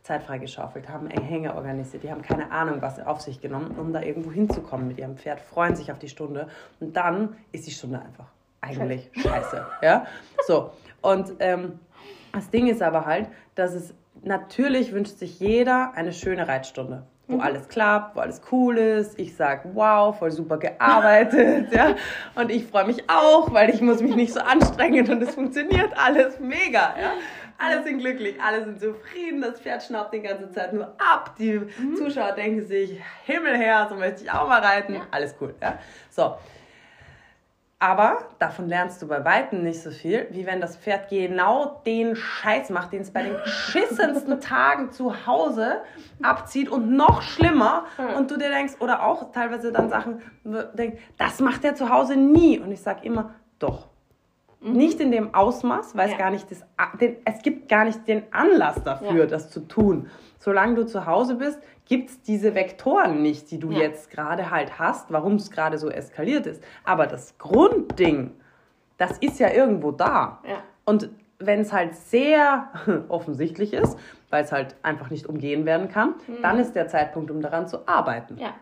Zeit 0.02 0.22
freigeschaufelt, 0.22 0.88
haben 0.88 1.08
Hänge 1.08 1.54
organisiert. 1.54 2.02
Die 2.02 2.10
haben 2.10 2.22
keine 2.22 2.50
Ahnung, 2.50 2.82
was 2.82 2.98
auf 2.98 3.20
sich 3.20 3.40
genommen, 3.40 3.76
um 3.78 3.92
da 3.92 4.02
irgendwo 4.02 4.32
hinzukommen 4.32 4.88
mit 4.88 4.98
ihrem 4.98 5.16
Pferd, 5.16 5.40
freuen 5.40 5.76
sich 5.76 5.92
auf 5.92 5.98
die 5.98 6.08
Stunde. 6.08 6.48
Und 6.80 6.96
dann 6.96 7.36
ist 7.52 7.66
die 7.66 7.70
Stunde 7.70 8.00
einfach 8.00 8.26
eigentlich 8.60 9.10
scheiße. 9.14 9.30
scheiße 9.30 9.66
ja? 9.82 10.06
So. 10.46 10.72
Und 11.00 11.32
ähm, 11.40 11.78
das 12.32 12.50
Ding 12.50 12.68
ist 12.68 12.82
aber 12.82 13.04
halt, 13.04 13.28
dass 13.54 13.74
es 13.74 13.94
natürlich 14.22 14.92
wünscht 14.92 15.18
sich 15.18 15.40
jeder 15.40 15.92
eine 15.94 16.12
schöne 16.12 16.48
Reitstunde, 16.48 17.06
wo 17.26 17.36
mhm. 17.36 17.40
alles 17.40 17.68
klappt, 17.68 18.16
wo 18.16 18.20
alles 18.20 18.40
cool 18.50 18.78
ist. 18.78 19.18
Ich 19.18 19.36
sage, 19.36 19.70
wow, 19.74 20.16
voll 20.16 20.30
super 20.30 20.58
gearbeitet, 20.58 21.72
ja. 21.74 21.96
Und 22.34 22.50
ich 22.50 22.66
freue 22.66 22.86
mich 22.86 23.08
auch, 23.08 23.52
weil 23.52 23.70
ich 23.70 23.80
muss 23.80 24.00
mich 24.00 24.14
nicht 24.14 24.32
so 24.32 24.40
anstrengen 24.40 25.10
und 25.10 25.22
es 25.22 25.34
funktioniert 25.34 25.92
alles 25.96 26.38
mega, 26.40 26.94
ja. 27.00 27.12
Alle 27.58 27.84
sind 27.84 27.98
glücklich, 27.98 28.42
alle 28.42 28.64
sind 28.64 28.80
zufrieden, 28.80 29.40
das 29.40 29.60
Pferd 29.60 29.84
schnappt 29.84 30.12
die 30.12 30.20
ganze 30.20 30.50
Zeit 30.50 30.72
nur 30.72 30.96
ab. 30.98 31.36
Die 31.38 31.60
mhm. 31.60 31.94
Zuschauer 31.96 32.32
denken 32.32 32.66
sich, 32.66 33.00
Himmel 33.24 33.56
her, 33.56 33.86
so 33.88 33.94
möchte 33.94 34.24
ich 34.24 34.30
auch 34.32 34.48
mal 34.48 34.60
reiten. 34.60 34.94
Ja. 34.94 35.02
Alles 35.12 35.36
cool, 35.40 35.54
ja. 35.62 35.78
So, 36.10 36.34
aber 37.82 38.18
davon 38.38 38.68
lernst 38.68 39.02
du 39.02 39.08
bei 39.08 39.24
Weitem 39.24 39.64
nicht 39.64 39.82
so 39.82 39.90
viel, 39.90 40.28
wie 40.30 40.46
wenn 40.46 40.60
das 40.60 40.76
Pferd 40.76 41.08
genau 41.10 41.82
den 41.84 42.14
Scheiß 42.14 42.70
macht, 42.70 42.92
den 42.92 43.02
es 43.02 43.10
bei 43.10 43.24
den 43.24 43.34
geschissensten 43.42 44.40
Tagen 44.40 44.92
zu 44.92 45.26
Hause 45.26 45.78
abzieht 46.22 46.68
und 46.68 46.92
noch 46.92 47.22
schlimmer. 47.22 47.86
Und 48.16 48.30
du 48.30 48.36
dir 48.36 48.50
denkst, 48.50 48.74
oder 48.78 49.02
auch 49.02 49.32
teilweise 49.32 49.72
dann 49.72 49.88
Sachen 49.88 50.22
denkst, 50.44 51.02
das 51.18 51.40
macht 51.40 51.64
er 51.64 51.74
zu 51.74 51.90
Hause 51.90 52.14
nie. 52.14 52.60
Und 52.60 52.70
ich 52.70 52.80
sag 52.80 53.04
immer, 53.04 53.34
doch. 53.58 53.88
Mhm. 54.60 54.74
Nicht 54.74 55.00
in 55.00 55.10
dem 55.10 55.34
Ausmaß, 55.34 55.96
weil 55.96 56.06
ja. 56.06 56.12
es 56.12 56.18
gar 56.20 56.30
nicht 56.30 56.48
das, 56.52 56.64
den, 57.00 57.16
es 57.24 57.42
gibt 57.42 57.68
gar 57.68 57.84
nicht 57.84 58.06
den 58.06 58.22
Anlass 58.32 58.80
dafür, 58.84 59.24
ja. 59.24 59.26
das 59.26 59.50
zu 59.50 59.58
tun. 59.58 60.08
Solange 60.42 60.74
du 60.74 60.84
zu 60.84 61.06
Hause 61.06 61.36
bist, 61.36 61.60
gibt 61.84 62.10
es 62.10 62.20
diese 62.20 62.56
Vektoren 62.56 63.22
nicht, 63.22 63.52
die 63.52 63.60
du 63.60 63.70
ja. 63.70 63.78
jetzt 63.78 64.10
gerade 64.10 64.50
halt 64.50 64.76
hast, 64.76 65.12
warum 65.12 65.36
es 65.36 65.52
gerade 65.52 65.78
so 65.78 65.88
eskaliert 65.88 66.48
ist. 66.48 66.64
Aber 66.82 67.06
das 67.06 67.38
Grundding, 67.38 68.32
das 68.98 69.18
ist 69.18 69.38
ja 69.38 69.52
irgendwo 69.52 69.92
da. 69.92 70.40
Ja. 70.44 70.56
Und 70.84 71.10
wenn 71.38 71.60
es 71.60 71.72
halt 71.72 71.94
sehr 71.94 72.70
offensichtlich 73.08 73.72
ist, 73.72 73.96
weil 74.30 74.42
es 74.42 74.50
halt 74.50 74.74
einfach 74.82 75.10
nicht 75.10 75.28
umgehen 75.28 75.64
werden 75.64 75.88
kann, 75.88 76.16
mhm. 76.26 76.42
dann 76.42 76.58
ist 76.58 76.72
der 76.72 76.88
Zeitpunkt, 76.88 77.30
um 77.30 77.40
daran 77.40 77.68
zu 77.68 77.86
arbeiten. 77.86 78.36
Ja. 78.36 78.52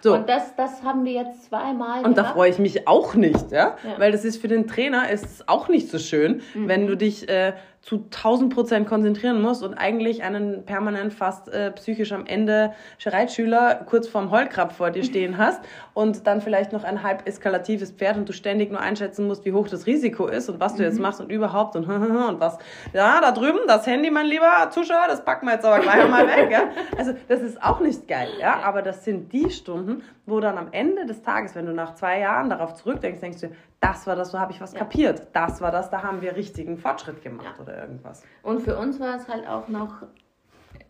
So. 0.00 0.14
Und 0.14 0.26
das, 0.26 0.56
das 0.56 0.82
haben 0.82 1.04
wir 1.04 1.12
jetzt 1.12 1.44
zweimal. 1.44 1.98
Und 1.98 2.14
gehabt. 2.14 2.30
da 2.30 2.32
freue 2.32 2.48
ich 2.48 2.58
mich 2.58 2.88
auch 2.88 3.14
nicht, 3.14 3.52
ja? 3.52 3.76
ja? 3.82 3.98
Weil 3.98 4.10
das 4.10 4.24
ist 4.24 4.40
für 4.40 4.48
den 4.48 4.66
Trainer 4.66 5.10
ist 5.10 5.50
auch 5.50 5.68
nicht 5.68 5.90
so 5.90 5.98
schön, 5.98 6.40
mhm. 6.54 6.68
wenn 6.68 6.86
du 6.86 6.96
dich 6.96 7.28
äh, 7.28 7.52
zu 7.84 7.96
1000 7.96 8.54
Prozent 8.54 8.88
konzentrieren 8.88 9.42
muss 9.42 9.62
und 9.62 9.74
eigentlich 9.74 10.22
einen 10.22 10.64
permanent 10.64 11.12
fast 11.12 11.50
äh, 11.50 11.70
psychisch 11.72 12.12
am 12.12 12.24
Ende 12.24 12.72
Reitschüler 13.04 13.74
kurz 13.84 14.08
vorm 14.08 14.30
Heulkrab 14.30 14.72
vor 14.72 14.90
dir 14.90 15.04
stehen 15.04 15.36
hast 15.38 15.60
und 15.92 16.26
dann 16.26 16.40
vielleicht 16.40 16.72
noch 16.72 16.82
ein 16.82 17.02
halb 17.02 17.28
eskalatives 17.28 17.90
Pferd 17.90 18.16
und 18.16 18.26
du 18.26 18.32
ständig 18.32 18.70
nur 18.70 18.80
einschätzen 18.80 19.26
musst, 19.26 19.44
wie 19.44 19.52
hoch 19.52 19.68
das 19.68 19.84
Risiko 19.86 20.26
ist 20.26 20.48
und 20.48 20.60
was 20.60 20.76
du 20.76 20.82
jetzt 20.82 20.96
mhm. 20.96 21.02
machst 21.02 21.20
und 21.20 21.30
überhaupt 21.30 21.76
und, 21.76 21.84
und 21.88 22.40
was. 22.40 22.56
Ja, 22.94 23.20
da 23.20 23.32
drüben, 23.32 23.60
das 23.66 23.86
Handy, 23.86 24.10
mein 24.10 24.26
lieber 24.26 24.70
Zuschauer, 24.70 25.04
das 25.06 25.22
packen 25.22 25.46
wir 25.46 25.52
jetzt 25.52 25.66
aber 25.66 25.80
gleich 25.80 26.08
mal 26.08 26.26
weg. 26.26 26.50
Ja? 26.50 26.70
Also 26.96 27.12
das 27.28 27.42
ist 27.42 27.62
auch 27.62 27.80
nicht 27.80 28.08
geil, 28.08 28.30
ja, 28.40 28.60
aber 28.62 28.80
das 28.80 29.04
sind 29.04 29.30
die 29.30 29.50
Stunden, 29.50 30.02
wo 30.24 30.40
dann 30.40 30.56
am 30.56 30.68
Ende 30.72 31.04
des 31.04 31.20
Tages, 31.20 31.54
wenn 31.54 31.66
du 31.66 31.74
nach 31.74 31.94
zwei 31.96 32.20
Jahren 32.20 32.48
darauf 32.48 32.74
zurückdenkst, 32.76 33.20
denkst 33.20 33.40
du, 33.42 33.50
das 33.84 34.06
war 34.06 34.16
das, 34.16 34.30
so 34.30 34.40
habe 34.40 34.52
ich 34.52 34.60
was 34.60 34.72
ja. 34.72 34.78
kapiert. 34.78 35.28
Das 35.34 35.60
war 35.60 35.70
das, 35.70 35.90
da 35.90 36.02
haben 36.02 36.22
wir 36.22 36.36
richtigen 36.36 36.78
Fortschritt 36.78 37.22
gemacht 37.22 37.54
ja. 37.58 37.62
oder 37.62 37.73
irgendwas. 37.76 38.22
Und 38.42 38.60
für 38.60 38.76
uns 38.76 39.00
war 39.00 39.16
es 39.16 39.28
halt 39.28 39.46
auch 39.46 39.68
noch, 39.68 40.02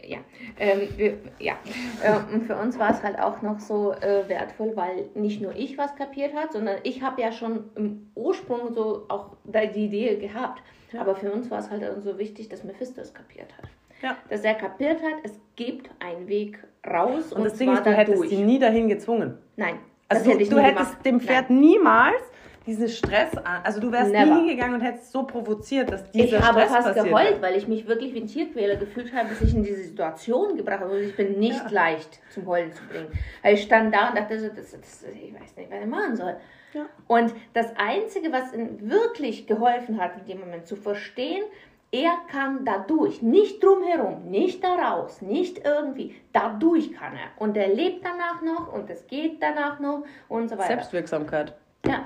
ja, 0.03 0.19
ähm, 0.59 0.89
wir, 0.97 1.19
ja. 1.39 1.55
Äh, 2.03 2.35
und 2.35 2.43
für 2.43 2.57
uns 2.57 2.79
war 2.79 2.91
es 2.91 3.03
halt 3.03 3.19
auch 3.19 3.43
noch 3.43 3.59
so 3.61 3.93
äh, 3.93 4.29
wertvoll, 4.29 4.73
weil 4.77 5.07
nicht 5.15 5.41
nur 5.41 5.55
ich 5.55 5.79
was 5.79 5.95
kapiert 5.97 6.35
hat, 6.35 6.53
sondern 6.53 6.77
ich 6.83 7.03
habe 7.03 7.23
ja 7.23 7.33
schon 7.33 7.65
im 7.75 8.11
Ursprung 8.15 8.73
so 8.73 9.07
auch 9.09 9.37
die 9.45 9.85
Idee 9.87 10.17
gehabt. 10.17 10.63
Ja. 10.93 11.01
Aber 11.01 11.15
für 11.15 11.33
uns 11.33 11.51
war 11.51 11.59
es 11.59 11.71
halt 11.71 11.85
so 12.03 12.19
wichtig, 12.19 12.49
dass 12.49 12.65
Mephisto 12.65 13.01
es 13.01 13.13
kapiert 13.13 13.53
hat. 13.59 13.69
Ja. 14.03 14.17
Dass 14.29 14.43
er 14.43 14.55
kapiert 14.55 15.03
hat, 15.03 15.25
es 15.25 15.41
gibt 15.57 15.91
einen 16.01 16.29
Weg 16.29 16.59
raus. 16.87 17.33
Und, 17.33 17.39
und 17.39 17.45
das 17.45 17.55
Ding 17.55 17.73
ist, 17.73 17.85
du 17.85 17.91
hättest 17.91 18.19
durch. 18.19 18.29
sie 18.29 18.43
nie 18.43 18.59
dahin 18.59 18.89
gezwungen. 18.89 19.39
Nein. 19.57 19.79
Also 20.09 20.31
du, 20.31 20.45
du 20.45 20.59
hättest 20.59 21.05
dem 21.05 21.21
Pferd 21.21 21.49
Nein. 21.51 21.61
niemals 21.61 22.23
diesen 22.67 22.89
Stress 22.89 23.37
an. 23.37 23.61
Also 23.63 23.81
du 23.81 23.93
wärst 23.93 24.13
Never. 24.13 24.37
nie 24.37 24.49
gegangen 24.49 24.75
und 24.75 24.81
hättest 24.81 25.13
so 25.13 25.25
provoziert, 25.25 25.93
dass 25.93 26.11
dieser 26.11 26.27
Stress 26.29 26.41
Ich 26.41 26.47
habe 26.47 26.61
fast 26.63 26.95
geheult, 26.95 27.31
wird. 27.33 27.43
weil 27.43 27.57
ich 27.57 27.69
mich 27.69 27.87
wirklich 27.87 28.15
wie 28.15 28.21
ein 28.21 28.27
Tierquäler 28.27 28.77
gefühlt 28.77 29.13
habe, 29.13 29.29
bis 29.29 29.43
ich 29.43 29.55
in 29.55 29.63
diese 29.63 29.83
Situation 29.83 30.57
gebracht 30.57 30.81
habe. 30.81 30.99
ich 31.01 31.17
bin 31.17 31.39
nicht 31.39 31.63
ja. 31.65 31.71
leicht 31.71 32.21
zum 32.31 32.47
Heulen 32.47 32.73
zu 32.73 32.83
bringen. 32.85 33.09
Weil 33.43 33.55
ich 33.55 33.63
stand 33.63 33.95
da 33.95 34.09
und 34.09 34.19
dachte 34.19 34.39
so, 34.41 34.49
das, 34.49 34.73
das, 34.73 35.05
ich 35.05 35.35
weiß 35.35 35.57
nicht, 35.57 35.71
was 35.71 35.81
ich 35.81 35.87
machen 35.87 36.17
soll. 36.17 36.37
Ja. 36.73 36.87
Und 37.07 37.33
das 37.53 37.67
Einzige, 37.77 38.33
was 38.33 38.53
ihm 38.53 38.91
wirklich 38.91 39.47
geholfen 39.47 40.01
hat, 40.01 40.13
in 40.19 40.27
dem 40.27 40.41
Moment 40.41 40.67
zu 40.67 40.77
verstehen, 40.77 41.45
er 41.93 42.17
kann 42.29 42.65
dadurch, 42.65 43.23
nicht 43.23 43.63
drumherum, 43.63 44.29
nicht 44.29 44.65
daraus, 44.65 45.23
nicht 45.23 45.65
irgendwie, 45.65 46.17
dadurch 46.33 46.93
kann 46.93 47.13
er. 47.13 47.29
Und 47.37 47.57
er 47.57 47.69
lebt 47.69 48.05
danach 48.05 48.43
noch 48.43 48.73
und 48.73 48.91
es 48.91 49.07
geht 49.07 49.41
danach 49.41 49.79
noch 49.79 50.03
und 50.29 50.49
so 50.49 50.57
weiter. 50.59 50.67
Selbstwirksamkeit. 50.67 51.55
Ja, 51.87 52.05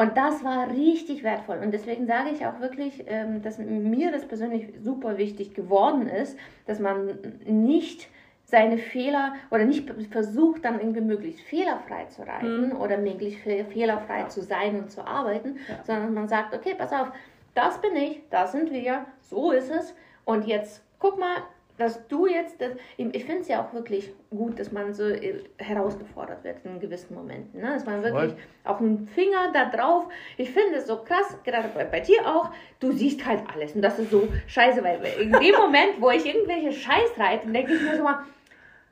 und 0.00 0.16
das 0.16 0.42
war 0.42 0.70
richtig 0.70 1.22
wertvoll. 1.22 1.58
Und 1.62 1.72
deswegen 1.72 2.06
sage 2.06 2.30
ich 2.30 2.46
auch 2.46 2.58
wirklich, 2.58 3.04
ähm, 3.06 3.42
dass 3.42 3.58
mir 3.58 4.10
das 4.10 4.24
persönlich 4.24 4.72
super 4.82 5.18
wichtig 5.18 5.52
geworden 5.52 6.08
ist, 6.08 6.38
dass 6.64 6.78
man 6.78 7.18
nicht 7.44 8.08
seine 8.46 8.78
Fehler 8.78 9.34
oder 9.50 9.66
nicht 9.66 9.90
versucht, 10.10 10.64
dann 10.64 10.80
irgendwie 10.80 11.02
möglichst 11.02 11.42
fehlerfrei 11.42 12.06
zu 12.06 12.22
reiten 12.22 12.70
mhm. 12.70 12.80
oder 12.80 12.96
möglichst 12.96 13.42
fehlerfrei 13.42 14.20
ja. 14.20 14.28
zu 14.28 14.40
sein 14.40 14.80
und 14.80 14.90
zu 14.90 15.06
arbeiten, 15.06 15.58
ja. 15.68 15.84
sondern 15.84 16.14
man 16.14 16.28
sagt, 16.28 16.54
okay, 16.54 16.74
pass 16.78 16.94
auf, 16.94 17.12
das 17.54 17.78
bin 17.82 17.94
ich, 17.94 18.22
das 18.30 18.52
sind 18.52 18.72
wir, 18.72 19.04
so 19.20 19.52
ist 19.52 19.70
es. 19.70 19.94
Und 20.24 20.46
jetzt 20.46 20.82
guck 20.98 21.18
mal, 21.18 21.42
dass 21.80 22.06
du 22.08 22.26
jetzt, 22.26 22.60
das, 22.60 22.72
ich 22.96 23.24
finde 23.24 23.40
es 23.40 23.48
ja 23.48 23.64
auch 23.64 23.72
wirklich 23.72 24.12
gut, 24.30 24.58
dass 24.58 24.70
man 24.70 24.92
so 24.92 25.04
äh, 25.04 25.42
herausgefordert 25.58 26.44
wird 26.44 26.58
in 26.64 26.78
gewissen 26.78 27.14
Momenten. 27.14 27.60
Ne? 27.60 27.68
Dass 27.68 27.86
man 27.86 28.02
wirklich 28.02 28.32
Voll. 28.32 28.42
auch 28.64 28.80
einen 28.80 29.08
Finger 29.08 29.52
da 29.52 29.64
drauf, 29.64 30.06
ich 30.36 30.50
finde 30.50 30.76
es 30.76 30.86
so 30.86 30.98
krass, 31.02 31.36
gerade 31.44 31.68
bei, 31.74 31.84
bei, 31.84 32.00
dir 32.00 32.26
auch, 32.26 32.50
du 32.78 32.92
siehst 32.92 33.24
halt 33.26 33.42
alles 33.52 33.74
und 33.74 33.82
das 33.82 33.98
ist 33.98 34.10
so 34.10 34.28
scheiße, 34.46 34.84
weil 34.84 35.00
in 35.20 35.32
dem 35.32 35.54
Moment, 35.58 36.00
wo 36.00 36.10
ich 36.10 36.26
irgendwelche 36.26 36.72
Scheiß 36.72 37.18
reite, 37.18 37.48
denke 37.48 37.74
ich 37.74 37.82
mir 37.82 37.96
so 37.96 38.04
mal, 38.04 38.24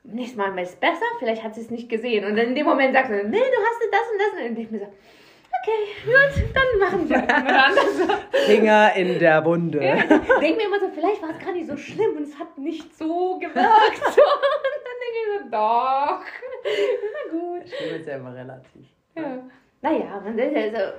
nächstes 0.03 0.37
Mal 0.37 0.57
ist 0.59 0.69
es 0.69 0.75
besser, 0.75 1.05
vielleicht 1.19 1.43
hat 1.43 1.55
sie 1.55 1.61
es 1.61 1.69
nicht 1.69 1.89
gesehen. 1.89 2.25
Und 2.25 2.35
dann 2.35 2.47
in 2.47 2.55
dem 2.55 2.65
Moment 2.65 2.93
sagst 2.93 3.11
du, 3.11 3.15
nee, 3.15 3.37
du 3.37 3.37
hast 3.37 3.81
das 3.91 4.11
und 4.11 4.19
das. 4.19 4.31
Und 4.31 4.37
dann 4.37 4.55
denke 4.55 4.61
ich 4.61 4.71
mir 4.71 4.79
so, 4.79 4.93
okay, 5.61 5.81
gut, 6.05 6.53
dann 6.53 6.79
machen 6.79 7.09
wir 7.09 7.17
anders. 7.35 8.19
Finger 8.45 8.93
in 8.95 9.19
der 9.19 9.43
Wunde. 9.45 9.83
Ja, 9.83 9.95
denke 9.95 10.57
mir 10.57 10.65
immer 10.65 10.79
so, 10.79 10.89
vielleicht 10.93 11.21
war 11.21 11.29
es 11.31 11.39
gar 11.39 11.53
nicht 11.53 11.67
so 11.67 11.77
schlimm 11.77 12.17
und 12.17 12.23
es 12.23 12.37
hat 12.37 12.57
nicht 12.57 12.95
so 12.95 13.37
gewirkt. 13.39 13.57
und 13.57 14.83
dann 14.85 14.97
denke 15.01 15.17
ich 15.19 15.41
so, 15.41 15.49
doch, 15.49 16.23
na 17.13 17.31
gut. 17.31 17.69
Schlimm 17.69 17.99
ist 17.99 18.07
ja 18.07 18.15
immer 18.15 18.35
relativ. 18.35 18.85
Ja. 19.15 19.43
Naja, 19.81 20.21
man, 20.23 20.35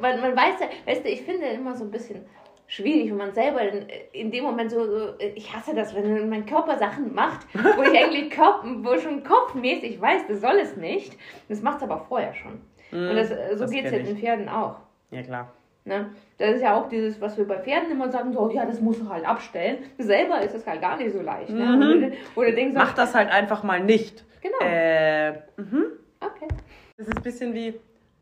man, 0.00 0.20
man 0.20 0.36
weiß 0.36 0.60
ja, 0.60 0.68
weißt 0.86 1.04
du, 1.04 1.08
ich 1.08 1.22
finde 1.22 1.46
immer 1.46 1.74
so 1.74 1.84
ein 1.84 1.90
bisschen 1.90 2.24
schwierig, 2.70 3.10
wenn 3.10 3.18
man 3.18 3.34
selber 3.34 3.60
in, 3.60 3.88
in 4.12 4.30
dem 4.30 4.44
Moment 4.44 4.70
so, 4.70 4.86
so, 4.86 5.14
ich 5.18 5.54
hasse 5.54 5.74
das, 5.74 5.94
wenn 5.94 6.28
mein 6.28 6.46
Körper 6.46 6.78
Sachen 6.78 7.12
macht, 7.12 7.46
wo 7.52 7.82
ich 7.82 7.98
eigentlich 8.02 8.30
Kopf, 8.30 8.64
wo 8.64 8.96
schon 8.96 9.22
kopfmäßig 9.24 10.00
weiß, 10.00 10.22
das 10.28 10.40
soll 10.40 10.58
es 10.60 10.76
nicht. 10.76 11.16
Das 11.48 11.62
macht 11.62 11.78
es 11.78 11.82
aber 11.82 12.06
vorher 12.08 12.32
schon. 12.34 12.60
Mm, 12.90 13.08
Und 13.10 13.16
das, 13.16 13.28
so 13.58 13.66
geht 13.66 13.84
es 13.86 13.92
ja 13.92 13.98
den 13.98 14.16
Pferden 14.16 14.48
auch. 14.48 14.76
Ja, 15.10 15.22
klar. 15.22 15.52
Ne? 15.84 16.10
Das 16.38 16.56
ist 16.56 16.62
ja 16.62 16.74
auch 16.74 16.88
dieses, 16.88 17.20
was 17.20 17.36
wir 17.38 17.46
bei 17.48 17.58
Pferden 17.58 17.90
immer 17.90 18.10
sagen, 18.10 18.32
so, 18.32 18.50
ja, 18.50 18.66
das 18.66 18.80
muss 18.80 18.98
du 18.98 19.08
halt 19.08 19.24
abstellen. 19.26 19.78
Selber 19.98 20.40
ist 20.42 20.54
das 20.54 20.66
halt 20.66 20.80
gar 20.80 20.96
nicht 20.96 21.12
so 21.12 21.20
leicht. 21.20 21.50
Ne? 21.50 21.64
Mhm. 21.64 22.12
Oder 22.36 22.52
denkst, 22.52 22.74
Mach 22.76 22.94
das 22.94 23.14
halt 23.14 23.30
einfach 23.30 23.62
mal 23.62 23.80
nicht. 23.80 24.24
Genau. 24.42 24.58
Äh, 24.60 25.32
mhm. 25.56 25.86
Okay. 26.20 26.48
Das 26.96 27.08
ist 27.08 27.16
ein 27.16 27.22
bisschen 27.22 27.54
wie, 27.54 27.74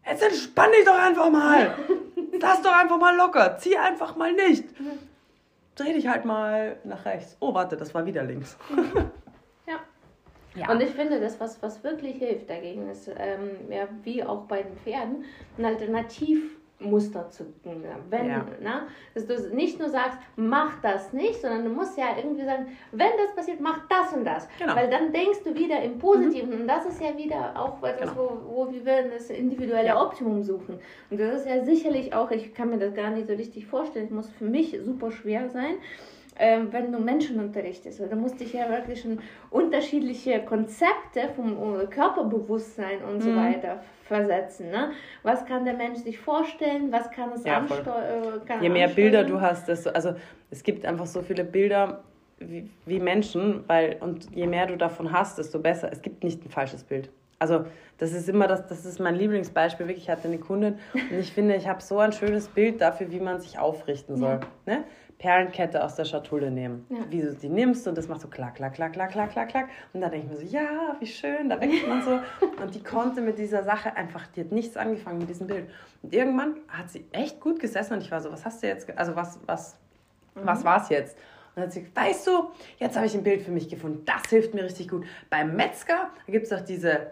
jetzt 0.07 0.23
entspann 0.23 0.71
dich 0.71 0.85
doch 0.85 0.99
einfach 0.99 1.31
mal. 1.31 1.75
Lass 2.41 2.63
doch 2.63 2.77
einfach 2.77 2.99
mal 2.99 3.17
locker. 3.17 3.57
Zieh 3.59 3.77
einfach 3.77 4.17
mal 4.17 4.33
nicht. 4.33 4.65
Dreh 5.75 5.93
dich 5.93 6.07
halt 6.07 6.25
mal 6.25 6.77
nach 6.85 7.05
rechts. 7.05 7.37
Oh, 7.41 7.55
warte, 7.55 7.77
das 7.77 7.93
war 7.95 8.07
wieder 8.07 8.23
links. 8.23 8.57
Ja. 10.55 10.71
Und 10.71 10.83
ich 10.83 10.91
finde, 10.91 11.21
das, 11.21 11.39
was, 11.41 11.63
was 11.63 11.83
wirklich 11.85 12.17
hilft 12.17 12.51
dagegen, 12.51 12.89
ist, 12.89 13.09
ähm, 13.09 13.71
ja, 13.71 13.89
wie 14.03 14.25
auch 14.25 14.45
bei 14.45 14.63
den 14.63 14.77
Pferden, 14.79 15.25
ein 15.57 15.65
Alternativ 15.65 16.59
Muster 16.81 17.29
zu. 17.29 17.45
Wenn, 17.65 18.29
ja. 18.29 18.47
ne, 18.61 18.87
dass 19.15 19.27
du 19.27 19.55
nicht 19.55 19.81
nur 19.81 19.89
sagst, 19.89 20.19
mach 20.37 20.81
das 20.81 21.13
nicht, 21.13 21.41
sondern 21.41 21.65
du 21.65 21.71
musst 21.71 21.99
ja 21.99 22.17
irgendwie 22.17 22.45
sagen, 22.45 22.69
wenn 22.93 23.11
das 23.17 23.35
passiert, 23.35 23.61
mach 23.61 23.89
das 23.89 24.13
und 24.13 24.25
das. 24.25 24.49
Genau. 24.59 24.77
Weil 24.77 24.89
dann 24.89 25.13
denkst 25.13 25.43
du 25.45 25.55
wieder 25.55 25.83
im 25.83 25.99
Positiven. 25.99 26.51
Mhm. 26.51 26.61
Und 26.61 26.69
das 26.69 26.87
ist 26.87 27.01
ja 27.01 27.17
wieder 27.17 27.61
auch 27.61 27.83
etwas, 27.83 28.11
genau. 28.11 28.41
wo, 28.47 28.69
wo 28.69 28.73
wir 28.73 29.11
das 29.11 29.31
individuelle 29.31 29.89
ja. 29.89 30.01
Optimum 30.01 30.43
suchen. 30.43 30.79
Und 31.11 31.19
das 31.19 31.41
ist 31.41 31.49
ja 31.49 31.65
sicherlich 31.65 32.15
auch, 32.15 32.31
ich 32.31 32.55
kann 32.55 32.71
mir 32.71 32.79
das 32.79 32.95
gar 32.95 33.11
nicht 33.11 33.27
so 33.27 33.35
richtig 33.35 33.67
vorstellen, 33.67 34.15
muss 34.15 34.31
für 34.31 34.45
mich 34.45 34.79
super 34.85 35.11
schwer 35.11 35.49
sein 35.49 35.75
ähm, 36.39 36.69
wenn 36.73 36.93
du 36.93 36.99
Menschen 36.99 37.41
unterrichtest. 37.41 38.01
Weil 38.01 38.09
du 38.09 38.17
musst 38.17 38.41
dich 38.41 38.53
ja 38.53 38.69
wirklich 38.69 39.03
schon 39.03 39.21
unterschiedliche 39.51 40.41
Konzepte 40.41 41.29
vom 41.35 41.81
äh, 41.81 41.87
Körperbewusstsein 41.87 43.03
und 43.03 43.17
mhm. 43.17 43.21
so 43.21 43.37
weiter 43.37 43.83
versetzen. 44.05 44.71
Ne? 44.71 44.93
Was 45.23 45.45
kann 45.45 45.65
der 45.65 45.75
Mensch 45.75 45.99
sich 46.01 46.19
vorstellen? 46.19 46.91
Was 46.91 47.11
kann 47.11 47.31
es 47.33 47.45
ja, 47.45 47.59
ansteuern? 47.59 48.41
Äh, 48.49 48.63
Je 48.63 48.69
mehr 48.69 48.87
ansteuern? 48.87 48.95
Bilder 48.95 49.25
du 49.25 49.41
hast, 49.41 49.69
desto, 49.69 49.91
also 49.91 50.15
es 50.51 50.63
gibt 50.63 50.85
einfach 50.87 51.07
so 51.07 51.23
viele 51.23 51.45
Bilder 51.45 52.03
wie, 52.39 52.71
wie 52.87 53.01
Menschen, 53.01 53.65
weil 53.67 53.97
und 54.01 54.35
je 54.35 54.47
mehr 54.47 54.67
du 54.67 54.77
davon 54.77 55.13
hast, 55.13 55.39
desto 55.39 55.59
besser. 55.59 55.91
Es 55.93 56.03
gibt 56.03 56.25
nicht 56.25 56.45
ein 56.45 56.51
falsches 56.51 56.85
Bild. 56.85 57.11
Also 57.41 57.65
das 57.99 58.13
ist 58.13 58.29
immer 58.29 58.47
das, 58.47 58.67
das 58.67 58.85
ist 58.85 59.01
mein 59.01 59.15
Lieblingsbeispiel. 59.15 59.87
Wirklich, 59.87 60.05
ich 60.05 60.11
hatte 60.11 60.29
eine 60.29 60.39
Kundin 60.39 60.79
und 60.95 61.19
ich 61.19 61.33
finde, 61.33 61.55
ich 61.57 61.69
habe 61.69 61.83
so 61.83 61.99
ein 61.99 62.13
schönes 62.13 62.49
Bild 62.49 62.81
dafür, 62.81 63.11
wie 63.11 63.21
man 63.21 63.41
sich 63.41 63.59
aufrichten 63.59 64.17
soll. 64.17 64.41
Ja. 64.67 64.75
Ne? 64.75 64.85
Perlenkette 65.19 65.83
aus 65.83 65.97
der 65.97 66.05
Schatulle 66.05 66.51
nehmen. 66.51 66.87
Ja. 66.89 66.99
Wie 67.11 67.21
du 67.21 67.33
sie 67.33 67.49
nimmst 67.49 67.87
und 67.89 67.99
das 67.99 68.07
macht 68.07 68.21
so 68.21 68.29
klack, 68.29 68.55
klack, 68.55 68.75
klack, 68.75 68.93
klack, 68.93 69.11
klack, 69.11 69.33
klack, 69.33 69.49
klack. 69.49 69.69
Und 69.93 70.01
dann 70.01 70.11
denke 70.11 70.27
ich 70.27 70.33
mir 70.33 70.47
so, 70.47 70.57
ja, 70.57 70.97
wie 71.01 71.07
schön, 71.07 71.49
da 71.49 71.61
wächst 71.61 71.87
man 71.89 72.03
so. 72.03 72.21
Und 72.63 72.75
die 72.75 72.83
konnte 72.83 73.21
mit 73.21 73.39
dieser 73.39 73.65
Sache 73.65 73.97
einfach, 73.97 74.29
die 74.29 74.41
hat 74.43 74.53
nichts 74.53 74.77
angefangen 74.77 75.19
mit 75.19 75.29
diesem 75.29 75.49
Bild. 75.49 75.69
Und 76.03 76.15
irgendwann 76.15 76.57
hat 76.69 76.91
sie 76.91 77.05
echt 77.11 77.41
gut 77.41 77.59
gesessen 77.59 77.95
und 77.95 78.01
ich 78.03 78.11
war 78.11 78.21
so, 78.21 78.31
was 78.31 78.45
hast 78.45 78.63
du 78.63 78.69
jetzt, 78.69 78.97
also 78.97 79.17
was, 79.17 79.41
was, 79.47 79.77
mhm. 80.35 80.41
was 80.45 80.65
war 80.65 80.81
es 80.83 80.89
jetzt? 80.89 81.17
Und 81.17 81.57
dann 81.57 81.65
hat 81.65 81.73
sie 81.73 81.81
gesagt, 81.81 81.97
weißt 81.97 82.27
du, 82.29 82.51
jetzt 82.79 82.97
habe 82.97 83.07
ich 83.07 83.15
ein 83.15 83.25
Bild 83.25 83.43
für 83.43 83.51
mich 83.51 83.69
gefunden, 83.69 84.05
das 84.05 84.31
hilft 84.31 84.55
mir 84.55 84.63
richtig 84.63 84.89
gut. 84.89 85.05
Beim 85.31 85.57
Metzger, 85.57 86.11
gibt 86.29 86.45
es 86.45 86.51
doch 86.51 86.61
diese 86.61 87.11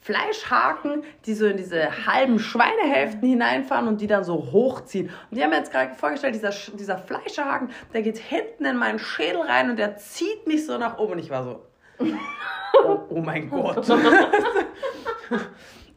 Fleischhaken, 0.00 1.02
die 1.26 1.34
so 1.34 1.46
in 1.46 1.56
diese 1.56 2.06
halben 2.06 2.38
Schweinehälften 2.38 3.28
hineinfahren 3.28 3.88
und 3.88 4.00
die 4.00 4.06
dann 4.06 4.24
so 4.24 4.34
hochziehen. 4.52 5.10
Und 5.30 5.36
die 5.36 5.42
haben 5.42 5.50
mir 5.50 5.56
jetzt 5.56 5.72
gerade 5.72 5.94
vorgestellt, 5.94 6.34
dieser, 6.34 6.50
dieser 6.50 6.98
Fleischhaken, 6.98 7.70
der 7.92 8.02
geht 8.02 8.18
hinten 8.18 8.64
in 8.64 8.76
meinen 8.76 8.98
Schädel 8.98 9.42
rein 9.42 9.70
und 9.70 9.78
der 9.78 9.96
zieht 9.96 10.46
mich 10.46 10.64
so 10.66 10.78
nach 10.78 10.98
oben. 10.98 11.14
Und 11.14 11.18
ich 11.18 11.30
war 11.30 11.44
so, 11.44 11.62
oh, 11.98 12.98
oh 13.08 13.20
mein 13.20 13.50
Gott. 13.50 13.86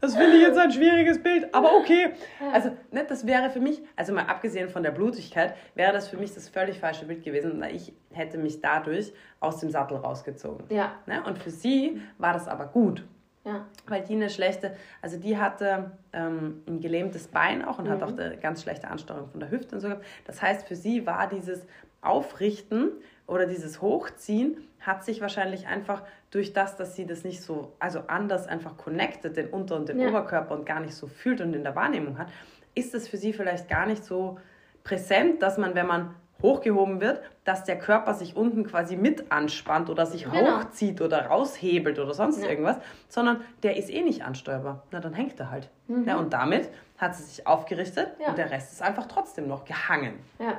Das 0.02 0.16
finde 0.16 0.36
ich 0.36 0.42
jetzt 0.42 0.58
ein 0.58 0.72
schwieriges 0.72 1.22
Bild, 1.22 1.54
aber 1.54 1.76
okay. 1.76 2.14
Also, 2.52 2.72
ne, 2.90 3.06
das 3.08 3.28
wäre 3.28 3.52
für 3.52 3.60
mich, 3.60 3.84
also 3.96 4.14
mal 4.14 4.24
abgesehen 4.24 4.68
von 4.68 4.82
der 4.82 4.90
Blutigkeit, 4.90 5.56
wäre 5.76 5.94
das 5.94 6.08
für 6.08 6.18
mich 6.18 6.34
das 6.34 6.50
völlig 6.50 6.80
falsche 6.80 7.06
Bild 7.06 7.24
gewesen, 7.24 7.62
weil 7.62 7.76
ich 7.76 7.94
hätte 8.12 8.40
mich 8.40 8.62
dadurch 8.62 9.14
aus 9.40 9.60
dem 9.60 9.70
Sattel 9.70 9.98
rausgezogen. 9.98 10.66
Ja. 10.70 10.94
Ne? 11.06 11.24
Und 11.24 11.38
für 11.38 11.52
sie 11.52 12.02
war 12.18 12.34
das 12.34 12.48
aber 12.48 12.66
gut. 12.66 13.06
Ja. 13.44 13.66
Weil 13.88 14.04
die 14.04 14.14
eine 14.14 14.30
schlechte, 14.30 14.76
also 15.02 15.18
die 15.18 15.38
hatte 15.38 15.92
ähm, 16.14 16.62
ein 16.68 16.80
gelähmtes 16.80 17.28
Bein 17.28 17.66
auch 17.66 17.80
und 17.80 17.86
mhm. 17.86 17.92
hat 17.92 18.04
auch 18.04 18.12
eine 18.12 18.38
ganz 18.38 18.62
schlechte 18.62 18.88
Ansteuerung 18.88 19.30
von 19.30 19.40
der 19.40 19.50
Hüfte 19.50 19.76
und 19.76 19.82
so 19.82 19.88
gehabt. 19.88 20.06
Das 20.26 20.42
heißt, 20.42 20.68
für 20.68 20.76
sie 20.76 21.08
war 21.08 21.28
dieses 21.28 21.66
Aufrichten 22.02 22.92
oder 23.28 23.48
dieses 23.48 23.82
Hochziehen 23.82 24.58
hat 24.80 25.06
sich 25.06 25.22
wahrscheinlich 25.22 25.68
einfach 25.68 26.04
durch 26.32 26.54
das, 26.54 26.76
dass 26.76 26.96
sie 26.96 27.06
das 27.06 27.24
nicht 27.24 27.42
so, 27.42 27.74
also 27.80 28.02
anders 28.08 28.48
einfach 28.48 28.78
connected, 28.78 29.38
den 29.38 29.48
Unter- 29.50 29.76
und 29.76 29.90
den 29.90 30.00
ja. 30.00 30.10
Oberkörper 30.10 30.56
und 30.56 30.66
gar 30.66 30.80
nicht 30.80 30.96
so 30.96 31.08
fühlt 31.08 31.40
und 31.42 31.54
in 31.54 31.64
der 31.64 31.76
Wahrnehmung 31.76 32.18
hat, 32.18 32.30
ist 32.74 32.96
es 32.96 33.08
für 33.08 33.18
sie 33.18 33.34
vielleicht 33.34 33.70
gar 33.70 33.86
nicht 33.86 34.04
so 34.04 34.40
präsent, 34.84 35.42
dass 35.42 35.58
man, 35.58 35.76
wenn 35.76 35.88
man 35.88 36.16
hochgehoben 36.42 37.02
wird, 37.02 37.22
dass 37.44 37.64
der 37.64 37.78
Körper 37.78 38.14
sich 38.14 38.36
unten 38.36 38.66
quasi 38.66 38.96
mit 38.96 39.32
anspannt 39.32 39.90
oder 39.90 40.06
sich 40.06 40.24
genau. 40.24 40.60
hochzieht 40.60 41.02
oder 41.02 41.28
raushebelt 41.28 42.00
oder 42.00 42.14
sonst 42.14 42.42
ja. 42.42 42.50
irgendwas, 42.50 42.78
sondern 43.08 43.42
der 43.64 43.78
ist 43.78 43.90
eh 43.90 44.02
nicht 44.02 44.24
ansteuerbar. 44.24 44.84
Na, 44.92 45.00
dann 45.00 45.14
hängt 45.14 45.40
er 45.40 45.52
halt. 45.52 45.70
Mhm. 45.88 46.08
Ja, 46.08 46.18
und 46.18 46.34
damit 46.34 46.70
hat 46.98 47.16
sie 47.16 47.24
sich 47.24 47.48
aufgerichtet 47.48 48.10
ja. 48.20 48.30
und 48.30 48.38
der 48.38 48.52
Rest 48.52 48.74
ist 48.74 48.82
einfach 48.82 49.08
trotzdem 49.08 49.48
noch 49.48 49.66
gehangen. 49.66 50.20
Ja. 50.40 50.58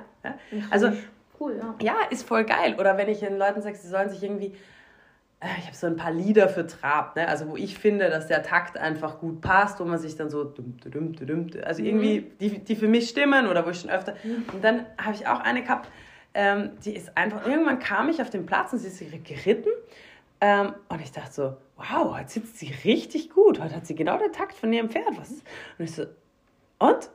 Also, 0.71 0.93
cool, 1.41 1.57
ja. 1.59 1.75
ja, 1.81 1.95
ist 2.11 2.27
voll 2.27 2.45
geil. 2.45 2.77
Oder 2.79 2.97
wenn 2.97 3.09
ich 3.09 3.21
den 3.21 3.39
Leuten 3.39 3.63
sage, 3.63 3.77
sie 3.77 3.89
sollen 3.89 4.09
sich 4.09 4.23
irgendwie 4.23 4.55
ich 5.59 5.67
habe 5.67 5.77
so 5.77 5.87
ein 5.87 5.97
paar 5.97 6.13
Lieder 6.13 6.49
für 6.49 6.67
Trab, 6.67 7.17
ne? 7.17 7.27
also 7.27 7.49
wo 7.49 7.57
ich 7.57 7.77
finde, 7.77 8.09
dass 8.11 8.29
der 8.29 8.43
Takt 8.43 8.79
einfach 8.79 9.19
gut 9.19 9.41
passt, 9.41 9.81
wo 9.81 9.85
man 9.85 9.99
sich 9.99 10.17
dann 10.17 10.31
so, 10.31 10.55
also 11.65 11.83
irgendwie, 11.83 12.21
mhm. 12.21 12.39
die, 12.41 12.59
die 12.61 12.77
für 12.77 12.89
mich 12.89 13.09
stimmen 13.09 13.49
oder 13.49 13.67
wo 13.67 13.71
ich 13.71 13.81
schon 13.81 13.91
öfter. 13.91 14.15
Mhm. 14.23 14.45
Und 14.53 14.63
dann 14.63 14.87
habe 14.99 15.15
ich 15.15 15.27
auch 15.27 15.41
eine 15.41 15.63
gehabt, 15.63 15.89
ähm, 16.35 16.71
die 16.85 16.95
ist 16.95 17.17
einfach, 17.17 17.47
irgendwann 17.47 17.79
kam 17.79 18.09
ich 18.09 18.23
auf 18.23 18.31
den 18.31 18.47
Platz 18.47 18.73
und 18.73 18.79
sie 18.79 18.89
ist 18.89 19.25
geritten 19.25 19.71
ähm, 20.41 20.75
und 20.89 21.01
ich 21.01 21.13
dachte 21.13 21.33
so, 21.33 21.57
wow, 21.77 22.17
heute 22.17 22.31
sitzt 22.31 22.59
sie 22.59 22.73
richtig 22.85 23.31
gut, 23.31 23.61
heute 23.61 23.77
hat 23.77 23.87
sie 23.87 23.95
genau 23.95 24.19
den 24.19 24.33
Takt 24.33 24.55
von 24.55 24.73
ihrem 24.73 24.91
Pferd. 24.91 25.17
Was 25.17 25.31
ist? 25.31 25.43
Und 25.79 25.85
ich 25.85 25.93
so, 25.93 26.05
und? 26.79 27.11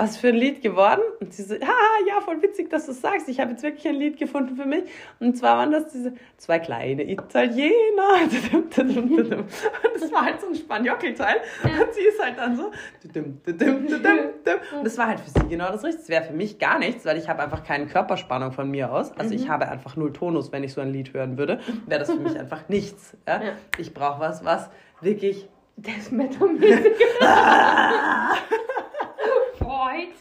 Was 0.00 0.16
für 0.16 0.28
ein 0.28 0.34
Lied 0.36 0.62
geworden? 0.62 1.02
Und 1.20 1.34
sie 1.34 1.42
so, 1.42 1.54
haha, 1.56 2.06
ja, 2.08 2.22
voll 2.22 2.40
witzig, 2.40 2.70
dass 2.70 2.86
du 2.86 2.92
es 2.92 3.02
sagst. 3.02 3.28
Ich 3.28 3.38
habe 3.38 3.50
jetzt 3.50 3.62
wirklich 3.62 3.86
ein 3.86 3.96
Lied 3.96 4.16
gefunden 4.16 4.56
für 4.56 4.64
mich. 4.64 4.84
Und 5.18 5.36
zwar 5.36 5.58
waren 5.58 5.72
das 5.72 5.92
diese 5.92 6.14
zwei 6.38 6.58
kleine 6.58 7.02
Italiener. 7.02 8.22
Und 8.54 8.74
das 8.76 10.10
war 10.10 10.24
halt 10.24 10.40
so 10.40 10.46
ein 10.48 10.54
Spanjockelteil. 10.54 11.36
Und 11.64 11.92
sie 11.92 12.00
ist 12.00 12.22
halt 12.22 12.38
dann 12.38 12.56
so. 12.56 12.70
Und 13.14 14.84
das 14.84 14.96
war 14.96 15.08
halt 15.08 15.20
für 15.20 15.28
sie 15.38 15.48
genau 15.48 15.70
das 15.70 15.84
Richtige. 15.84 16.00
Das 16.00 16.08
wäre 16.08 16.24
für 16.24 16.32
mich 16.32 16.58
gar 16.58 16.78
nichts, 16.78 17.04
weil 17.04 17.18
ich 17.18 17.28
habe 17.28 17.42
einfach 17.42 17.62
keine 17.62 17.86
Körperspannung 17.86 18.52
von 18.52 18.70
mir 18.70 18.90
aus. 18.90 19.12
Also 19.18 19.34
ich 19.34 19.44
mhm. 19.44 19.50
habe 19.50 19.68
einfach 19.68 19.96
null 19.96 20.14
Tonus, 20.14 20.50
wenn 20.50 20.64
ich 20.64 20.72
so 20.72 20.80
ein 20.80 20.94
Lied 20.94 21.12
hören 21.12 21.36
würde. 21.36 21.60
Wäre 21.86 22.00
das 22.00 22.10
für 22.10 22.18
mich 22.18 22.38
einfach 22.38 22.70
nichts. 22.70 23.18
Ja? 23.28 23.42
Ich 23.76 23.92
brauche 23.92 24.20
was, 24.20 24.44
was 24.46 24.70
wirklich... 25.02 25.46
Death 25.76 26.12
Metal-mäßig 26.12 26.92
Freud. 30.00 30.14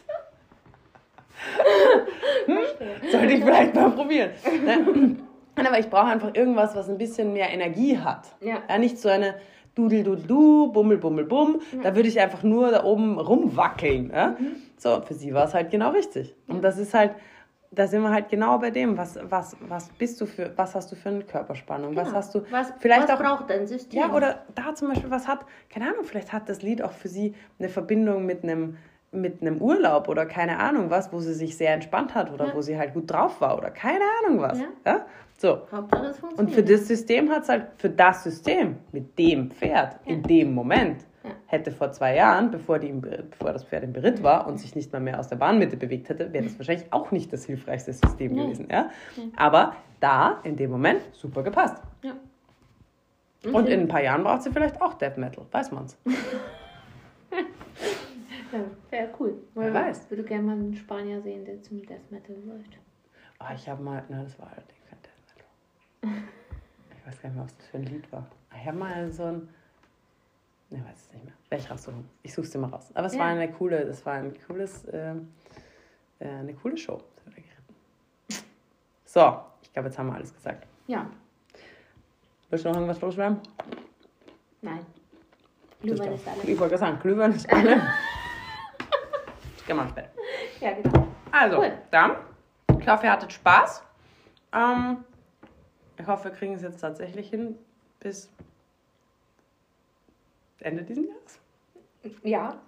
hm? 2.45 3.11
Sollte 3.11 3.33
ich 3.33 3.43
vielleicht 3.43 3.75
mal 3.75 3.91
probieren. 3.91 4.31
Aber 5.55 5.79
ich 5.79 5.89
brauche 5.89 6.05
einfach 6.07 6.33
irgendwas, 6.33 6.75
was 6.75 6.89
ein 6.89 6.97
bisschen 6.97 7.33
mehr 7.33 7.49
Energie 7.49 7.97
hat. 7.97 8.27
Ja. 8.41 8.59
ja 8.69 8.77
nicht 8.77 8.97
so 8.97 9.09
eine 9.09 9.35
Dudel, 9.75 10.03
Dudel, 10.03 10.25
Du, 10.25 10.71
Bummel, 10.71 10.97
Bummel, 10.97 11.25
Bumm. 11.25 11.61
Ja. 11.73 11.83
Da 11.83 11.95
würde 11.95 12.07
ich 12.09 12.19
einfach 12.19 12.43
nur 12.43 12.71
da 12.71 12.83
oben 12.83 13.19
rumwackeln. 13.19 14.09
Ja? 14.13 14.35
Mhm. 14.39 14.55
So, 14.77 15.01
für 15.01 15.13
sie 15.13 15.33
war 15.33 15.45
es 15.45 15.53
halt 15.53 15.69
genau 15.71 15.91
richtig. 15.91 16.33
Und 16.47 16.61
das 16.63 16.77
ist 16.77 16.93
halt, 16.93 17.11
da 17.71 17.87
sind 17.87 18.01
wir 18.01 18.09
halt 18.09 18.29
genau 18.29 18.57
bei 18.57 18.71
dem, 18.71 18.97
was, 18.97 19.19
was, 19.29 19.55
was 19.61 19.89
bist 19.89 20.19
du 20.21 20.25
für, 20.25 20.51
was 20.55 20.75
hast 20.75 20.91
du 20.91 20.95
für 20.95 21.09
eine 21.09 21.23
Körperspannung, 21.23 21.95
was 21.95 22.05
Genau. 22.07 22.17
hast 22.17 22.35
du, 22.35 22.41
Was, 22.49 22.73
vielleicht 22.79 23.03
was 23.07 23.11
auch, 23.11 23.19
braucht 23.21 23.49
dein 23.49 23.67
System? 23.67 23.99
ja, 23.99 24.11
oder 24.13 24.43
da 24.55 24.73
zum 24.75 24.89
Beispiel, 24.89 25.11
was 25.11 25.27
hat, 25.27 25.39
keine 25.69 25.89
Ahnung, 25.89 26.03
vielleicht 26.03 26.33
hat 26.33 26.49
das 26.49 26.61
Lied 26.61 26.81
auch 26.81 26.91
für 26.93 27.09
sie 27.09 27.35
eine 27.59 27.69
Verbindung 27.69 28.25
mit 28.25 28.43
einem, 28.43 28.77
mit 29.11 29.41
einem 29.41 29.61
Urlaub 29.61 30.07
oder 30.07 30.25
keine 30.25 30.59
Ahnung 30.59 30.89
was, 30.89 31.11
wo 31.11 31.19
sie 31.19 31.33
sich 31.33 31.57
sehr 31.57 31.73
entspannt 31.73 32.13
hat 32.15 32.31
oder 32.31 32.47
Ja. 32.47 32.55
wo 32.55 32.61
sie 32.61 32.77
halt 32.77 32.93
gut 32.93 33.09
drauf 33.11 33.41
war 33.41 33.57
oder 33.57 33.71
keine 33.71 34.03
Ahnung 34.23 34.39
was. 34.41 34.59
Ja. 34.59 34.65
Ja? 34.85 35.05
So. 35.37 35.61
Und 36.37 36.51
für 36.51 36.61
das 36.63 36.87
System 36.87 37.29
hat 37.31 37.43
es 37.43 37.49
halt, 37.49 37.67
für 37.77 37.89
das 37.89 38.23
System 38.23 38.77
mit 38.91 39.17
dem 39.17 39.51
Pferd 39.51 39.95
in 40.05 40.21
dem 40.23 40.53
Moment, 40.53 41.05
Ja. 41.23 41.31
hätte 41.47 41.71
vor 41.71 41.91
zwei 41.91 42.15
Jahren, 42.15 42.51
bevor, 42.51 42.77
die 42.79 42.91
bevor 42.91 43.51
das 43.53 43.63
Pferd 43.63 43.83
im 43.83 43.93
Beritt 43.93 44.21
war 44.21 44.47
und 44.47 44.57
sich 44.59 44.75
nicht 44.75 44.91
mal 44.93 44.99
mehr 44.99 45.19
aus 45.19 45.27
der 45.27 45.35
Bahnmitte 45.37 45.75
bewegt 45.77 46.09
hätte, 46.09 46.31
wäre 46.33 46.43
das 46.45 46.57
wahrscheinlich 46.59 46.91
auch 46.91 47.11
nicht 47.11 47.31
das 47.33 47.45
hilfreichste 47.45 47.93
System 47.93 48.35
gewesen. 48.35 48.67
Ja? 48.71 48.89
Aber 49.35 49.75
da, 49.99 50.39
in 50.43 50.55
dem 50.55 50.71
Moment, 50.71 51.01
super 51.13 51.41
gepasst. 51.43 51.81
Ja. 52.03 52.13
Und 53.51 53.69
in 53.69 53.81
ein 53.81 53.87
paar 53.87 54.03
Jahren 54.03 54.23
braucht 54.23 54.43
sie 54.43 54.51
vielleicht 54.51 54.81
auch 54.81 54.93
Death 54.95 55.17
Metal, 55.17 55.45
weiß 55.51 55.71
man's. 55.71 55.97
Ja, 58.51 58.59
wäre 58.89 59.09
cool. 59.19 59.33
Wer 59.53 59.73
weiß. 59.73 60.05
Ich 60.05 60.09
würde 60.09 60.23
gerne 60.23 60.43
mal 60.43 60.53
einen 60.53 60.75
Spanier 60.75 61.21
sehen, 61.21 61.45
der 61.45 61.61
zum 61.61 61.81
Death 61.85 62.09
Metal 62.11 62.35
läuft. 62.45 62.77
Ah, 63.37 63.53
ich 63.53 63.67
habe 63.69 63.81
mal, 63.83 64.03
na, 64.09 64.23
das 64.23 64.37
war 64.39 64.47
allerdings 64.47 64.79
kein 64.89 64.99
Death 65.01 65.35
Metal. 66.01 66.23
Ich 67.01 67.07
weiß 67.07 67.21
gar 67.21 67.29
nicht 67.29 67.35
mehr, 67.37 67.45
was 67.45 67.57
das 67.57 67.65
für 67.67 67.77
ein 67.77 67.83
Lied 67.85 68.11
war. 68.11 68.27
Ich 68.55 68.65
habe 68.67 68.77
mal 68.77 69.11
so 69.11 69.23
ein, 69.23 69.49
ne, 70.69 70.83
weiß 70.85 71.07
es 71.07 71.13
nicht 71.13 71.25
mehr. 71.25 71.33
Werde 71.49 71.63
ich 71.63 71.71
raussuchen. 71.71 72.07
Ich 72.21 72.33
suche 72.33 72.45
es 72.45 72.51
dir 72.51 72.59
mal 72.59 72.69
raus. 72.69 72.91
Aber 72.93 73.07
es 73.07 73.13
Ja. 73.13 73.19
war 73.19 73.27
eine 73.27 73.51
coole, 73.51 73.85
das 73.85 74.05
war 74.05 74.13
ein 74.13 74.33
cooles, 74.45 74.85
äh, 74.85 75.13
äh, 76.19 76.27
eine 76.27 76.53
coole 76.53 76.77
Show. 76.77 77.01
So, 79.05 79.39
ich 79.63 79.73
glaube, 79.73 79.87
jetzt 79.87 79.97
haben 79.97 80.07
wir 80.07 80.13
alles 80.15 80.31
gesagt. 80.33 80.67
Ja, 80.87 81.09
Willst 82.51 82.65
du 82.65 82.69
noch 82.69 82.75
irgendwas 82.75 83.01
loswerden? 83.01 83.39
nein. 84.61 84.85
Glühwein 85.81 86.13
ist 86.13 86.27
alles. 86.27 86.43
Ich 86.43 86.59
wollte 86.59 86.75
gerade 86.75 86.91
sagen, 86.91 86.99
Glühwein 87.01 87.33
ist 87.33 87.51
alle. 87.51 87.81
Ins 89.69 89.93
Bett. 89.95 90.09
Ja, 90.59 90.73
genau. 90.73 91.07
Also, 91.31 91.57
Cool. 91.59 91.71
dann, 91.91 92.15
ich 92.79 92.87
hoffe, 92.87 93.05
ihr 93.05 93.11
hattet 93.11 93.31
Spaß. 93.33 93.83
Ähm, 94.53 95.03
ich 95.97 96.07
hoffe, 96.07 96.25
wir 96.25 96.31
kriegen 96.31 96.53
es 96.55 96.61
jetzt 96.63 96.79
tatsächlich 96.79 97.29
hin 97.29 97.57
bis 97.99 98.29
Ende 100.59 100.83
dieses 100.83 101.05
Jahres. 101.07 101.39
Ja. 102.23 102.61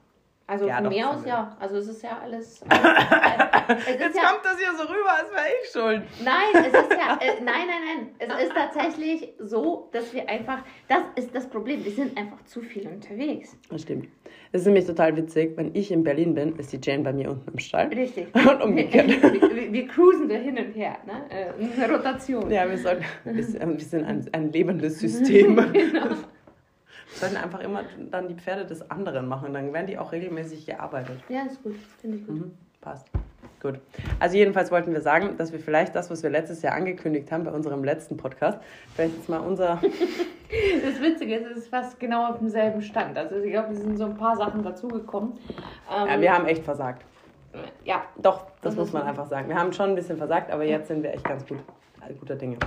Also 0.48 0.68
Ja, 0.68 0.76
von 0.76 0.84
doch, 0.86 0.92
mir 0.92 1.10
aus 1.10 1.26
ja. 1.26 1.56
Also 1.60 1.78
es 1.78 1.88
ist 1.88 2.04
ja 2.04 2.20
alles. 2.22 2.62
alles 2.70 2.84
es 3.70 3.88
ist 3.88 4.00
Jetzt 4.00 4.18
ja, 4.18 4.24
kommt 4.24 4.44
das 4.44 4.60
hier 4.60 4.72
so 4.76 4.84
rüber, 4.84 5.14
als 5.18 5.32
wäre 5.32 5.46
ich 5.64 5.70
schuld. 5.72 6.02
nein, 6.26 6.66
es 6.66 6.68
ist 6.68 6.92
ja. 6.92 7.18
Äh, 7.22 7.42
nein, 7.44 7.68
nein, 7.68 8.10
nein. 8.18 8.38
Es 8.38 8.44
ist 8.48 8.54
tatsächlich 8.54 9.34
so, 9.40 9.90
dass 9.94 10.14
wir 10.14 10.28
einfach. 10.28 10.60
Das 10.90 11.04
ist 11.16 11.34
das 11.34 11.48
Problem. 11.50 11.86
Wir 11.86 11.92
sind 11.92 12.18
einfach 12.18 12.44
zu 12.46 12.62
viel 12.62 12.88
unterwegs. 12.88 13.56
Das 13.70 13.84
stimmt. 13.84 14.10
Das 14.52 14.62
ist 14.62 14.68
nämlich 14.68 14.86
total 14.86 15.16
witzig. 15.16 15.54
Wenn 15.56 15.74
ich 15.74 15.90
in 15.92 16.04
Berlin 16.04 16.34
bin, 16.34 16.58
ist 16.58 16.74
die 16.74 16.80
Jane 16.82 17.04
bei 17.04 17.14
mir 17.14 17.32
unten 17.32 17.50
im 17.50 17.60
Stall. 17.60 17.88
Richtig. 17.88 18.28
Und 18.36 18.62
umgekehrt. 18.62 19.08
Wir, 19.08 19.22
wir, 19.56 19.72
wir 19.72 19.88
cruisen 19.88 20.28
da 20.28 20.36
hin 20.36 20.58
und 20.58 20.74
her. 20.74 20.98
Ne? 21.06 21.14
Äh, 21.30 21.82
Eine 21.84 21.94
Rotation. 21.96 22.52
Ja, 22.52 22.70
wir, 22.70 22.78
sollten, 22.78 23.06
wir 23.24 23.80
sind 23.80 24.04
ein, 24.04 24.28
ein 24.34 24.52
lebendes 24.52 25.00
System. 25.00 25.56
Genau. 25.72 26.08
Sollten 27.16 27.38
einfach 27.38 27.60
immer 27.60 27.84
dann 28.10 28.28
die 28.28 28.36
Pferde 28.36 28.66
des 28.66 28.90
anderen 28.90 29.28
machen. 29.28 29.54
Dann 29.54 29.74
werden 29.74 29.88
die 29.88 29.98
auch 29.98 30.12
regelmäßig 30.12 30.66
gearbeitet. 30.66 31.20
Ja, 31.30 31.42
ist 31.44 31.62
gut. 31.64 31.76
Finde 32.00 32.18
ich 32.18 32.26
gut. 32.26 32.36
Mhm, 32.36 32.58
passt. 32.80 33.08
Gut. 33.62 33.80
Also 34.20 34.38
jedenfalls 34.38 34.72
wollten 34.72 34.92
wir 34.92 35.02
sagen, 35.02 35.38
dass 35.38 35.52
wir 35.52 35.60
vielleicht 35.60 35.94
das, 35.96 36.10
was 36.10 36.24
wir 36.24 36.32
letztes 36.32 36.64
Jahr 36.64 36.74
angekündigt 36.74 37.32
haben 37.32 37.44
bei 37.44 37.52
unserem 37.52 37.84
letzten 37.84 38.18
Podcast, 38.18 38.58
vielleicht 38.96 39.16
jetzt 39.16 39.30
mal 39.30 39.40
unser... 39.40 39.80
Das 40.84 41.00
Witzige 41.00 41.36
ist, 41.36 41.50
es 41.50 41.58
ist 41.60 41.68
fast 41.70 41.98
genau 41.98 42.28
auf 42.30 42.40
demselben 42.40 42.82
Stand. 42.82 43.18
Also 43.18 43.38
ich 43.38 43.52
glaube, 43.52 43.72
es 43.72 43.80
sind 43.80 43.96
so 43.98 44.04
ein 44.04 44.18
paar 44.18 44.36
Sachen 44.36 44.62
dazugekommen. 44.64 45.32
Ähm, 45.90 46.08
Ja, 46.10 46.20
wir 46.20 46.34
haben 46.34 46.46
echt 46.46 46.66
versagt. 46.66 47.06
ja, 47.86 48.04
Doch, 48.18 48.48
das 48.62 48.76
Das 48.76 48.76
muss 48.76 48.92
man 48.92 49.04
einfach 49.04 49.28
sagen. 49.28 49.48
Wir 49.48 49.56
haben 49.56 49.72
schon 49.72 49.92
ein 49.92 49.96
bisschen 49.96 50.18
versagt, 50.18 50.52
aber 50.52 50.66
jetzt 50.66 50.90
sind 50.90 51.04
wir 51.04 51.14
echt 51.14 51.24
ganz 51.24 51.48
gut. 51.48 51.60
All 52.02 52.14
guter 52.16 52.36
Dinge. 52.36 52.58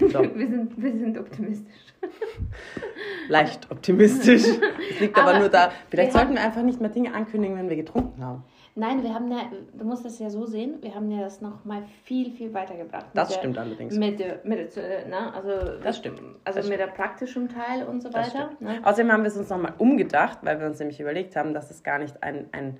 So, 0.00 0.20
wir, 0.34 0.48
sind, 0.48 0.82
wir 0.82 0.92
sind 0.92 1.18
optimistisch. 1.18 1.94
leicht 3.28 3.70
optimistisch. 3.70 4.42
Das 4.42 5.00
liegt 5.00 5.18
aber, 5.18 5.30
Aber 5.30 5.38
nur 5.40 5.48
da. 5.48 5.70
Vielleicht 5.90 6.12
wir 6.14 6.18
sollten 6.20 6.34
wir 6.34 6.42
einfach 6.42 6.62
nicht 6.62 6.80
mehr 6.80 6.90
Dinge 6.90 7.14
ankündigen, 7.14 7.56
wenn 7.56 7.68
wir 7.68 7.76
getrunken 7.76 8.24
haben. 8.24 8.44
Nein, 8.78 9.02
wir 9.02 9.14
haben 9.14 9.30
ja, 9.32 9.50
du 9.72 9.84
musst 9.86 10.04
das 10.04 10.18
ja 10.18 10.28
so 10.28 10.44
sehen, 10.44 10.74
wir 10.82 10.94
haben 10.94 11.10
ja 11.10 11.22
das 11.22 11.40
noch 11.40 11.64
mal 11.64 11.82
viel, 12.04 12.30
viel 12.30 12.52
weitergebracht. 12.52 13.06
Das 13.14 13.28
der- 13.28 13.38
stimmt 13.38 13.56
allerdings. 13.56 13.96
Mit 13.96 14.20
der, 14.20 14.40
mit 14.44 14.76
der, 14.76 15.06
ne, 15.08 15.32
also, 15.32 15.78
Das 15.82 15.96
stimmt. 15.96 16.20
Also 16.44 16.60
Das 16.60 16.68
mit 16.68 16.78
der 16.78 16.88
praktischen 16.88 17.48
Teil 17.48 17.84
und 17.84 18.02
so 18.02 18.12
weiter. 18.12 18.28
stimmt. 18.28 18.60
Ne? 18.60 18.80
Außerdem 18.82 19.10
haben 19.10 19.22
wir 19.22 19.28
es 19.28 19.36
uns 19.36 19.48
nochmal 19.48 19.72
umgedacht, 19.78 20.40
weil 20.42 20.60
wir 20.60 20.66
uns 20.66 20.78
nämlich 20.78 21.00
überlegt 21.00 21.36
haben, 21.36 21.54
dass 21.54 21.70
es 21.70 21.82
gar 21.84 21.98
nicht 21.98 22.22
ein, 22.22 22.48
ein, 22.52 22.76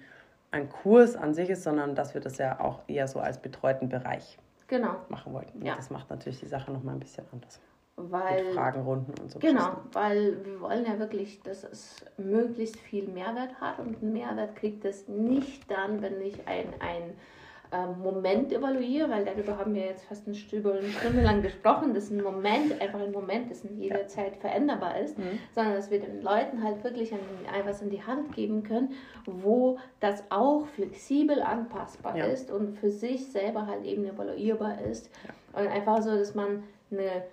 ein 0.51 0.68
Kurs 0.68 1.16
an 1.16 1.32
sich 1.32 1.49
ist, 1.49 1.62
sondern 1.62 1.94
dass 1.94 2.12
wir 2.12 2.20
das 2.20 2.36
ja 2.36 2.61
auch 2.61 2.80
eher 2.88 3.09
so 3.09 3.18
als 3.20 3.38
betreuten 3.38 3.88
Bereich 3.88 4.36
Genau, 4.68 4.96
machen 5.08 5.32
wollten. 5.32 5.64
Ja. 5.64 5.76
Das 5.76 5.90
macht 5.90 6.10
natürlich 6.10 6.40
die 6.40 6.46
Sache 6.48 6.72
nochmal 6.72 6.94
ein 6.94 7.00
bisschen 7.00 7.24
anders. 7.32 7.60
weil 7.96 8.44
Mit 8.44 8.54
Fragenrunden 8.54 9.14
und 9.20 9.30
so. 9.30 9.38
Genau, 9.38 9.70
Geschichten. 9.70 9.88
weil 9.94 10.44
wir 10.44 10.60
wollen 10.60 10.84
ja 10.84 10.98
wirklich, 10.98 11.40
dass 11.42 11.64
es 11.64 12.04
möglichst 12.16 12.78
viel 12.80 13.08
Mehrwert 13.08 13.60
hat 13.60 13.78
und 13.78 14.02
Mehrwert 14.02 14.56
kriegt 14.56 14.84
es 14.84 15.08
nicht 15.08 15.70
dann, 15.70 16.02
wenn 16.02 16.20
ich 16.20 16.46
ein, 16.46 16.68
ein 16.80 17.14
ähm, 17.72 18.00
Moment 18.02 18.52
evaluiere, 18.52 19.10
weil 19.10 19.24
darüber 19.24 19.58
haben 19.58 19.74
wir 19.74 19.86
jetzt 19.86 20.04
fast 20.04 20.26
eine 20.26 20.34
Stunde, 20.36 20.72
eine 20.74 20.88
Stunde 20.90 21.22
lang 21.22 21.42
gesprochen, 21.42 21.94
dass 21.94 22.10
ein 22.10 22.22
Moment 22.22 22.80
einfach 22.80 23.00
ein 23.00 23.12
Moment 23.12 23.50
ist 23.50 23.64
und 23.64 23.76
jederzeit 23.78 24.36
veränderbar 24.36 24.98
ist, 24.98 25.18
Mhm. 25.18 25.38
sondern 25.54 25.74
dass 25.74 25.90
wir 25.90 26.00
den 26.00 26.22
Leuten 26.22 26.62
halt 26.62 26.82
wirklich 26.84 27.12
ein, 27.12 27.18
etwas 27.58 27.82
in 27.82 27.90
die 27.90 28.02
Hand 28.02 28.32
geben 28.34 28.62
können, 28.62 28.92
wo 29.26 29.78
das 30.00 30.22
auch 30.30 30.66
flexibel 30.66 31.42
anpassbar 31.42 32.16
Ja. 32.16 32.26
ist 32.26 32.50
und 32.50 32.78
für 32.78 32.90
sich 32.90 33.26
selber 33.30 33.66
halt 33.66 33.84
eben 33.84 34.04
evaluierbar 34.04 34.80
ist 34.82 35.10
und 35.52 35.66
einfach 35.66 36.00
so, 36.02 36.10
dass 36.16 36.34
man 36.34 36.62
eine 36.90 37.24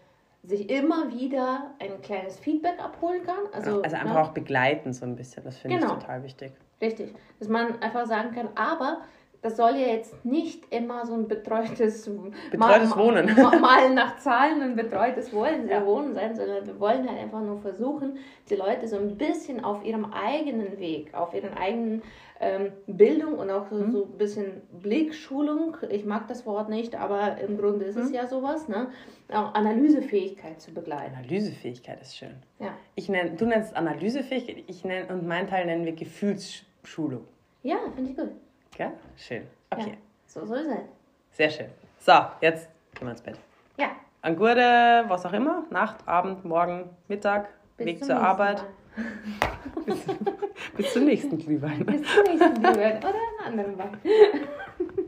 sich 0.45 0.69
immer 0.69 1.09
wieder 1.13 1.71
ein 1.79 2.01
kleines 2.01 2.38
Feedback 2.38 2.77
abholen 2.84 3.23
kann. 3.23 3.38
Also, 3.53 3.81
Also, 3.81 3.95
einfach 3.95 4.13
ne, 4.15 4.21
auch 4.23 4.31
begleiten 4.34 4.91
so 4.91 5.05
ein 5.05 5.15
bisschen. 5.15 5.41
Das 5.45 5.57
finde 5.57 5.77
Genau. 5.77 5.93
ich 5.93 5.99
total 5.99 6.21
wichtig. 6.23 6.51
Richtig. 6.81 7.13
Dass 7.39 7.47
man 7.47 7.81
einfach 7.81 8.05
sagen 8.05 8.36
kann, 8.36 8.49
aber 8.55 8.97
das 9.43 9.57
soll 9.57 9.71
ja 9.75 9.87
jetzt 9.87 10.25
nicht 10.25 10.63
immer 10.73 11.05
so 11.05 11.13
ein 11.13 11.27
betreutes, 11.27 12.09
Betreutes 12.49 12.89
Mal- 12.95 12.97
Wohnen. 12.97 13.35
Ma- 13.35 13.55
Malen 13.59 13.93
nach 13.93 14.17
Zahlen 14.17 14.61
und 14.61 14.75
betreutes 14.75 15.31
Wohnen, 15.33 15.67
Ja. 15.69 15.85
Wohnen 15.85 16.15
sein, 16.15 16.35
sondern 16.35 16.65
wir 16.65 16.79
wollen 16.79 17.07
halt 17.07 17.19
einfach 17.19 17.41
nur 17.41 17.59
versuchen, 17.59 18.17
die 18.49 18.55
Leute 18.55 18.87
so 18.87 18.95
ein 18.97 19.17
bisschen 19.17 19.63
auf 19.63 19.83
ihrem 19.85 20.05
eigenen 20.13 20.79
Weg, 20.79 21.13
auf 21.13 21.33
ihren 21.33 21.53
eigenen 21.53 22.01
ähm, 22.39 22.71
Bildung 22.87 23.35
und 23.35 23.49
auch 23.51 23.67
so, 23.69 23.75
Mhm. 23.75 23.91
so 23.91 24.03
ein 24.05 24.17
bisschen 24.17 24.61
Blickschulung, 24.81 25.77
ich 25.89 26.03
mag 26.05 26.27
das 26.27 26.45
Wort 26.45 26.67
nicht, 26.69 26.95
aber 26.95 27.37
im 27.39 27.57
Grunde 27.57 27.85
ist 27.85 27.95
es 27.95 28.09
Mhm. 28.09 28.15
ja 28.15 28.27
sowas, 28.27 28.67
ne? 28.67 28.87
auch 29.31 29.53
Analysefähigkeit 29.53 30.59
zu 30.61 30.73
begleiten. 30.73 31.15
Analysefähigkeit 31.15 32.01
ist 32.01 32.15
schön. 32.17 32.35
Ja, 32.59 32.73
Ich 32.95 33.09
nenn, 33.09 33.35
du 33.37 33.45
nennst 33.45 33.71
es 33.71 33.75
Analysefähigkeit, 33.75 34.63
ich 34.67 34.83
nenn, 34.85 35.07
und 35.09 35.25
mein 35.27 35.47
Teil 35.47 35.65
nennen 35.65 35.85
wir 35.85 35.93
Gefühlsschulung. 35.93 37.25
ja 37.63 37.77
finde 37.95 38.11
ich 38.11 38.17
gut. 38.17 38.31
Gell? 38.76 38.91
Schön. 39.17 39.47
Okay, 39.69 39.89
Ja, 39.91 39.95
so 40.26 40.45
soll 40.45 40.57
es 40.59 40.67
sein. 40.67 40.88
sehr 41.32 41.49
schön. 41.49 41.67
So, 41.99 42.13
jetzt 42.41 42.67
gehen 42.95 43.07
wir 43.07 43.11
ins 43.11 43.21
Bett. 43.21 43.38
Ja, 43.78 43.91
An 44.21 44.36
Gurde, 44.36 45.05
was 45.07 45.26
auch 45.26 45.34
immer, 45.34 45.65
Nacht, 45.69 46.07
Abend, 46.07 46.43
Morgen, 46.45 46.89
Mittag, 47.07 47.49
bis 47.78 47.86
Weg 47.88 48.03
zur 48.05 48.17
Arbeit, 48.17 48.63
bis, 49.86 49.99
bis 50.78 50.93
zum 50.93 51.05
nächsten 51.05 51.38
Glühwein. 51.38 51.86
Bis 51.86 52.01
zum 52.13 52.24
nächsten 52.24 52.53
Glühwein 52.61 52.97
oder 52.97 53.13
einen 53.45 53.59
anderen 53.59 53.78
Wein. 53.78 53.97